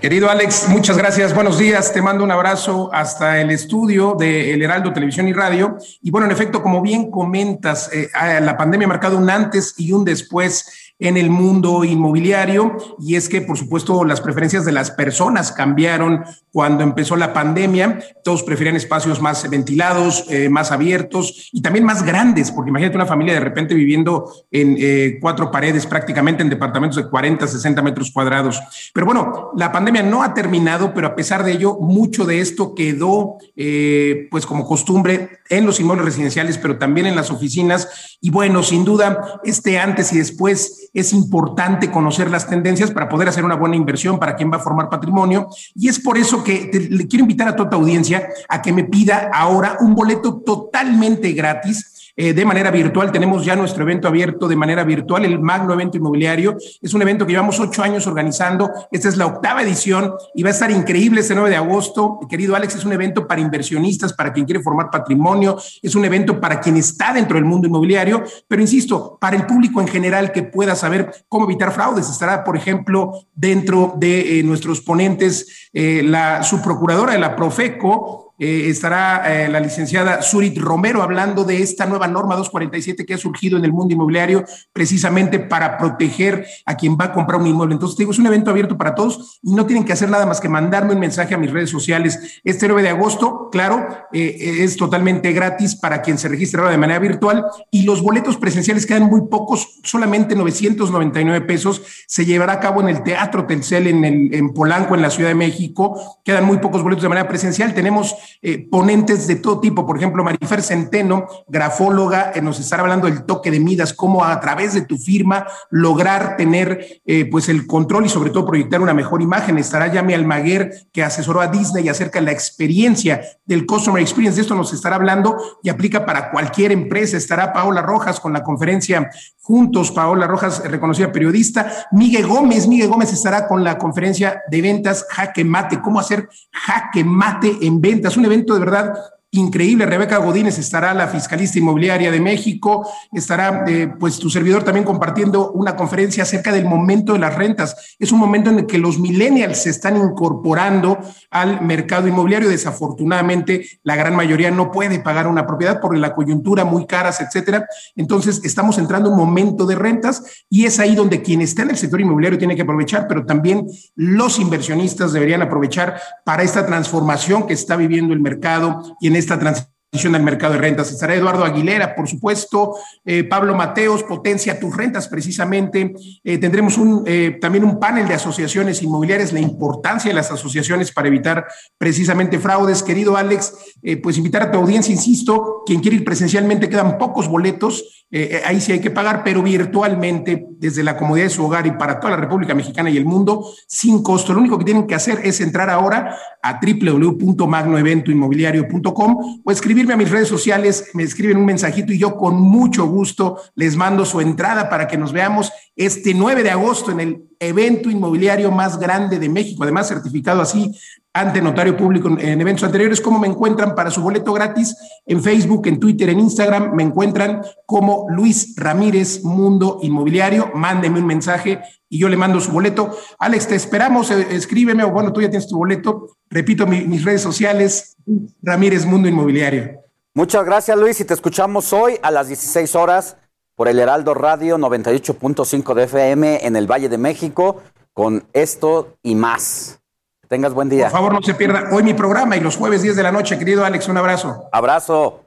Querido 0.00 0.30
Alex, 0.30 0.68
muchas 0.68 0.96
gracias. 0.96 1.34
Buenos 1.34 1.58
días. 1.58 1.92
Te 1.92 2.00
mando 2.00 2.22
un 2.22 2.30
abrazo 2.30 2.90
hasta 2.92 3.40
el 3.40 3.50
estudio 3.50 4.14
de 4.16 4.52
El 4.52 4.62
Heraldo 4.62 4.92
Televisión 4.92 5.26
y 5.26 5.32
Radio. 5.32 5.78
Y 6.00 6.12
bueno, 6.12 6.26
en 6.26 6.32
efecto, 6.32 6.62
como 6.62 6.80
bien 6.80 7.10
comentas, 7.10 7.90
eh, 7.92 8.08
la 8.40 8.56
pandemia 8.56 8.84
ha 8.84 8.88
marcado 8.88 9.18
un 9.18 9.28
antes 9.28 9.74
y 9.76 9.90
un 9.90 10.04
después 10.04 10.85
en 10.98 11.16
el 11.16 11.28
mundo 11.28 11.84
inmobiliario 11.84 12.76
y 12.98 13.16
es 13.16 13.28
que, 13.28 13.42
por 13.42 13.58
supuesto, 13.58 14.04
las 14.04 14.20
preferencias 14.20 14.64
de 14.64 14.72
las 14.72 14.90
personas 14.90 15.52
cambiaron 15.52 16.24
cuando 16.50 16.82
empezó 16.82 17.16
la 17.16 17.34
pandemia. 17.34 17.98
Todos 18.24 18.42
preferían 18.42 18.76
espacios 18.76 19.20
más 19.20 19.48
ventilados, 19.50 20.24
eh, 20.30 20.48
más 20.48 20.72
abiertos 20.72 21.50
y 21.52 21.60
también 21.60 21.84
más 21.84 22.02
grandes, 22.02 22.50
porque 22.50 22.70
imagínate 22.70 22.96
una 22.96 23.06
familia 23.06 23.34
de 23.34 23.40
repente 23.40 23.74
viviendo 23.74 24.32
en 24.50 24.76
eh, 24.78 25.18
cuatro 25.20 25.50
paredes 25.50 25.86
prácticamente 25.86 26.42
en 26.42 26.48
departamentos 26.48 26.96
de 26.96 27.10
40, 27.10 27.46
60 27.46 27.82
metros 27.82 28.10
cuadrados. 28.10 28.60
Pero 28.94 29.04
bueno, 29.04 29.50
la 29.56 29.70
pandemia 29.72 30.02
no 30.02 30.22
ha 30.22 30.32
terminado, 30.32 30.94
pero 30.94 31.08
a 31.08 31.14
pesar 31.14 31.44
de 31.44 31.52
ello, 31.52 31.76
mucho 31.78 32.24
de 32.24 32.40
esto 32.40 32.74
quedó 32.74 33.36
eh, 33.54 34.28
pues 34.30 34.46
como 34.46 34.66
costumbre 34.66 35.40
en 35.48 35.66
los 35.66 35.78
inmuebles 35.78 36.06
residenciales, 36.06 36.58
pero 36.58 36.78
también 36.78 37.06
en 37.06 37.16
las 37.16 37.30
oficinas. 37.30 38.16
Y 38.20 38.30
bueno, 38.30 38.62
sin 38.62 38.84
duda, 38.84 39.40
este 39.44 39.78
antes 39.78 40.12
y 40.12 40.18
después 40.18 40.85
es 40.96 41.12
importante 41.12 41.90
conocer 41.90 42.30
las 42.30 42.48
tendencias 42.48 42.90
para 42.90 43.08
poder 43.08 43.28
hacer 43.28 43.44
una 43.44 43.54
buena 43.54 43.76
inversión 43.76 44.18
para 44.18 44.34
quien 44.34 44.50
va 44.50 44.56
a 44.56 44.60
formar 44.60 44.88
patrimonio. 44.88 45.48
Y 45.74 45.88
es 45.88 46.00
por 46.00 46.16
eso 46.16 46.42
que 46.42 46.88
le 46.90 47.06
quiero 47.06 47.24
invitar 47.24 47.48
a 47.48 47.56
toda 47.56 47.76
audiencia 47.76 48.28
a 48.48 48.62
que 48.62 48.72
me 48.72 48.84
pida 48.84 49.30
ahora 49.32 49.76
un 49.80 49.94
boleto 49.94 50.36
totalmente 50.44 51.32
gratis 51.32 51.95
eh, 52.16 52.32
de 52.32 52.44
manera 52.44 52.70
virtual. 52.70 53.12
Tenemos 53.12 53.44
ya 53.44 53.54
nuestro 53.56 53.82
evento 53.82 54.08
abierto 54.08 54.48
de 54.48 54.56
manera 54.56 54.84
virtual, 54.84 55.24
el 55.24 55.38
Magno 55.38 55.74
Evento 55.74 55.98
Inmobiliario. 55.98 56.56
Es 56.80 56.94
un 56.94 57.02
evento 57.02 57.26
que 57.26 57.32
llevamos 57.32 57.60
ocho 57.60 57.82
años 57.82 58.06
organizando. 58.06 58.70
Esta 58.90 59.08
es 59.08 59.16
la 59.16 59.26
octava 59.26 59.62
edición 59.62 60.14
y 60.34 60.42
va 60.42 60.48
a 60.48 60.52
estar 60.52 60.70
increíble 60.70 61.20
este 61.20 61.34
9 61.34 61.50
de 61.50 61.56
agosto. 61.56 62.18
Querido 62.28 62.56
Alex, 62.56 62.76
es 62.76 62.84
un 62.84 62.92
evento 62.92 63.26
para 63.26 63.40
inversionistas, 63.40 64.12
para 64.12 64.32
quien 64.32 64.46
quiere 64.46 64.62
formar 64.62 64.90
patrimonio. 64.90 65.58
Es 65.82 65.94
un 65.94 66.04
evento 66.04 66.40
para 66.40 66.60
quien 66.60 66.76
está 66.76 67.12
dentro 67.12 67.36
del 67.36 67.44
mundo 67.44 67.68
inmobiliario, 67.68 68.22
pero 68.48 68.62
insisto, 68.62 69.18
para 69.20 69.36
el 69.36 69.46
público 69.46 69.80
en 69.80 69.88
general 69.88 70.32
que 70.32 70.42
pueda 70.42 70.74
saber 70.74 71.10
cómo 71.28 71.44
evitar 71.44 71.72
fraudes. 71.72 72.08
Estará, 72.08 72.44
por 72.44 72.56
ejemplo, 72.56 73.12
dentro 73.34 73.94
de 73.96 74.40
eh, 74.40 74.42
nuestros 74.42 74.80
ponentes 74.80 75.68
eh, 75.72 76.02
la 76.02 76.42
subprocuradora 76.42 77.12
de 77.12 77.18
la 77.18 77.36
Profeco, 77.36 78.25
eh, 78.38 78.68
estará 78.68 79.22
eh, 79.44 79.48
la 79.48 79.60
licenciada 79.60 80.20
Surit 80.20 80.58
Romero 80.58 81.02
hablando 81.02 81.44
de 81.44 81.62
esta 81.62 81.86
nueva 81.86 82.06
norma 82.06 82.36
247 82.36 83.06
que 83.06 83.14
ha 83.14 83.18
surgido 83.18 83.56
en 83.56 83.64
el 83.64 83.72
mundo 83.72 83.94
inmobiliario 83.94 84.44
precisamente 84.72 85.38
para 85.38 85.78
proteger 85.78 86.46
a 86.66 86.76
quien 86.76 86.98
va 87.00 87.06
a 87.06 87.12
comprar 87.12 87.40
un 87.40 87.46
inmueble. 87.46 87.74
Entonces, 87.74 87.96
digo, 87.96 88.10
es 88.10 88.18
un 88.18 88.26
evento 88.26 88.50
abierto 88.50 88.76
para 88.76 88.94
todos 88.94 89.40
y 89.42 89.54
no 89.54 89.64
tienen 89.64 89.84
que 89.84 89.92
hacer 89.94 90.10
nada 90.10 90.26
más 90.26 90.40
que 90.40 90.48
mandarme 90.48 90.92
un 90.92 91.00
mensaje 91.00 91.34
a 91.34 91.38
mis 91.38 91.50
redes 91.50 91.70
sociales. 91.70 92.40
Este 92.44 92.68
9 92.68 92.82
de 92.82 92.88
agosto, 92.90 93.48
claro, 93.50 93.86
eh, 94.12 94.58
es 94.60 94.76
totalmente 94.76 95.32
gratis 95.32 95.74
para 95.74 96.02
quien 96.02 96.18
se 96.18 96.28
registre 96.28 96.60
ahora 96.60 96.72
de 96.72 96.78
manera 96.78 96.98
virtual 96.98 97.46
y 97.70 97.84
los 97.84 98.02
boletos 98.02 98.36
presenciales 98.36 98.84
quedan 98.84 99.04
muy 99.04 99.22
pocos, 99.28 99.80
solamente 99.82 100.34
999 100.34 101.46
pesos. 101.46 101.82
Se 102.06 102.26
llevará 102.26 102.54
a 102.54 102.60
cabo 102.60 102.80
en 102.82 102.88
el 102.88 103.02
Teatro 103.02 103.46
Telcel 103.46 103.86
en, 103.86 104.04
el, 104.04 104.34
en 104.34 104.52
Polanco, 104.52 104.94
en 104.94 105.02
la 105.02 105.10
Ciudad 105.10 105.30
de 105.30 105.34
México. 105.34 106.20
Quedan 106.24 106.44
muy 106.44 106.58
pocos 106.58 106.82
boletos 106.82 107.02
de 107.02 107.08
manera 107.08 107.28
presencial. 107.28 107.72
Tenemos 107.72 108.14
eh, 108.42 108.66
ponentes 108.70 109.26
de 109.26 109.36
todo 109.36 109.60
tipo. 109.60 109.86
Por 109.86 109.96
ejemplo, 109.96 110.24
Marifer 110.24 110.62
Centeno, 110.62 111.26
grafóloga, 111.46 112.32
eh, 112.34 112.40
nos 112.40 112.60
estará 112.60 112.82
hablando 112.82 113.06
del 113.06 113.24
toque 113.24 113.50
de 113.50 113.60
Midas, 113.60 113.92
cómo 113.92 114.24
a 114.24 114.38
través 114.40 114.74
de 114.74 114.82
tu 114.82 114.98
firma 114.98 115.46
lograr 115.70 116.36
tener 116.36 117.00
eh, 117.04 117.28
pues 117.30 117.48
el 117.48 117.66
control 117.66 118.06
y 118.06 118.08
sobre 118.08 118.30
todo 118.30 118.46
proyectar 118.46 118.80
una 118.80 118.94
mejor 118.94 119.22
imagen. 119.22 119.58
Estará 119.58 119.92
Yami 119.92 120.14
Almaguer, 120.14 120.70
que 120.92 121.02
asesoró 121.02 121.40
a 121.40 121.48
Disney 121.48 121.88
acerca 121.88 122.18
de 122.20 122.26
la 122.26 122.32
experiencia 122.32 123.20
del 123.44 123.66
Customer 123.66 124.00
Experience. 124.00 124.36
De 124.36 124.42
esto 124.42 124.54
nos 124.54 124.72
estará 124.72 124.96
hablando 124.96 125.36
y 125.62 125.68
aplica 125.68 126.04
para 126.04 126.30
cualquier 126.30 126.72
empresa. 126.72 127.16
Estará 127.16 127.52
Paola 127.52 127.82
Rojas 127.82 128.20
con 128.20 128.32
la 128.32 128.42
conferencia 128.42 129.10
Juntos, 129.40 129.92
Paola 129.92 130.26
Rojas, 130.26 130.60
reconocida 130.64 131.12
periodista. 131.12 131.70
Miguel 131.92 132.26
Gómez, 132.26 132.66
Miguel 132.66 132.88
Gómez 132.88 133.12
estará 133.12 133.46
con 133.46 133.62
la 133.62 133.78
conferencia 133.78 134.42
de 134.50 134.60
ventas 134.60 135.06
Jaque 135.08 135.44
Mate, 135.44 135.80
cómo 135.80 136.00
hacer 136.00 136.28
jaque 136.50 137.04
mate 137.04 137.56
en 137.62 137.80
ventas 137.80 138.15
un 138.16 138.24
evento 138.24 138.54
de 138.54 138.60
verdad 138.60 139.15
increíble. 139.36 139.86
Rebeca 139.86 140.18
Godínez 140.18 140.58
estará, 140.58 140.94
la 140.94 141.08
fiscalista 141.08 141.58
inmobiliaria 141.58 142.10
de 142.10 142.20
México, 142.20 142.88
estará 143.12 143.64
eh, 143.66 143.88
pues 143.98 144.18
tu 144.18 144.30
servidor 144.30 144.62
también 144.62 144.84
compartiendo 144.84 145.52
una 145.52 145.76
conferencia 145.76 146.22
acerca 146.22 146.52
del 146.52 146.64
momento 146.64 147.12
de 147.12 147.18
las 147.18 147.34
rentas. 147.34 147.96
Es 147.98 148.12
un 148.12 148.18
momento 148.18 148.50
en 148.50 148.60
el 148.60 148.66
que 148.66 148.78
los 148.78 148.98
millennials 148.98 149.62
se 149.62 149.70
están 149.70 149.96
incorporando 149.96 150.98
al 151.30 151.62
mercado 151.62 152.08
inmobiliario. 152.08 152.48
Desafortunadamente, 152.48 153.66
la 153.82 153.96
gran 153.96 154.14
mayoría 154.14 154.50
no 154.50 154.70
puede 154.70 154.98
pagar 155.00 155.26
una 155.26 155.46
propiedad 155.46 155.80
por 155.80 155.96
la 155.96 156.14
coyuntura, 156.14 156.64
muy 156.64 156.86
caras, 156.86 157.20
etcétera. 157.20 157.66
Entonces, 157.94 158.40
estamos 158.44 158.78
entrando 158.78 159.08
en 159.08 159.14
un 159.14 159.20
momento 159.20 159.66
de 159.66 159.74
rentas 159.74 160.44
y 160.48 160.64
es 160.66 160.78
ahí 160.78 160.94
donde 160.94 161.22
quien 161.22 161.40
está 161.40 161.62
en 161.62 161.70
el 161.70 161.76
sector 161.76 162.00
inmobiliario 162.00 162.38
tiene 162.38 162.56
que 162.56 162.62
aprovechar, 162.62 163.06
pero 163.08 163.24
también 163.24 163.66
los 163.94 164.38
inversionistas 164.38 165.12
deberían 165.12 165.42
aprovechar 165.42 166.00
para 166.24 166.42
esta 166.42 166.66
transformación 166.66 167.46
que 167.46 167.54
está 167.54 167.76
viviendo 167.76 168.12
el 168.12 168.20
mercado 168.20 168.96
y 169.00 169.08
en 169.08 169.16
esta 169.26 169.38
transición 169.38 169.75
del 169.96 170.22
mercado 170.22 170.52
de 170.52 170.60
rentas. 170.60 170.92
Estará 170.92 171.14
Eduardo 171.14 171.44
Aguilera, 171.44 171.94
por 171.94 172.06
supuesto, 172.06 172.74
eh, 173.04 173.24
Pablo 173.24 173.54
Mateos, 173.54 174.02
Potencia 174.02 174.60
tus 174.60 174.76
rentas, 174.76 175.08
precisamente. 175.08 175.94
Eh, 176.22 176.38
tendremos 176.38 176.76
un, 176.76 177.02
eh, 177.06 177.38
también 177.40 177.64
un 177.64 177.80
panel 177.80 178.06
de 178.06 178.14
asociaciones 178.14 178.82
inmobiliarias, 178.82 179.32
la 179.32 179.40
importancia 179.40 180.10
de 180.10 180.14
las 180.14 180.30
asociaciones 180.30 180.92
para 180.92 181.08
evitar 181.08 181.46
precisamente 181.78 182.38
fraudes. 182.38 182.82
Querido 182.82 183.16
Alex, 183.16 183.54
pues 184.02 184.18
invitar 184.18 184.42
a 184.42 184.50
tu 184.50 184.58
audiencia, 184.58 184.92
insisto, 184.92 185.62
quien 185.64 185.80
quiere 185.80 185.96
ir 185.96 186.04
presencialmente, 186.04 186.68
quedan 186.68 186.98
pocos 186.98 187.28
boletos, 187.28 188.06
ahí 188.44 188.60
sí 188.60 188.72
hay 188.72 188.80
que 188.80 188.90
pagar, 188.90 189.22
pero 189.24 189.42
virtualmente, 189.42 190.46
desde 190.58 190.82
la 190.82 190.96
comodidad 190.96 191.26
de 191.26 191.30
su 191.30 191.44
hogar 191.44 191.66
y 191.66 191.72
para 191.72 192.00
toda 192.00 192.12
la 192.12 192.16
República 192.16 192.54
Mexicana 192.54 192.88
y 192.90 192.96
el 192.96 193.04
mundo, 193.04 193.46
sin 193.66 194.02
costo. 194.02 194.32
Lo 194.32 194.40
único 194.40 194.58
que 194.58 194.64
tienen 194.64 194.86
que 194.86 194.94
hacer 194.94 195.20
es 195.24 195.40
entrar 195.40 195.68
ahora 195.70 196.16
a 196.42 196.60
www.magnoeventoinmobiliario.com 196.60 199.40
o 199.44 199.50
escribir 199.50 199.85
a 199.94 199.96
mis 199.96 200.10
redes 200.10 200.28
sociales, 200.28 200.90
me 200.94 201.02
escriben 201.02 201.36
un 201.36 201.44
mensajito 201.44 201.92
y 201.92 201.98
yo 201.98 202.16
con 202.16 202.40
mucho 202.40 202.86
gusto 202.86 203.40
les 203.54 203.76
mando 203.76 204.04
su 204.04 204.20
entrada 204.20 204.68
para 204.68 204.88
que 204.88 204.96
nos 204.96 205.12
veamos 205.12 205.52
este 205.74 206.14
9 206.14 206.42
de 206.42 206.50
agosto 206.50 206.90
en 206.90 207.00
el 207.00 207.28
evento 207.38 207.90
inmobiliario 207.90 208.50
más 208.50 208.78
grande 208.78 209.18
de 209.18 209.28
México, 209.28 209.62
además 209.62 209.88
certificado 209.88 210.40
así 210.40 210.72
ante 211.16 211.40
notario 211.40 211.76
público 211.76 212.08
en 212.08 212.40
eventos 212.40 212.64
anteriores. 212.64 213.00
¿Cómo 213.00 213.18
me 213.18 213.26
encuentran 213.26 213.74
para 213.74 213.90
su 213.90 214.02
boleto 214.02 214.34
gratis? 214.34 214.76
En 215.06 215.22
Facebook, 215.22 215.66
en 215.66 215.80
Twitter, 215.80 216.10
en 216.10 216.20
Instagram, 216.20 216.74
me 216.74 216.82
encuentran 216.82 217.40
como 217.64 218.06
Luis 218.10 218.54
Ramírez 218.56 219.24
Mundo 219.24 219.78
Inmobiliario. 219.82 220.50
Mándeme 220.54 221.00
un 221.00 221.06
mensaje 221.06 221.62
y 221.88 221.98
yo 221.98 222.10
le 222.10 222.18
mando 222.18 222.38
su 222.40 222.52
boleto. 222.52 222.94
Alex, 223.18 223.48
te 223.48 223.54
esperamos, 223.54 224.10
eh, 224.10 224.26
escríbeme 224.30 224.84
o 224.84 224.90
bueno, 224.90 225.10
tú 225.10 225.22
ya 225.22 225.30
tienes 225.30 225.48
tu 225.48 225.56
boleto. 225.56 226.18
Repito 226.28 226.66
mis 226.66 227.02
redes 227.02 227.22
sociales, 227.22 227.95
Ramírez 228.42 228.86
Mundo 228.86 229.08
Inmobiliario. 229.08 229.82
Muchas 230.14 230.44
gracias 230.44 230.78
Luis 230.78 231.00
y 231.00 231.04
te 231.04 231.14
escuchamos 231.14 231.72
hoy 231.72 231.98
a 232.02 232.10
las 232.10 232.28
16 232.28 232.74
horas 232.74 233.16
por 233.54 233.68
el 233.68 233.78
Heraldo 233.78 234.14
Radio 234.14 234.58
98.5 234.58 235.74
de 235.74 235.84
FM 235.84 236.46
en 236.46 236.56
el 236.56 236.70
Valle 236.70 236.88
de 236.88 236.98
México 236.98 237.62
con 237.92 238.24
esto 238.32 238.96
y 239.02 239.14
más. 239.14 239.80
Tengas 240.28 240.52
buen 240.52 240.68
día. 240.68 240.86
Por 240.86 240.92
favor, 240.92 241.14
no 241.14 241.22
se 241.22 241.34
pierda 241.34 241.68
hoy 241.72 241.82
mi 241.82 241.94
programa 241.94 242.36
y 242.36 242.40
los 242.40 242.56
jueves 242.56 242.82
10 242.82 242.96
de 242.96 243.02
la 243.02 243.12
noche, 243.12 243.38
querido 243.38 243.64
Alex. 243.64 243.88
Un 243.88 243.96
abrazo. 243.96 244.48
Abrazo. 244.52 245.22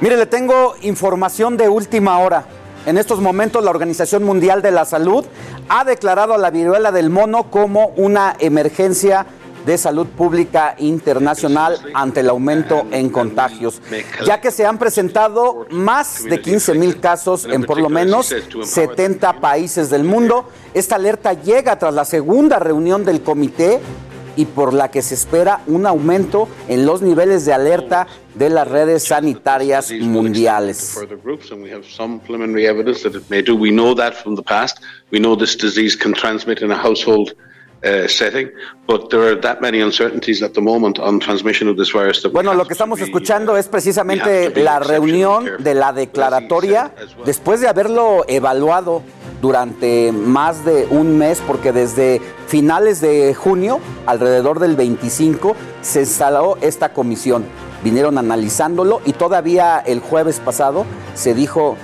Mire, 0.00 0.16
le 0.16 0.26
tengo 0.26 0.74
información 0.82 1.56
de 1.56 1.68
última 1.68 2.18
hora. 2.20 2.44
En 2.86 2.98
estos 2.98 3.20
momentos 3.20 3.64
la 3.64 3.70
Organización 3.70 4.22
Mundial 4.22 4.62
de 4.62 4.70
la 4.70 4.84
Salud 4.84 5.24
ha 5.68 5.84
declarado 5.84 6.34
a 6.34 6.38
la 6.38 6.50
viruela 6.50 6.92
del 6.92 7.10
mono 7.10 7.50
como 7.50 7.88
una 7.96 8.36
emergencia 8.38 9.26
de 9.64 9.78
salud 9.78 10.06
pública 10.06 10.74
internacional 10.78 11.78
ante 11.94 12.20
el 12.20 12.30
aumento 12.30 12.86
en 12.90 13.10
contagios, 13.10 13.80
ya 14.24 14.40
que 14.40 14.50
se 14.50 14.66
han 14.66 14.78
presentado 14.78 15.66
más 15.70 16.24
de 16.24 16.40
15 16.40 16.74
mil 16.74 17.00
casos 17.00 17.44
en 17.44 17.64
por 17.64 17.80
lo 17.80 17.88
menos 17.88 18.34
70 18.62 19.40
países 19.40 19.90
del 19.90 20.04
mundo. 20.04 20.48
Esta 20.74 20.96
alerta 20.96 21.32
llega 21.32 21.78
tras 21.78 21.94
la 21.94 22.04
segunda 22.04 22.58
reunión 22.58 23.04
del 23.04 23.22
comité 23.22 23.80
y 24.38 24.44
por 24.44 24.72
la 24.72 24.88
que 24.88 25.02
se 25.02 25.14
espera 25.14 25.62
un 25.66 25.84
aumento 25.84 26.48
en 26.68 26.86
los 26.86 27.02
niveles 27.02 27.44
de 27.44 27.52
alerta 27.52 28.06
de 28.36 28.48
las 28.48 28.68
redes 28.68 29.02
sanitarias 29.02 29.90
mundiales. 29.90 30.96
Bueno, 42.32 42.54
lo 42.54 42.66
que 42.66 42.72
estamos 42.72 43.00
escuchando 43.00 43.56
es 43.56 43.68
precisamente 43.68 44.50
la 44.60 44.80
reunión 44.80 45.48
de 45.60 45.74
la 45.74 45.92
declaratoria 45.92 46.92
después 47.24 47.60
de 47.60 47.68
haberlo 47.68 48.24
evaluado 48.26 49.02
durante 49.40 50.10
más 50.12 50.64
de 50.64 50.86
un 50.90 51.18
mes, 51.18 51.40
porque 51.46 51.72
desde 51.72 52.20
finales 52.48 53.00
de 53.00 53.34
junio, 53.34 53.78
alrededor 54.06 54.58
del 54.58 54.74
25, 54.74 55.54
se 55.80 56.00
instaló 56.00 56.58
esta 56.60 56.92
comisión. 56.92 57.44
Vinieron 57.84 58.18
analizándolo 58.18 59.00
y 59.04 59.12
todavía 59.12 59.78
el 59.78 60.00
jueves 60.00 60.40
pasado 60.40 60.84
se 61.14 61.34
dijo 61.34 61.76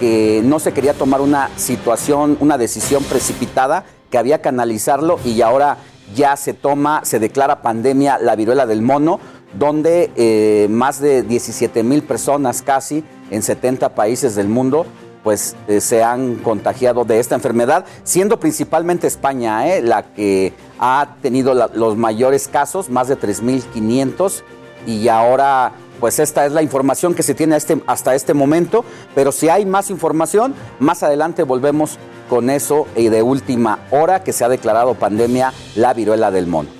que 0.00 0.40
no 0.42 0.58
se 0.58 0.72
quería 0.72 0.94
tomar 0.94 1.20
una 1.20 1.50
situación, 1.56 2.38
una 2.40 2.56
decisión 2.56 3.04
precipitada, 3.04 3.84
que 4.12 4.18
había 4.18 4.40
que 4.40 4.48
analizarlo 4.48 5.18
y 5.24 5.40
ahora 5.40 5.78
ya 6.14 6.36
se 6.36 6.52
toma, 6.52 7.00
se 7.04 7.18
declara 7.18 7.62
pandemia 7.62 8.18
la 8.18 8.36
viruela 8.36 8.66
del 8.66 8.82
mono, 8.82 9.18
donde 9.58 10.12
eh, 10.14 10.68
más 10.70 11.00
de 11.00 11.22
17 11.22 11.82
mil 11.82 12.02
personas 12.02 12.62
casi 12.62 13.02
en 13.30 13.42
70 13.42 13.94
países 13.94 14.34
del 14.36 14.48
mundo 14.48 14.86
pues 15.22 15.56
eh, 15.68 15.80
se 15.80 16.02
han 16.02 16.36
contagiado 16.36 17.04
de 17.04 17.20
esta 17.20 17.34
enfermedad, 17.34 17.84
siendo 18.02 18.40
principalmente 18.40 19.06
España 19.06 19.68
eh, 19.68 19.80
la 19.80 20.02
que 20.02 20.52
ha 20.78 21.16
tenido 21.22 21.54
los 21.54 21.96
mayores 21.96 22.48
casos, 22.48 22.90
más 22.90 23.06
de 23.06 23.16
3.500, 23.16 24.42
y 24.84 25.06
ahora 25.06 25.72
pues 26.02 26.18
esta 26.18 26.44
es 26.44 26.50
la 26.50 26.62
información 26.62 27.14
que 27.14 27.22
se 27.22 27.32
tiene 27.32 27.54
este, 27.54 27.80
hasta 27.86 28.16
este 28.16 28.34
momento, 28.34 28.84
pero 29.14 29.30
si 29.30 29.48
hay 29.48 29.64
más 29.64 29.88
información, 29.88 30.52
más 30.80 31.04
adelante 31.04 31.44
volvemos 31.44 31.96
con 32.28 32.50
eso 32.50 32.88
y 32.96 33.08
de 33.08 33.22
última 33.22 33.78
hora 33.92 34.24
que 34.24 34.32
se 34.32 34.44
ha 34.44 34.48
declarado 34.48 34.94
pandemia 34.94 35.52
la 35.76 35.94
viruela 35.94 36.32
del 36.32 36.48
mono. 36.48 36.70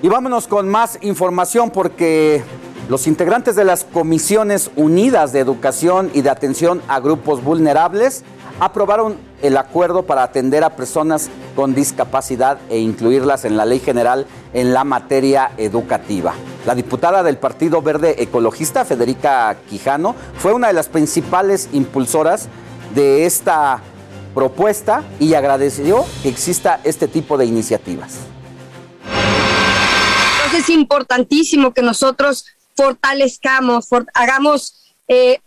Y 0.00 0.06
vámonos 0.06 0.46
con 0.46 0.68
más 0.68 0.98
información 1.00 1.70
porque 1.70 2.44
los 2.88 3.08
integrantes 3.08 3.56
de 3.56 3.64
las 3.64 3.82
Comisiones 3.82 4.70
Unidas 4.76 5.32
de 5.32 5.40
Educación 5.40 6.12
y 6.14 6.22
de 6.22 6.30
Atención 6.30 6.82
a 6.86 7.00
Grupos 7.00 7.42
Vulnerables 7.42 8.22
aprobaron 8.60 9.16
el 9.42 9.56
acuerdo 9.56 10.04
para 10.04 10.22
atender 10.22 10.62
a 10.62 10.76
personas 10.76 11.30
con 11.56 11.74
discapacidad 11.74 12.58
e 12.68 12.78
incluirlas 12.78 13.44
en 13.44 13.56
la 13.56 13.64
ley 13.64 13.80
general 13.80 14.28
en 14.52 14.72
la 14.72 14.84
materia 14.84 15.50
educativa. 15.56 16.32
La 16.66 16.74
diputada 16.74 17.22
del 17.22 17.38
Partido 17.38 17.80
Verde 17.80 18.22
Ecologista, 18.22 18.84
Federica 18.84 19.56
Quijano, 19.68 20.14
fue 20.36 20.52
una 20.52 20.66
de 20.66 20.74
las 20.74 20.88
principales 20.88 21.70
impulsoras 21.72 22.48
de 22.94 23.24
esta 23.24 23.80
propuesta 24.34 25.02
y 25.18 25.34
agradeció 25.34 26.04
que 26.22 26.28
exista 26.28 26.80
este 26.84 27.08
tipo 27.08 27.38
de 27.38 27.46
iniciativas. 27.46 28.18
Entonces 30.36 30.60
es 30.60 30.68
importantísimo 30.68 31.72
que 31.72 31.82
nosotros 31.82 32.46
fortalezcamos, 32.76 33.88
hagamos 34.14 34.94
eh, 35.08 35.40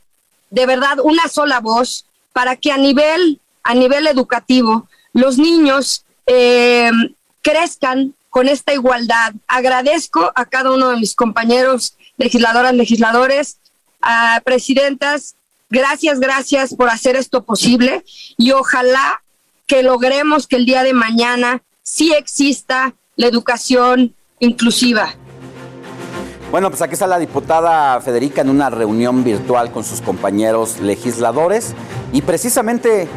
de 0.49 0.65
verdad 0.65 0.97
una 1.03 1.27
sola 1.27 1.59
voz 1.59 2.05
para 2.31 2.55
que 2.55 2.71
a 2.71 2.77
nivel, 2.77 3.39
a 3.63 3.75
nivel 3.75 4.07
educativo 4.07 4.87
los 5.13 5.37
niños 5.37 6.05
eh, 6.25 6.89
crezcan 7.41 8.15
con 8.33 8.49
esta 8.49 8.73
igualdad. 8.73 9.33
Agradezco 9.47 10.31
a 10.33 10.45
cada 10.45 10.71
uno 10.71 10.89
de 10.89 10.97
mis 10.97 11.13
compañeros 11.13 11.95
legisladoras, 12.17 12.73
legisladores, 12.73 13.59
presidentas, 14.43 15.35
gracias, 15.69 16.19
gracias 16.19 16.73
por 16.73 16.89
hacer 16.89 17.15
esto 17.15 17.43
posible 17.43 18.03
y 18.35 18.49
ojalá 18.49 19.21
que 19.67 19.83
logremos 19.83 20.47
que 20.47 20.55
el 20.55 20.65
día 20.65 20.81
de 20.81 20.93
mañana 20.93 21.61
sí 21.83 22.11
exista 22.11 22.95
la 23.17 23.27
educación 23.27 24.15
inclusiva. 24.39 25.13
Bueno, 26.49 26.71
pues 26.71 26.81
aquí 26.81 26.93
está 26.93 27.05
la 27.05 27.19
diputada 27.19 28.01
Federica 28.01 28.41
en 28.41 28.49
una 28.49 28.71
reunión 28.71 29.23
virtual 29.23 29.71
con 29.71 29.83
sus 29.83 30.01
compañeros 30.01 30.79
legisladores 30.79 31.75
y 32.11 32.23
precisamente 32.23 33.07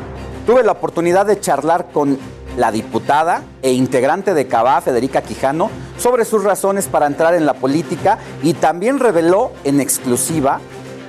tuve 0.44 0.62
la 0.62 0.72
oportunidad 0.72 1.24
de 1.24 1.40
charlar 1.40 1.90
con 1.90 2.18
la 2.56 2.72
diputada 2.72 3.42
e 3.62 3.72
integrante 3.72 4.34
de 4.34 4.46
Cabá, 4.46 4.80
Federica 4.80 5.22
Quijano, 5.22 5.70
sobre 5.98 6.24
sus 6.24 6.42
razones 6.42 6.86
para 6.86 7.06
entrar 7.06 7.34
en 7.34 7.46
la 7.46 7.54
política 7.54 8.18
y 8.42 8.54
también 8.54 8.98
reveló 8.98 9.52
en 9.64 9.80
exclusiva 9.80 10.60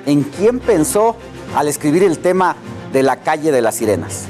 en 0.06 0.24
quién 0.24 0.60
pensó 0.60 1.16
al 1.56 1.68
escribir 1.68 2.04
el 2.04 2.20
tema 2.20 2.56
de 2.92 3.04
la 3.04 3.18
calle 3.18 3.52
de 3.52 3.62
las 3.62 3.76
sirenas. 3.76 4.28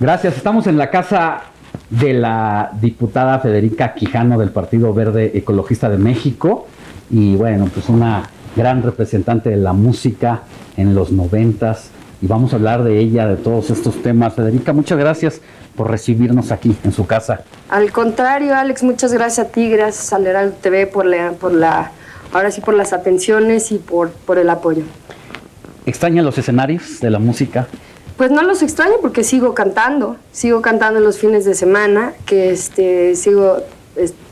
Gracias. 0.00 0.36
Estamos 0.36 0.66
en 0.66 0.78
la 0.78 0.90
casa 0.90 1.42
de 1.90 2.12
la 2.14 2.72
diputada 2.80 3.38
Federica 3.38 3.94
Quijano 3.94 4.36
del 4.38 4.50
Partido 4.50 4.92
Verde 4.92 5.30
Ecologista 5.34 5.88
de 5.88 5.98
México 5.98 6.66
y 7.12 7.36
bueno, 7.36 7.68
pues 7.72 7.88
una 7.88 8.24
gran 8.56 8.82
representante 8.82 9.50
de 9.50 9.56
la 9.56 9.74
música 9.74 10.42
en 10.76 10.94
los 10.94 11.12
noventas 11.12 11.90
y 12.22 12.26
vamos 12.26 12.52
a 12.52 12.56
hablar 12.56 12.82
de 12.82 12.98
ella, 12.98 13.26
de 13.26 13.36
todos 13.36 13.70
estos 13.70 14.02
temas. 14.02 14.34
Federica, 14.34 14.72
muchas 14.72 14.98
gracias 14.98 15.40
por 15.76 15.90
recibirnos 15.90 16.50
aquí 16.50 16.74
en 16.84 16.92
su 16.92 17.06
casa. 17.06 17.42
Al 17.68 17.92
contrario, 17.92 18.54
Alex, 18.54 18.82
muchas 18.82 19.12
gracias 19.12 19.46
a 19.46 19.50
ti, 19.50 19.68
gracias 19.68 20.12
al 20.12 20.26
Heraldo 20.26 20.56
TV 20.60 20.86
por 20.86 21.04
la, 21.04 21.32
por 21.32 21.52
la, 21.52 21.92
ahora 22.32 22.50
sí 22.50 22.60
por 22.60 22.74
las 22.74 22.92
atenciones 22.92 23.72
y 23.72 23.78
por, 23.78 24.10
por 24.10 24.38
el 24.38 24.48
apoyo. 24.48 24.84
¿Extraña 25.84 26.22
los 26.22 26.38
escenarios 26.38 27.00
de 27.00 27.10
la 27.10 27.18
música? 27.18 27.66
Pues 28.16 28.30
no 28.30 28.42
los 28.42 28.62
extraño 28.62 28.94
porque 29.02 29.24
sigo 29.24 29.52
cantando, 29.52 30.16
sigo 30.30 30.62
cantando 30.62 31.00
los 31.00 31.18
fines 31.18 31.44
de 31.44 31.54
semana, 31.54 32.12
que 32.24 32.50
este, 32.50 33.16
sigo 33.16 33.56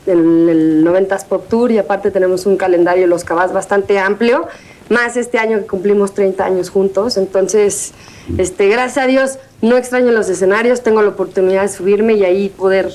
en 0.05 0.49
el 0.49 0.85
90s 0.85 1.25
Pop 1.25 1.47
Tour 1.49 1.71
y 1.71 1.77
aparte 1.77 2.11
tenemos 2.11 2.45
un 2.45 2.57
calendario 2.57 3.03
de 3.03 3.07
los 3.07 3.23
cabas 3.23 3.53
bastante 3.53 3.99
amplio, 3.99 4.47
más 4.89 5.15
este 5.17 5.37
año 5.37 5.59
que 5.59 5.67
cumplimos 5.67 6.13
30 6.13 6.43
años 6.43 6.69
juntos, 6.69 7.17
entonces, 7.17 7.93
este, 8.37 8.67
gracias 8.67 9.05
a 9.05 9.07
Dios, 9.07 9.39
no 9.61 9.77
extraño 9.77 10.11
los 10.11 10.29
escenarios, 10.29 10.81
tengo 10.81 11.01
la 11.01 11.09
oportunidad 11.09 11.63
de 11.63 11.69
subirme 11.69 12.13
y 12.13 12.25
ahí 12.25 12.49
poder 12.49 12.91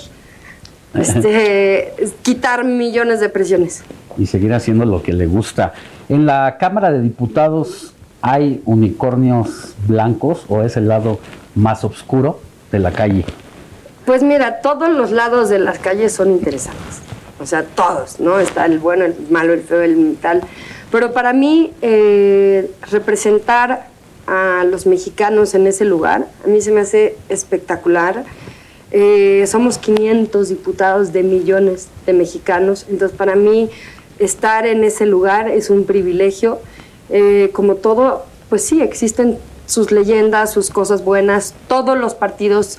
este, 0.95 1.95
quitar 2.23 2.65
millones 2.65 3.21
de 3.21 3.29
presiones. 3.29 3.83
Y 4.19 4.27
seguir 4.27 4.53
haciendo 4.53 4.85
lo 4.85 5.03
que 5.03 5.13
le 5.13 5.27
gusta. 5.27 5.75
En 6.09 6.25
la 6.27 6.57
Cámara 6.59 6.91
de 6.91 7.03
Diputados 7.03 7.93
¿Hay 8.29 8.61
unicornios 8.65 9.77
blancos 9.87 10.47
o 10.49 10.63
es 10.63 10.77
el 10.77 10.89
lado 10.89 11.21
más 11.55 11.85
oscuro 11.85 12.41
de 12.73 12.81
la 12.81 12.91
calle? 12.91 13.25
Pues 14.07 14.23
mira, 14.23 14.61
todos 14.61 14.89
los 14.89 15.11
lados 15.11 15.49
de 15.49 15.59
las 15.59 15.81
calles 15.81 16.13
son 16.13 16.31
interesantes. 16.31 17.01
O 17.41 17.45
sea, 17.45 17.65
todos, 17.65 18.21
¿no? 18.21 18.39
Está 18.39 18.65
el 18.65 18.79
bueno, 18.79 19.05
el 19.05 19.17
malo, 19.31 19.53
el 19.53 19.63
feo, 19.63 19.83
el 19.83 20.17
tal. 20.23 20.43
Pero 20.93 21.13
para 21.13 21.33
mí, 21.33 21.73
eh, 21.83 22.71
representar 22.93 23.89
a 24.29 24.65
los 24.65 24.87
mexicanos 24.87 25.55
en 25.55 25.67
ese 25.67 25.85
lugar, 25.85 26.29
a 26.45 26.47
mí 26.47 26.61
se 26.61 26.71
me 26.71 26.83
hace 26.83 27.17
espectacular. 27.29 28.25
Eh, 28.93 29.45
somos 29.49 29.79
500 29.79 30.51
diputados 30.51 31.13
de 31.13 31.25
millones 31.25 31.89
de 32.07 32.13
mexicanos, 32.13 32.87
entonces 32.89 33.17
para 33.17 33.35
mí 33.35 33.69
estar 34.21 34.69
en 34.69 34.85
ese 34.85 35.05
lugar 35.05 35.49
es 35.49 35.69
un 35.69 35.85
privilegio 35.85 36.61
eh, 37.11 37.51
como 37.53 37.75
todo, 37.75 38.25
pues 38.49 38.65
sí, 38.65 38.81
existen 38.81 39.39
sus 39.67 39.91
leyendas, 39.91 40.53
sus 40.53 40.71
cosas 40.71 41.05
buenas, 41.05 41.55
todos 41.67 41.99
los 41.99 42.15
partidos 42.15 42.79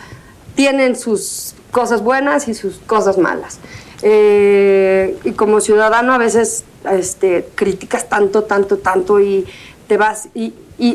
tienen 0.58 0.96
sus 0.96 1.54
cosas 1.70 2.02
buenas 2.02 2.48
y 2.48 2.56
sus 2.56 2.80
cosas 2.80 3.20
malas. 3.20 3.60
Eh, 4.02 5.16
y 5.24 5.32
como 5.32 5.62
ciudadano 5.62 6.14
a 6.14 6.18
veces 6.18 6.66
este, 6.92 7.48
criticas 7.54 8.10
tanto, 8.10 8.44
tanto, 8.44 8.78
tanto 8.78 9.20
y 9.22 9.46
te 9.88 9.98
vas. 9.98 10.30
Y, 10.34 10.54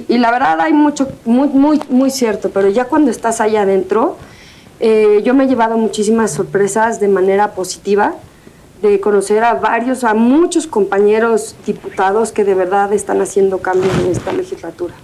la 0.09 0.31
verdad 0.31 0.61
hay 0.61 0.73
mucho, 0.73 1.09
muy, 1.25 1.49
muy, 1.49 1.81
muy 1.89 2.11
cierto, 2.11 2.51
pero 2.51 2.69
ya 2.69 2.85
cuando 2.85 3.11
estás 3.11 3.41
allá 3.41 3.63
adentro, 3.63 4.17
eh, 4.81 5.23
yo 5.25 5.33
me 5.35 5.45
he 5.45 5.47
llevado 5.47 5.77
muchísimas 5.77 6.33
sorpresas 6.33 7.01
de 7.01 7.09
manera 7.09 7.53
positiva 7.53 8.15
de 8.81 9.01
conocer 9.01 9.45
a 9.45 9.55
varios, 9.55 10.03
a 10.03 10.15
muchos 10.15 10.67
compañeros 10.67 11.55
diputados 11.67 12.33
que 12.33 12.45
de 12.45 12.55
verdad 12.55 12.93
están 12.93 13.21
haciendo 13.21 13.59
cambios 13.59 13.97
en 14.01 14.11
esta 14.11 14.33
legislatura. 14.33 14.95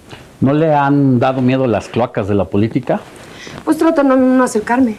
¿No 0.40 0.52
le 0.52 0.74
han 0.74 1.20
dado 1.20 1.42
miedo 1.42 1.66
las 1.66 1.88
cloacas 1.88 2.26
de 2.28 2.34
la 2.34 2.44
política? 2.44 3.00
Pues 3.64 3.78
trato 3.78 4.02
de 4.02 4.08
no, 4.08 4.42
acercarme. 4.42 4.96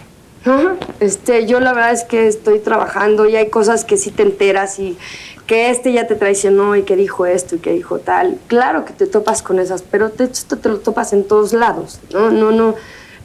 Este, 0.99 1.45
yo 1.45 1.59
la 1.59 1.73
verdad 1.73 1.91
es 1.91 2.03
que 2.03 2.27
estoy 2.27 2.59
trabajando 2.59 3.27
y 3.27 3.35
hay 3.35 3.49
cosas 3.49 3.85
que 3.85 3.97
sí 3.97 4.09
te 4.09 4.23
enteras 4.23 4.79
y 4.79 4.97
que 5.45 5.69
este 5.69 5.91
ya 5.91 6.07
te 6.07 6.15
traicionó 6.15 6.75
y 6.75 6.83
que 6.83 6.95
dijo 6.95 7.25
esto 7.25 7.55
y 7.55 7.59
que 7.59 7.73
dijo 7.73 7.99
tal. 7.99 8.37
Claro 8.47 8.85
que 8.85 8.93
te 8.93 9.05
topas 9.05 9.41
con 9.41 9.59
esas, 9.59 9.81
pero 9.81 10.11
te, 10.11 10.25
esto 10.25 10.57
te 10.57 10.69
lo 10.69 10.77
topas 10.77 11.11
en 11.13 11.23
todos 11.23 11.53
lados. 11.53 11.99
No, 12.13 12.29
no, 12.31 12.51
no, 12.51 12.75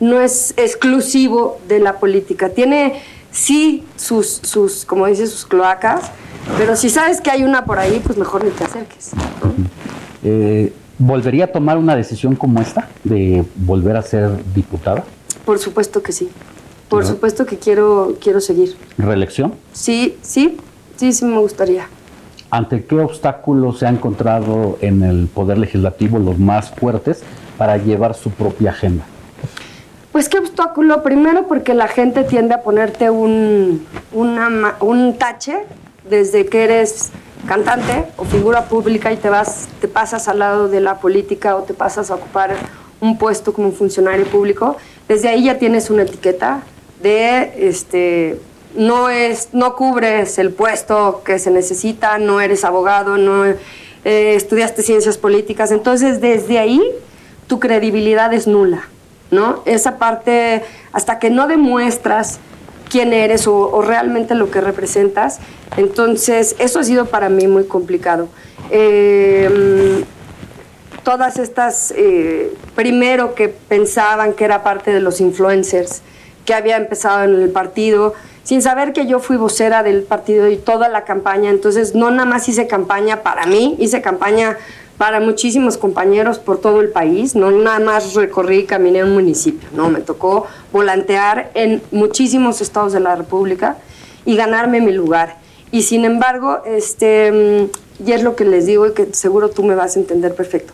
no 0.00 0.20
es 0.20 0.54
exclusivo 0.56 1.58
de 1.68 1.78
la 1.78 1.98
política. 1.98 2.48
Tiene 2.48 3.00
sí 3.30 3.84
sus, 3.96 4.40
sus, 4.42 4.84
como 4.84 5.06
dice, 5.06 5.26
sus 5.26 5.44
cloacas, 5.44 6.10
pero 6.56 6.76
si 6.76 6.88
sabes 6.90 7.20
que 7.20 7.30
hay 7.30 7.42
una 7.42 7.64
por 7.64 7.78
ahí, 7.78 8.00
pues 8.04 8.16
mejor 8.18 8.44
ni 8.44 8.50
te 8.50 8.64
acerques. 8.64 9.10
Eh, 10.22 10.72
¿Volvería 10.98 11.44
a 11.44 11.48
tomar 11.48 11.76
una 11.76 11.96
decisión 11.96 12.36
como 12.36 12.60
esta, 12.60 12.88
de 13.02 13.44
volver 13.56 13.96
a 13.96 14.02
ser 14.02 14.30
diputada? 14.54 15.04
Por 15.44 15.58
supuesto 15.58 16.02
que 16.02 16.12
sí. 16.12 16.30
Por 16.88 17.04
supuesto 17.04 17.44
que 17.44 17.58
quiero, 17.58 18.16
quiero 18.20 18.40
seguir. 18.40 18.76
¿Reelección? 18.98 19.54
Sí, 19.72 20.16
sí, 20.22 20.58
sí, 20.96 21.12
sí 21.12 21.24
me 21.24 21.38
gustaría. 21.38 21.88
¿Ante 22.50 22.84
qué 22.84 23.00
obstáculos 23.00 23.80
se 23.80 23.86
ha 23.86 23.88
encontrado 23.88 24.78
en 24.80 25.02
el 25.02 25.26
Poder 25.26 25.58
Legislativo 25.58 26.18
los 26.18 26.38
más 26.38 26.70
fuertes 26.70 27.22
para 27.58 27.78
llevar 27.78 28.14
su 28.14 28.30
propia 28.30 28.70
agenda? 28.70 29.04
Pues 30.12 30.28
qué 30.28 30.38
obstáculo, 30.38 31.02
primero 31.02 31.48
porque 31.48 31.74
la 31.74 31.88
gente 31.88 32.22
tiende 32.22 32.54
a 32.54 32.62
ponerte 32.62 33.10
un, 33.10 33.84
una 34.12 34.76
un 34.78 35.18
tache 35.18 35.64
desde 36.08 36.46
que 36.46 36.62
eres 36.62 37.10
cantante 37.48 38.06
o 38.16 38.24
figura 38.24 38.66
pública 38.66 39.12
y 39.12 39.16
te 39.16 39.28
vas, 39.28 39.68
te 39.80 39.88
pasas 39.88 40.28
al 40.28 40.38
lado 40.38 40.68
de 40.68 40.80
la 40.80 40.98
política 41.00 41.56
o 41.56 41.62
te 41.62 41.74
pasas 41.74 42.12
a 42.12 42.14
ocupar 42.14 42.54
un 43.00 43.18
puesto 43.18 43.52
como 43.52 43.72
funcionario 43.72 44.24
público, 44.26 44.76
desde 45.08 45.28
ahí 45.28 45.44
ya 45.44 45.58
tienes 45.58 45.90
una 45.90 46.02
etiqueta 46.02 46.62
de 47.02 47.68
este 47.68 48.40
no 48.74 49.08
es 49.10 49.50
no 49.52 49.76
cubres 49.76 50.38
el 50.38 50.50
puesto 50.50 51.22
que 51.24 51.38
se 51.38 51.50
necesita, 51.50 52.18
no 52.18 52.40
eres 52.40 52.64
abogado, 52.64 53.18
no 53.18 53.44
eh, 53.44 53.56
estudiaste 54.04 54.82
ciencias 54.82 55.16
políticas, 55.16 55.70
entonces 55.70 56.20
desde 56.20 56.58
ahí 56.58 56.82
tu 57.46 57.60
credibilidad 57.60 58.32
es 58.32 58.46
nula, 58.46 58.88
¿no? 59.30 59.62
Esa 59.64 59.98
parte 59.98 60.62
hasta 60.92 61.18
que 61.18 61.30
no 61.30 61.46
demuestras 61.46 62.40
quién 62.88 63.12
eres 63.12 63.46
o, 63.46 63.82
realmente 63.82 64.34
lo 64.34 64.50
que 64.50 64.60
representas. 64.60 65.40
Entonces, 65.76 66.54
eso 66.58 66.78
ha 66.78 66.84
sido 66.84 67.06
para 67.06 67.28
mí 67.28 67.46
muy 67.48 67.64
complicado. 67.64 68.28
Em, 68.70 70.04
todas 71.04 71.38
estas, 71.38 71.92
eh, 71.96 72.52
primero 72.74 73.34
que 73.34 73.48
pensaban 73.48 74.32
que 74.32 74.44
era 74.44 74.64
parte 74.64 74.92
de 74.92 75.00
los 75.00 75.20
influencers, 75.20 76.02
que 76.44 76.54
había 76.54 76.76
empezado 76.76 77.24
en 77.24 77.34
el 77.40 77.50
partido, 77.50 78.14
sin 78.42 78.60
saber 78.60 78.92
que 78.92 79.06
yo 79.06 79.20
fui 79.20 79.36
vocera 79.36 79.82
del 79.82 80.02
partido 80.02 80.48
y 80.48 80.56
toda 80.56 80.88
la 80.88 81.04
campaña. 81.04 81.50
Entonces, 81.50 81.94
no 81.94 82.10
nada 82.10 82.28
más 82.28 82.48
hice 82.48 82.66
campaña 82.66 83.22
para 83.22 83.46
mí, 83.46 83.76
hice 83.78 84.02
campaña 84.02 84.58
para 84.98 85.20
muchísimos 85.20 85.76
compañeros 85.76 86.38
por 86.38 86.60
todo 86.60 86.80
el 86.80 86.88
país, 86.90 87.34
no 87.34 87.50
nada 87.50 87.80
más 87.80 88.14
recorrí 88.14 88.58
y 88.58 88.64
caminé 88.64 89.02
un 89.02 89.12
municipio, 89.12 89.68
no, 89.74 89.90
me 89.90 90.00
tocó 90.00 90.46
volantear 90.72 91.50
en 91.54 91.82
muchísimos 91.90 92.60
estados 92.60 92.92
de 92.92 93.00
la 93.00 93.16
República 93.16 93.76
y 94.24 94.36
ganarme 94.36 94.80
mi 94.80 94.92
lugar. 94.92 95.36
Y 95.72 95.82
sin 95.82 96.04
embargo, 96.04 96.62
este, 96.64 97.68
y 98.04 98.12
es 98.12 98.22
lo 98.22 98.36
que 98.36 98.44
les 98.44 98.66
digo 98.66 98.86
y 98.86 98.92
que 98.92 99.12
seguro 99.12 99.50
tú 99.50 99.64
me 99.64 99.74
vas 99.74 99.96
a 99.96 99.98
entender 99.98 100.34
perfecto, 100.34 100.72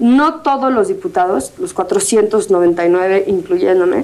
no 0.00 0.36
todos 0.40 0.72
los 0.72 0.88
diputados, 0.88 1.52
los 1.58 1.74
499 1.74 3.24
incluyéndome, 3.28 4.02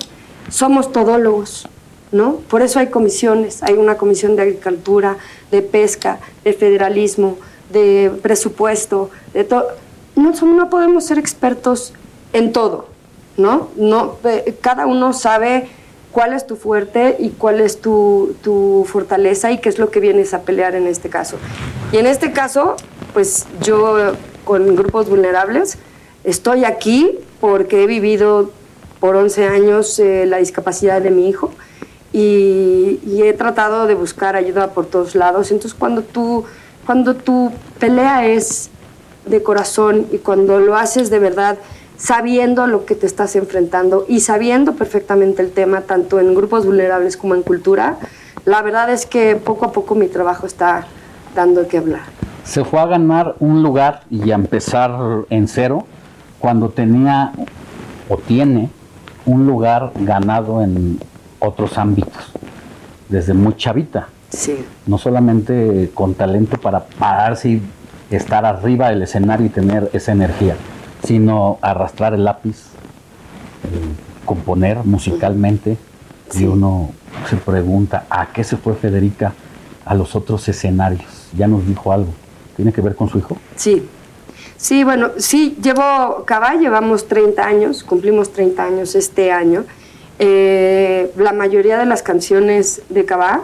somos 0.50 0.92
todólogos, 0.92 1.66
¿no? 2.12 2.36
Por 2.48 2.62
eso 2.62 2.78
hay 2.78 2.88
comisiones, 2.88 3.62
hay 3.62 3.74
una 3.74 3.96
comisión 3.96 4.36
de 4.36 4.42
agricultura, 4.42 5.16
de 5.50 5.62
pesca, 5.62 6.20
de 6.44 6.52
federalismo, 6.52 7.38
de 7.72 8.12
presupuesto, 8.22 9.10
de 9.32 9.44
todo. 9.44 9.66
No, 10.14 10.70
podemos 10.70 11.04
ser 11.04 11.18
expertos 11.18 11.92
en 12.32 12.52
todo, 12.52 12.86
¿no? 13.36 13.68
no 13.76 14.18
cada 14.60 14.86
uno 14.86 15.12
sabe 15.12 15.68
cuál 16.12 16.32
es 16.32 16.46
tu 16.46 16.56
fuerte 16.56 17.16
y 17.18 17.30
cuál 17.30 17.60
es 17.60 17.80
tu, 17.80 18.34
tu, 18.42 18.86
fortaleza 18.90 19.50
y 19.52 19.58
qué 19.58 19.68
es 19.68 19.78
lo 19.78 19.90
que 19.90 20.00
vienes 20.00 20.32
a 20.32 20.42
pelear 20.42 20.74
en 20.74 20.86
este 20.86 21.10
caso. 21.10 21.36
Y 21.92 21.98
en 21.98 22.06
este 22.06 22.32
caso, 22.32 22.76
pues 23.12 23.46
yo 23.62 24.14
con 24.44 24.76
grupos 24.76 25.08
vulnerables 25.08 25.76
estoy 26.26 26.64
aquí 26.64 27.18
porque 27.40 27.84
he 27.84 27.86
vivido 27.86 28.50
por 29.00 29.16
11 29.16 29.46
años 29.46 29.98
eh, 29.98 30.26
la 30.26 30.38
discapacidad 30.38 31.00
de 31.00 31.10
mi 31.10 31.28
hijo 31.28 31.52
y, 32.12 33.00
he 33.22 33.32
tratado 33.32 33.86
de 33.86 33.94
buscar 33.94 34.36
ayuda 34.36 34.68
por 34.68 34.86
todos 34.86 35.14
lados. 35.14 35.50
Entonces 35.50 35.74
cuando 35.78 36.02
tú 36.02 36.44
cuando 36.84 37.14
tu 37.16 37.50
pelea 37.80 38.26
es 38.26 38.70
de 39.24 39.42
corazón 39.42 40.06
y 40.12 40.18
cuando 40.18 40.60
lo 40.60 40.76
haces 40.76 41.10
de 41.10 41.18
verdad, 41.18 41.58
sabiendo 41.96 42.66
lo 42.68 42.84
que 42.84 42.94
te 42.94 43.06
estás 43.06 43.34
enfrentando 43.34 44.04
y 44.08 44.20
sabiendo 44.20 44.74
perfectamente 44.74 45.42
el 45.42 45.50
tema, 45.50 45.80
tanto 45.80 46.20
en 46.20 46.34
grupos 46.34 46.64
vulnerables 46.64 47.16
como 47.16 47.34
en 47.34 47.42
cultura, 47.42 47.98
la 48.44 48.62
verdad 48.62 48.90
es 48.90 49.04
que 49.04 49.34
poco 49.34 49.64
a 49.64 49.72
poco 49.72 49.96
mi 49.96 50.06
trabajo 50.06 50.46
está 50.46 50.86
dando 51.34 51.66
que 51.66 51.78
hablar. 51.78 52.02
Se 52.44 52.64
fue 52.64 52.78
a 52.78 52.86
ganar 52.86 53.34
un 53.40 53.64
lugar 53.64 54.02
y 54.08 54.30
a 54.30 54.36
empezar 54.36 54.92
en 55.30 55.48
cero 55.48 55.86
cuando 56.38 56.70
tenía 56.70 57.32
o 58.08 58.16
tiene 58.16 58.70
un 59.24 59.46
lugar 59.46 59.92
ganado 59.96 60.62
en 60.62 60.98
otros 61.40 61.78
ámbitos, 61.78 62.32
desde 63.08 63.34
muy 63.34 63.56
chavita. 63.56 64.08
No 64.86 64.98
solamente 64.98 65.90
con 65.94 66.14
talento 66.14 66.58
para 66.58 66.86
pararse 66.86 67.48
y 67.48 67.62
estar 68.10 68.44
arriba 68.44 68.90
del 68.90 69.02
escenario 69.02 69.46
y 69.46 69.50
tener 69.50 69.90
esa 69.92 70.12
energía, 70.12 70.56
sino 71.04 71.58
arrastrar 71.62 72.14
el 72.14 72.24
lápiz, 72.24 72.66
componer 74.24 74.78
musicalmente. 74.84 75.76
Y 76.34 76.44
uno 76.44 76.90
se 77.30 77.36
pregunta, 77.36 78.04
¿a 78.10 78.32
qué 78.32 78.44
se 78.44 78.56
fue 78.56 78.74
Federica 78.74 79.32
a 79.84 79.94
los 79.94 80.16
otros 80.16 80.48
escenarios? 80.48 81.28
Ya 81.36 81.46
nos 81.46 81.66
dijo 81.66 81.92
algo. 81.92 82.12
¿Tiene 82.56 82.72
que 82.72 82.80
ver 82.80 82.96
con 82.96 83.08
su 83.08 83.18
hijo? 83.18 83.36
Sí. 83.54 83.88
Sí, 84.58 84.84
bueno, 84.84 85.10
sí, 85.18 85.56
llevo 85.62 86.24
Cabá, 86.24 86.54
llevamos 86.54 87.08
30 87.08 87.44
años, 87.44 87.84
cumplimos 87.84 88.32
30 88.32 88.64
años 88.64 88.94
este 88.94 89.30
año. 89.30 89.64
Eh, 90.18 91.12
la 91.16 91.32
mayoría 91.32 91.78
de 91.78 91.84
las 91.84 92.02
canciones 92.02 92.80
de 92.88 93.04
Cabá 93.04 93.42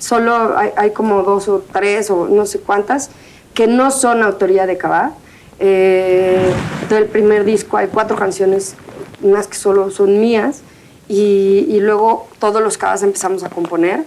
solo 0.00 0.56
hay, 0.56 0.90
como 0.90 1.22
dos 1.22 1.48
o 1.48 1.62
tres 1.72 2.10
o 2.10 2.28
no 2.28 2.44
sé 2.44 2.58
cuántas 2.60 3.10
que 3.54 3.66
no 3.68 3.90
son 3.90 4.22
autoría 4.22 4.66
de 4.66 4.76
Cabá. 4.76 5.12
Eh, 5.60 6.52
del 6.88 7.06
primer 7.06 7.44
disco 7.44 7.76
hay 7.76 7.88
cuatro 7.88 8.16
canciones, 8.16 8.74
unas 9.22 9.46
que 9.46 9.56
solo 9.56 9.90
son 9.90 10.20
mías, 10.20 10.62
y, 11.08 11.78
luego 11.80 12.28
todos 12.38 12.62
los 12.62 12.78
Cabas 12.78 13.02
empezamos 13.02 13.44
a 13.44 13.48
componer. 13.48 14.04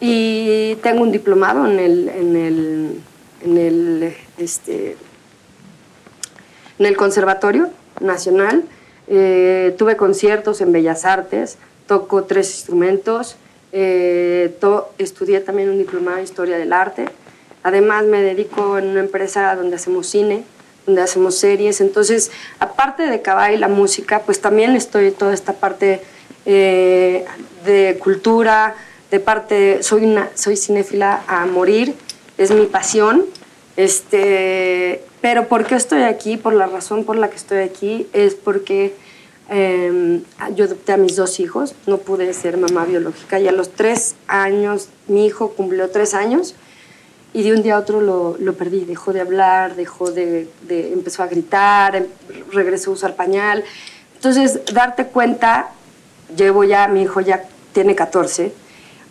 Y 0.00 0.74
tengo 0.82 1.02
un 1.02 1.12
diplomado 1.12 1.66
en 1.66 1.78
en 1.78 2.36
el, 2.36 3.00
en 3.44 3.56
el, 3.56 4.14
este, 4.36 4.96
en 6.78 6.86
el 6.86 6.96
Conservatorio 6.96 7.70
Nacional. 8.00 8.64
Eh, 9.08 9.74
tuve 9.78 9.96
conciertos 9.96 10.60
en 10.60 10.72
Bellas 10.72 11.04
Artes, 11.04 11.58
toco 11.86 12.24
tres 12.24 12.54
instrumentos, 12.54 13.36
eh, 13.72 14.56
estudié 14.98 15.40
también 15.40 15.70
un 15.70 15.78
diplomado 15.78 16.18
en 16.18 16.24
Historia 16.24 16.56
del 16.56 16.72
Arte. 16.72 17.06
Además 17.62 18.04
me 18.04 18.22
dedico 18.22 18.78
en 18.78 18.88
una 18.88 19.00
empresa 19.00 19.54
donde 19.54 19.76
hacemos 19.76 20.06
cine, 20.06 20.44
donde 20.86 21.02
hacemos 21.02 21.36
series. 21.36 21.80
Entonces, 21.80 22.30
aparte 22.58 23.04
de 23.04 23.22
Cabal 23.22 23.54
y 23.54 23.56
la 23.56 23.68
música, 23.68 24.20
pues 24.20 24.40
también 24.40 24.76
estoy 24.76 25.10
toda 25.10 25.32
esta 25.32 25.54
parte 25.54 26.02
eh, 26.44 27.24
de 27.64 27.98
cultura, 28.02 28.74
de 29.10 29.20
parte, 29.20 29.82
soy, 29.82 30.04
una, 30.04 30.30
soy 30.34 30.56
cinéfila 30.56 31.22
a 31.26 31.46
morir, 31.46 31.94
es 32.38 32.50
mi 32.50 32.66
pasión. 32.66 33.24
Este, 33.76 35.02
pero 35.22 35.48
¿por 35.48 35.64
qué 35.64 35.76
estoy 35.76 36.02
aquí? 36.02 36.36
Por 36.36 36.52
la 36.52 36.66
razón 36.66 37.04
por 37.04 37.16
la 37.16 37.30
que 37.30 37.36
estoy 37.36 37.60
aquí 37.60 38.06
es 38.12 38.34
porque 38.34 38.94
Em, 39.54 40.22
yo 40.54 40.64
adopté 40.64 40.92
a 40.92 40.96
mis 40.96 41.14
dos 41.14 41.38
hijos, 41.38 41.74
no 41.86 41.98
pude 41.98 42.32
ser 42.32 42.56
mamá 42.56 42.86
biológica 42.86 43.38
y 43.38 43.48
a 43.48 43.52
los 43.52 43.70
tres 43.70 44.14
años 44.26 44.88
mi 45.08 45.26
hijo 45.26 45.50
cumplió 45.50 45.90
tres 45.90 46.14
años 46.14 46.54
y 47.34 47.42
de 47.42 47.52
un 47.52 47.62
día 47.62 47.76
a 47.76 47.78
otro 47.78 48.00
lo, 48.00 48.36
lo 48.38 48.54
perdí, 48.54 48.86
dejó 48.86 49.12
de 49.12 49.20
hablar, 49.20 49.76
dejó 49.76 50.10
de, 50.10 50.48
de, 50.62 50.94
empezó 50.94 51.22
a 51.22 51.26
gritar, 51.26 51.96
em, 51.96 52.06
regresó 52.50 52.92
a 52.92 52.94
usar 52.94 53.14
pañal. 53.14 53.62
Entonces, 54.14 54.60
darte 54.72 55.04
cuenta, 55.06 55.70
llevo 56.34 56.64
ya, 56.64 56.88
mi 56.88 57.02
hijo 57.02 57.20
ya 57.20 57.44
tiene 57.74 57.94
14, 57.94 58.52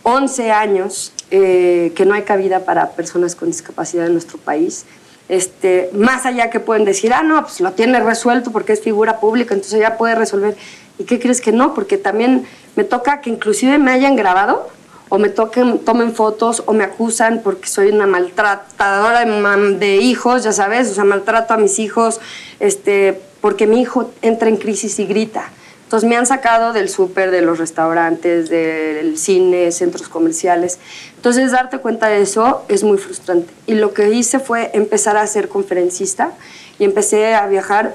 11 0.01 0.51
años 0.51 1.13
eh, 1.29 1.91
que 1.95 2.05
no 2.05 2.15
hay 2.15 2.23
cabida 2.23 2.65
para 2.65 2.91
personas 2.91 3.35
con 3.35 3.49
discapacidad 3.49 4.07
en 4.07 4.13
nuestro 4.13 4.39
país 4.39 4.85
este, 5.31 5.89
más 5.93 6.25
allá 6.25 6.49
que 6.49 6.59
pueden 6.59 6.83
decir, 6.83 7.13
ah, 7.13 7.23
no, 7.23 7.41
pues 7.41 7.61
lo 7.61 7.71
tiene 7.71 8.01
resuelto 8.01 8.51
porque 8.51 8.73
es 8.73 8.81
figura 8.81 9.21
pública, 9.21 9.53
entonces 9.53 9.79
ya 9.79 9.97
puede 9.97 10.13
resolver. 10.13 10.57
¿Y 10.99 11.05
qué 11.05 11.21
crees 11.21 11.39
que 11.39 11.53
no? 11.53 11.73
Porque 11.73 11.97
también 11.97 12.45
me 12.75 12.83
toca 12.83 13.21
que 13.21 13.29
inclusive 13.29 13.77
me 13.77 13.91
hayan 13.91 14.17
grabado 14.17 14.67
o 15.07 15.17
me 15.17 15.29
toquen, 15.29 15.79
tomen 15.79 16.13
fotos 16.13 16.63
o 16.65 16.73
me 16.73 16.83
acusan 16.83 17.39
porque 17.45 17.69
soy 17.69 17.91
una 17.91 18.07
maltratadora 18.07 19.23
de, 19.23 19.77
de 19.77 19.95
hijos, 19.97 20.43
ya 20.43 20.51
sabes, 20.51 20.91
o 20.91 20.95
sea, 20.95 21.05
maltrato 21.05 21.53
a 21.53 21.57
mis 21.57 21.79
hijos, 21.79 22.19
este, 22.59 23.21
porque 23.39 23.67
mi 23.67 23.79
hijo 23.79 24.11
entra 24.21 24.49
en 24.49 24.57
crisis 24.57 24.99
y 24.99 25.05
grita. 25.05 25.49
Entonces 25.91 26.09
me 26.09 26.15
han 26.15 26.25
sacado 26.25 26.71
del 26.71 26.87
súper, 26.87 27.31
de 27.31 27.41
los 27.41 27.57
restaurantes, 27.57 28.49
del 28.49 29.17
cine, 29.17 29.73
centros 29.73 30.07
comerciales. 30.07 30.79
Entonces 31.17 31.51
darte 31.51 31.79
cuenta 31.79 32.07
de 32.07 32.21
eso 32.21 32.63
es 32.69 32.85
muy 32.85 32.97
frustrante. 32.97 33.51
Y 33.67 33.73
lo 33.73 33.93
que 33.93 34.09
hice 34.13 34.39
fue 34.39 34.71
empezar 34.73 35.17
a 35.17 35.27
ser 35.27 35.49
conferencista 35.49 36.31
y 36.79 36.85
empecé 36.85 37.35
a 37.35 37.45
viajar 37.47 37.93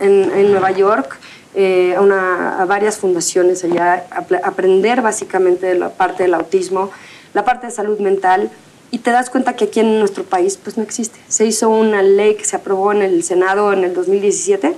en, 0.00 0.50
Nueva 0.50 0.72
York 0.72 1.20
eh, 1.54 1.94
a, 1.96 2.00
una, 2.00 2.60
a, 2.60 2.64
varias 2.64 2.96
fundaciones 2.96 3.62
allá, 3.62 4.04
a 4.10 4.26
aprender 4.48 5.00
básicamente 5.00 5.66
de 5.66 5.78
la 5.78 5.90
parte 5.90 6.24
del 6.24 6.34
autismo, 6.34 6.90
la 7.32 7.44
parte 7.44 7.68
de 7.68 7.72
salud 7.72 8.00
mental. 8.00 8.50
Y 8.90 8.98
te 8.98 9.12
das 9.12 9.30
cuenta 9.30 9.54
que 9.54 9.66
aquí 9.66 9.78
en 9.78 10.00
nuestro 10.00 10.24
país 10.24 10.58
pues 10.60 10.76
no 10.76 10.82
existe. 10.82 11.20
Se 11.28 11.46
hizo 11.46 11.68
una 11.68 12.02
ley 12.02 12.34
que 12.34 12.44
se 12.44 12.56
aprobó 12.56 12.90
en 12.90 13.02
el 13.02 13.22
Senado 13.22 13.72
en 13.72 13.84
el 13.84 13.94
2017, 13.94 14.74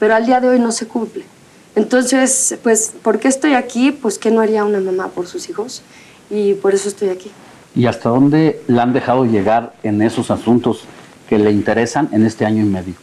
pero 0.00 0.16
al 0.16 0.26
día 0.26 0.40
de 0.40 0.48
hoy 0.48 0.58
no 0.58 0.72
se 0.72 0.88
cumple. 0.88 1.24
Entonces, 1.78 2.58
pues, 2.64 2.92
¿por 3.02 3.20
qué 3.20 3.28
estoy 3.28 3.54
aquí? 3.54 3.92
Pues, 3.92 4.18
¿qué 4.18 4.32
no 4.32 4.40
haría 4.40 4.64
una 4.64 4.80
mamá 4.80 5.10
por 5.14 5.28
sus 5.28 5.48
hijos? 5.48 5.82
Y 6.28 6.54
por 6.54 6.74
eso 6.74 6.88
estoy 6.88 7.08
aquí. 7.08 7.30
¿Y 7.76 7.86
hasta 7.86 8.08
dónde 8.08 8.60
la 8.66 8.82
han 8.82 8.92
dejado 8.92 9.24
llegar 9.24 9.74
en 9.84 10.02
esos 10.02 10.32
asuntos 10.32 10.82
que 11.28 11.38
le 11.38 11.52
interesan 11.52 12.08
en 12.10 12.26
este 12.26 12.44
año 12.44 12.62
y 12.62 12.66
medio? 12.66 12.94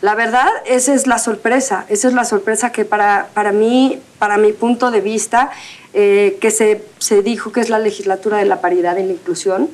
La 0.00 0.14
verdad, 0.14 0.46
esa 0.64 0.94
es 0.94 1.08
la 1.08 1.18
sorpresa, 1.18 1.86
esa 1.88 2.06
es 2.06 2.14
la 2.14 2.24
sorpresa 2.24 2.70
que 2.70 2.84
para, 2.84 3.30
para 3.34 3.50
mí, 3.50 3.98
para 4.20 4.38
mi 4.38 4.52
punto 4.52 4.92
de 4.92 5.00
vista, 5.00 5.50
eh, 5.92 6.38
que 6.40 6.52
se, 6.52 6.84
se 6.98 7.22
dijo 7.22 7.50
que 7.50 7.60
es 7.60 7.68
la 7.68 7.80
legislatura 7.80 8.38
de 8.38 8.44
la 8.44 8.60
paridad 8.60 8.96
y 8.96 9.02
la 9.02 9.12
inclusión, 9.12 9.68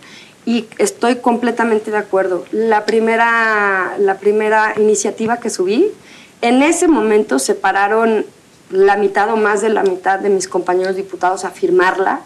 y 0.47 0.65
estoy 0.79 1.17
completamente 1.17 1.91
de 1.91 1.99
acuerdo. 1.99 2.47
La 2.53 2.87
primera, 2.87 3.97
la 3.99 4.17
primera 4.17 4.73
iniciativa 4.79 5.37
que 5.41 5.51
subí, 5.51 5.93
en 6.41 6.63
ese 6.63 6.89
momento 6.89 7.39
se 7.39 7.55
pararon 7.55 8.25
la 8.71 8.97
mitad 8.97 9.31
o 9.33 9.37
más 9.37 9.61
de 9.61 9.69
la 9.69 9.83
mitad 9.83 10.19
de 10.19 10.29
mis 10.29 10.49
compañeros 10.49 10.97
diputados 10.97 11.45
a 11.45 11.51
firmarla, 11.51 12.21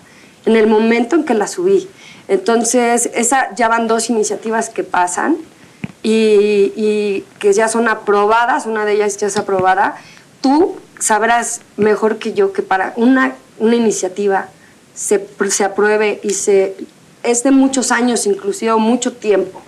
en 0.46 0.56
el 0.56 0.66
momento 0.66 1.16
en 1.16 1.24
que 1.24 1.34
la 1.34 1.46
subí. 1.46 1.88
Entonces, 2.28 3.10
esa, 3.14 3.54
ya 3.54 3.68
van 3.68 3.88
dos 3.88 4.08
iniciativas 4.08 4.70
que 4.70 4.84
pasan 4.84 5.36
y, 6.02 7.24
que 7.38 7.52
ya 7.52 7.68
son 7.68 7.88
aprobadas, 7.88 8.66
una 8.66 8.84
de 8.84 8.92
ellas 8.92 9.16
ya 9.16 9.26
es 9.26 9.36
aprobada, 9.36 9.96
tú 10.40 10.76
sabrás 10.98 11.60
mejor 11.76 12.18
que 12.18 12.32
yo 12.32 12.52
que 12.52 12.62
para 12.62 12.92
una, 12.96 13.34
una 13.58 13.76
iniciativa 13.76 14.48
se, 14.94 15.26
se 15.48 15.64
apruebe 15.64 16.20
y 16.22 16.30
se, 16.30 16.76
es 17.22 17.42
de 17.42 17.50
muchos 17.50 17.90
años, 17.90 18.26
inclusive 18.26 18.74
mucho 18.76 19.12
tiempo. 19.12 19.60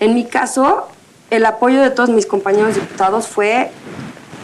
En 0.00 0.14
mi 0.14 0.24
caso, 0.24 0.88
el 1.30 1.44
apoyo 1.44 1.80
de 1.80 1.90
todos 1.90 2.10
mis 2.10 2.26
compañeros 2.26 2.74
diputados 2.74 3.28
fue 3.28 3.70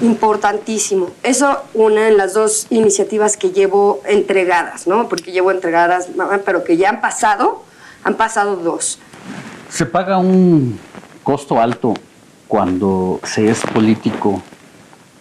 importantísimo. 0.00 1.10
Eso 1.23 1.62
una 1.74 2.02
de 2.02 2.12
las 2.12 2.34
dos 2.34 2.66
iniciativas 2.70 3.36
que 3.36 3.50
llevo 3.50 4.00
entregadas, 4.06 4.86
¿no? 4.86 5.08
Porque 5.08 5.32
llevo 5.32 5.50
entregadas, 5.50 6.08
pero 6.44 6.64
que 6.64 6.76
ya 6.76 6.90
han 6.90 7.00
pasado, 7.00 7.62
han 8.02 8.14
pasado 8.14 8.56
dos. 8.56 8.98
Se 9.68 9.86
paga 9.86 10.18
un 10.18 10.78
costo 11.23 11.60
alto 11.60 11.94
cuando 12.48 13.20
se 13.24 13.48
es 13.48 13.60
político 13.62 14.42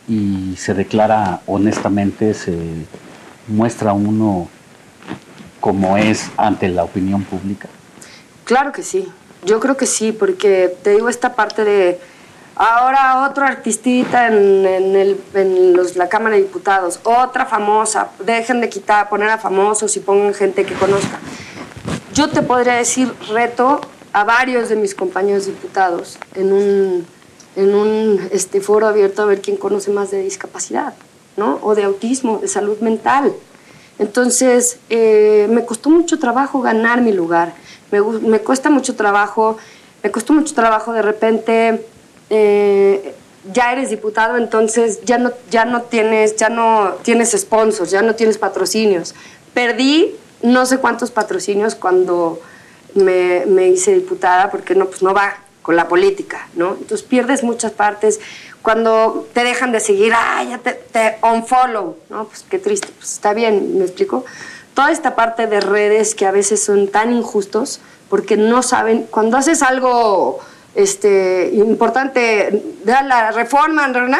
y 0.08 0.56
se 0.58 0.74
declara 0.74 1.42
honestamente, 1.48 2.34
se 2.34 2.58
muestra 3.48 3.94
uno 3.94 4.48
como 5.64 5.96
es 5.96 6.30
ante 6.36 6.68
la 6.68 6.84
opinión 6.84 7.24
pública? 7.24 7.70
Claro 8.44 8.74
que 8.74 8.84
sí, 8.84 9.08
yo 9.46 9.62
creo 9.62 9.78
que 9.78 9.86
sí, 9.86 10.12
porque 10.12 10.76
te 10.84 10.90
digo 10.90 11.08
esta 11.08 11.36
parte 11.36 11.64
de 11.64 12.02
ahora 12.56 13.28
otro 13.30 13.46
artistita 13.46 14.28
en, 14.28 14.64
la 15.96 16.10
Cámara 16.10 16.36
de 16.36 16.44
Diputados, 16.44 17.00
otra 17.04 17.46
famosa, 17.46 18.10
dejen 18.20 18.62
de 18.62 18.70
quitar, 18.70 19.10
poner 19.10 19.30
a 19.30 19.38
famosos 19.38 19.96
y 19.98 20.00
pongan 20.00 20.34
gente 20.34 20.66
que 20.66 20.74
conozca. 20.76 21.20
Yo 22.14 22.30
te 22.30 22.42
podría 22.42 22.76
decir 22.76 23.12
reto 23.30 23.82
a 24.14 24.24
varios 24.24 24.70
de 24.70 24.76
mis 24.76 24.94
compañeros 24.94 25.48
diputados 25.48 26.20
en 26.36 26.54
un, 26.54 27.08
en 27.56 28.30
este, 28.32 28.62
foro 28.62 28.88
abierto 28.88 29.24
a 29.24 29.26
ver 29.26 29.42
quién 29.42 29.58
conoce 29.58 29.92
más 29.92 30.12
de 30.12 30.22
discapacidad, 30.22 30.94
¿no? 31.38 31.60
O 31.64 31.74
de 31.74 31.84
autismo, 31.84 32.38
de 32.38 32.48
salud 32.48 32.80
mental. 32.80 33.34
Entonces, 33.98 34.78
eh, 34.90 35.48
me 35.50 35.66
costó 35.66 35.90
mucho 35.90 36.20
trabajo 36.20 36.62
ganar 36.62 37.02
mi 37.02 37.12
lugar. 37.12 37.54
Me, 37.92 38.02
me, 38.02 38.40
cuesta 38.40 38.70
mucho 38.70 38.96
trabajo, 38.96 39.58
me 40.04 40.12
costó 40.12 40.34
mucho 40.34 40.54
trabajo 40.54 40.94
de 40.94 41.02
repente, 41.02 41.86
eh, 42.36 43.14
ya 43.54 43.74
eres 43.74 43.92
diputado, 43.92 44.38
entonces 44.38 45.02
ya 45.04 45.20
no, 45.20 45.32
ya 45.52 45.66
no 45.66 45.84
tienes, 45.84 46.36
ya 46.36 46.50
no 46.50 46.96
tienes 47.04 47.32
sponsors, 47.32 47.92
ya 47.92 48.02
no 48.02 48.16
tienes 48.16 48.40
patrocinios. 48.40 49.14
Perdí 49.54 50.16
no 50.42 50.66
sé 50.66 50.80
cuántos 50.80 51.12
patrocinios 51.12 51.76
cuando 51.76 52.42
me, 52.96 53.46
me, 53.46 53.68
hice 53.68 53.94
diputada 53.94 54.50
porque 54.50 54.74
no, 54.74 54.88
pues 54.88 55.04
no 55.04 55.14
va 55.14 55.38
con 55.62 55.76
la 55.76 55.88
política, 55.88 56.48
¿no? 56.56 56.70
Entonces 56.74 57.04
pierdes 57.04 57.44
muchas 57.44 57.72
partes. 57.72 58.20
Cuando 58.64 59.28
te 59.34 59.44
dejan 59.44 59.72
de 59.72 59.80
seguir, 59.80 60.14
ah, 60.16 60.44
ya 60.44 60.58
te, 60.58 60.74
te 60.74 61.18
unfollow, 61.22 61.98
¿no? 62.10 62.26
Pues 62.26 62.44
qué 62.50 62.58
triste, 62.58 62.88
pues 62.98 63.14
está 63.14 63.34
bien, 63.34 63.78
¿me 63.78 63.86
explico? 63.86 64.26
Toda 64.74 64.92
esta 64.92 65.16
parte 65.16 65.46
de 65.46 65.60
redes 65.60 66.16
que 66.16 66.26
a 66.26 66.32
veces 66.32 66.64
son 66.64 66.88
tan 66.88 67.14
injustos 67.14 67.80
porque 68.10 68.38
no 68.38 68.64
saben, 68.64 69.06
cuando 69.12 69.38
haces 69.38 69.62
algo 69.62 70.40
este, 70.76 71.52
importante 71.54 72.64
de 72.84 72.92
la 73.06 73.32
reforma, 73.32 73.88
¿verdad? 73.88 74.20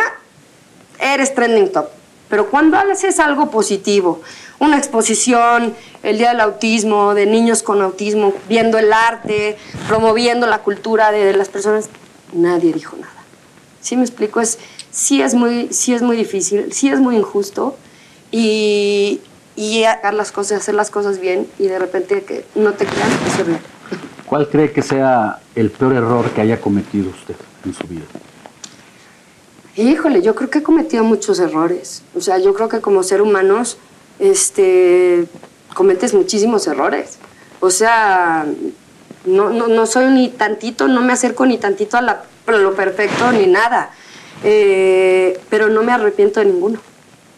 Eres 1.00 1.34
trending 1.34 1.72
top. 1.72 1.88
Pero 2.30 2.50
cuando 2.50 2.78
haces 2.78 3.20
algo 3.20 3.52
positivo, 3.52 4.22
una 4.60 4.78
exposición, 4.78 5.76
el 6.04 6.18
Día 6.18 6.30
del 6.30 6.40
Autismo, 6.42 7.14
de 7.14 7.26
niños 7.26 7.64
con 7.64 7.82
autismo, 7.82 8.34
viendo 8.48 8.78
el 8.78 8.94
arte, 8.94 9.58
promoviendo 9.88 10.48
la 10.48 10.60
cultura 10.60 11.12
de 11.12 11.34
las 11.34 11.50
personas, 11.50 11.90
nadie 12.32 12.74
dijo 12.74 12.96
nada. 12.98 13.14
¿Sí 13.82 13.98
me 13.98 14.04
explico? 14.04 14.40
Es, 14.42 14.58
sí, 14.90 15.22
es 15.22 15.34
muy, 15.34 15.68
sí 15.72 15.94
es 15.94 16.02
muy 16.02 16.16
difícil, 16.16 16.72
sí 16.72 16.90
es 16.90 17.00
muy 17.00 17.18
injusto 17.18 17.76
y, 18.32 19.22
y 19.56 19.84
hacer 19.84 20.14
las 20.14 20.32
cosas, 20.32 20.62
hacer 20.62 20.76
las 20.76 20.90
cosas 20.90 21.20
bien 21.20 21.48
y 21.60 21.68
de 21.68 21.78
repente 21.78 22.24
que 22.24 22.46
no 22.56 22.74
te 22.74 22.86
crean, 22.86 23.10
es 23.28 23.40
horrible. 23.40 23.60
¿Cuál 24.34 24.50
cree 24.50 24.72
que 24.72 24.82
sea 24.82 25.42
el 25.54 25.70
peor 25.70 25.94
error 25.94 26.28
que 26.32 26.42
haya 26.42 26.60
cometido 26.60 27.12
usted 27.12 27.36
en 27.66 27.76
su 27.76 27.86
vida? 27.86 28.02
Híjole, 29.76 30.24
yo 30.24 30.34
creo 30.34 30.50
que 30.50 30.58
he 30.58 30.64
cometido 30.64 31.04
muchos 31.04 31.38
errores. 31.38 32.02
O 32.16 32.20
sea, 32.20 32.40
yo 32.40 32.56
creo 32.56 32.68
que 32.68 32.82
como 32.82 33.04
ser 33.04 33.22
humanos 33.22 33.78
este, 34.18 35.28
cometes 35.76 36.16
muchísimos 36.16 36.66
errores. 36.66 37.20
O 37.60 37.70
sea, 37.70 38.48
no, 39.26 39.52
no, 39.52 39.86
soy 39.86 40.06
ni 40.08 40.30
tantito, 40.30 40.88
no 40.88 41.02
me 41.02 41.14
acerco 41.14 41.46
ni 41.46 41.60
tantito 41.60 41.98
a, 41.98 42.24
lo 42.48 42.74
perfecto 42.74 43.32
ni 43.34 43.46
nada. 43.46 43.92
Eh, 44.44 45.40
pero 45.52 45.70
no 45.70 45.84
me 45.84 45.92
arrepiento 45.92 46.40
de 46.40 46.48
ninguno. 46.48 46.80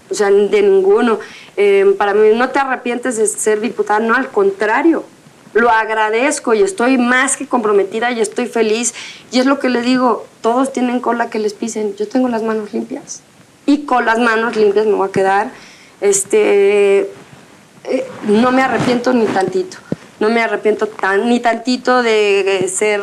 O 0.09 0.13
sea, 0.13 0.31
de 0.31 0.61
ninguno. 0.61 1.19
Eh, 1.57 1.93
para 1.97 2.13
mí 2.13 2.29
no 2.33 2.51
te 2.51 2.59
arrepientes 2.59 3.17
de 3.17 3.27
ser 3.27 3.59
diputada, 3.59 3.99
no, 3.99 4.15
al 4.15 4.29
contrario. 4.29 5.03
Lo 5.55 5.69
agradezco 5.69 6.53
y 6.53 6.61
estoy 6.61 6.97
más 6.97 7.37
que 7.37 7.47
comprometida 7.47 8.11
y 8.11 8.19
estoy 8.19 8.45
feliz. 8.45 8.93
Y 9.31 9.39
es 9.39 9.45
lo 9.45 9.57
que 9.57 9.69
le 9.69 9.81
digo, 9.81 10.25
todos 10.41 10.73
tienen 10.73 10.99
cola 10.99 11.29
que 11.29 11.39
les 11.39 11.53
pisen. 11.53 11.95
Yo 11.95 12.09
tengo 12.09 12.27
las 12.27 12.43
manos 12.43 12.73
limpias. 12.73 13.21
Y 13.65 13.85
con 13.85 14.05
las 14.05 14.19
manos 14.19 14.57
limpias 14.57 14.85
me 14.85 14.95
voy 14.95 15.07
a 15.07 15.11
quedar 15.13 15.51
este, 16.01 17.09
eh, 17.85 18.05
no 18.27 18.51
me 18.51 18.63
arrepiento 18.63 19.13
ni 19.13 19.25
tantito. 19.27 19.77
No 20.19 20.29
me 20.29 20.41
arrepiento 20.41 20.87
tan, 20.87 21.29
ni 21.29 21.39
tantito 21.39 22.03
de 22.03 22.69
ser 22.73 23.01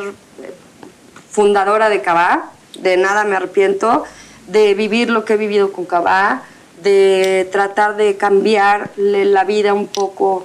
fundadora 1.30 1.88
de 1.88 2.02
Cabá, 2.02 2.50
de 2.80 2.98
nada 2.98 3.24
me 3.24 3.34
arrepiento, 3.34 4.04
de 4.46 4.74
vivir 4.74 5.08
lo 5.08 5.24
que 5.24 5.34
he 5.34 5.36
vivido 5.38 5.72
con 5.72 5.86
Cabá, 5.86 6.42
de 6.82 7.48
tratar 7.50 7.96
de 7.96 8.18
cambiarle 8.18 9.24
la 9.24 9.44
vida 9.44 9.72
un 9.72 9.86
poco 9.86 10.44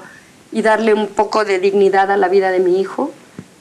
y 0.51 0.61
darle 0.61 0.93
un 0.93 1.07
poco 1.07 1.45
de 1.45 1.59
dignidad 1.59 2.11
a 2.11 2.17
la 2.17 2.27
vida 2.27 2.51
de 2.51 2.59
mi 2.59 2.79
hijo. 2.79 3.11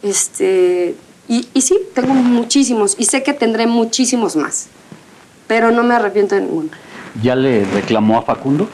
Este, 0.02 0.94
y, 1.28 1.48
y 1.52 1.62
sí, 1.62 1.78
tengo 1.94 2.14
muchísimos 2.14 2.94
y 2.98 3.06
sé 3.06 3.22
que 3.22 3.32
tendré 3.32 3.66
muchísimos 3.66 4.36
más, 4.36 4.68
pero 5.46 5.70
no 5.70 5.82
me 5.82 5.94
arrepiento 5.94 6.34
de 6.34 6.42
ninguno. 6.42 6.70
¿Ya 7.22 7.34
le 7.34 7.64
reclamó 7.64 8.18
a 8.18 8.22
Facundo? 8.22 8.68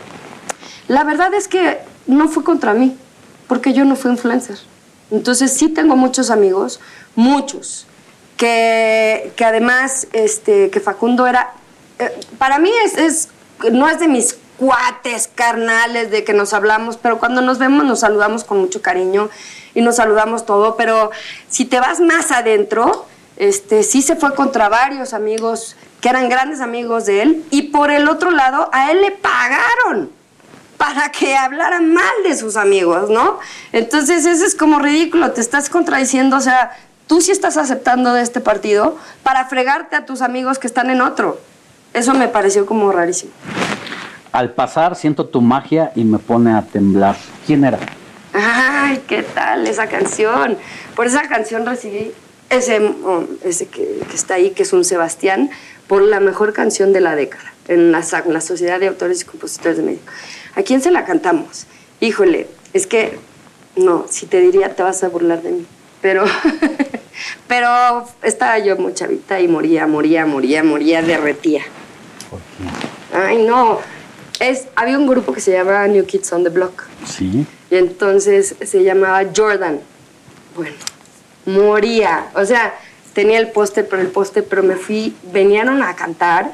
La 0.89 1.05
verdad 1.05 1.33
es 1.35 1.49
que 1.49 1.79
no 2.07 2.29
fue 2.29 2.45
contra 2.45 2.75
mí, 2.75 2.97
porque 3.47 3.73
yo 3.73 3.85
no 3.85 3.97
fui 3.97 4.11
influencer. 4.11 4.59
Entonces 5.11 5.53
sí 5.53 5.69
tengo 5.69 5.97
muchos 5.97 6.31
amigos, 6.31 6.81
muchos, 7.15 7.87
que, 8.37 9.33
que 9.37 9.45
además, 9.45 10.09
este, 10.13 10.71
que 10.71 10.81
Facundo 10.81 11.27
era, 11.27 11.53
eh, 11.99 12.11
para 12.39 12.59
mí 12.59 12.71
es, 12.85 12.97
es, 12.97 13.29
no 13.73 13.89
es 13.89 14.01
de 14.01 14.09
mis 14.09 14.37
cuates 14.63 15.29
carnales 15.35 16.13
de 16.13 16.23
que 16.23 16.35
nos 16.35 16.53
hablamos, 16.53 16.97
pero 16.97 17.19
cuando 17.19 17.41
nos 17.41 17.59
vemos 17.59 17.85
nos 17.85 17.99
saludamos 17.99 18.45
con 18.45 18.61
mucho 18.61 18.81
cariño 18.81 19.29
y 19.75 19.81
nos 19.81 19.97
saludamos 19.97 20.47
todo, 20.47 20.77
pero 20.77 21.11
si 21.49 21.65
te 21.65 21.81
vas 21.81 21.99
más 21.99 22.31
adentro, 22.31 23.07
este, 23.39 23.83
sí 23.83 24.03
se 24.03 24.15
fue 24.15 24.37
contra 24.37 24.69
varios 24.69 25.15
amigos 25.15 25.75
que 26.01 26.11
eran 26.11 26.29
grandes 26.29 26.61
amigos 26.61 27.07
de 27.07 27.23
él, 27.23 27.45
y 27.51 27.63
por 27.63 27.91
el 27.91 28.09
otro 28.09 28.31
lado, 28.31 28.71
a 28.73 28.93
él 28.93 29.03
le 29.03 29.11
pagaron 29.11 30.13
para 30.77 31.11
que 31.11 31.37
hablaran 31.37 31.93
mal 31.93 32.15
de 32.23 32.37
sus 32.37 32.55
amigos, 32.55 33.11
¿no? 33.11 33.41
Entonces, 33.73 34.25
eso 34.27 34.45
es 34.45 34.55
como 34.55 34.79
ridículo, 34.79 35.33
te 35.33 35.41
estás 35.41 35.71
contradiciendo, 35.71 36.37
o 36.37 36.41
sea, 36.41 36.71
tú 37.09 37.21
sí 37.21 37.33
estás 37.33 37.57
aceptando 37.57 38.15
de 38.15 38.23
este 38.23 38.39
partido 38.41 38.97
para 39.25 39.45
fregarte 39.47 39.97
a 39.97 40.07
tus 40.07 40.23
amigos 40.23 40.61
que 40.61 40.69
están 40.69 40.89
en 40.91 41.01
otro. 41.01 41.41
Eso 41.95 42.15
me 42.15 42.29
pareció 42.29 42.65
como 42.65 42.93
rarísimo. 42.93 43.33
Al 44.33 44.53
pasar 44.53 44.97
siento 44.97 45.27
tu 45.27 45.41
magia 45.41 45.93
y 45.95 46.05
me 46.05 46.19
pone 46.19 46.53
a 46.53 46.63
temblar. 46.63 47.17
¿Quién 47.47 47.65
era? 47.65 47.79
Ay, 48.33 49.03
¿qué 49.07 49.23
tal 49.23 49.67
esa 49.67 49.89
canción? 49.89 50.57
Por 50.97 51.07
esa 51.07 51.29
canción 51.29 51.67
recibí 51.67 52.13
ese, 52.49 52.81
oh, 53.05 53.25
ese 53.45 53.67
que, 53.67 54.01
que 54.09 54.17
está 54.17 54.35
ahí, 54.35 54.51
que 54.51 54.63
es 54.63 54.73
un 54.73 54.85
Sebastián, 54.85 55.51
por 55.87 56.03
la 56.03 56.21
mejor 56.21 56.53
canción 56.53 56.93
de 56.93 57.01
la 57.01 57.15
década. 57.15 57.53
en 57.69 57.93
la, 57.93 58.03
la 58.27 58.41
Sociedad 58.41 58.81
de 58.81 58.89
Autores 58.89 59.23
y 59.23 59.25
Compositores 59.25 59.77
de 59.77 59.83
México. 59.83 60.11
¿A 60.57 60.63
quién 60.63 60.81
se 60.81 60.91
la 60.91 61.05
cantamos? 61.05 61.67
Híjole, 62.01 62.49
es 62.73 62.87
que, 62.87 63.19
no, 63.77 64.07
si 64.09 64.27
te 64.27 64.41
diría 64.41 64.75
te 64.75 64.83
vas 64.83 65.05
a 65.05 65.09
burlar 65.09 65.43
de 65.43 65.51
mí, 65.51 65.67
pero, 66.01 66.25
pero 67.49 68.07
estaba 68.23 68.59
yo 68.59 68.77
muy 68.77 68.95
chavita 68.95 69.41
y 69.41 69.49
moría, 69.49 69.87
moría, 69.87 70.27
moría, 70.27 70.65
moría, 70.65 71.03
derretía. 71.03 71.63
Ay, 73.15 73.45
no. 73.45 73.79
Es, 74.43 74.67
había 74.75 74.99
un 74.99 75.07
grupo 75.07 75.33
que 75.33 75.41
se 75.41 75.53
llamaba 75.53 75.87
New 75.87 76.05
Kids 76.05 76.33
on 76.33 76.43
the 76.43 76.51
Block. 76.51 76.83
Sí. 77.07 77.47
Y 77.71 77.77
entonces 77.77 78.57
se 78.61 78.83
llamaba 78.83 79.23
Jordan. 79.35 79.81
Bueno, 80.57 80.75
moría. 81.47 82.27
O 82.35 82.45
sea, 82.45 82.75
tenía 83.13 83.39
el 83.39 83.53
póster, 83.53 83.87
pero 83.89 84.03
el 84.03 84.09
póster, 84.09 84.45
pero 84.45 84.63
me 84.63 84.77
fui, 84.77 85.15
venían 85.33 85.83
a 85.83 85.95
cantar 85.95 86.53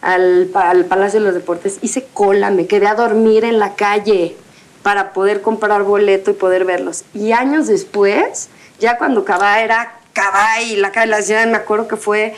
al, 0.00 0.50
al 0.54 0.84
Palacio 0.86 1.20
de 1.20 1.26
los 1.26 1.34
Deportes, 1.34 1.78
hice 1.82 2.06
cola, 2.12 2.50
me 2.50 2.66
quedé 2.66 2.86
a 2.86 2.94
dormir 2.94 3.44
en 3.44 3.58
la 3.58 3.74
calle 3.74 4.36
para 4.82 5.12
poder 5.12 5.42
comprar 5.42 5.82
boleto 5.82 6.30
y 6.30 6.34
poder 6.34 6.64
verlos. 6.64 7.04
Y 7.14 7.32
años 7.32 7.66
después, 7.66 8.48
ya 8.78 8.96
cuando 8.96 9.24
Cabá 9.24 9.60
era 9.60 9.98
Cabá 10.12 10.62
y 10.62 10.76
la 10.76 10.92
calle 10.92 11.06
de 11.06 11.16
la 11.16 11.22
ciudad, 11.22 11.46
me 11.46 11.56
acuerdo 11.56 11.88
que 11.88 11.96
fue, 11.96 12.34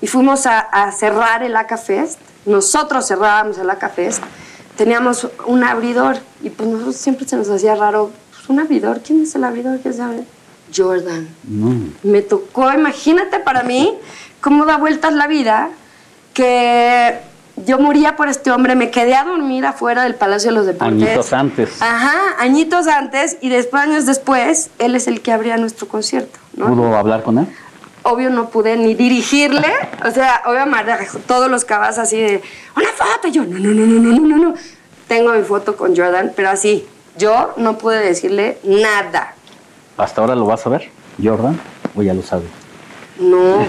y 0.00 0.06
fuimos 0.06 0.46
a, 0.46 0.58
a 0.58 0.90
cerrar 0.92 1.42
el 1.42 1.56
ACA 1.56 1.76
Fest, 1.76 2.18
nosotros 2.46 3.06
cerrábamos 3.06 3.58
el 3.58 3.70
ACA 3.70 3.88
Fest, 3.88 4.22
teníamos 4.76 5.28
un 5.46 5.64
abridor, 5.64 6.16
y 6.42 6.50
pues 6.50 6.68
nosotros 6.68 6.96
siempre 6.96 7.26
se 7.26 7.36
nos 7.36 7.48
hacía 7.48 7.74
raro, 7.74 8.10
pues 8.30 8.48
un 8.48 8.60
abridor, 8.60 9.00
¿quién 9.00 9.22
es 9.22 9.34
el 9.34 9.44
abridor? 9.44 9.78
¿Quién 9.80 9.94
sabe? 9.94 10.24
Jordan. 10.74 11.28
Me 12.02 12.22
tocó, 12.22 12.72
imagínate 12.72 13.40
para 13.40 13.62
mí 13.62 13.94
cómo 14.40 14.64
da 14.64 14.78
vueltas 14.78 15.12
la 15.12 15.26
vida, 15.26 15.70
que 16.32 17.20
yo 17.56 17.78
moría 17.78 18.16
por 18.16 18.28
este 18.28 18.50
hombre, 18.50 18.74
me 18.74 18.90
quedé 18.90 19.14
a 19.14 19.24
dormir 19.24 19.66
afuera 19.66 20.04
del 20.04 20.14
Palacio 20.14 20.50
de 20.50 20.56
los 20.56 20.66
Deportes. 20.66 21.02
Añitos 21.02 21.32
antes. 21.32 21.82
Ajá, 21.82 22.18
añitos 22.38 22.86
antes 22.86 23.36
y 23.40 23.50
después, 23.50 23.82
años 23.82 24.06
después, 24.06 24.70
él 24.78 24.94
es 24.96 25.06
el 25.06 25.20
que 25.20 25.32
abría 25.32 25.58
nuestro 25.58 25.86
concierto, 25.86 26.38
¿no? 26.56 26.68
¿Pudo 26.68 26.96
hablar 26.96 27.22
con 27.22 27.38
él? 27.38 27.46
Obvio 28.04 28.30
no 28.30 28.48
pude 28.48 28.76
ni 28.76 28.94
dirigirle, 28.94 29.72
o 30.04 30.10
sea, 30.10 30.42
obviamente 30.46 30.92
todos 31.26 31.50
los 31.50 31.64
cabas 31.64 31.98
así 31.98 32.18
de, 32.20 32.42
una 32.76 32.88
foto, 32.88 33.28
y 33.28 33.30
yo, 33.30 33.44
no, 33.44 33.58
no, 33.58 33.70
no, 33.70 33.86
no, 33.86 34.12
no, 34.12 34.26
no, 34.26 34.36
no. 34.36 34.54
Tengo 35.06 35.32
mi 35.32 35.42
foto 35.42 35.76
con 35.76 35.96
Jordan, 35.96 36.32
pero 36.34 36.50
así, 36.50 36.86
yo 37.16 37.52
no 37.56 37.78
pude 37.78 37.98
decirle 37.98 38.58
nada. 38.64 39.34
¿Hasta 39.96 40.20
ahora 40.20 40.34
lo 40.34 40.46
vas 40.46 40.66
a 40.66 40.70
ver, 40.70 40.90
Jordan? 41.22 41.60
¿O 41.94 42.02
ya 42.02 42.14
lo 42.14 42.22
sabe? 42.22 42.44
No, 43.18 43.66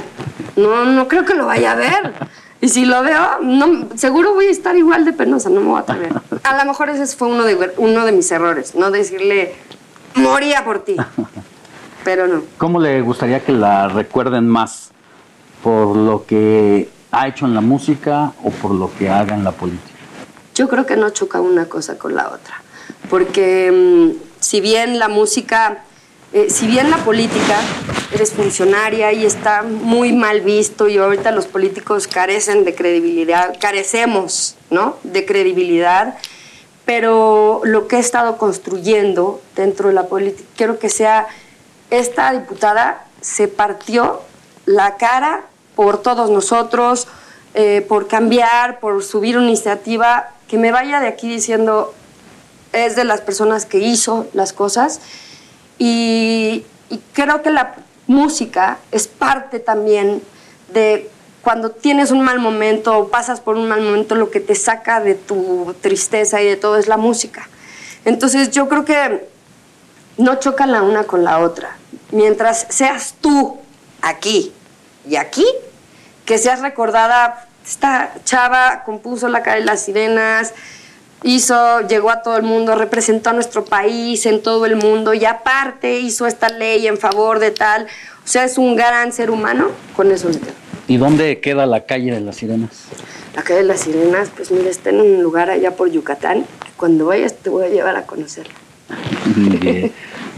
no, 0.56 0.86
no 0.86 1.08
creo 1.08 1.26
que 1.26 1.36
lo 1.36 1.46
vaya 1.46 1.74
a 1.74 1.76
ver. 1.76 2.14
Y 2.62 2.70
si 2.70 2.86
lo 2.86 3.04
veo, 3.04 3.40
no, 3.42 3.90
seguro 3.96 4.34
voy 4.34 4.46
a 4.46 4.52
estar 4.52 4.76
igual 4.78 5.04
de 5.04 5.12
penosa, 5.12 5.50
no 5.50 5.60
me 5.60 5.68
voy 5.68 5.78
a 5.78 5.82
atrever. 5.82 6.14
A 6.44 6.58
lo 6.58 6.66
mejor 6.66 6.90
ese 6.90 7.06
fue 7.16 7.28
uno 7.28 7.44
de, 7.44 7.74
uno 7.78 8.06
de 8.06 8.12
mis 8.14 8.32
errores, 8.32 8.74
no 8.74 8.90
decirle, 8.90 9.56
moría 10.16 10.64
por 10.64 10.80
ti. 10.80 10.96
Pero 12.04 12.28
no. 12.28 12.44
¿Cómo 12.58 12.80
le 12.80 13.02
gustaría 13.02 13.44
que 13.44 13.52
la 13.52 13.88
recuerden 13.88 14.48
más? 14.48 14.92
¿Por 15.64 15.96
lo 15.96 16.26
que 16.26 16.90
ha 17.12 17.28
hecho 17.28 17.46
en 17.46 17.54
la 17.54 17.62
música 17.62 18.34
o 18.44 18.50
por 18.50 18.72
lo 18.72 18.92
que 18.98 19.10
haga 19.10 19.36
en 19.36 19.44
la 19.44 19.52
política? 19.52 19.90
Yo 20.56 20.68
creo 20.68 20.86
que 20.86 20.98
no 20.98 21.10
choca 21.10 21.40
una 21.42 21.66
cosa 21.66 21.98
con 21.98 22.16
la 22.16 22.28
otra. 22.28 22.62
Porque 23.10 23.72
mm, 23.72 24.24
si 24.40 24.62
bien 24.62 25.00
la 25.00 25.08
música 25.08 25.84
eh, 26.34 26.50
si 26.50 26.66
bien 26.66 26.90
la 26.90 26.98
política 26.98 27.60
eres 28.12 28.32
funcionaria 28.32 29.14
y 29.14 29.24
está 29.24 29.62
muy 29.62 30.14
mal 30.14 30.42
visto 30.42 30.88
y 30.88 30.98
ahorita 30.98 31.30
los 31.30 31.46
políticos 31.46 32.08
carecen 32.08 32.66
de 32.66 32.74
credibilidad, 32.74 33.56
carecemos, 33.60 34.56
¿no? 34.72 34.98
De 35.04 35.28
credibilidad, 35.28 36.18
pero 36.86 37.62
lo 37.66 37.88
que 37.88 37.98
he 37.98 38.00
estado 38.00 38.40
construyendo 38.40 39.42
dentro 39.56 39.90
de 39.90 39.94
la 39.94 40.08
política, 40.08 40.50
quiero 40.58 40.80
que 40.80 40.90
sea, 40.90 41.28
esta 41.90 42.32
diputada 42.32 43.06
se 43.22 43.48
partió 43.48 44.22
la 44.66 44.98
cara 44.98 45.46
por 45.76 46.02
todos 46.02 46.30
nosotros, 46.30 47.08
eh, 47.54 47.86
por 47.88 48.08
cambiar, 48.08 48.80
por 48.80 49.04
subir 49.04 49.38
una 49.38 49.48
iniciativa, 49.48 50.30
que 50.48 50.58
me 50.58 50.72
vaya 50.72 51.00
de 51.00 51.08
aquí 51.08 51.30
diciendo, 51.30 51.94
es 52.74 52.96
de 52.96 53.04
las 53.04 53.22
personas 53.22 53.66
que 53.66 53.80
hizo 53.80 54.28
las 54.34 54.54
cosas 54.54 55.00
y, 55.78 56.66
creo 57.14 57.42
que 57.42 57.50
la 57.50 57.76
música 58.06 58.78
es 58.92 59.08
parte 59.08 59.60
también 59.60 60.22
de 60.74 61.10
cuando 61.42 61.72
tienes 61.72 62.12
un 62.12 62.22
mal 62.22 62.40
momento 62.40 62.98
o 62.98 63.08
pasas 63.08 63.40
por 63.40 63.56
un 63.56 63.68
mal 63.68 63.82
momento, 63.82 64.14
lo 64.14 64.30
que 64.30 64.40
te 64.40 64.54
saca 64.54 65.00
de 65.00 65.16
tu 65.16 65.76
tristeza 65.82 66.42
y 66.42 66.46
de 66.46 66.56
todo 66.56 66.78
es 66.78 66.88
la 66.88 66.98
música. 66.98 67.50
Entonces 68.06 68.52
yo 68.52 68.70
creo 68.70 68.86
que 68.86 69.28
no 70.18 70.36
chocan 70.36 70.72
la 70.72 70.82
una 70.82 71.04
con 71.04 71.24
la 71.24 71.40
otra. 71.40 71.78
Mientras 72.12 72.68
seas 72.70 73.16
tú 73.20 73.58
aquí 74.02 74.54
y 75.08 75.16
aquí, 75.16 75.46
que 76.26 76.38
seas 76.38 76.62
recordada, 76.62 77.48
esta 77.66 78.14
chava 78.26 78.84
compuso 78.86 79.30
La 79.30 79.42
cara 79.42 79.58
de 79.58 79.66
las 79.66 79.86
sirenas, 79.86 80.54
hizo, 81.24 81.82
llegó 81.88 82.12
a 82.12 82.22
todo 82.22 82.38
el 82.38 82.44
mundo, 82.44 82.76
representó 82.76 83.32
a 83.32 83.34
nuestro 83.34 83.66
país 83.66 84.26
en 84.26 84.42
todo 84.42 84.66
el 84.66 84.76
mundo 84.76 85.14
y 85.14 85.26
aparte 85.26 86.00
hizo 86.00 86.28
esta 86.28 86.50
ley 86.50 86.88
en 86.88 86.98
favor 86.98 87.40
de 87.40 87.52
tal. 87.52 87.88
O 88.24 88.28
sea, 88.28 88.44
es 88.44 88.58
un 88.58 88.76
gran 88.76 89.12
ser 89.12 89.32
humano, 89.32 89.72
con 89.96 90.12
eso 90.12 90.30
le 90.30 90.40
quedo. 90.40 90.54
¿Y 90.88 90.98
dónde 90.98 91.40
queda 91.40 91.66
la 91.66 91.86
calle 91.86 92.12
de 92.12 92.20
las 92.20 92.38
sirenas? 92.38 92.70
La 93.36 93.42
calle 93.42 93.60
de 93.60 93.66
las 93.66 93.82
sirenas, 93.82 94.30
pues 94.36 94.52
mira, 94.52 94.70
está 94.70 94.90
en 94.90 95.02
un 95.02 95.24
lugar 95.24 95.50
allá 95.50 95.72
por 95.72 95.90
Yucatán. 95.90 96.46
Cuando 96.78 97.06
vayas 97.06 97.34
te 97.36 97.50
voy 97.50 97.66
a 97.66 97.70
llevar 97.70 97.96
a 97.96 98.06
conocerla. 98.06 98.54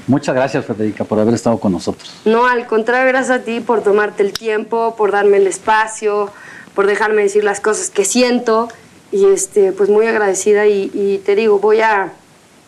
Muchas 0.07 0.35
gracias, 0.35 0.65
Federica, 0.65 1.03
por 1.03 1.19
haber 1.19 1.33
estado 1.33 1.59
con 1.59 1.71
nosotros. 1.71 2.11
No, 2.25 2.45
al 2.45 2.67
contrario, 2.67 3.07
gracias 3.07 3.39
a 3.39 3.43
ti 3.43 3.59
por 3.59 3.81
tomarte 3.81 4.21
el 4.21 4.33
tiempo, 4.33 4.95
por 4.95 5.11
darme 5.11 5.37
el 5.37 5.47
espacio, 5.47 6.31
por 6.75 6.85
dejarme 6.85 7.23
decir 7.23 7.43
las 7.43 7.59
cosas 7.59 7.89
que 7.89 8.05
siento 8.05 8.67
y 9.11 9.25
este, 9.25 9.71
pues 9.71 9.89
muy 9.89 10.05
agradecida 10.05 10.67
y, 10.67 11.21
te 11.25 11.35
digo, 11.35 11.59
voy 11.59 11.81
a, 11.81 12.13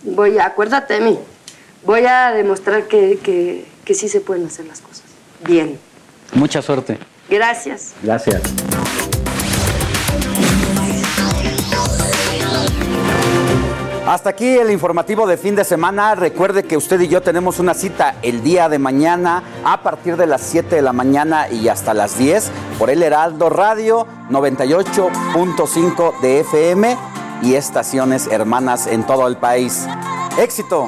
voy 0.03 0.39
a, 0.39 0.47
acuérdate 0.47 0.95
de 0.95 1.01
mí, 1.01 1.19
voy 1.85 2.06
a 2.06 2.31
demostrar 2.31 2.88
que, 2.88 3.19
que, 3.22 3.65
que 3.85 3.93
sí 3.93 4.09
se 4.09 4.19
pueden 4.19 4.45
hacer 4.47 4.65
las 4.65 4.81
cosas. 4.81 5.03
Bien. 5.45 5.77
Mucha 6.33 6.61
suerte. 6.61 6.97
Gracias. 7.30 7.93
Gracias. 8.01 8.41
Hasta 14.07 14.29
aquí 14.29 14.47
el 14.57 14.71
informativo 14.71 15.27
de 15.27 15.35
fin 15.35 15.53
de 15.53 15.65
semana. 15.65 16.15
Recuerde 16.15 16.63
que 16.63 16.77
usted 16.77 17.01
y 17.01 17.09
yo 17.09 17.21
tenemos 17.21 17.59
una 17.59 17.73
cita 17.73 18.15
el 18.21 18.41
día 18.41 18.69
de 18.69 18.79
mañana 18.79 19.43
a 19.65 19.83
partir 19.83 20.15
de 20.15 20.25
las 20.25 20.43
7 20.43 20.77
de 20.77 20.81
la 20.81 20.93
mañana 20.93 21.49
y 21.49 21.67
hasta 21.67 21.93
las 21.93 22.17
10 22.17 22.49
por 22.79 22.89
el 22.89 23.03
Heraldo 23.03 23.49
Radio 23.49 24.07
98.5 24.29 26.21
de 26.21 26.39
FM 26.39 26.97
y 27.41 27.55
estaciones 27.55 28.27
hermanas 28.27 28.87
en 28.87 29.05
todo 29.05 29.27
el 29.27 29.35
país. 29.35 29.85
Éxito. 30.39 30.87